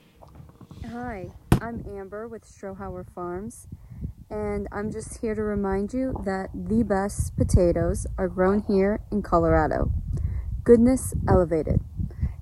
Hi, 0.89 1.29
I'm 1.61 1.85
Amber 1.87 2.27
with 2.27 2.43
Strohauer 2.43 3.05
Farms, 3.13 3.67
and 4.31 4.67
I'm 4.71 4.91
just 4.91 5.19
here 5.21 5.35
to 5.35 5.43
remind 5.43 5.93
you 5.93 6.19
that 6.25 6.49
the 6.55 6.83
best 6.83 7.37
potatoes 7.37 8.07
are 8.17 8.27
grown 8.27 8.63
here 8.63 8.99
in 9.11 9.21
Colorado. 9.21 9.91
Goodness 10.63 11.13
elevated. 11.27 11.81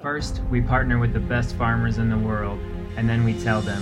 First, 0.00 0.40
we 0.50 0.60
partner 0.60 0.98
with 0.98 1.12
the 1.12 1.20
best 1.20 1.54
farmers 1.56 1.98
in 1.98 2.10
the 2.10 2.18
world, 2.18 2.58
and 2.96 3.08
then 3.08 3.22
we 3.24 3.40
tell 3.40 3.60
them, 3.60 3.80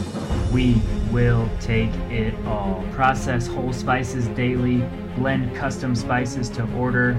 we 0.52 0.82
will 1.10 1.48
take 1.60 1.88
it 2.10 2.34
all. 2.46 2.84
Process 2.92 3.46
whole 3.46 3.72
spices 3.72 4.28
daily, 4.28 4.82
blend 5.16 5.56
custom 5.56 5.94
spices 5.94 6.50
to 6.50 6.70
order, 6.74 7.18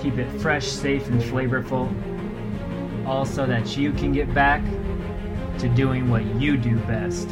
keep 0.00 0.18
it 0.18 0.28
fresh, 0.40 0.66
safe, 0.66 1.08
and 1.08 1.22
flavorful, 1.22 1.88
all 3.06 3.24
so 3.24 3.46
that 3.46 3.74
you 3.76 3.92
can 3.92 4.12
get 4.12 4.34
back 4.34 4.62
to 5.58 5.68
doing 5.68 6.10
what 6.10 6.24
you 6.40 6.56
do 6.56 6.76
best. 6.80 7.28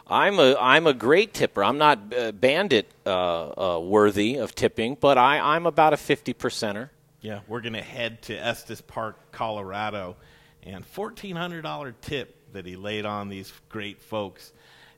I'm 0.05 0.37
a 0.39 0.55
I'm 0.59 0.85
a 0.85 0.93
great 0.93 1.33
tipper. 1.33 1.63
I'm 1.63 1.77
not 1.77 2.13
uh, 2.17 2.33
bandit 2.33 2.91
uh, 3.05 3.75
uh, 3.75 3.79
worthy 3.79 4.35
of 4.35 4.53
tipping, 4.53 4.97
but 4.99 5.17
I 5.17 5.39
I'm 5.39 5.65
about 5.65 5.93
a 5.93 5.97
fifty 5.97 6.33
percenter. 6.33 6.89
Yeah, 7.23 7.39
we're 7.47 7.61
going 7.61 7.73
to 7.73 7.81
head 7.81 8.21
to 8.23 8.35
Estes 8.35 8.81
Park, 8.81 9.31
Colorado, 9.31 10.17
and 10.61 10.85
$1,400 10.85 11.93
tip 12.01 12.51
that 12.51 12.65
he 12.65 12.75
laid 12.75 13.05
on 13.05 13.29
these 13.29 13.51
great 13.69 14.01
folks 14.01 14.51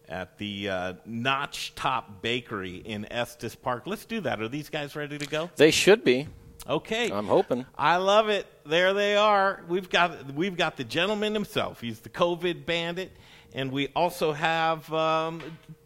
at 0.09 0.37
the 0.37 0.69
uh, 0.69 0.93
Notchtop 1.07 2.21
Bakery 2.21 2.77
in 2.77 3.11
Estes 3.11 3.55
Park. 3.55 3.83
Let's 3.85 4.05
do 4.05 4.21
that. 4.21 4.41
Are 4.41 4.47
these 4.47 4.69
guys 4.69 4.95
ready 4.95 5.17
to 5.17 5.27
go? 5.27 5.49
They 5.55 5.71
should 5.71 6.03
be. 6.03 6.27
Okay. 6.67 7.11
I'm 7.11 7.27
hoping. 7.27 7.65
I 7.77 7.97
love 7.97 8.29
it. 8.29 8.47
There 8.65 8.93
they 8.93 9.15
are. 9.15 9.63
We've 9.67 9.89
got 9.89 10.33
we've 10.33 10.57
got 10.57 10.77
the 10.77 10.83
gentleman 10.83 11.33
himself. 11.33 11.81
He's 11.81 11.99
the 11.99 12.09
COVID 12.09 12.65
bandit, 12.65 13.11
and 13.53 13.71
we 13.71 13.89
also 13.95 14.33
have. 14.33 14.91
Um, 14.91 15.41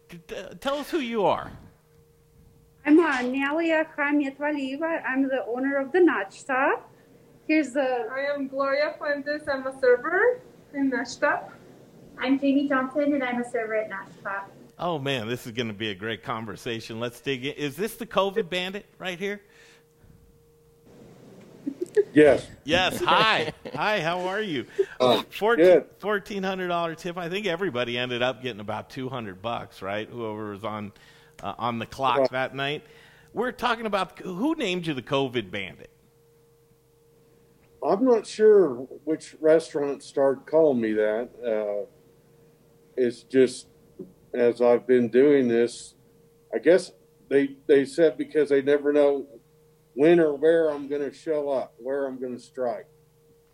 t- 0.08 0.20
t- 0.26 0.34
tell 0.60 0.76
us 0.76 0.90
who 0.90 1.00
you 1.00 1.26
are. 1.26 1.50
I'm 2.86 2.98
uh, 2.98 3.18
Nalia 3.18 3.86
Khamietwaliva. 3.94 5.02
I'm 5.06 5.28
the 5.28 5.44
owner 5.46 5.76
of 5.76 5.92
the 5.92 5.98
Notchtop. 5.98 6.80
Here's 7.46 7.72
the. 7.72 8.08
I 8.10 8.34
am 8.34 8.48
Gloria 8.48 8.94
Fuentes. 8.96 9.42
I'm 9.52 9.66
a 9.66 9.78
server 9.80 10.40
in 10.72 10.90
Nashta. 10.90 11.50
I'm 12.20 12.38
Jamie 12.38 12.68
Johnson, 12.68 13.14
and 13.14 13.22
I'm 13.22 13.40
a 13.40 13.50
server 13.50 13.74
at 13.76 13.90
Nashpa. 13.90 14.42
Oh 14.78 14.98
man, 14.98 15.28
this 15.28 15.46
is 15.46 15.52
going 15.52 15.68
to 15.68 15.74
be 15.74 15.90
a 15.90 15.94
great 15.94 16.22
conversation. 16.22 17.00
Let's 17.00 17.20
dig 17.20 17.44
in. 17.46 17.52
Is 17.54 17.76
this 17.76 17.96
the 17.96 18.06
COVID 18.06 18.48
bandit 18.48 18.86
right 18.98 19.18
here? 19.18 19.40
Yes. 22.12 22.46
Yes. 22.64 23.00
Hi. 23.04 23.52
Hi. 23.74 24.00
How 24.00 24.20
are 24.26 24.40
you? 24.40 24.66
Uh, 25.00 25.22
Fourteen 25.30 25.84
fourteen 25.98 26.42
hundred 26.42 26.68
dollar 26.68 26.94
tip. 26.94 27.16
I 27.18 27.28
think 27.28 27.46
everybody 27.46 27.96
ended 27.98 28.22
up 28.22 28.42
getting 28.42 28.60
about 28.60 28.90
two 28.90 29.08
hundred 29.08 29.42
bucks, 29.42 29.82
right? 29.82 30.08
Whoever 30.08 30.50
was 30.50 30.64
on 30.64 30.92
uh, 31.42 31.54
on 31.58 31.78
the 31.78 31.86
clock 31.86 32.18
Right. 32.18 32.30
that 32.32 32.54
night. 32.54 32.82
We're 33.32 33.52
talking 33.52 33.86
about 33.86 34.18
who 34.18 34.54
named 34.56 34.86
you 34.86 34.94
the 34.94 35.02
COVID 35.02 35.50
bandit. 35.50 35.90
I'm 37.86 38.04
not 38.04 38.26
sure 38.26 38.74
which 39.04 39.36
restaurant 39.40 40.02
started 40.02 40.44
calling 40.46 40.80
me 40.80 40.92
that. 40.94 41.28
Uh, 41.42 41.86
it's 43.04 43.22
just 43.24 43.66
as 44.34 44.60
I've 44.60 44.86
been 44.86 45.08
doing 45.08 45.48
this, 45.48 45.94
I 46.54 46.58
guess 46.58 46.92
they 47.30 47.56
they 47.66 47.84
said 47.84 48.16
because 48.16 48.48
they 48.50 48.62
never 48.62 48.92
know 48.92 49.26
when 49.94 50.20
or 50.20 50.34
where 50.34 50.70
I'm 50.70 50.86
going 50.88 51.02
to 51.10 51.12
show 51.12 51.50
up, 51.50 51.74
where 51.78 52.06
I'm 52.06 52.18
going 52.20 52.36
to 52.36 52.42
strike. 52.52 52.86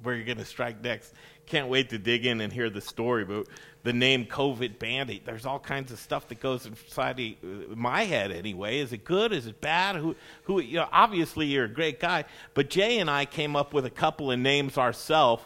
where 0.02 0.14
you're 0.14 0.24
going 0.24 0.38
to 0.38 0.44
strike 0.44 0.82
next. 0.82 1.14
Can't 1.46 1.68
wait 1.68 1.88
to 1.90 1.98
dig 1.98 2.26
in 2.26 2.40
and 2.40 2.52
hear 2.52 2.68
the 2.70 2.80
story. 2.80 3.24
But 3.24 3.46
the 3.82 3.92
name 3.92 4.26
COVID 4.26 4.78
Bandit, 4.78 5.24
there's 5.24 5.46
all 5.46 5.60
kinds 5.60 5.92
of 5.92 5.98
stuff 5.98 6.28
that 6.28 6.40
goes 6.40 6.66
inside 6.66 7.20
uh, 7.20 7.74
my 7.74 8.02
head 8.04 8.32
anyway. 8.32 8.80
Is 8.80 8.92
it 8.92 9.04
good? 9.04 9.32
Is 9.32 9.46
it 9.46 9.60
bad? 9.60 9.96
Who, 9.96 10.16
who? 10.44 10.60
You 10.60 10.78
know, 10.78 10.88
obviously 10.92 11.46
you're 11.46 11.64
a 11.64 11.72
great 11.72 12.00
guy. 12.00 12.24
But 12.54 12.68
Jay 12.68 12.98
and 12.98 13.08
I 13.08 13.24
came 13.24 13.56
up 13.56 13.72
with 13.72 13.86
a 13.86 13.90
couple 13.90 14.30
of 14.30 14.38
names 14.38 14.76
ourselves. 14.76 15.44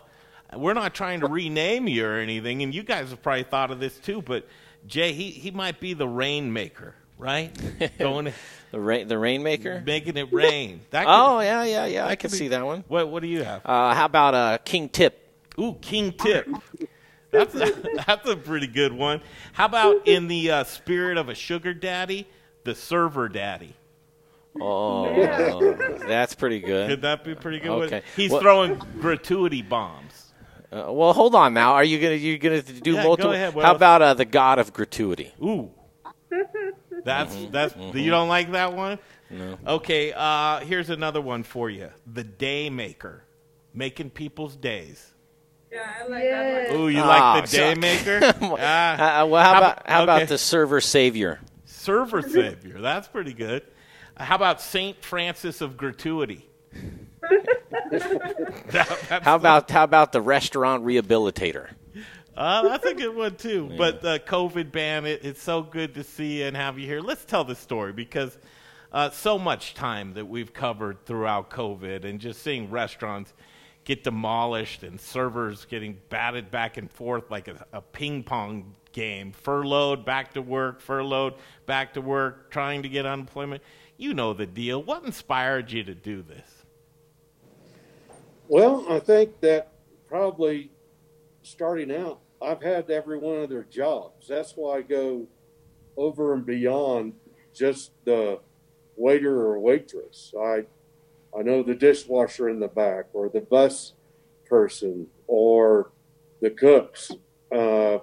We're 0.57 0.75
not 0.75 0.95
trying 0.95 1.21
to 1.21 1.27
rename 1.27 1.89
you 1.89 2.07
or 2.07 2.19
anything, 2.19 2.63
and 2.63 2.75
you 2.75 2.83
guys 2.83 3.11
have 3.11 3.23
probably 3.23 3.45
thought 3.45 3.71
of 3.71 3.81
this 3.81 3.97
too. 3.99 4.23
But 4.23 4.47
Jay, 4.87 5.13
he 5.13 5.31
he 5.31 5.51
might 5.51 5.81
be 5.81 5.95
the 5.95 6.09
rainmaker, 6.09 6.95
right? 7.19 7.51
Going 7.99 8.33
the 8.73 8.81
rain 8.81 9.09
the 9.09 9.19
rainmaker, 9.19 9.83
making 9.85 10.17
it 10.17 10.33
rain. 10.33 10.81
That 10.91 11.07
oh 11.09 11.41
yeah 11.41 11.65
yeah 11.65 11.87
yeah. 11.87 12.07
I 12.07 12.17
can 12.17 12.31
see 12.31 12.49
that 12.49 12.65
one. 12.65 12.85
What 12.89 13.09
what 13.11 13.23
do 13.23 13.29
you 13.29 13.45
have? 13.45 13.63
Uh, 13.65 13.95
how 13.95 14.07
about 14.07 14.35
uh, 14.35 14.59
King 14.65 14.89
Tip? 14.89 15.19
Ooh, 15.59 15.75
King 15.81 16.13
Tip. 16.13 16.49
That's 17.31 17.55
a, 17.55 17.73
that's 18.07 18.29
a 18.29 18.37
pretty 18.37 18.67
good 18.67 18.93
one. 18.93 19.21
How 19.53 19.67
about 19.67 20.09
in 20.09 20.27
the 20.29 20.51
uh, 20.51 20.65
spirit 20.65 21.17
of 21.17 21.29
a 21.29 21.35
sugar 21.35 21.75
daddy, 21.75 22.27
the 22.65 22.75
server 22.75 23.29
daddy? 23.29 23.75
Oh, 24.61 25.75
that's 26.09 26.35
pretty 26.35 26.61
good. 26.61 26.89
Could 26.91 27.03
that 27.03 27.25
be 27.25 27.35
pretty 27.35 27.61
good? 27.61 27.85
Okay. 27.85 28.03
He's 28.17 28.31
Well- 28.31 28.41
throwing 28.41 28.77
gratuity 29.01 29.63
bombs. 29.63 30.10
Uh, 30.73 30.93
well, 30.93 31.12
hold 31.12 31.35
on 31.35 31.53
now. 31.55 31.73
Are 31.73 31.85
you 31.85 31.99
gonna 31.99 32.14
you 32.14 32.39
gonna 32.39 32.62
do 32.62 32.93
Yeah, 32.93 33.03
go 33.03 33.09
multiple? 33.09 33.33
ahead. 33.33 33.55
How 33.55 33.75
about 33.75 34.03
uh, 34.03 34.14
the 34.14 34.25
god 34.25 34.59
of 34.59 34.73
gratuity? 34.73 35.33
Ooh, 35.43 35.71
that's 37.05 37.35
Mhm, 37.35 37.51
that's. 37.53 37.75
mhm. 37.75 38.01
You 38.03 38.11
don't 38.11 38.29
like 38.29 38.53
that 38.53 38.73
one? 38.75 38.99
No. 39.31 39.59
Okay. 39.66 40.12
Uh, 40.14 40.61
here's 40.61 40.91
another 40.91 41.21
one 41.21 41.43
for 41.43 41.68
you: 41.71 41.91
the 42.07 42.23
day 42.25 42.71
maker, 42.71 43.25
making 43.75 44.11
people's 44.11 44.55
days. 44.57 45.12
Yeah, 45.73 45.89
I 46.05 46.09
like 46.09 46.23
that 46.25 46.71
one. 46.71 46.81
Ooh, 46.81 46.89
you 46.89 47.01
Ah, 47.01 47.35
like 47.35 47.45
the 47.45 47.51
so- 47.51 47.57
day 47.59 47.75
maker? 47.75 48.21
Ah. 48.61 49.23
Uh, 49.23 49.27
well, 49.27 49.43
how, 49.45 49.59
about 49.59 49.83
how 49.89 49.97
okay. 49.99 50.03
about 50.05 50.29
the 50.29 50.39
server 50.39 50.81
savior? 50.81 51.41
server 51.64 52.23
savior? 52.23 52.81
That's 52.81 53.09
pretty 53.09 53.33
good. 53.33 53.62
Uh, 54.16 54.25
How 54.25 54.35
about 54.37 54.61
Saint 54.61 55.03
Francis 55.03 55.61
of 55.62 55.77
gratuity? 55.77 56.47
How 59.22 59.34
about 59.34 59.70
how 59.70 59.84
about 59.84 60.12
the 60.12 60.20
restaurant 60.20 60.84
rehabilitator? 60.84 61.70
Uh, 62.36 62.62
that's 62.62 62.86
a 62.86 62.95
good 62.95 63.14
one 63.14 63.36
too. 63.36 63.70
But 63.76 64.05
uh, 64.05 64.18
COVID 64.20 64.70
ban, 64.72 65.07
it, 65.07 65.24
it's 65.24 65.43
so 65.43 65.62
good 65.62 65.95
to 65.95 66.05
see 66.05 66.43
and 66.43 66.57
have 66.57 66.78
you 66.78 66.86
here. 66.86 67.01
Let's 67.01 67.24
tell 67.24 67.45
the 67.45 67.57
story 67.57 67.93
because 67.93 68.38
uh, 68.93 69.11
so 69.11 69.38
much 69.38 69.74
time 69.74 70.14
that 70.14 70.26
we've 70.26 70.53
covered 70.53 71.05
throughout 71.05 71.51
COVID 71.51 72.05
and 72.05 72.20
just 72.20 72.43
seeing 72.43 72.70
restaurants 72.70 73.32
get 73.84 74.05
demolished 74.05 74.82
and 74.82 75.01
servers 75.01 75.64
getting 75.64 75.99
batted 76.09 76.51
back 76.51 76.76
and 76.76 76.91
forth 76.91 77.30
like 77.30 77.49
a, 77.49 77.66
a 77.72 77.80
ping 77.80 78.22
pong 78.22 78.74
game. 78.93 79.32
Furloughed, 79.32 80.05
back 80.05 80.34
to 80.34 80.43
work, 80.43 80.80
furloughed, 80.80 81.34
back 81.66 81.95
to 81.95 82.01
work, 82.01 82.51
trying 82.51 82.82
to 82.82 82.88
get 82.88 83.07
unemployment. 83.07 83.62
You 83.97 84.14
know 84.14 84.32
the 84.32 84.47
deal. 84.47 84.82
What 84.82 85.05
inspired 85.05 85.70
you 85.72 85.84
to 85.84 85.95
do 85.95 86.22
this? 86.22 86.50
Well, 88.51 88.85
I 88.89 88.99
think 88.99 89.41
that 89.43 89.71
probably 90.09 90.73
starting 91.41 91.95
out, 91.95 92.19
I've 92.43 92.61
had 92.61 92.91
every 92.91 93.17
one 93.17 93.37
of 93.37 93.49
their 93.49 93.63
jobs. 93.63 94.27
That's 94.27 94.55
why 94.57 94.79
I 94.79 94.83
go 94.83 95.29
over 95.97 96.35
and 96.35 96.45
beyond 96.45 97.13
just 97.55 97.93
the 98.05 98.41
waiter 98.97 99.41
or 99.41 99.61
waitress. 99.61 100.35
I 100.37 100.65
I 101.33 101.43
know 101.43 101.63
the 101.63 101.77
dishwasher 101.77 102.49
in 102.49 102.59
the 102.59 102.67
back, 102.67 103.05
or 103.13 103.29
the 103.29 103.41
bus 103.41 103.93
person, 104.47 105.07
or 105.29 105.93
the 106.41 106.51
cooks. 106.51 107.13
Uh, 107.55 107.99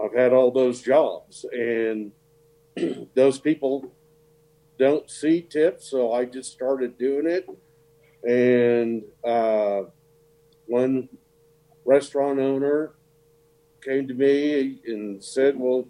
I've 0.00 0.14
had 0.14 0.32
all 0.32 0.52
those 0.52 0.80
jobs, 0.80 1.44
and 1.52 2.12
those 3.16 3.40
people 3.40 3.90
don't 4.78 5.10
see 5.10 5.42
tips, 5.42 5.90
so 5.90 6.12
I 6.12 6.24
just 6.24 6.52
started 6.52 6.96
doing 6.98 7.26
it. 7.26 7.48
And 8.26 9.02
uh, 9.22 9.82
one 10.66 11.08
restaurant 11.84 12.38
owner 12.40 12.94
came 13.82 14.08
to 14.08 14.14
me 14.14 14.80
and 14.86 15.22
said, 15.22 15.58
"Well, 15.58 15.86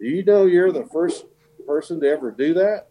do 0.00 0.06
you 0.06 0.24
know 0.24 0.46
you're 0.46 0.72
the 0.72 0.86
first 0.86 1.26
person 1.66 2.00
to 2.00 2.08
ever 2.08 2.30
do 2.30 2.54
that?" 2.54 2.88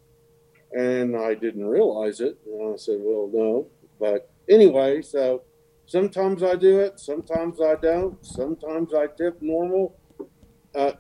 And 0.74 1.16
I 1.16 1.34
didn't 1.36 1.66
realize 1.66 2.20
it. 2.20 2.38
And 2.46 2.74
I 2.74 2.78
said, 2.78 2.98
"Well, 3.00 3.30
no." 3.34 3.68
But 4.00 4.30
anyway, 4.50 5.02
so 5.02 5.44
sometimes 5.86 6.44
I 6.44 6.56
do 6.56 6.80
it, 6.80 7.00
sometimes 7.00 7.62
I 7.62 7.76
don't. 7.76 8.24
Sometimes 8.26 8.94
I 8.94 9.08
tip 9.08 9.42
normal. 9.42 9.98
Uh, 10.76 10.92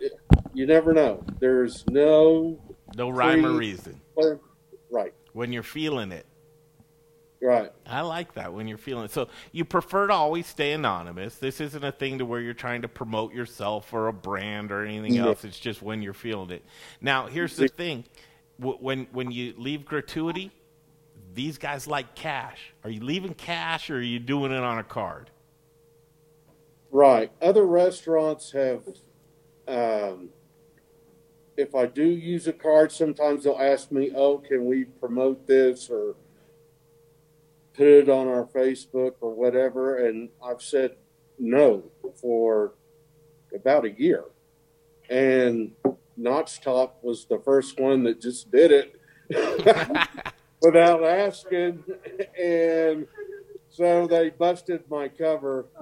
you 0.53 0.65
never 0.67 0.93
know. 0.93 1.23
There's 1.39 1.83
no 1.89 2.59
No 2.95 3.09
rhyme 3.09 3.45
or 3.45 3.53
reason. 3.53 3.99
or- 4.15 4.39
right. 4.91 5.13
When 5.33 5.51
you're 5.51 5.63
feeling 5.63 6.11
it. 6.11 6.27
Right. 7.43 7.73
I 7.85 7.99
like 8.01 8.35
that 8.35 8.53
when 8.53 8.69
you're 8.69 8.77
feeling 8.77 9.03
it. 9.03 9.11
So 9.11 9.27
you 9.51 9.65
prefer 9.65 10.07
to 10.07 10.13
always 10.13 10.47
stay 10.47 10.71
anonymous. 10.71 11.35
This 11.35 11.59
isn't 11.59 11.83
a 11.83 11.91
thing 11.91 12.19
to 12.19 12.25
where 12.25 12.39
you're 12.39 12.53
trying 12.53 12.83
to 12.83 12.87
promote 12.87 13.33
yourself 13.33 13.93
or 13.93 14.07
a 14.07 14.13
brand 14.13 14.71
or 14.71 14.85
anything 14.85 15.15
Yeah. 15.15 15.25
else. 15.25 15.43
It's 15.43 15.59
just 15.59 15.81
when 15.81 16.01
you're 16.01 16.13
feeling 16.13 16.51
it. 16.51 16.63
Now, 17.01 17.27
here's 17.27 17.57
the 17.57 17.67
thing: 17.67 18.05
when 18.57 19.07
when 19.11 19.29
you 19.29 19.53
leave 19.57 19.83
gratuity, 19.83 20.51
these 21.33 21.57
guys 21.57 21.85
like 21.85 22.15
cash. 22.15 22.73
Are 22.85 22.89
you 22.89 23.03
leaving 23.03 23.33
cash 23.33 23.89
or 23.89 23.97
are 23.97 24.01
you 24.01 24.19
doing 24.19 24.53
it 24.53 24.63
on 24.63 24.77
a 24.77 24.83
card? 24.83 25.29
Right. 26.91 27.29
Other 27.41 27.65
restaurants 27.65 28.51
have, 28.51 28.83
um, 29.67 30.29
if 31.57 31.75
I 31.75 31.87
do 31.87 32.05
use 32.05 32.47
a 32.47 32.53
card, 32.53 32.93
sometimes 32.93 33.43
they'll 33.43 33.57
ask 33.59 33.91
me, 33.91 34.11
oh, 34.15 34.37
can 34.37 34.65
we 34.65 34.85
promote 34.85 35.45
this 35.45 35.89
or 35.89 36.15
put 37.73 37.87
it 37.87 38.09
on 38.09 38.27
our 38.27 38.45
Facebook 38.45 39.13
or 39.21 39.33
whatever? 39.33 40.05
And 40.05 40.29
I've 40.43 40.61
said 40.61 40.95
no 41.39 41.83
for 42.15 42.73
about 43.53 43.85
a 43.85 43.91
year. 43.91 44.25
And 45.09 45.73
Notchtop 46.19 46.91
was 47.01 47.25
the 47.25 47.39
first 47.39 47.79
one 47.79 48.03
that 48.03 48.21
just 48.21 48.51
did 48.51 48.71
it 48.71 48.99
without 50.61 51.03
asking. 51.03 51.83
And 52.41 53.07
so 53.69 54.07
they 54.07 54.29
busted 54.29 54.83
my 54.89 55.07
cover. 55.07 55.67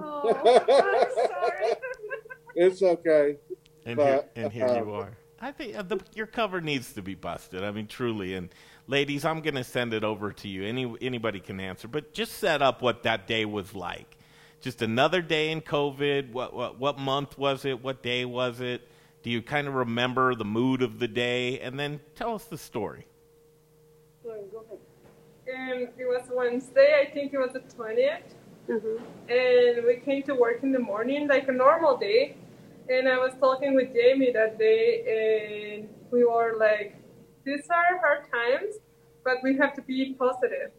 it's 2.54 2.82
okay. 2.82 3.36
And 3.84 3.96
but, 3.96 4.06
here, 4.34 4.44
and 4.44 4.52
here 4.52 4.66
uh, 4.66 4.76
you 4.76 4.92
are. 4.92 5.16
I 5.40 5.50
think 5.52 5.76
uh, 5.76 5.82
the, 5.82 5.98
your 6.14 6.26
cover 6.26 6.60
needs 6.60 6.92
to 6.94 7.02
be 7.02 7.14
busted. 7.14 7.64
I 7.64 7.70
mean, 7.72 7.86
truly. 7.86 8.34
And 8.34 8.48
ladies, 8.86 9.24
I'm 9.24 9.40
going 9.40 9.54
to 9.54 9.64
send 9.64 9.94
it 9.94 10.04
over 10.04 10.32
to 10.32 10.48
you. 10.48 10.64
Any 10.64 10.94
anybody 11.00 11.40
can 11.40 11.60
answer, 11.60 11.88
but 11.88 12.12
just 12.12 12.32
set 12.34 12.62
up 12.62 12.82
what 12.82 13.02
that 13.04 13.26
day 13.26 13.44
was 13.44 13.74
like. 13.74 14.16
Just 14.60 14.82
another 14.82 15.22
day 15.22 15.50
in 15.50 15.60
COVID. 15.60 16.32
What 16.32 16.54
what 16.54 16.78
what 16.78 16.98
month 16.98 17.36
was 17.38 17.64
it? 17.64 17.82
What 17.82 18.02
day 18.02 18.24
was 18.24 18.60
it? 18.60 18.88
Do 19.22 19.30
you 19.30 19.40
kind 19.40 19.68
of 19.68 19.74
remember 19.74 20.34
the 20.34 20.44
mood 20.44 20.82
of 20.82 20.98
the 20.98 21.08
day? 21.08 21.60
And 21.60 21.78
then 21.78 22.00
tell 22.14 22.34
us 22.34 22.44
the 22.44 22.58
story. 22.58 23.06
Um, 24.28 25.88
it 25.98 26.06
was 26.06 26.22
Wednesday, 26.30 27.00
I 27.00 27.12
think 27.12 27.32
it 27.32 27.38
was 27.38 27.52
the 27.52 27.60
20th. 27.60 28.22
And 28.68 29.86
we 29.86 30.00
came 30.04 30.22
to 30.24 30.34
work 30.34 30.62
in 30.62 30.72
the 30.72 30.78
morning 30.78 31.28
like 31.28 31.48
a 31.48 31.52
normal 31.52 31.96
day. 31.96 32.36
And 32.88 33.08
I 33.08 33.18
was 33.18 33.32
talking 33.38 33.74
with 33.74 33.92
Jamie 33.94 34.32
that 34.32 34.58
day, 34.58 35.76
and 35.78 35.88
we 36.10 36.24
were 36.24 36.56
like, 36.58 36.96
these 37.44 37.68
are 37.70 37.98
hard 37.98 38.24
times, 38.30 38.76
but 39.24 39.38
we 39.42 39.56
have 39.56 39.74
to 39.74 39.82
be 39.82 40.14
positive. 40.14 40.70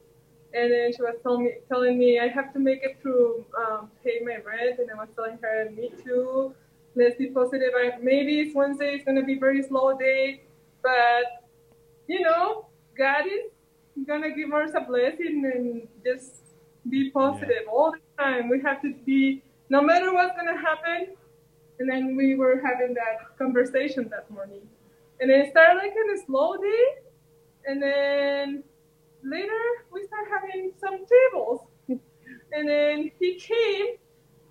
And 0.53 0.72
then 0.72 0.93
she 0.95 1.01
was 1.01 1.16
telling 1.24 1.45
me, 1.45 1.53
telling 1.68 1.97
me 1.97 2.20
I 2.20 2.28
have 2.28 2.53
to 2.53 2.59
make 2.59 2.84
it 2.84 2.99
through 3.01 3.45
um, 3.57 3.89
pay 4.03 4.20
my 4.24 4.38
rent. 4.45 4.80
And 4.80 4.91
I 4.91 4.95
was 4.95 5.09
telling 5.16 5.39
her, 5.41 5.70
me 5.76 5.91
too. 6.03 6.53
Let's 6.95 7.18
be 7.18 7.28
positive. 7.28 7.72
I, 7.76 7.97
maybe 8.01 8.39
it's 8.39 8.55
Wednesday. 8.55 8.93
It's 8.93 9.03
gonna 9.03 9.24
be 9.24 9.39
very 9.39 9.64
slow 9.64 9.97
day, 9.97 10.43
but 10.84 11.49
you 12.07 12.22
know, 12.22 12.68
God 12.95 13.26
is 13.26 14.05
gonna 14.05 14.36
give 14.36 14.53
us 14.53 14.72
a 14.76 14.82
blessing 14.82 15.51
and 15.53 15.88
just 16.05 16.36
be 16.89 17.09
positive 17.09 17.66
all 17.72 17.91
the 17.91 18.24
time. 18.24 18.49
We 18.49 18.61
have 18.61 18.82
to 18.84 18.93
be, 19.05 19.41
no 19.70 19.82
matter 19.82 20.14
what's 20.14 20.36
gonna 20.36 20.59
happen. 20.59 21.16
And 21.80 21.89
then 21.89 22.16
we 22.16 22.36
were 22.36 22.61
having 22.64 22.93
that 22.93 23.36
conversation 23.39 24.07
that 24.09 24.30
morning, 24.30 24.61
and 25.24 25.32
it 25.32 25.49
started 25.51 25.78
like 25.80 25.95
in 25.95 26.17
a 26.17 26.26
slow 26.26 26.57
day, 26.57 26.86
and 27.67 27.82
then 27.82 28.63
later 29.24 29.63
we 29.91 30.03
start 30.07 30.28
having 30.36 30.71
some 30.84 30.99
tables, 31.15 31.61
and 32.51 32.67
then 32.67 33.09
he 33.19 33.36
came, 33.39 33.95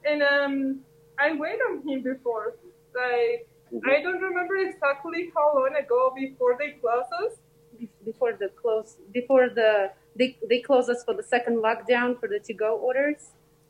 and 0.09 0.23
um, 0.23 0.81
I 1.19 1.33
waited 1.35 1.61
on 1.71 1.87
him 1.87 2.03
before, 2.03 2.57
like 2.97 3.47
I 3.87 4.01
don't 4.03 4.21
remember 4.21 4.57
exactly 4.57 5.31
how 5.37 5.53
long 5.55 5.77
ago 5.77 6.13
before 6.17 6.57
they 6.59 6.71
closed 6.81 7.13
us. 7.25 7.35
before 8.05 8.33
the 8.41 8.49
close 8.61 8.97
before 9.13 9.49
the 9.49 9.91
they 10.19 10.37
they 10.49 10.61
close 10.61 10.89
us 10.95 11.05
for 11.05 11.15
the 11.15 11.23
second 11.23 11.57
lockdown 11.67 12.19
for 12.21 12.29
the 12.33 12.39
to 12.49 12.55
go 12.55 12.71
orders 12.89 13.23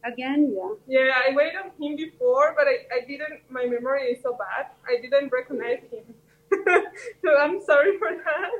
again 0.04 0.40
yeah 0.56 0.72
Yeah, 0.96 1.20
I 1.24 1.34
waited 1.34 1.56
on 1.64 1.70
him 1.80 1.96
before, 1.96 2.54
but 2.58 2.66
I, 2.72 2.76
I 2.96 3.00
didn't. 3.10 3.40
My 3.58 3.64
memory 3.74 4.04
is 4.12 4.22
so 4.26 4.32
bad. 4.44 4.64
I 4.92 5.00
didn't 5.04 5.30
recognize 5.32 5.82
him, 5.92 6.04
so 7.24 7.36
I'm 7.38 7.60
sorry 7.62 7.98
for 7.98 8.10
that. 8.24 8.50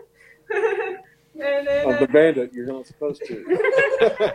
and 1.35 1.67
then, 1.67 1.93
Of 1.93 1.99
the 1.99 2.05
uh, 2.05 2.13
bandit, 2.13 2.53
you're 2.53 2.67
not 2.67 2.87
supposed 2.87 3.23
to. 3.27 3.45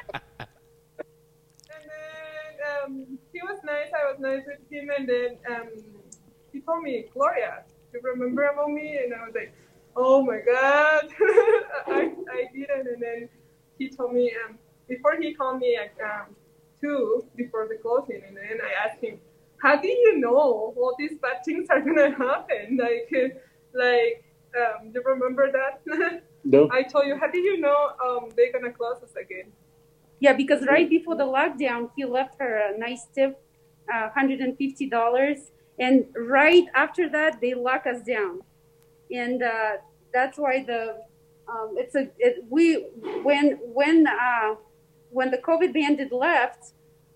And 1.69 1.84
then 1.91 2.67
um, 2.84 3.19
he 3.34 3.41
was 3.41 3.59
nice. 3.63 3.91
I 3.93 4.11
was 4.11 4.19
nice 4.19 4.43
with 4.45 4.59
him, 4.71 4.89
and 4.97 5.07
then 5.07 5.38
um, 5.49 5.69
he 6.51 6.61
told 6.61 6.84
me, 6.84 7.05
Gloria, 7.13 7.63
you 7.93 7.99
remember 8.03 8.47
about 8.47 8.71
me? 8.71 8.97
And 8.97 9.13
I 9.13 9.25
was 9.25 9.35
like, 9.35 9.53
Oh 9.95 10.23
my 10.23 10.39
God, 10.45 11.09
I 11.88 12.13
I 12.31 12.45
didn't. 12.53 12.88
And 12.88 13.01
then 13.01 13.29
he 13.79 13.89
told 13.89 14.13
me 14.13 14.31
um, 14.45 14.57
before 14.88 15.15
he 15.19 15.34
called 15.34 15.59
me 15.59 15.75
at 15.75 15.93
um, 16.03 16.35
two 16.79 17.25
before 17.35 17.67
the 17.67 17.77
closing, 17.81 18.21
and 18.27 18.38
then 18.38 18.59
I 18.63 18.88
asked 18.88 19.03
him, 19.03 19.19
How 19.61 19.81
do 19.81 19.88
you 19.88 20.19
know 20.19 20.38
all 20.77 20.95
these 20.99 21.17
bad 21.17 21.43
things 21.43 21.67
are 21.69 21.81
gonna 21.81 22.11
happen? 22.15 22.77
Like, 22.77 23.09
like, 23.77 24.23
um, 24.57 24.91
you 24.93 25.01
remember 25.03 25.51
that? 25.51 26.23
No. 26.43 26.69
I 26.71 26.83
told 26.83 27.07
you, 27.07 27.17
how 27.17 27.29
do 27.29 27.39
you 27.39 27.59
know 27.59 27.89
um, 28.01 28.29
they're 28.37 28.53
gonna 28.53 28.71
close 28.71 29.03
us 29.03 29.13
again? 29.21 29.51
yeah 30.19 30.33
because 30.33 30.65
right 30.65 30.89
before 30.89 31.15
the 31.15 31.23
lockdown 31.23 31.89
he 31.95 32.05
left 32.05 32.35
her 32.39 32.73
a 32.73 32.77
nice 32.77 33.05
tip 33.13 33.41
uh, 33.93 34.09
$150 34.17 35.39
and 35.79 36.05
right 36.15 36.65
after 36.73 37.09
that 37.09 37.39
they 37.41 37.53
lock 37.53 37.85
us 37.85 38.01
down 38.01 38.41
and 39.11 39.43
uh, 39.43 39.73
that's 40.13 40.37
why 40.37 40.63
the 40.63 40.97
um, 41.47 41.75
it's 41.77 41.95
a 41.95 42.09
it, 42.17 42.43
we 42.49 42.87
when 43.23 43.57
when 43.63 44.05
uh, 44.05 44.55
when 45.11 45.31
the 45.31 45.37
COVID 45.37 45.73
bandit 45.73 46.11
left, 46.11 46.73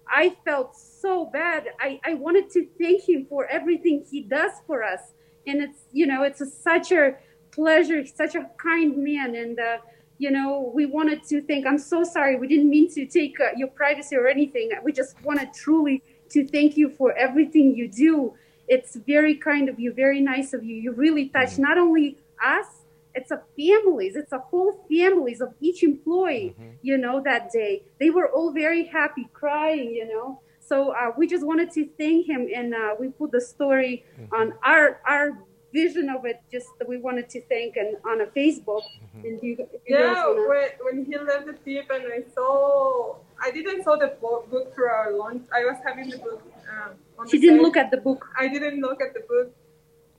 I 0.07 0.37
felt 0.45 0.77
so 0.77 1.25
bad. 1.25 1.65
I, 1.81 1.99
I 2.05 2.13
wanted 2.13 2.49
to 2.51 2.65
thank 2.79 3.09
him 3.09 3.25
for 3.27 3.45
everything 3.47 4.05
he 4.09 4.21
does 4.21 4.53
for 4.65 4.85
us, 4.85 5.11
and 5.47 5.61
it's 5.61 5.79
you 5.91 6.05
know 6.05 6.23
it's 6.23 6.41
a, 6.41 6.45
such 6.45 6.91
a 6.91 7.15
pleasure, 7.51 8.05
such 8.05 8.35
a 8.35 8.49
kind 8.57 8.97
man, 8.97 9.35
and 9.35 9.59
uh, 9.59 9.77
you 10.17 10.31
know 10.31 10.71
we 10.73 10.85
wanted 10.85 11.23
to 11.29 11.41
thank. 11.41 11.65
I'm 11.65 11.79
so 11.79 12.03
sorry, 12.03 12.37
we 12.37 12.47
didn't 12.47 12.69
mean 12.69 12.89
to 12.93 13.05
take 13.05 13.39
uh, 13.39 13.49
your 13.57 13.69
privacy 13.69 14.15
or 14.15 14.27
anything. 14.27 14.71
We 14.83 14.91
just 14.91 15.21
wanted 15.23 15.53
truly 15.53 16.03
to 16.29 16.47
thank 16.47 16.77
you 16.77 16.89
for 16.89 17.13
everything 17.13 17.75
you 17.75 17.87
do. 17.87 18.33
It's 18.67 18.95
very 18.95 19.35
kind 19.35 19.67
of 19.67 19.79
you, 19.79 19.91
very 19.91 20.21
nice 20.21 20.53
of 20.53 20.63
you. 20.63 20.75
You 20.75 20.93
really 20.93 21.27
touch 21.27 21.57
not 21.57 21.77
only 21.77 22.17
us 22.43 22.81
it's 23.13 23.31
a 23.31 23.41
families, 23.57 24.15
it's 24.15 24.31
a 24.31 24.39
whole 24.39 24.85
families 24.89 25.41
of 25.41 25.53
each 25.59 25.83
employee, 25.83 26.55
you 26.81 26.97
know, 26.97 27.21
that 27.21 27.51
day. 27.51 27.83
They 27.99 28.09
were 28.09 28.29
all 28.29 28.51
very 28.51 28.85
happy, 28.85 29.27
crying, 29.33 29.93
you 29.93 30.07
know. 30.07 30.39
So 30.61 30.91
uh, 30.91 31.11
we 31.17 31.27
just 31.27 31.45
wanted 31.45 31.71
to 31.71 31.85
thank 31.97 32.27
him, 32.27 32.47
and 32.55 32.73
uh, 32.73 32.95
we 32.99 33.09
put 33.09 33.31
the 33.31 33.41
story 33.41 34.05
on 34.31 34.53
our 34.63 35.01
our 35.05 35.37
vision 35.73 36.09
of 36.09 36.25
it. 36.25 36.37
Just 36.51 36.67
that 36.79 36.87
we 36.87 36.97
wanted 36.97 37.27
to 37.29 37.41
thank 37.51 37.75
and 37.77 37.97
on 38.05 38.21
a 38.21 38.27
Facebook. 38.27 38.83
And 39.23 39.41
you, 39.43 39.57
you 39.57 39.67
Yeah, 39.87 40.27
wanna- 40.27 40.47
when, 40.49 40.69
when 40.85 41.05
he 41.05 41.17
left 41.17 41.45
the 41.47 41.53
tip 41.65 41.89
and 41.91 42.03
I 42.17 42.23
saw, 42.33 43.15
I 43.43 43.51
didn't 43.51 43.83
saw 43.83 43.95
the 43.95 44.09
bo- 44.21 44.45
book 44.49 44.73
for 44.75 44.89
our 44.89 45.11
lunch. 45.13 45.43
I 45.53 45.65
was 45.65 45.77
having 45.85 46.09
the 46.09 46.17
book. 46.17 46.41
Um, 46.71 46.91
on 47.19 47.27
She 47.27 47.37
the 47.37 47.41
didn't 47.47 47.59
side. 47.59 47.63
look 47.65 47.77
at 47.77 47.91
the 47.91 47.97
book. 47.97 48.27
I 48.37 48.47
didn't 48.47 48.79
look 48.81 49.01
at 49.01 49.13
the 49.13 49.21
book. 49.27 49.53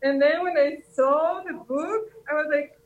And 0.02 0.20
then 0.20 0.42
when 0.42 0.56
I 0.58 0.82
saw 0.92 1.42
the 1.46 1.54
book, 1.54 2.10
I 2.30 2.34
was 2.34 2.46
like, 2.50 2.78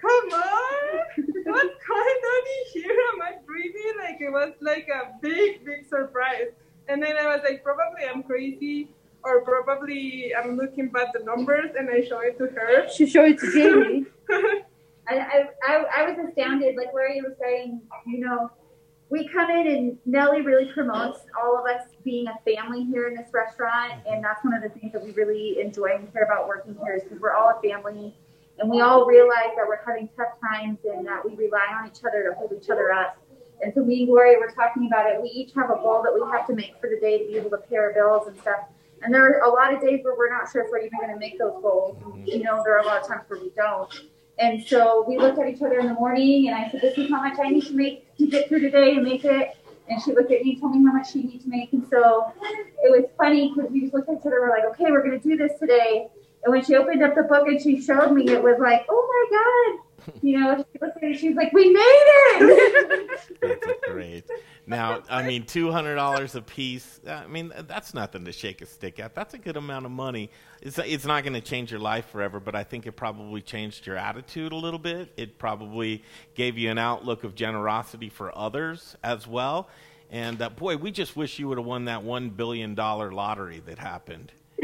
come 0.00 0.40
on, 0.40 1.24
what's 1.44 1.76
going 1.88 2.20
on 2.32 2.42
in 2.46 2.82
here? 2.82 2.98
Am 3.14 3.22
I 3.22 3.32
breathing? 3.46 3.92
Like 3.98 4.20
it 4.20 4.30
was 4.30 4.52
like 4.60 4.88
a 4.88 5.12
big, 5.20 5.64
big 5.64 5.88
surprise. 5.88 6.48
And 6.88 7.02
then 7.02 7.16
I 7.16 7.26
was 7.26 7.40
like, 7.44 7.62
probably 7.62 8.04
I'm 8.12 8.22
crazy. 8.22 8.88
Or 9.22 9.42
probably 9.42 10.32
I'm 10.34 10.56
looking 10.56 10.88
bad 10.88 11.08
the 11.12 11.22
numbers, 11.22 11.72
and 11.78 11.90
I 11.90 12.02
show 12.02 12.20
it 12.20 12.38
to 12.38 12.46
her. 12.46 12.88
She 12.94 13.06
showed 13.06 13.32
it 13.32 13.38
to 13.40 13.52
Jamie. 13.52 14.06
I, 15.08 15.18
I, 15.18 15.48
I, 15.66 15.84
I 15.96 16.10
was 16.10 16.28
astounded, 16.28 16.76
like 16.76 16.94
where 16.94 17.12
you 17.12 17.24
were 17.24 17.36
saying, 17.38 17.82
you 18.06 18.20
know, 18.20 18.50
we 19.10 19.28
come 19.28 19.50
in 19.50 19.66
and 19.66 19.98
Nellie 20.06 20.40
really 20.40 20.72
promotes 20.72 21.20
all 21.38 21.58
of 21.58 21.64
us 21.66 21.88
being 22.04 22.26
a 22.28 22.38
family 22.50 22.84
here 22.84 23.08
in 23.08 23.14
this 23.14 23.28
restaurant, 23.32 23.94
and 24.06 24.24
that's 24.24 24.42
one 24.44 24.54
of 24.54 24.62
the 24.62 24.68
things 24.68 24.92
that 24.92 25.04
we 25.04 25.10
really 25.12 25.60
enjoy 25.60 25.90
and 25.96 26.10
care 26.12 26.22
about 26.22 26.46
working 26.46 26.76
here 26.82 26.94
is 26.94 27.02
because 27.02 27.20
we're 27.20 27.34
all 27.34 27.58
a 27.58 27.60
family, 27.60 28.14
and 28.60 28.70
we 28.70 28.80
all 28.80 29.06
realize 29.06 29.50
that 29.56 29.66
we're 29.66 29.82
having 29.84 30.08
tough 30.16 30.38
times 30.40 30.78
and 30.84 31.06
that 31.06 31.24
we 31.24 31.34
rely 31.34 31.66
on 31.80 31.88
each 31.88 32.04
other 32.04 32.28
to 32.28 32.34
hold 32.34 32.52
each 32.52 32.68
other 32.68 32.92
up. 32.92 33.16
And 33.62 33.72
so 33.74 33.84
me 33.84 34.00
and 34.00 34.08
Gloria 34.08 34.38
were 34.38 34.50
talking 34.50 34.86
about 34.86 35.10
it. 35.10 35.20
We 35.20 35.28
each 35.30 35.52
have 35.54 35.70
a 35.70 35.76
goal 35.76 36.02
that 36.02 36.14
we 36.14 36.20
have 36.30 36.46
to 36.46 36.54
make 36.54 36.78
for 36.80 36.88
the 36.88 36.98
day 37.00 37.18
to 37.18 37.26
be 37.26 37.36
able 37.36 37.50
to 37.50 37.58
pay 37.58 37.76
our 37.76 37.92
bills 37.92 38.28
and 38.28 38.38
stuff. 38.40 38.60
And 39.02 39.14
there 39.14 39.24
are 39.24 39.44
a 39.44 39.50
lot 39.50 39.72
of 39.72 39.80
days 39.80 40.00
where 40.04 40.14
we're 40.16 40.30
not 40.30 40.50
sure 40.50 40.62
if 40.62 40.70
we're 40.70 40.80
even 40.80 40.98
going 41.00 41.12
to 41.12 41.18
make 41.18 41.38
those 41.38 41.60
goals. 41.62 41.96
You 42.26 42.42
know, 42.42 42.62
there 42.64 42.76
are 42.76 42.80
a 42.80 42.86
lot 42.86 43.00
of 43.00 43.08
times 43.08 43.22
where 43.28 43.40
we 43.40 43.50
don't. 43.56 43.92
And 44.38 44.62
so 44.66 45.04
we 45.06 45.18
looked 45.18 45.38
at 45.38 45.48
each 45.48 45.62
other 45.62 45.78
in 45.78 45.86
the 45.86 45.94
morning, 45.94 46.48
and 46.48 46.56
I 46.56 46.70
said, 46.70 46.80
"This 46.80 46.96
is 46.96 47.10
how 47.10 47.20
much 47.20 47.38
I 47.38 47.50
need 47.50 47.66
to 47.66 47.74
make 47.74 48.14
to 48.16 48.26
get 48.26 48.48
through 48.48 48.60
today 48.60 48.94
and 48.94 49.02
make 49.02 49.24
it." 49.24 49.56
And 49.88 50.00
she 50.00 50.12
looked 50.12 50.32
at 50.32 50.42
me 50.42 50.52
and 50.52 50.60
told 50.60 50.76
me 50.76 50.86
how 50.86 50.92
much 50.92 51.12
she 51.12 51.22
needs 51.22 51.44
to 51.44 51.50
make. 51.50 51.72
And 51.72 51.86
so 51.90 52.32
it 52.82 52.90
was 52.90 53.04
funny 53.18 53.52
because 53.54 53.70
we 53.70 53.82
just 53.82 53.92
looked 53.92 54.08
at 54.08 54.16
each 54.16 54.26
other. 54.26 54.40
We're 54.40 54.50
like, 54.50 54.64
"Okay, 54.64 54.90
we're 54.90 55.02
going 55.02 55.18
to 55.18 55.28
do 55.28 55.36
this 55.36 55.58
today." 55.58 56.08
And 56.44 56.52
when 56.52 56.64
she 56.64 56.74
opened 56.74 57.02
up 57.02 57.14
the 57.14 57.22
book 57.24 57.46
and 57.48 57.60
she 57.60 57.80
showed 57.80 58.12
me, 58.12 58.28
it 58.28 58.42
was 58.42 58.58
like, 58.60 58.86
"Oh 58.88 59.28
my 59.30 59.36
god!" 59.36 60.16
You 60.22 60.40
know, 60.40 60.56
she 60.72 60.78
looked 60.80 60.96
at 60.96 61.02
it. 61.02 61.18
She 61.18 61.28
was 61.28 61.36
like, 61.36 61.52
"We 61.52 61.70
made 61.70 61.80
it!" 61.82 63.20
That's 63.42 63.66
great. 63.90 64.24
Now, 64.66 65.02
I 65.10 65.22
mean, 65.26 65.44
two 65.44 65.70
hundred 65.70 65.96
dollars 65.96 66.34
a 66.36 66.42
piece. 66.42 67.00
I 67.06 67.26
mean, 67.26 67.52
that's 67.66 67.92
nothing 67.92 68.24
to 68.24 68.32
shake 68.32 68.62
a 68.62 68.66
stick 68.66 69.00
at. 69.00 69.14
That's 69.14 69.34
a 69.34 69.38
good 69.38 69.56
amount 69.56 69.84
of 69.84 69.90
money. 69.90 70.30
It's 70.62 70.78
it's 70.78 71.04
not 71.04 71.24
going 71.24 71.34
to 71.34 71.40
change 71.40 71.70
your 71.70 71.80
life 71.80 72.08
forever, 72.10 72.40
but 72.40 72.54
I 72.54 72.62
think 72.64 72.86
it 72.86 72.92
probably 72.92 73.42
changed 73.42 73.86
your 73.86 73.96
attitude 73.96 74.52
a 74.52 74.56
little 74.56 74.78
bit. 74.78 75.12
It 75.16 75.38
probably 75.38 76.04
gave 76.34 76.56
you 76.56 76.70
an 76.70 76.78
outlook 76.78 77.24
of 77.24 77.34
generosity 77.34 78.08
for 78.08 78.36
others 78.36 78.96
as 79.02 79.26
well. 79.26 79.68
And 80.10 80.40
uh, 80.40 80.50
boy, 80.50 80.76
we 80.76 80.90
just 80.90 81.16
wish 81.16 81.38
you 81.38 81.48
would 81.48 81.58
have 81.58 81.66
won 81.66 81.86
that 81.86 82.02
one 82.02 82.30
billion 82.30 82.74
dollar 82.74 83.12
lottery 83.12 83.60
that 83.66 83.78
happened. 83.78 84.32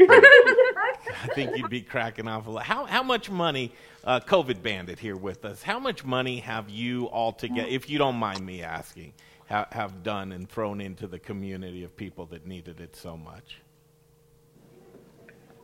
I 1.23 1.27
think 1.33 1.57
you'd 1.57 1.69
be 1.69 1.81
cracking 1.81 2.27
off 2.27 2.47
a 2.47 2.51
lot. 2.51 2.63
How 2.63 2.85
how 2.85 3.03
much 3.03 3.29
money, 3.29 3.71
uh, 4.03 4.19
COVID 4.19 4.61
Bandit 4.61 4.99
here 4.99 5.15
with 5.15 5.45
us? 5.45 5.63
How 5.63 5.79
much 5.79 6.03
money 6.05 6.39
have 6.39 6.69
you 6.69 7.05
all 7.05 7.31
together, 7.33 7.67
if 7.67 7.89
you 7.89 7.97
don't 7.97 8.15
mind 8.15 8.45
me 8.45 8.63
asking, 8.63 9.13
ha- 9.49 9.67
have 9.71 10.03
done 10.03 10.31
and 10.31 10.49
thrown 10.49 10.81
into 10.81 11.07
the 11.07 11.19
community 11.19 11.83
of 11.83 11.95
people 11.95 12.25
that 12.27 12.45
needed 12.45 12.79
it 12.79 12.95
so 12.95 13.17
much? 13.17 13.61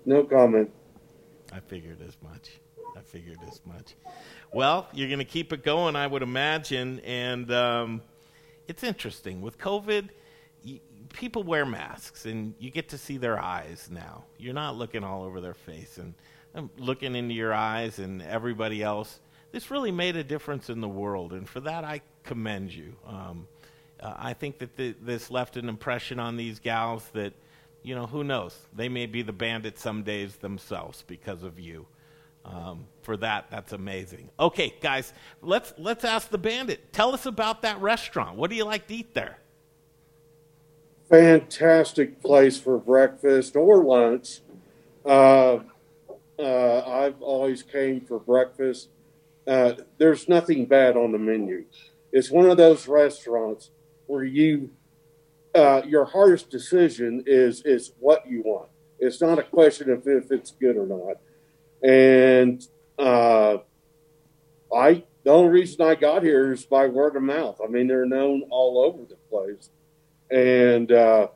No 0.05 0.23
comment. 0.23 0.71
I 1.51 1.59
figured 1.59 2.01
as 2.01 2.17
much. 2.21 2.59
I 2.97 3.01
figured 3.01 3.39
as 3.47 3.61
much. 3.65 3.95
Well, 4.51 4.87
you're 4.93 5.07
going 5.07 5.19
to 5.19 5.25
keep 5.25 5.53
it 5.53 5.63
going, 5.63 5.95
I 5.95 6.07
would 6.07 6.21
imagine, 6.21 6.99
and 7.01 7.51
um, 7.51 8.01
it's 8.67 8.83
interesting 8.83 9.41
with 9.41 9.57
COVID. 9.57 10.09
People 11.11 11.43
wear 11.43 11.65
masks, 11.65 12.25
and 12.25 12.53
you 12.59 12.69
get 12.69 12.89
to 12.89 12.97
see 12.97 13.17
their 13.17 13.39
eyes 13.39 13.89
now. 13.91 14.23
You're 14.37 14.53
not 14.53 14.75
looking 14.75 15.03
all 15.03 15.23
over 15.23 15.41
their 15.41 15.53
face, 15.53 15.97
and 15.97 16.13
I'm 16.55 16.69
looking 16.77 17.15
into 17.15 17.33
your 17.33 17.53
eyes 17.53 17.99
and 17.99 18.21
everybody 18.21 18.83
else. 18.83 19.19
This 19.51 19.69
really 19.69 19.91
made 19.91 20.15
a 20.15 20.23
difference 20.23 20.69
in 20.69 20.81
the 20.81 20.89
world, 20.89 21.33
and 21.33 21.47
for 21.47 21.59
that 21.61 21.83
I 21.83 22.01
commend 22.23 22.73
you. 22.73 22.95
Um, 23.07 23.47
uh, 23.99 24.13
I 24.17 24.33
think 24.33 24.59
that 24.59 24.75
th- 24.77 24.97
this 25.01 25.29
left 25.29 25.57
an 25.57 25.69
impression 25.69 26.19
on 26.19 26.37
these 26.37 26.59
gals 26.59 27.09
that, 27.13 27.33
you 27.83 27.95
know, 27.95 28.05
who 28.05 28.23
knows? 28.23 28.57
They 28.75 28.89
may 28.89 29.05
be 29.05 29.21
the 29.21 29.33
bandits 29.33 29.81
some 29.81 30.03
days 30.03 30.35
themselves 30.37 31.03
because 31.07 31.43
of 31.43 31.59
you. 31.59 31.85
Um, 32.45 32.87
for 33.01 33.15
that, 33.17 33.49
that's 33.49 33.71
amazing. 33.71 34.29
Okay, 34.39 34.73
guys, 34.81 35.13
let's 35.41 35.73
let's 35.77 36.03
ask 36.03 36.29
the 36.29 36.37
bandit. 36.37 36.91
Tell 36.91 37.13
us 37.13 37.25
about 37.25 37.61
that 37.61 37.79
restaurant. 37.79 38.37
What 38.37 38.49
do 38.49 38.57
you 38.57 38.65
like 38.65 38.87
to 38.87 38.95
eat 38.95 39.13
there? 39.13 39.37
Fantastic 41.09 42.21
place 42.21 42.57
for 42.57 42.77
breakfast 42.77 43.55
or 43.55 43.83
lunch. 43.83 44.41
Uh, 45.05 45.59
uh, 46.39 46.81
I've 46.87 47.21
always 47.21 47.63
came 47.63 48.01
for 48.01 48.19
breakfast. 48.19 48.89
Uh, 49.45 49.73
there's 49.97 50.27
nothing 50.27 50.65
bad 50.65 50.95
on 50.95 51.11
the 51.11 51.19
menu. 51.19 51.65
It's 52.11 52.31
one 52.31 52.49
of 52.49 52.57
those 52.57 52.87
restaurants 52.87 53.71
where 54.07 54.23
you, 54.23 54.71
uh, 55.53 55.81
your 55.85 56.05
hardest 56.05 56.49
decision 56.49 57.23
is 57.25 57.61
is 57.63 57.91
what 57.99 58.27
you 58.29 58.41
want. 58.43 58.69
It's 58.99 59.21
not 59.21 59.39
a 59.39 59.43
question 59.43 59.91
of 59.91 60.07
if 60.07 60.31
it's 60.31 60.51
good 60.51 60.77
or 60.77 60.87
not. 60.87 61.17
And 61.87 62.65
uh, 62.97 63.57
I, 64.73 65.03
the 65.23 65.31
only 65.31 65.51
reason 65.51 65.85
I 65.85 65.95
got 65.95 66.23
here 66.23 66.53
is 66.53 66.65
by 66.65 66.87
word 66.87 67.15
of 67.15 67.23
mouth. 67.23 67.59
I 67.63 67.67
mean, 67.67 67.87
they're 67.87 68.05
known 68.05 68.43
all 68.49 68.83
over 68.83 69.03
the 69.05 69.17
place 69.29 69.69
and 70.33 70.91
uh, 70.91 71.27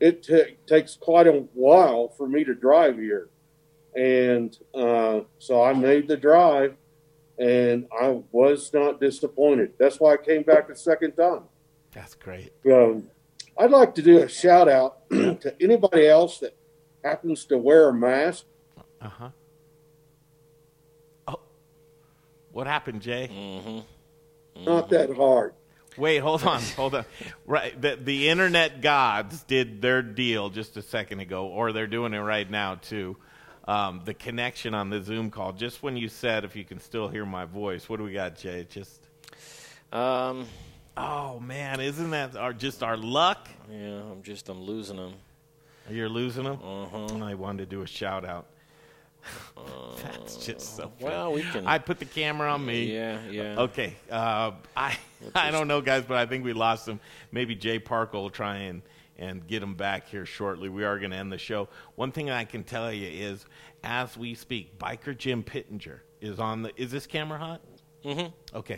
it 0.00 0.22
ta 0.22 0.44
takes 0.66 0.96
quite 0.96 1.26
a 1.26 1.44
while 1.54 2.08
for 2.08 2.28
me 2.28 2.44
to 2.44 2.54
drive 2.54 2.96
here. 2.96 3.28
And 3.96 4.56
uh, 4.74 5.20
so 5.38 5.62
I 5.62 5.72
made 5.72 6.08
the 6.08 6.16
drive, 6.16 6.76
and 7.38 7.86
I 8.00 8.22
was 8.30 8.72
not 8.72 9.00
disappointed. 9.00 9.72
That's 9.78 10.00
why 10.00 10.14
I 10.14 10.16
came 10.16 10.42
back 10.42 10.70
a 10.70 10.76
second 10.76 11.12
time. 11.12 11.42
That's 11.92 12.14
great. 12.14 12.52
Um, 12.66 13.10
I'd 13.58 13.70
like 13.70 13.94
to 13.96 14.02
do 14.02 14.22
a 14.22 14.28
shout 14.28 14.68
out 14.68 15.08
to 15.10 15.54
anybody 15.60 16.06
else 16.08 16.38
that 16.38 16.56
happens 17.04 17.44
to 17.46 17.58
wear 17.58 17.88
a 17.88 17.94
mask. 17.94 18.44
Uh 19.00 19.08
huh. 19.08 19.28
Oh, 21.28 21.40
what 22.52 22.66
happened, 22.66 23.02
Jay? 23.02 23.30
Mm-hmm. 23.32 24.64
Not 24.64 24.90
that 24.90 25.14
hard. 25.14 25.54
Wait, 25.96 26.18
hold 26.18 26.42
on, 26.44 26.60
hold 26.76 26.94
on. 26.94 27.04
Right, 27.46 27.80
the, 27.80 27.96
the 27.96 28.28
internet 28.28 28.80
gods 28.80 29.42
did 29.44 29.80
their 29.80 30.02
deal 30.02 30.50
just 30.50 30.76
a 30.76 30.82
second 30.82 31.20
ago, 31.20 31.46
or 31.46 31.72
they're 31.72 31.86
doing 31.86 32.14
it 32.14 32.18
right 32.20 32.48
now 32.50 32.76
too. 32.76 33.16
Um, 33.66 34.02
the 34.04 34.12
connection 34.14 34.74
on 34.74 34.90
the 34.90 35.02
Zoom 35.02 35.30
call. 35.30 35.52
Just 35.52 35.82
when 35.82 35.96
you 35.96 36.08
said, 36.08 36.44
if 36.44 36.54
you 36.56 36.64
can 36.64 36.78
still 36.80 37.08
hear 37.08 37.24
my 37.24 37.44
voice, 37.44 37.88
what 37.88 37.96
do 37.98 38.04
we 38.04 38.12
got, 38.12 38.36
Jay? 38.36 38.66
Just. 38.68 39.00
Um. 39.92 40.46
Oh 40.96 41.40
man, 41.40 41.80
isn't 41.80 42.10
that 42.10 42.36
our 42.36 42.52
just 42.52 42.82
our 42.82 42.96
luck? 42.96 43.48
Yeah, 43.70 44.00
I'm 44.10 44.22
just 44.22 44.48
I'm 44.48 44.60
losing 44.60 44.96
them. 44.96 45.14
You're 45.90 46.08
losing 46.08 46.44
them. 46.44 46.58
Uh-huh. 46.62 47.24
I 47.24 47.34
wanted 47.34 47.68
to 47.68 47.76
do 47.76 47.82
a 47.82 47.86
shout 47.86 48.24
out. 48.24 48.46
That's 50.02 50.36
just 50.36 50.76
so. 50.76 50.92
Funny. 50.98 51.10
well, 51.10 51.32
we 51.32 51.42
can- 51.42 51.66
I 51.66 51.78
put 51.78 51.98
the 51.98 52.04
camera 52.04 52.52
on 52.52 52.64
me. 52.64 52.94
Yeah, 52.94 53.18
yeah. 53.30 53.60
Okay. 53.60 53.96
Uh, 54.10 54.52
I 54.76 54.96
I 55.34 55.50
don't 55.50 55.68
know, 55.68 55.80
guys, 55.80 56.04
but 56.06 56.16
I 56.16 56.26
think 56.26 56.44
we 56.44 56.52
lost 56.52 56.88
him. 56.88 57.00
Maybe 57.32 57.54
Jay 57.54 57.78
Parker 57.78 58.18
will 58.18 58.30
try 58.30 58.56
and 58.58 58.82
and 59.16 59.46
get 59.46 59.62
him 59.62 59.74
back 59.74 60.08
here 60.08 60.26
shortly. 60.26 60.68
We 60.68 60.84
are 60.84 60.98
going 60.98 61.12
to 61.12 61.16
end 61.16 61.30
the 61.30 61.38
show. 61.38 61.68
One 61.94 62.10
thing 62.10 62.30
I 62.30 62.44
can 62.44 62.64
tell 62.64 62.92
you 62.92 63.06
is, 63.06 63.46
as 63.84 64.16
we 64.16 64.34
speak, 64.34 64.76
Biker 64.78 65.16
Jim 65.16 65.42
Pittenger 65.42 66.02
is 66.20 66.38
on 66.38 66.62
the. 66.62 66.72
Is 66.80 66.90
this 66.90 67.06
camera 67.06 67.38
hot? 67.38 67.60
Mm-hmm. 68.04 68.56
Okay. 68.56 68.76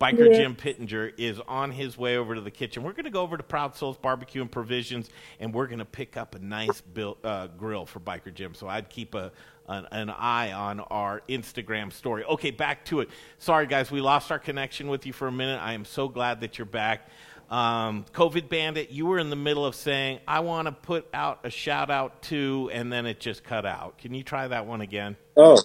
Biker 0.00 0.30
Yeah. 0.30 0.38
Jim 0.38 0.54
Pittenger 0.54 1.12
is 1.18 1.40
on 1.48 1.72
his 1.72 1.98
way 1.98 2.16
over 2.16 2.34
to 2.34 2.40
the 2.40 2.50
kitchen. 2.50 2.82
We're 2.82 2.92
going 2.92 3.04
to 3.04 3.10
go 3.10 3.22
over 3.22 3.36
to 3.36 3.42
Proud 3.42 3.74
Souls 3.74 3.96
Barbecue 3.98 4.40
and 4.40 4.50
Provisions, 4.50 5.10
and 5.40 5.52
we're 5.52 5.66
going 5.66 5.80
to 5.80 5.84
pick 5.84 6.16
up 6.16 6.34
a 6.34 6.38
nice 6.38 6.80
bill, 6.80 7.18
uh, 7.24 7.48
grill 7.48 7.84
for 7.84 7.98
Biker 8.00 8.32
Jim. 8.32 8.54
So 8.54 8.68
I'd 8.68 8.88
keep 8.88 9.14
a 9.14 9.32
an, 9.70 9.86
an 9.92 10.10
eye 10.10 10.52
on 10.52 10.80
our 10.80 11.22
Instagram 11.28 11.92
story. 11.92 12.24
Okay, 12.24 12.50
back 12.50 12.84
to 12.86 13.00
it. 13.00 13.08
Sorry, 13.38 13.66
guys, 13.66 13.90
we 13.90 14.00
lost 14.00 14.30
our 14.30 14.38
connection 14.38 14.88
with 14.88 15.06
you 15.06 15.12
for 15.12 15.28
a 15.28 15.32
minute. 15.32 15.60
I 15.62 15.72
am 15.74 15.84
so 15.84 16.08
glad 16.08 16.40
that 16.40 16.58
you're 16.58 16.66
back. 16.66 17.08
Um, 17.50 18.04
COVID 18.12 18.48
Bandit, 18.48 18.90
you 18.90 19.06
were 19.06 19.18
in 19.18 19.30
the 19.30 19.36
middle 19.36 19.64
of 19.66 19.74
saying, 19.74 20.20
I 20.28 20.40
want 20.40 20.66
to 20.66 20.72
put 20.72 21.08
out 21.12 21.40
a 21.44 21.50
shout 21.50 21.90
out 21.90 22.22
to, 22.24 22.70
and 22.72 22.92
then 22.92 23.06
it 23.06 23.18
just 23.18 23.42
cut 23.42 23.66
out. 23.66 23.98
Can 23.98 24.14
you 24.14 24.22
try 24.22 24.46
that 24.46 24.66
one 24.66 24.80
again? 24.80 25.16
Oh, 25.36 25.58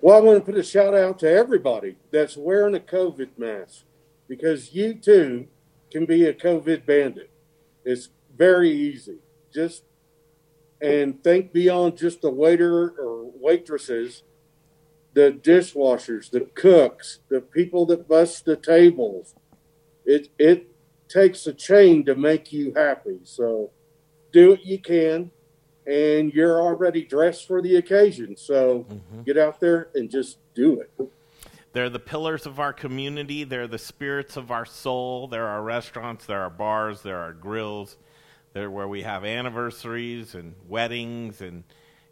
Well, 0.00 0.16
I 0.16 0.20
want 0.20 0.38
to 0.38 0.52
put 0.52 0.58
a 0.58 0.62
shout 0.62 0.94
out 0.94 1.18
to 1.20 1.30
everybody 1.30 1.96
that's 2.10 2.36
wearing 2.36 2.74
a 2.74 2.80
COVID 2.80 3.30
mask 3.38 3.84
because 4.28 4.72
you 4.74 4.94
too 4.94 5.48
can 5.90 6.06
be 6.06 6.26
a 6.26 6.32
COVID 6.34 6.86
bandit. 6.86 7.30
It's 7.84 8.08
very 8.36 8.70
easy. 8.70 9.18
Just 9.52 9.84
and 10.80 11.22
think 11.22 11.52
beyond 11.52 11.96
just 11.96 12.22
the 12.22 12.30
waiter 12.30 12.90
or 12.90 13.30
waitresses, 13.34 14.22
the 15.14 15.30
dishwashers, 15.30 16.30
the 16.30 16.40
cooks, 16.54 17.20
the 17.28 17.40
people 17.40 17.86
that 17.86 18.08
bust 18.08 18.44
the 18.44 18.56
tables. 18.56 19.34
It 20.04 20.28
it 20.38 20.68
takes 21.08 21.46
a 21.46 21.52
chain 21.52 22.04
to 22.04 22.14
make 22.14 22.52
you 22.52 22.72
happy. 22.74 23.20
So 23.24 23.70
do 24.32 24.50
what 24.50 24.66
you 24.66 24.78
can 24.78 25.30
and 25.86 26.32
you're 26.32 26.60
already 26.60 27.04
dressed 27.04 27.46
for 27.46 27.60
the 27.60 27.76
occasion. 27.76 28.36
So 28.36 28.86
mm-hmm. 28.88 29.22
get 29.22 29.36
out 29.36 29.60
there 29.60 29.88
and 29.94 30.10
just 30.10 30.38
do 30.54 30.80
it. 30.80 30.90
They're 31.72 31.90
the 31.90 31.98
pillars 31.98 32.46
of 32.46 32.60
our 32.60 32.72
community. 32.72 33.44
They're 33.44 33.66
the 33.66 33.78
spirits 33.78 34.36
of 34.36 34.50
our 34.50 34.64
soul. 34.64 35.26
There 35.26 35.46
are 35.46 35.62
restaurants, 35.62 36.24
there 36.24 36.40
are 36.40 36.50
bars, 36.50 37.02
there 37.02 37.18
are 37.18 37.32
grills. 37.32 37.96
They're 38.54 38.70
where 38.70 38.86
we 38.86 39.02
have 39.02 39.24
anniversaries 39.24 40.36
and 40.36 40.54
weddings 40.68 41.40
and 41.40 41.64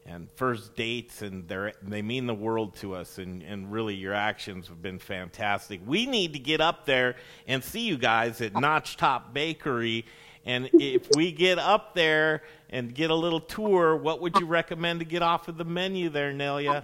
and 0.05 0.29
first 0.35 0.75
dates, 0.75 1.23
and 1.23 1.47
they 1.47 1.73
they 1.81 2.03
mean 2.03 2.27
the 2.27 2.35
world 2.35 2.75
to 2.77 2.97
us. 2.97 3.19
And, 3.19 3.43
and 3.43 3.71
really, 3.71 3.95
your 3.95 4.13
actions 4.13 4.67
have 4.67 4.83
been 4.83 4.99
fantastic. 4.99 5.81
We 5.87 6.07
need 6.07 6.33
to 6.33 6.41
get 6.41 6.61
up 6.61 6.85
there 6.85 7.15
and 7.47 7.63
see 7.63 7.83
you 7.83 7.97
guys 7.97 8.41
at 8.41 8.55
Notchtop 8.55 9.33
Bakery. 9.33 10.05
And 10.45 10.69
if 10.73 11.07
we 11.15 11.31
get 11.31 11.61
up 11.61 11.95
there 11.95 12.43
and 12.69 12.93
get 12.93 13.11
a 13.11 13.15
little 13.15 13.41
tour, 13.41 13.95
what 13.95 14.21
would 14.21 14.37
you 14.41 14.47
recommend 14.47 14.99
to 14.99 15.07
get 15.07 15.23
off 15.23 15.47
of 15.47 15.57
the 15.57 15.65
menu 15.65 16.09
there, 16.09 16.33
Nelia? 16.33 16.83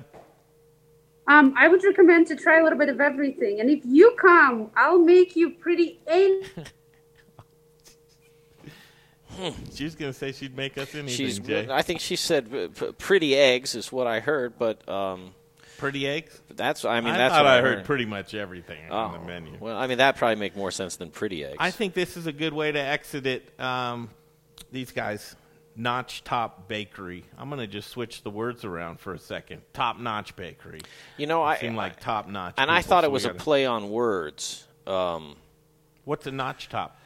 Um, 1.26 1.52
I 1.58 1.66
would 1.66 1.82
recommend 1.82 2.28
to 2.28 2.36
try 2.36 2.60
a 2.60 2.62
little 2.62 2.78
bit 2.78 2.88
of 2.88 3.00
everything. 3.00 3.60
And 3.60 3.68
if 3.68 3.80
you 3.84 4.14
come, 4.20 4.70
I'll 4.76 5.00
make 5.00 5.34
you 5.34 5.50
pretty 5.50 5.98
a 6.08 6.42
She 9.74 9.84
was 9.84 9.94
going 9.94 10.12
to 10.12 10.18
say 10.18 10.32
she'd 10.32 10.56
make 10.56 10.76
us 10.78 10.94
anything, 10.94 11.08
She's. 11.14 11.38
Jay. 11.38 11.68
I 11.70 11.82
think 11.82 12.00
she 12.00 12.16
said 12.16 12.52
uh, 12.54 12.68
p- 12.68 12.92
pretty 12.92 13.36
eggs 13.36 13.74
is 13.74 13.92
what 13.92 14.06
I 14.06 14.20
heard, 14.20 14.58
but 14.58 14.88
um, 14.88 15.34
pretty 15.78 16.06
eggs. 16.08 16.40
That's. 16.50 16.84
I 16.84 17.00
mean, 17.00 17.14
I 17.14 17.18
that's 17.18 17.34
thought 17.34 17.44
what 17.44 17.52
I 17.52 17.58
I 17.58 17.62
heard 17.62 17.84
pretty 17.84 18.04
much 18.06 18.34
everything 18.34 18.78
on 18.90 19.14
Oh, 19.14 19.18
the 19.20 19.24
menu. 19.26 19.56
Well, 19.60 19.76
I 19.76 19.86
mean, 19.86 19.98
that 19.98 20.16
probably 20.16 20.36
make 20.36 20.56
more 20.56 20.70
sense 20.70 20.96
than 20.96 21.10
pretty 21.10 21.44
eggs. 21.44 21.56
I 21.58 21.70
think 21.70 21.94
this 21.94 22.16
is 22.16 22.26
a 22.26 22.32
good 22.32 22.52
way 22.52 22.72
to 22.72 22.80
exit 22.80 23.26
it. 23.26 23.60
Um, 23.60 24.10
these 24.72 24.90
guys, 24.90 25.36
Notchtop 25.78 26.66
Bakery. 26.66 27.24
I'm 27.38 27.48
going 27.48 27.60
to 27.60 27.66
just 27.68 27.90
switch 27.90 28.22
the 28.22 28.30
words 28.30 28.64
around 28.64 28.98
for 28.98 29.14
a 29.14 29.18
second. 29.18 29.62
Top 29.72 29.98
Notch 30.00 30.34
Bakery. 30.34 30.80
You 31.16 31.26
know, 31.28 31.42
I 31.44 31.58
seem 31.58 31.76
like 31.76 32.00
top 32.00 32.26
notch. 32.28 32.54
and 32.58 32.70
I 32.70 32.82
thought 32.82 33.04
it 33.04 33.12
was 33.12 33.24
a 33.24 33.34
play 33.34 33.64
on 33.66 33.88
words. 33.90 34.66
Um, 34.86 35.36
What's 36.04 36.26
a 36.26 36.32
notch 36.32 36.68
top? 36.70 36.98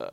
i- 0.00 0.10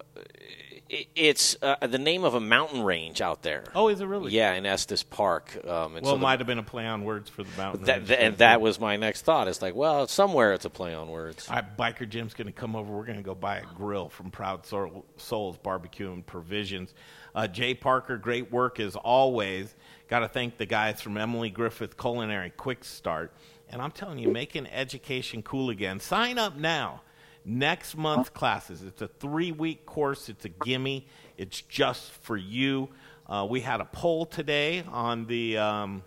it's 0.90 1.58
uh, 1.62 1.88
the 1.88 1.98
name 1.98 2.24
of 2.24 2.36
a 2.36 2.40
mountain 2.40 2.84
range 2.84 3.20
out 3.20 3.42
there. 3.42 3.64
Oh, 3.74 3.88
is 3.88 4.02
it 4.02 4.06
really? 4.06 4.32
Yeah, 4.32 4.54
in 4.54 4.66
Estes 4.66 5.02
Park. 5.04 5.58
Um, 5.68 5.96
and 5.96 6.04
Well, 6.04 6.04
so 6.04 6.10
it 6.12 6.14
the- 6.14 6.18
might 6.24 6.40
have 6.40 6.48
been 6.48 6.60
a 6.60 6.64
play 6.64 6.86
on 6.86 7.04
words 7.04 7.30
for 7.30 7.44
the 7.44 7.58
mountain. 7.58 7.86
that, 7.86 7.98
range. 7.98 8.08
th- 8.10 8.20
and 8.20 8.38
that 8.38 8.62
was 8.62 8.80
my 8.80 8.96
next 8.96 9.24
thought. 9.24 9.48
It's 9.48 9.62
like, 9.62 9.74
well, 9.76 10.08
somewhere 10.08 10.54
it's 10.54 10.66
a 10.66 10.70
play 10.70 10.94
on 10.94 11.10
words. 11.10 11.50
All 11.50 11.56
right, 11.56 11.78
Biker 11.78 12.08
Jim's 12.08 12.34
going 12.36 12.48
to 12.48 12.54
come 12.54 12.76
over. 12.76 12.94
We're 12.94 13.06
going 13.06 13.18
to 13.18 13.24
go 13.24 13.34
buy 13.36 13.58
a 13.58 13.66
grill 13.76 14.10
from 14.10 14.30
Proud 14.30 14.66
Soul- 14.66 15.06
Souls 15.18 15.58
Barbecue 15.58 16.12
and 16.12 16.26
Provisions. 16.26 16.94
Uh, 17.34 17.48
Jay 17.48 17.74
Parker, 17.74 18.18
great 18.18 18.52
work 18.52 18.80
as 18.80 18.96
always. 18.96 19.74
Got 20.08 20.20
to 20.20 20.28
thank 20.28 20.58
the 20.58 20.68
guys 20.68 21.02
from 21.02 21.18
Emily 21.18 21.50
Griffith 21.50 21.98
Culinary 21.98 22.52
Quick 22.52 22.84
Start. 22.84 23.34
And 23.70 23.82
I'm 23.82 23.92
telling 23.92 24.20
you, 24.20 24.30
making 24.32 24.68
education 24.68 25.42
cool 25.42 25.72
again. 25.72 26.00
Sign 26.00 26.38
up 26.38 26.56
now. 26.56 27.02
Next 27.46 27.96
month's 27.96 28.30
classes. 28.30 28.82
It's 28.82 29.04
a 29.04 29.08
three 29.08 29.52
week 29.52 29.86
course, 29.86 30.30
it's 30.30 30.46
a 30.46 30.50
gimme, 30.50 31.08
it's 31.38 31.62
just 31.62 32.12
for 32.24 32.36
you. 32.36 32.90
Uh, 33.28 33.46
we 33.48 33.62
had 33.62 33.82
a 33.82 33.86
poll 33.86 34.26
today 34.26 34.84
on 34.92 35.26
the 35.28 35.58
um, 35.58 36.04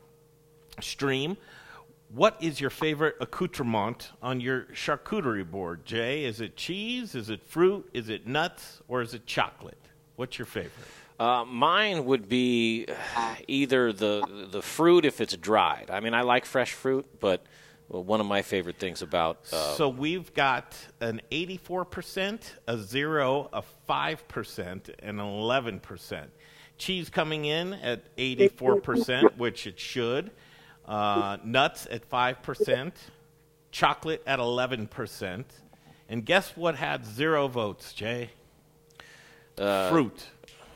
stream. 0.81 1.37
What 2.13 2.37
is 2.41 2.61
your 2.61 2.71
favorite 2.71 3.17
accoutrement 3.21 4.11
on 4.23 4.41
your 4.41 4.63
charcuterie 4.73 5.49
board, 5.49 5.85
Jay? 5.85 6.25
Is 6.25 6.41
it 6.41 6.57
cheese? 6.57 7.15
Is 7.15 7.29
it 7.31 7.43
fruit? 7.43 7.89
Is 7.93 8.09
it 8.09 8.27
nuts? 8.27 8.81
Or 8.89 9.03
is 9.03 9.15
it 9.15 9.27
chocolate? 9.27 9.79
What's 10.17 10.39
your 10.39 10.47
favorite? 10.47 10.73
Uh, 11.21 11.45
mine 11.45 12.05
would 12.05 12.29
be 12.29 12.87
either 13.47 13.93
the 13.93 14.49
the 14.51 14.63
fruit 14.63 15.05
if 15.05 15.21
it's 15.21 15.37
dried. 15.37 15.91
I 15.91 16.01
mean, 16.01 16.15
I 16.15 16.23
like 16.23 16.45
fresh 16.45 16.73
fruit, 16.73 17.07
but 17.21 17.45
well, 17.89 18.05
one 18.05 18.21
of 18.21 18.27
my 18.27 18.43
favorite 18.43 18.79
things 18.79 19.03
about 19.03 19.39
uh, 19.53 19.75
so 19.75 19.89
we've 19.89 20.33
got 20.35 20.77
an 21.01 21.21
84%, 21.33 22.41
a 22.67 22.79
0, 22.79 23.49
a 23.53 23.63
5%, 23.89 24.69
and 24.69 24.91
an 25.03 25.17
11%. 25.19 26.27
Cheese 26.77 27.11
coming 27.11 27.45
in 27.45 27.73
at 27.75 28.15
84%, 28.17 29.37
which 29.37 29.67
it 29.67 29.81
should. 29.81 30.31
Uh, 30.87 31.39
nuts 31.45 31.87
at 31.91 32.09
5%. 32.09 32.93
Chocolate 33.71 34.23
at 34.27 34.39
11%. 34.39 35.45
And 36.09 36.25
guess 36.25 36.57
what 36.57 36.77
had 36.77 37.05
zero 37.05 37.49
votes, 37.49 37.93
Jay? 37.93 38.31
uh, 39.59 39.91
Fruit. 39.91 40.27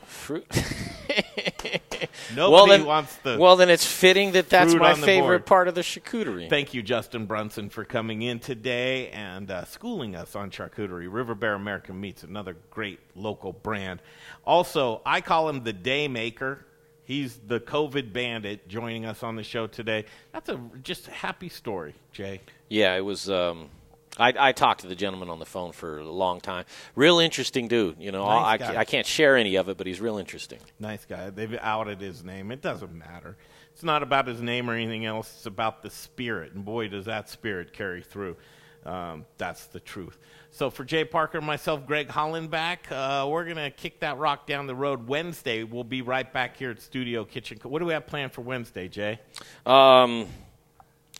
Fruit. 0.05 0.45
Nobody 2.35 2.51
well, 2.51 2.67
then, 2.67 2.85
wants 2.85 3.15
the. 3.17 3.37
Well, 3.37 3.55
then 3.55 3.69
it's 3.69 3.85
fitting 3.85 4.33
that 4.33 4.49
that's 4.49 4.73
my 4.73 4.93
favorite 4.93 5.39
board. 5.39 5.45
part 5.45 5.67
of 5.67 5.75
the 5.75 5.81
charcuterie. 5.81 6.49
Thank 6.49 6.73
you, 6.73 6.81
Justin 6.81 7.25
Brunson, 7.25 7.69
for 7.69 7.85
coming 7.85 8.21
in 8.21 8.39
today 8.39 9.09
and 9.09 9.49
uh, 9.49 9.65
schooling 9.65 10.15
us 10.15 10.35
on 10.35 10.51
charcuterie. 10.51 11.07
River 11.11 11.35
Bear 11.35 11.53
American 11.53 11.99
Meats, 11.99 12.23
another 12.23 12.55
great 12.69 12.99
local 13.15 13.53
brand. 13.53 14.01
Also, 14.45 15.01
I 15.05 15.21
call 15.21 15.49
him 15.49 15.63
the 15.63 15.73
day 15.73 16.07
maker. 16.07 16.65
He's 17.05 17.37
the 17.47 17.59
COVID 17.59 18.13
bandit 18.13 18.67
joining 18.67 19.05
us 19.05 19.23
on 19.23 19.35
the 19.35 19.43
show 19.43 19.67
today. 19.67 20.05
That's 20.31 20.49
a 20.49 20.59
just 20.83 21.07
a 21.09 21.11
happy 21.11 21.49
story, 21.49 21.95
Jay. 22.11 22.41
Yeah, 22.69 22.95
it 22.95 23.01
was. 23.01 23.29
Um, 23.29 23.69
I, 24.17 24.33
I 24.37 24.51
talked 24.51 24.81
to 24.81 24.87
the 24.87 24.95
gentleman 24.95 25.29
on 25.29 25.39
the 25.39 25.45
phone 25.45 25.71
for 25.71 25.99
a 25.99 26.03
long 26.03 26.39
time. 26.39 26.65
Real 26.95 27.19
interesting 27.19 27.67
dude. 27.67 27.97
You 27.99 28.11
know, 28.11 28.25
Nice 28.25 28.61
I. 28.61 28.77
I 28.77 28.85
can't 28.85 29.07
share 29.07 29.37
any 29.37 29.55
of 29.55 29.69
it, 29.69 29.77
but 29.77 29.87
he's 29.87 29.99
real 29.99 30.17
interesting. 30.17 30.59
Nice 30.79 31.05
guy. 31.05 31.29
They've 31.29 31.57
outed 31.59 31.99
his 31.99 32.23
name. 32.23 32.51
It 32.51 32.61
doesn't 32.61 32.93
matter. 32.93 33.37
It's 33.73 33.83
not 33.83 34.03
about 34.03 34.27
his 34.27 34.39
name 34.39 34.69
or 34.69 34.75
anything 34.75 35.05
else. 35.05 35.33
It's 35.35 35.45
about 35.47 35.81
the 35.81 35.89
spirit. 35.89 36.53
And 36.53 36.63
boy, 36.63 36.89
does 36.89 37.05
that 37.05 37.29
spirit 37.29 37.73
carry 37.73 38.03
through. 38.03 38.37
Um, 38.85 39.25
that's 39.37 39.67
the 39.67 39.79
truth. 39.79 40.17
So 40.51 40.69
for 40.69 40.83
Jay 40.83 41.05
Parker 41.05 41.39
and 41.39 41.47
myself, 41.47 41.87
Greg 41.87 42.09
Hollenbach, 42.09 42.91
uh, 42.91 43.27
we're 43.27 43.45
going 43.45 43.55
to 43.55 43.71
kick 43.71 44.01
that 44.01 44.17
rock 44.17 44.45
down 44.45 44.67
the 44.67 44.75
road 44.75 45.07
Wednesday. 45.07 45.63
We'll 45.63 45.83
be 45.83 46.01
right 46.01 46.31
back 46.31 46.57
here 46.57 46.69
at 46.69 46.81
Studio 46.81 47.25
Kitchen. 47.25 47.57
What 47.63 47.79
do 47.79 47.85
we 47.85 47.93
have 47.93 48.05
planned 48.05 48.33
for 48.33 48.41
Wednesday, 48.41 48.87
Jay? 48.89 49.19
Um, 49.65 50.27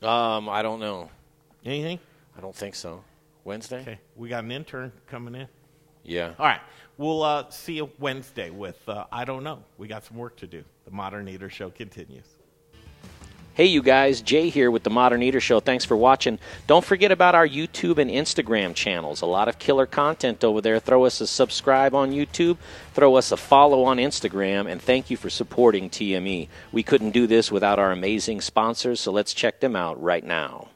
um, 0.04 0.50
I 0.50 0.62
don't 0.62 0.80
know. 0.80 1.10
Anything? 1.66 2.00
I 2.38 2.42
don't 2.42 2.56
think 2.56 2.76
so. 2.76 3.04
Wednesday? 3.44 3.82
Okay. 3.82 4.00
We 4.16 4.30
got 4.30 4.44
an 4.44 4.52
intern 4.52 4.92
coming 5.08 5.36
in. 5.36 5.48
Yeah. 6.04 6.34
All 6.38 6.46
right. 6.46 6.62
We'll 6.98 7.24
uh, 7.24 7.50
see 7.50 7.74
you 7.74 7.90
Wednesday 8.00 8.50
with 8.50 8.88
uh, 8.88 9.06
I 9.12 9.26
Don't 9.26 9.44
Know. 9.44 9.64
We 9.78 9.88
got 9.88 10.04
some 10.04 10.18
work 10.18 10.36
to 10.38 10.48
do. 10.48 10.64
The 10.86 10.92
Modern 10.92 11.28
Eater 11.28 11.50
Show 11.50 11.70
continues. 11.70 12.28
Hey, 13.56 13.66
you 13.66 13.84
guys, 13.84 14.22
Jay 14.22 14.50
here 14.50 14.72
with 14.72 14.82
the 14.82 14.90
Modern 14.90 15.22
Eater 15.22 15.40
Show. 15.40 15.60
Thanks 15.60 15.86
for 15.86 15.96
watching. 15.96 16.40
Don't 16.66 16.84
forget 16.84 17.12
about 17.12 17.36
our 17.36 17.48
YouTube 17.48 18.00
and 18.00 18.10
Instagram 18.10 18.74
channels. 18.74 19.22
A 19.22 19.28
lot 19.28 19.48
of 19.48 19.60
killer 19.60 19.86
content 19.86 20.44
over 20.44 20.60
there. 20.60 20.80
Throw 20.80 21.06
us 21.06 21.22
a 21.22 21.28
subscribe 21.28 21.94
on 21.94 22.12
YouTube, 22.12 22.58
throw 22.96 23.16
us 23.16 23.32
a 23.32 23.38
follow 23.38 23.84
on 23.84 23.98
Instagram, 23.98 24.68
and 24.68 24.82
thank 24.82 25.12
you 25.12 25.18
for 25.18 25.30
supporting 25.30 25.92
TME. 25.92 26.48
We 26.72 26.82
couldn't 26.82 27.12
do 27.12 27.28
this 27.28 27.52
without 27.52 27.78
our 27.78 27.92
amazing 27.92 28.42
sponsors, 28.42 29.00
so 29.00 29.12
let's 29.12 29.36
check 29.36 29.60
them 29.60 29.76
out 29.76 30.02
right 30.02 30.24
now. 30.24 30.70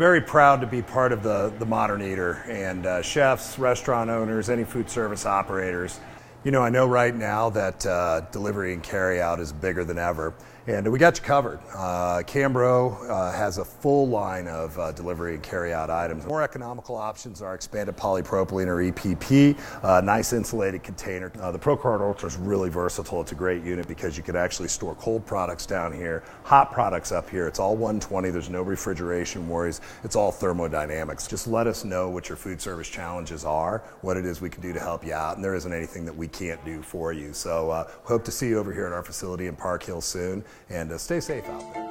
Very 0.00 0.22
proud 0.22 0.62
to 0.62 0.66
be 0.66 0.80
part 0.80 1.12
of 1.12 1.22
the, 1.22 1.52
the 1.58 1.66
Modern 1.66 2.00
Eater 2.00 2.42
and 2.48 2.86
uh, 2.86 3.02
chefs, 3.02 3.58
restaurant 3.58 4.08
owners, 4.08 4.48
any 4.48 4.64
food 4.64 4.88
service 4.88 5.26
operators. 5.26 6.00
You 6.42 6.52
know, 6.52 6.62
I 6.62 6.70
know 6.70 6.86
right 6.86 7.14
now 7.14 7.50
that 7.50 7.84
uh, 7.84 8.22
delivery 8.32 8.72
and 8.72 8.82
carry 8.82 9.20
out 9.20 9.40
is 9.40 9.52
bigger 9.52 9.84
than 9.84 9.98
ever. 9.98 10.32
And 10.70 10.90
we 10.92 11.00
got 11.00 11.18
you 11.18 11.24
covered. 11.24 11.58
Uh, 11.74 12.22
Cambro 12.24 13.10
uh, 13.10 13.32
has 13.32 13.58
a 13.58 13.64
full 13.64 14.06
line 14.06 14.46
of 14.46 14.78
uh, 14.78 14.92
delivery 14.92 15.34
and 15.34 15.42
carry 15.42 15.72
out 15.72 15.90
items. 15.90 16.24
More 16.26 16.44
economical 16.44 16.94
options 16.94 17.42
are 17.42 17.56
expanded 17.56 17.96
polypropylene 17.96 18.68
or 18.68 18.76
EPP, 18.76 19.58
uh, 19.82 20.00
nice 20.00 20.32
insulated 20.32 20.84
container. 20.84 21.32
Uh, 21.40 21.50
the 21.50 21.58
ProCart 21.58 22.00
Ultra 22.00 22.28
is 22.28 22.36
really 22.36 22.70
versatile. 22.70 23.20
It's 23.20 23.32
a 23.32 23.34
great 23.34 23.64
unit 23.64 23.88
because 23.88 24.16
you 24.16 24.22
can 24.22 24.36
actually 24.36 24.68
store 24.68 24.94
cold 24.94 25.26
products 25.26 25.66
down 25.66 25.92
here, 25.92 26.22
hot 26.44 26.72
products 26.72 27.10
up 27.10 27.28
here. 27.28 27.48
It's 27.48 27.58
all 27.58 27.74
120. 27.74 28.30
There's 28.30 28.48
no 28.48 28.62
refrigeration 28.62 29.48
worries. 29.48 29.80
It's 30.04 30.14
all 30.14 30.30
thermodynamics. 30.30 31.26
Just 31.26 31.48
let 31.48 31.66
us 31.66 31.84
know 31.84 32.08
what 32.08 32.28
your 32.28 32.36
food 32.36 32.60
service 32.60 32.88
challenges 32.88 33.44
are, 33.44 33.82
what 34.02 34.16
it 34.16 34.24
is 34.24 34.40
we 34.40 34.48
can 34.48 34.62
do 34.62 34.72
to 34.72 34.80
help 34.80 35.04
you 35.04 35.14
out, 35.14 35.34
and 35.34 35.44
there 35.44 35.56
isn't 35.56 35.72
anything 35.72 36.04
that 36.04 36.16
we 36.16 36.28
can't 36.28 36.64
do 36.64 36.80
for 36.80 37.12
you. 37.12 37.32
So 37.32 37.70
uh, 37.70 37.90
hope 38.04 38.24
to 38.26 38.30
see 38.30 38.50
you 38.50 38.58
over 38.58 38.72
here 38.72 38.86
at 38.86 38.92
our 38.92 39.02
facility 39.02 39.48
in 39.48 39.56
Park 39.56 39.82
Hill 39.82 40.00
soon, 40.00 40.44
and 40.68 40.92
uh, 40.92 40.98
stay 40.98 41.20
safe 41.20 41.48
out 41.48 41.74
there. 41.74 41.90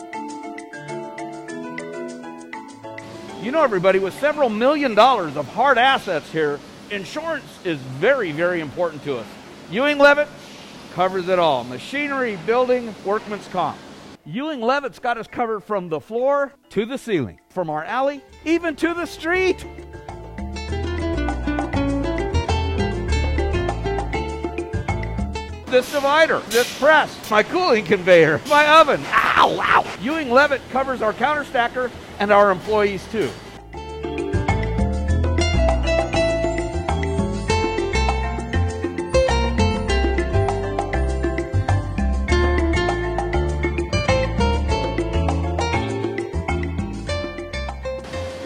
You 3.42 3.52
know, 3.52 3.64
everybody, 3.64 4.00
with 4.00 4.14
several 4.20 4.50
million 4.50 4.96
dollars 4.96 5.38
of 5.38 5.48
hard 5.48 5.78
assets 5.78 6.30
here, 6.32 6.60
insurance 6.92 7.46
is 7.64 7.80
very, 7.80 8.32
very 8.32 8.60
important 8.60 9.04
to 9.06 9.18
us. 9.18 9.26
Ewing 9.72 9.98
Leavitt 9.98 10.28
covers 10.94 11.28
it 11.30 11.40
all 11.40 11.64
machinery, 11.64 12.38
building, 12.46 12.94
workman's 13.06 13.48
comp. 13.48 13.78
Ewing 14.26 14.62
Leavitt's 14.62 15.00
got 15.00 15.18
us 15.18 15.28
covered 15.28 15.62
from 15.62 15.90
the 15.90 16.00
floor 16.00 16.52
to 16.70 16.86
the 16.86 16.98
ceiling, 16.98 17.40
from 17.50 17.70
our 17.70 17.84
alley 17.84 18.22
even 18.46 18.76
to 18.76 18.94
the 18.94 19.06
street. 19.06 19.66
This 25.70 25.92
divider, 25.92 26.40
this 26.50 26.80
press, 26.80 27.30
my 27.30 27.44
cooling 27.44 27.86
conveyor, 27.86 28.42
my 28.50 28.82
oven. 28.82 29.02
Ow, 29.06 29.60
ow. 29.62 29.86
Ewing 30.02 30.32
Leavitt 30.32 30.62
covers 30.72 31.04
our 31.04 31.14
counter 31.14 31.44
stacker 31.44 31.92
and 32.18 32.32
our 32.32 32.50
employees 32.50 33.06
too. 33.12 33.30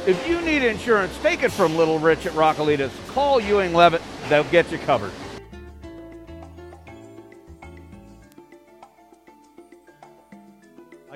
If 0.05 0.27
you 0.27 0.41
need 0.41 0.63
insurance, 0.63 1.17
take 1.19 1.43
it 1.43 1.53
from 1.53 1.77
Little 1.77 1.99
Rich 1.99 2.25
at 2.25 2.33
Rockalitas. 2.33 2.91
Call 3.13 3.39
Ewing 3.39 3.73
Leavitt, 3.73 4.01
they'll 4.27 4.43
get 4.43 4.69
you 4.73 4.77
covered. 4.79 5.13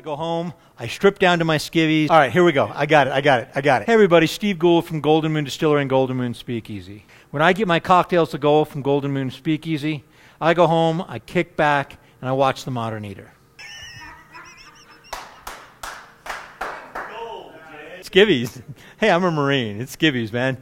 Go 0.07 0.15
home, 0.15 0.53
I 0.79 0.87
strip 0.87 1.19
down 1.19 1.39
to 1.39 1.45
my 1.45 1.57
skivvies. 1.57 2.09
All 2.09 2.17
right, 2.17 2.31
here 2.31 2.45
we 2.45 2.53
go. 2.53 2.71
I 2.73 2.85
got 2.85 3.07
it, 3.07 3.13
I 3.13 3.19
got 3.19 3.41
it, 3.41 3.49
I 3.53 3.59
got 3.59 3.81
it. 3.81 3.87
Hey, 3.87 3.93
everybody, 3.93 4.25
Steve 4.25 4.57
Gould 4.57 4.85
from 4.85 5.01
Golden 5.01 5.33
Moon 5.33 5.43
Distillery 5.43 5.81
and 5.81 5.89
Golden 5.89 6.15
Moon 6.15 6.33
Speakeasy. 6.33 7.03
When 7.31 7.43
I 7.43 7.51
get 7.51 7.67
my 7.67 7.81
cocktails 7.81 8.31
to 8.31 8.37
go 8.37 8.63
from 8.63 8.81
Golden 8.81 9.11
Moon 9.11 9.29
Speakeasy, 9.29 10.05
I 10.39 10.53
go 10.53 10.65
home, 10.65 11.03
I 11.09 11.19
kick 11.19 11.57
back, 11.57 11.97
and 12.21 12.29
I 12.29 12.31
watch 12.31 12.63
The 12.63 12.71
Modern 12.71 13.03
Eater. 13.03 13.33
Skivvies. 18.01 18.61
Hey, 18.99 19.11
I'm 19.11 19.23
a 19.23 19.29
Marine. 19.29 19.79
It's 19.79 19.95
skivvies, 19.95 20.33
man. 20.33 20.57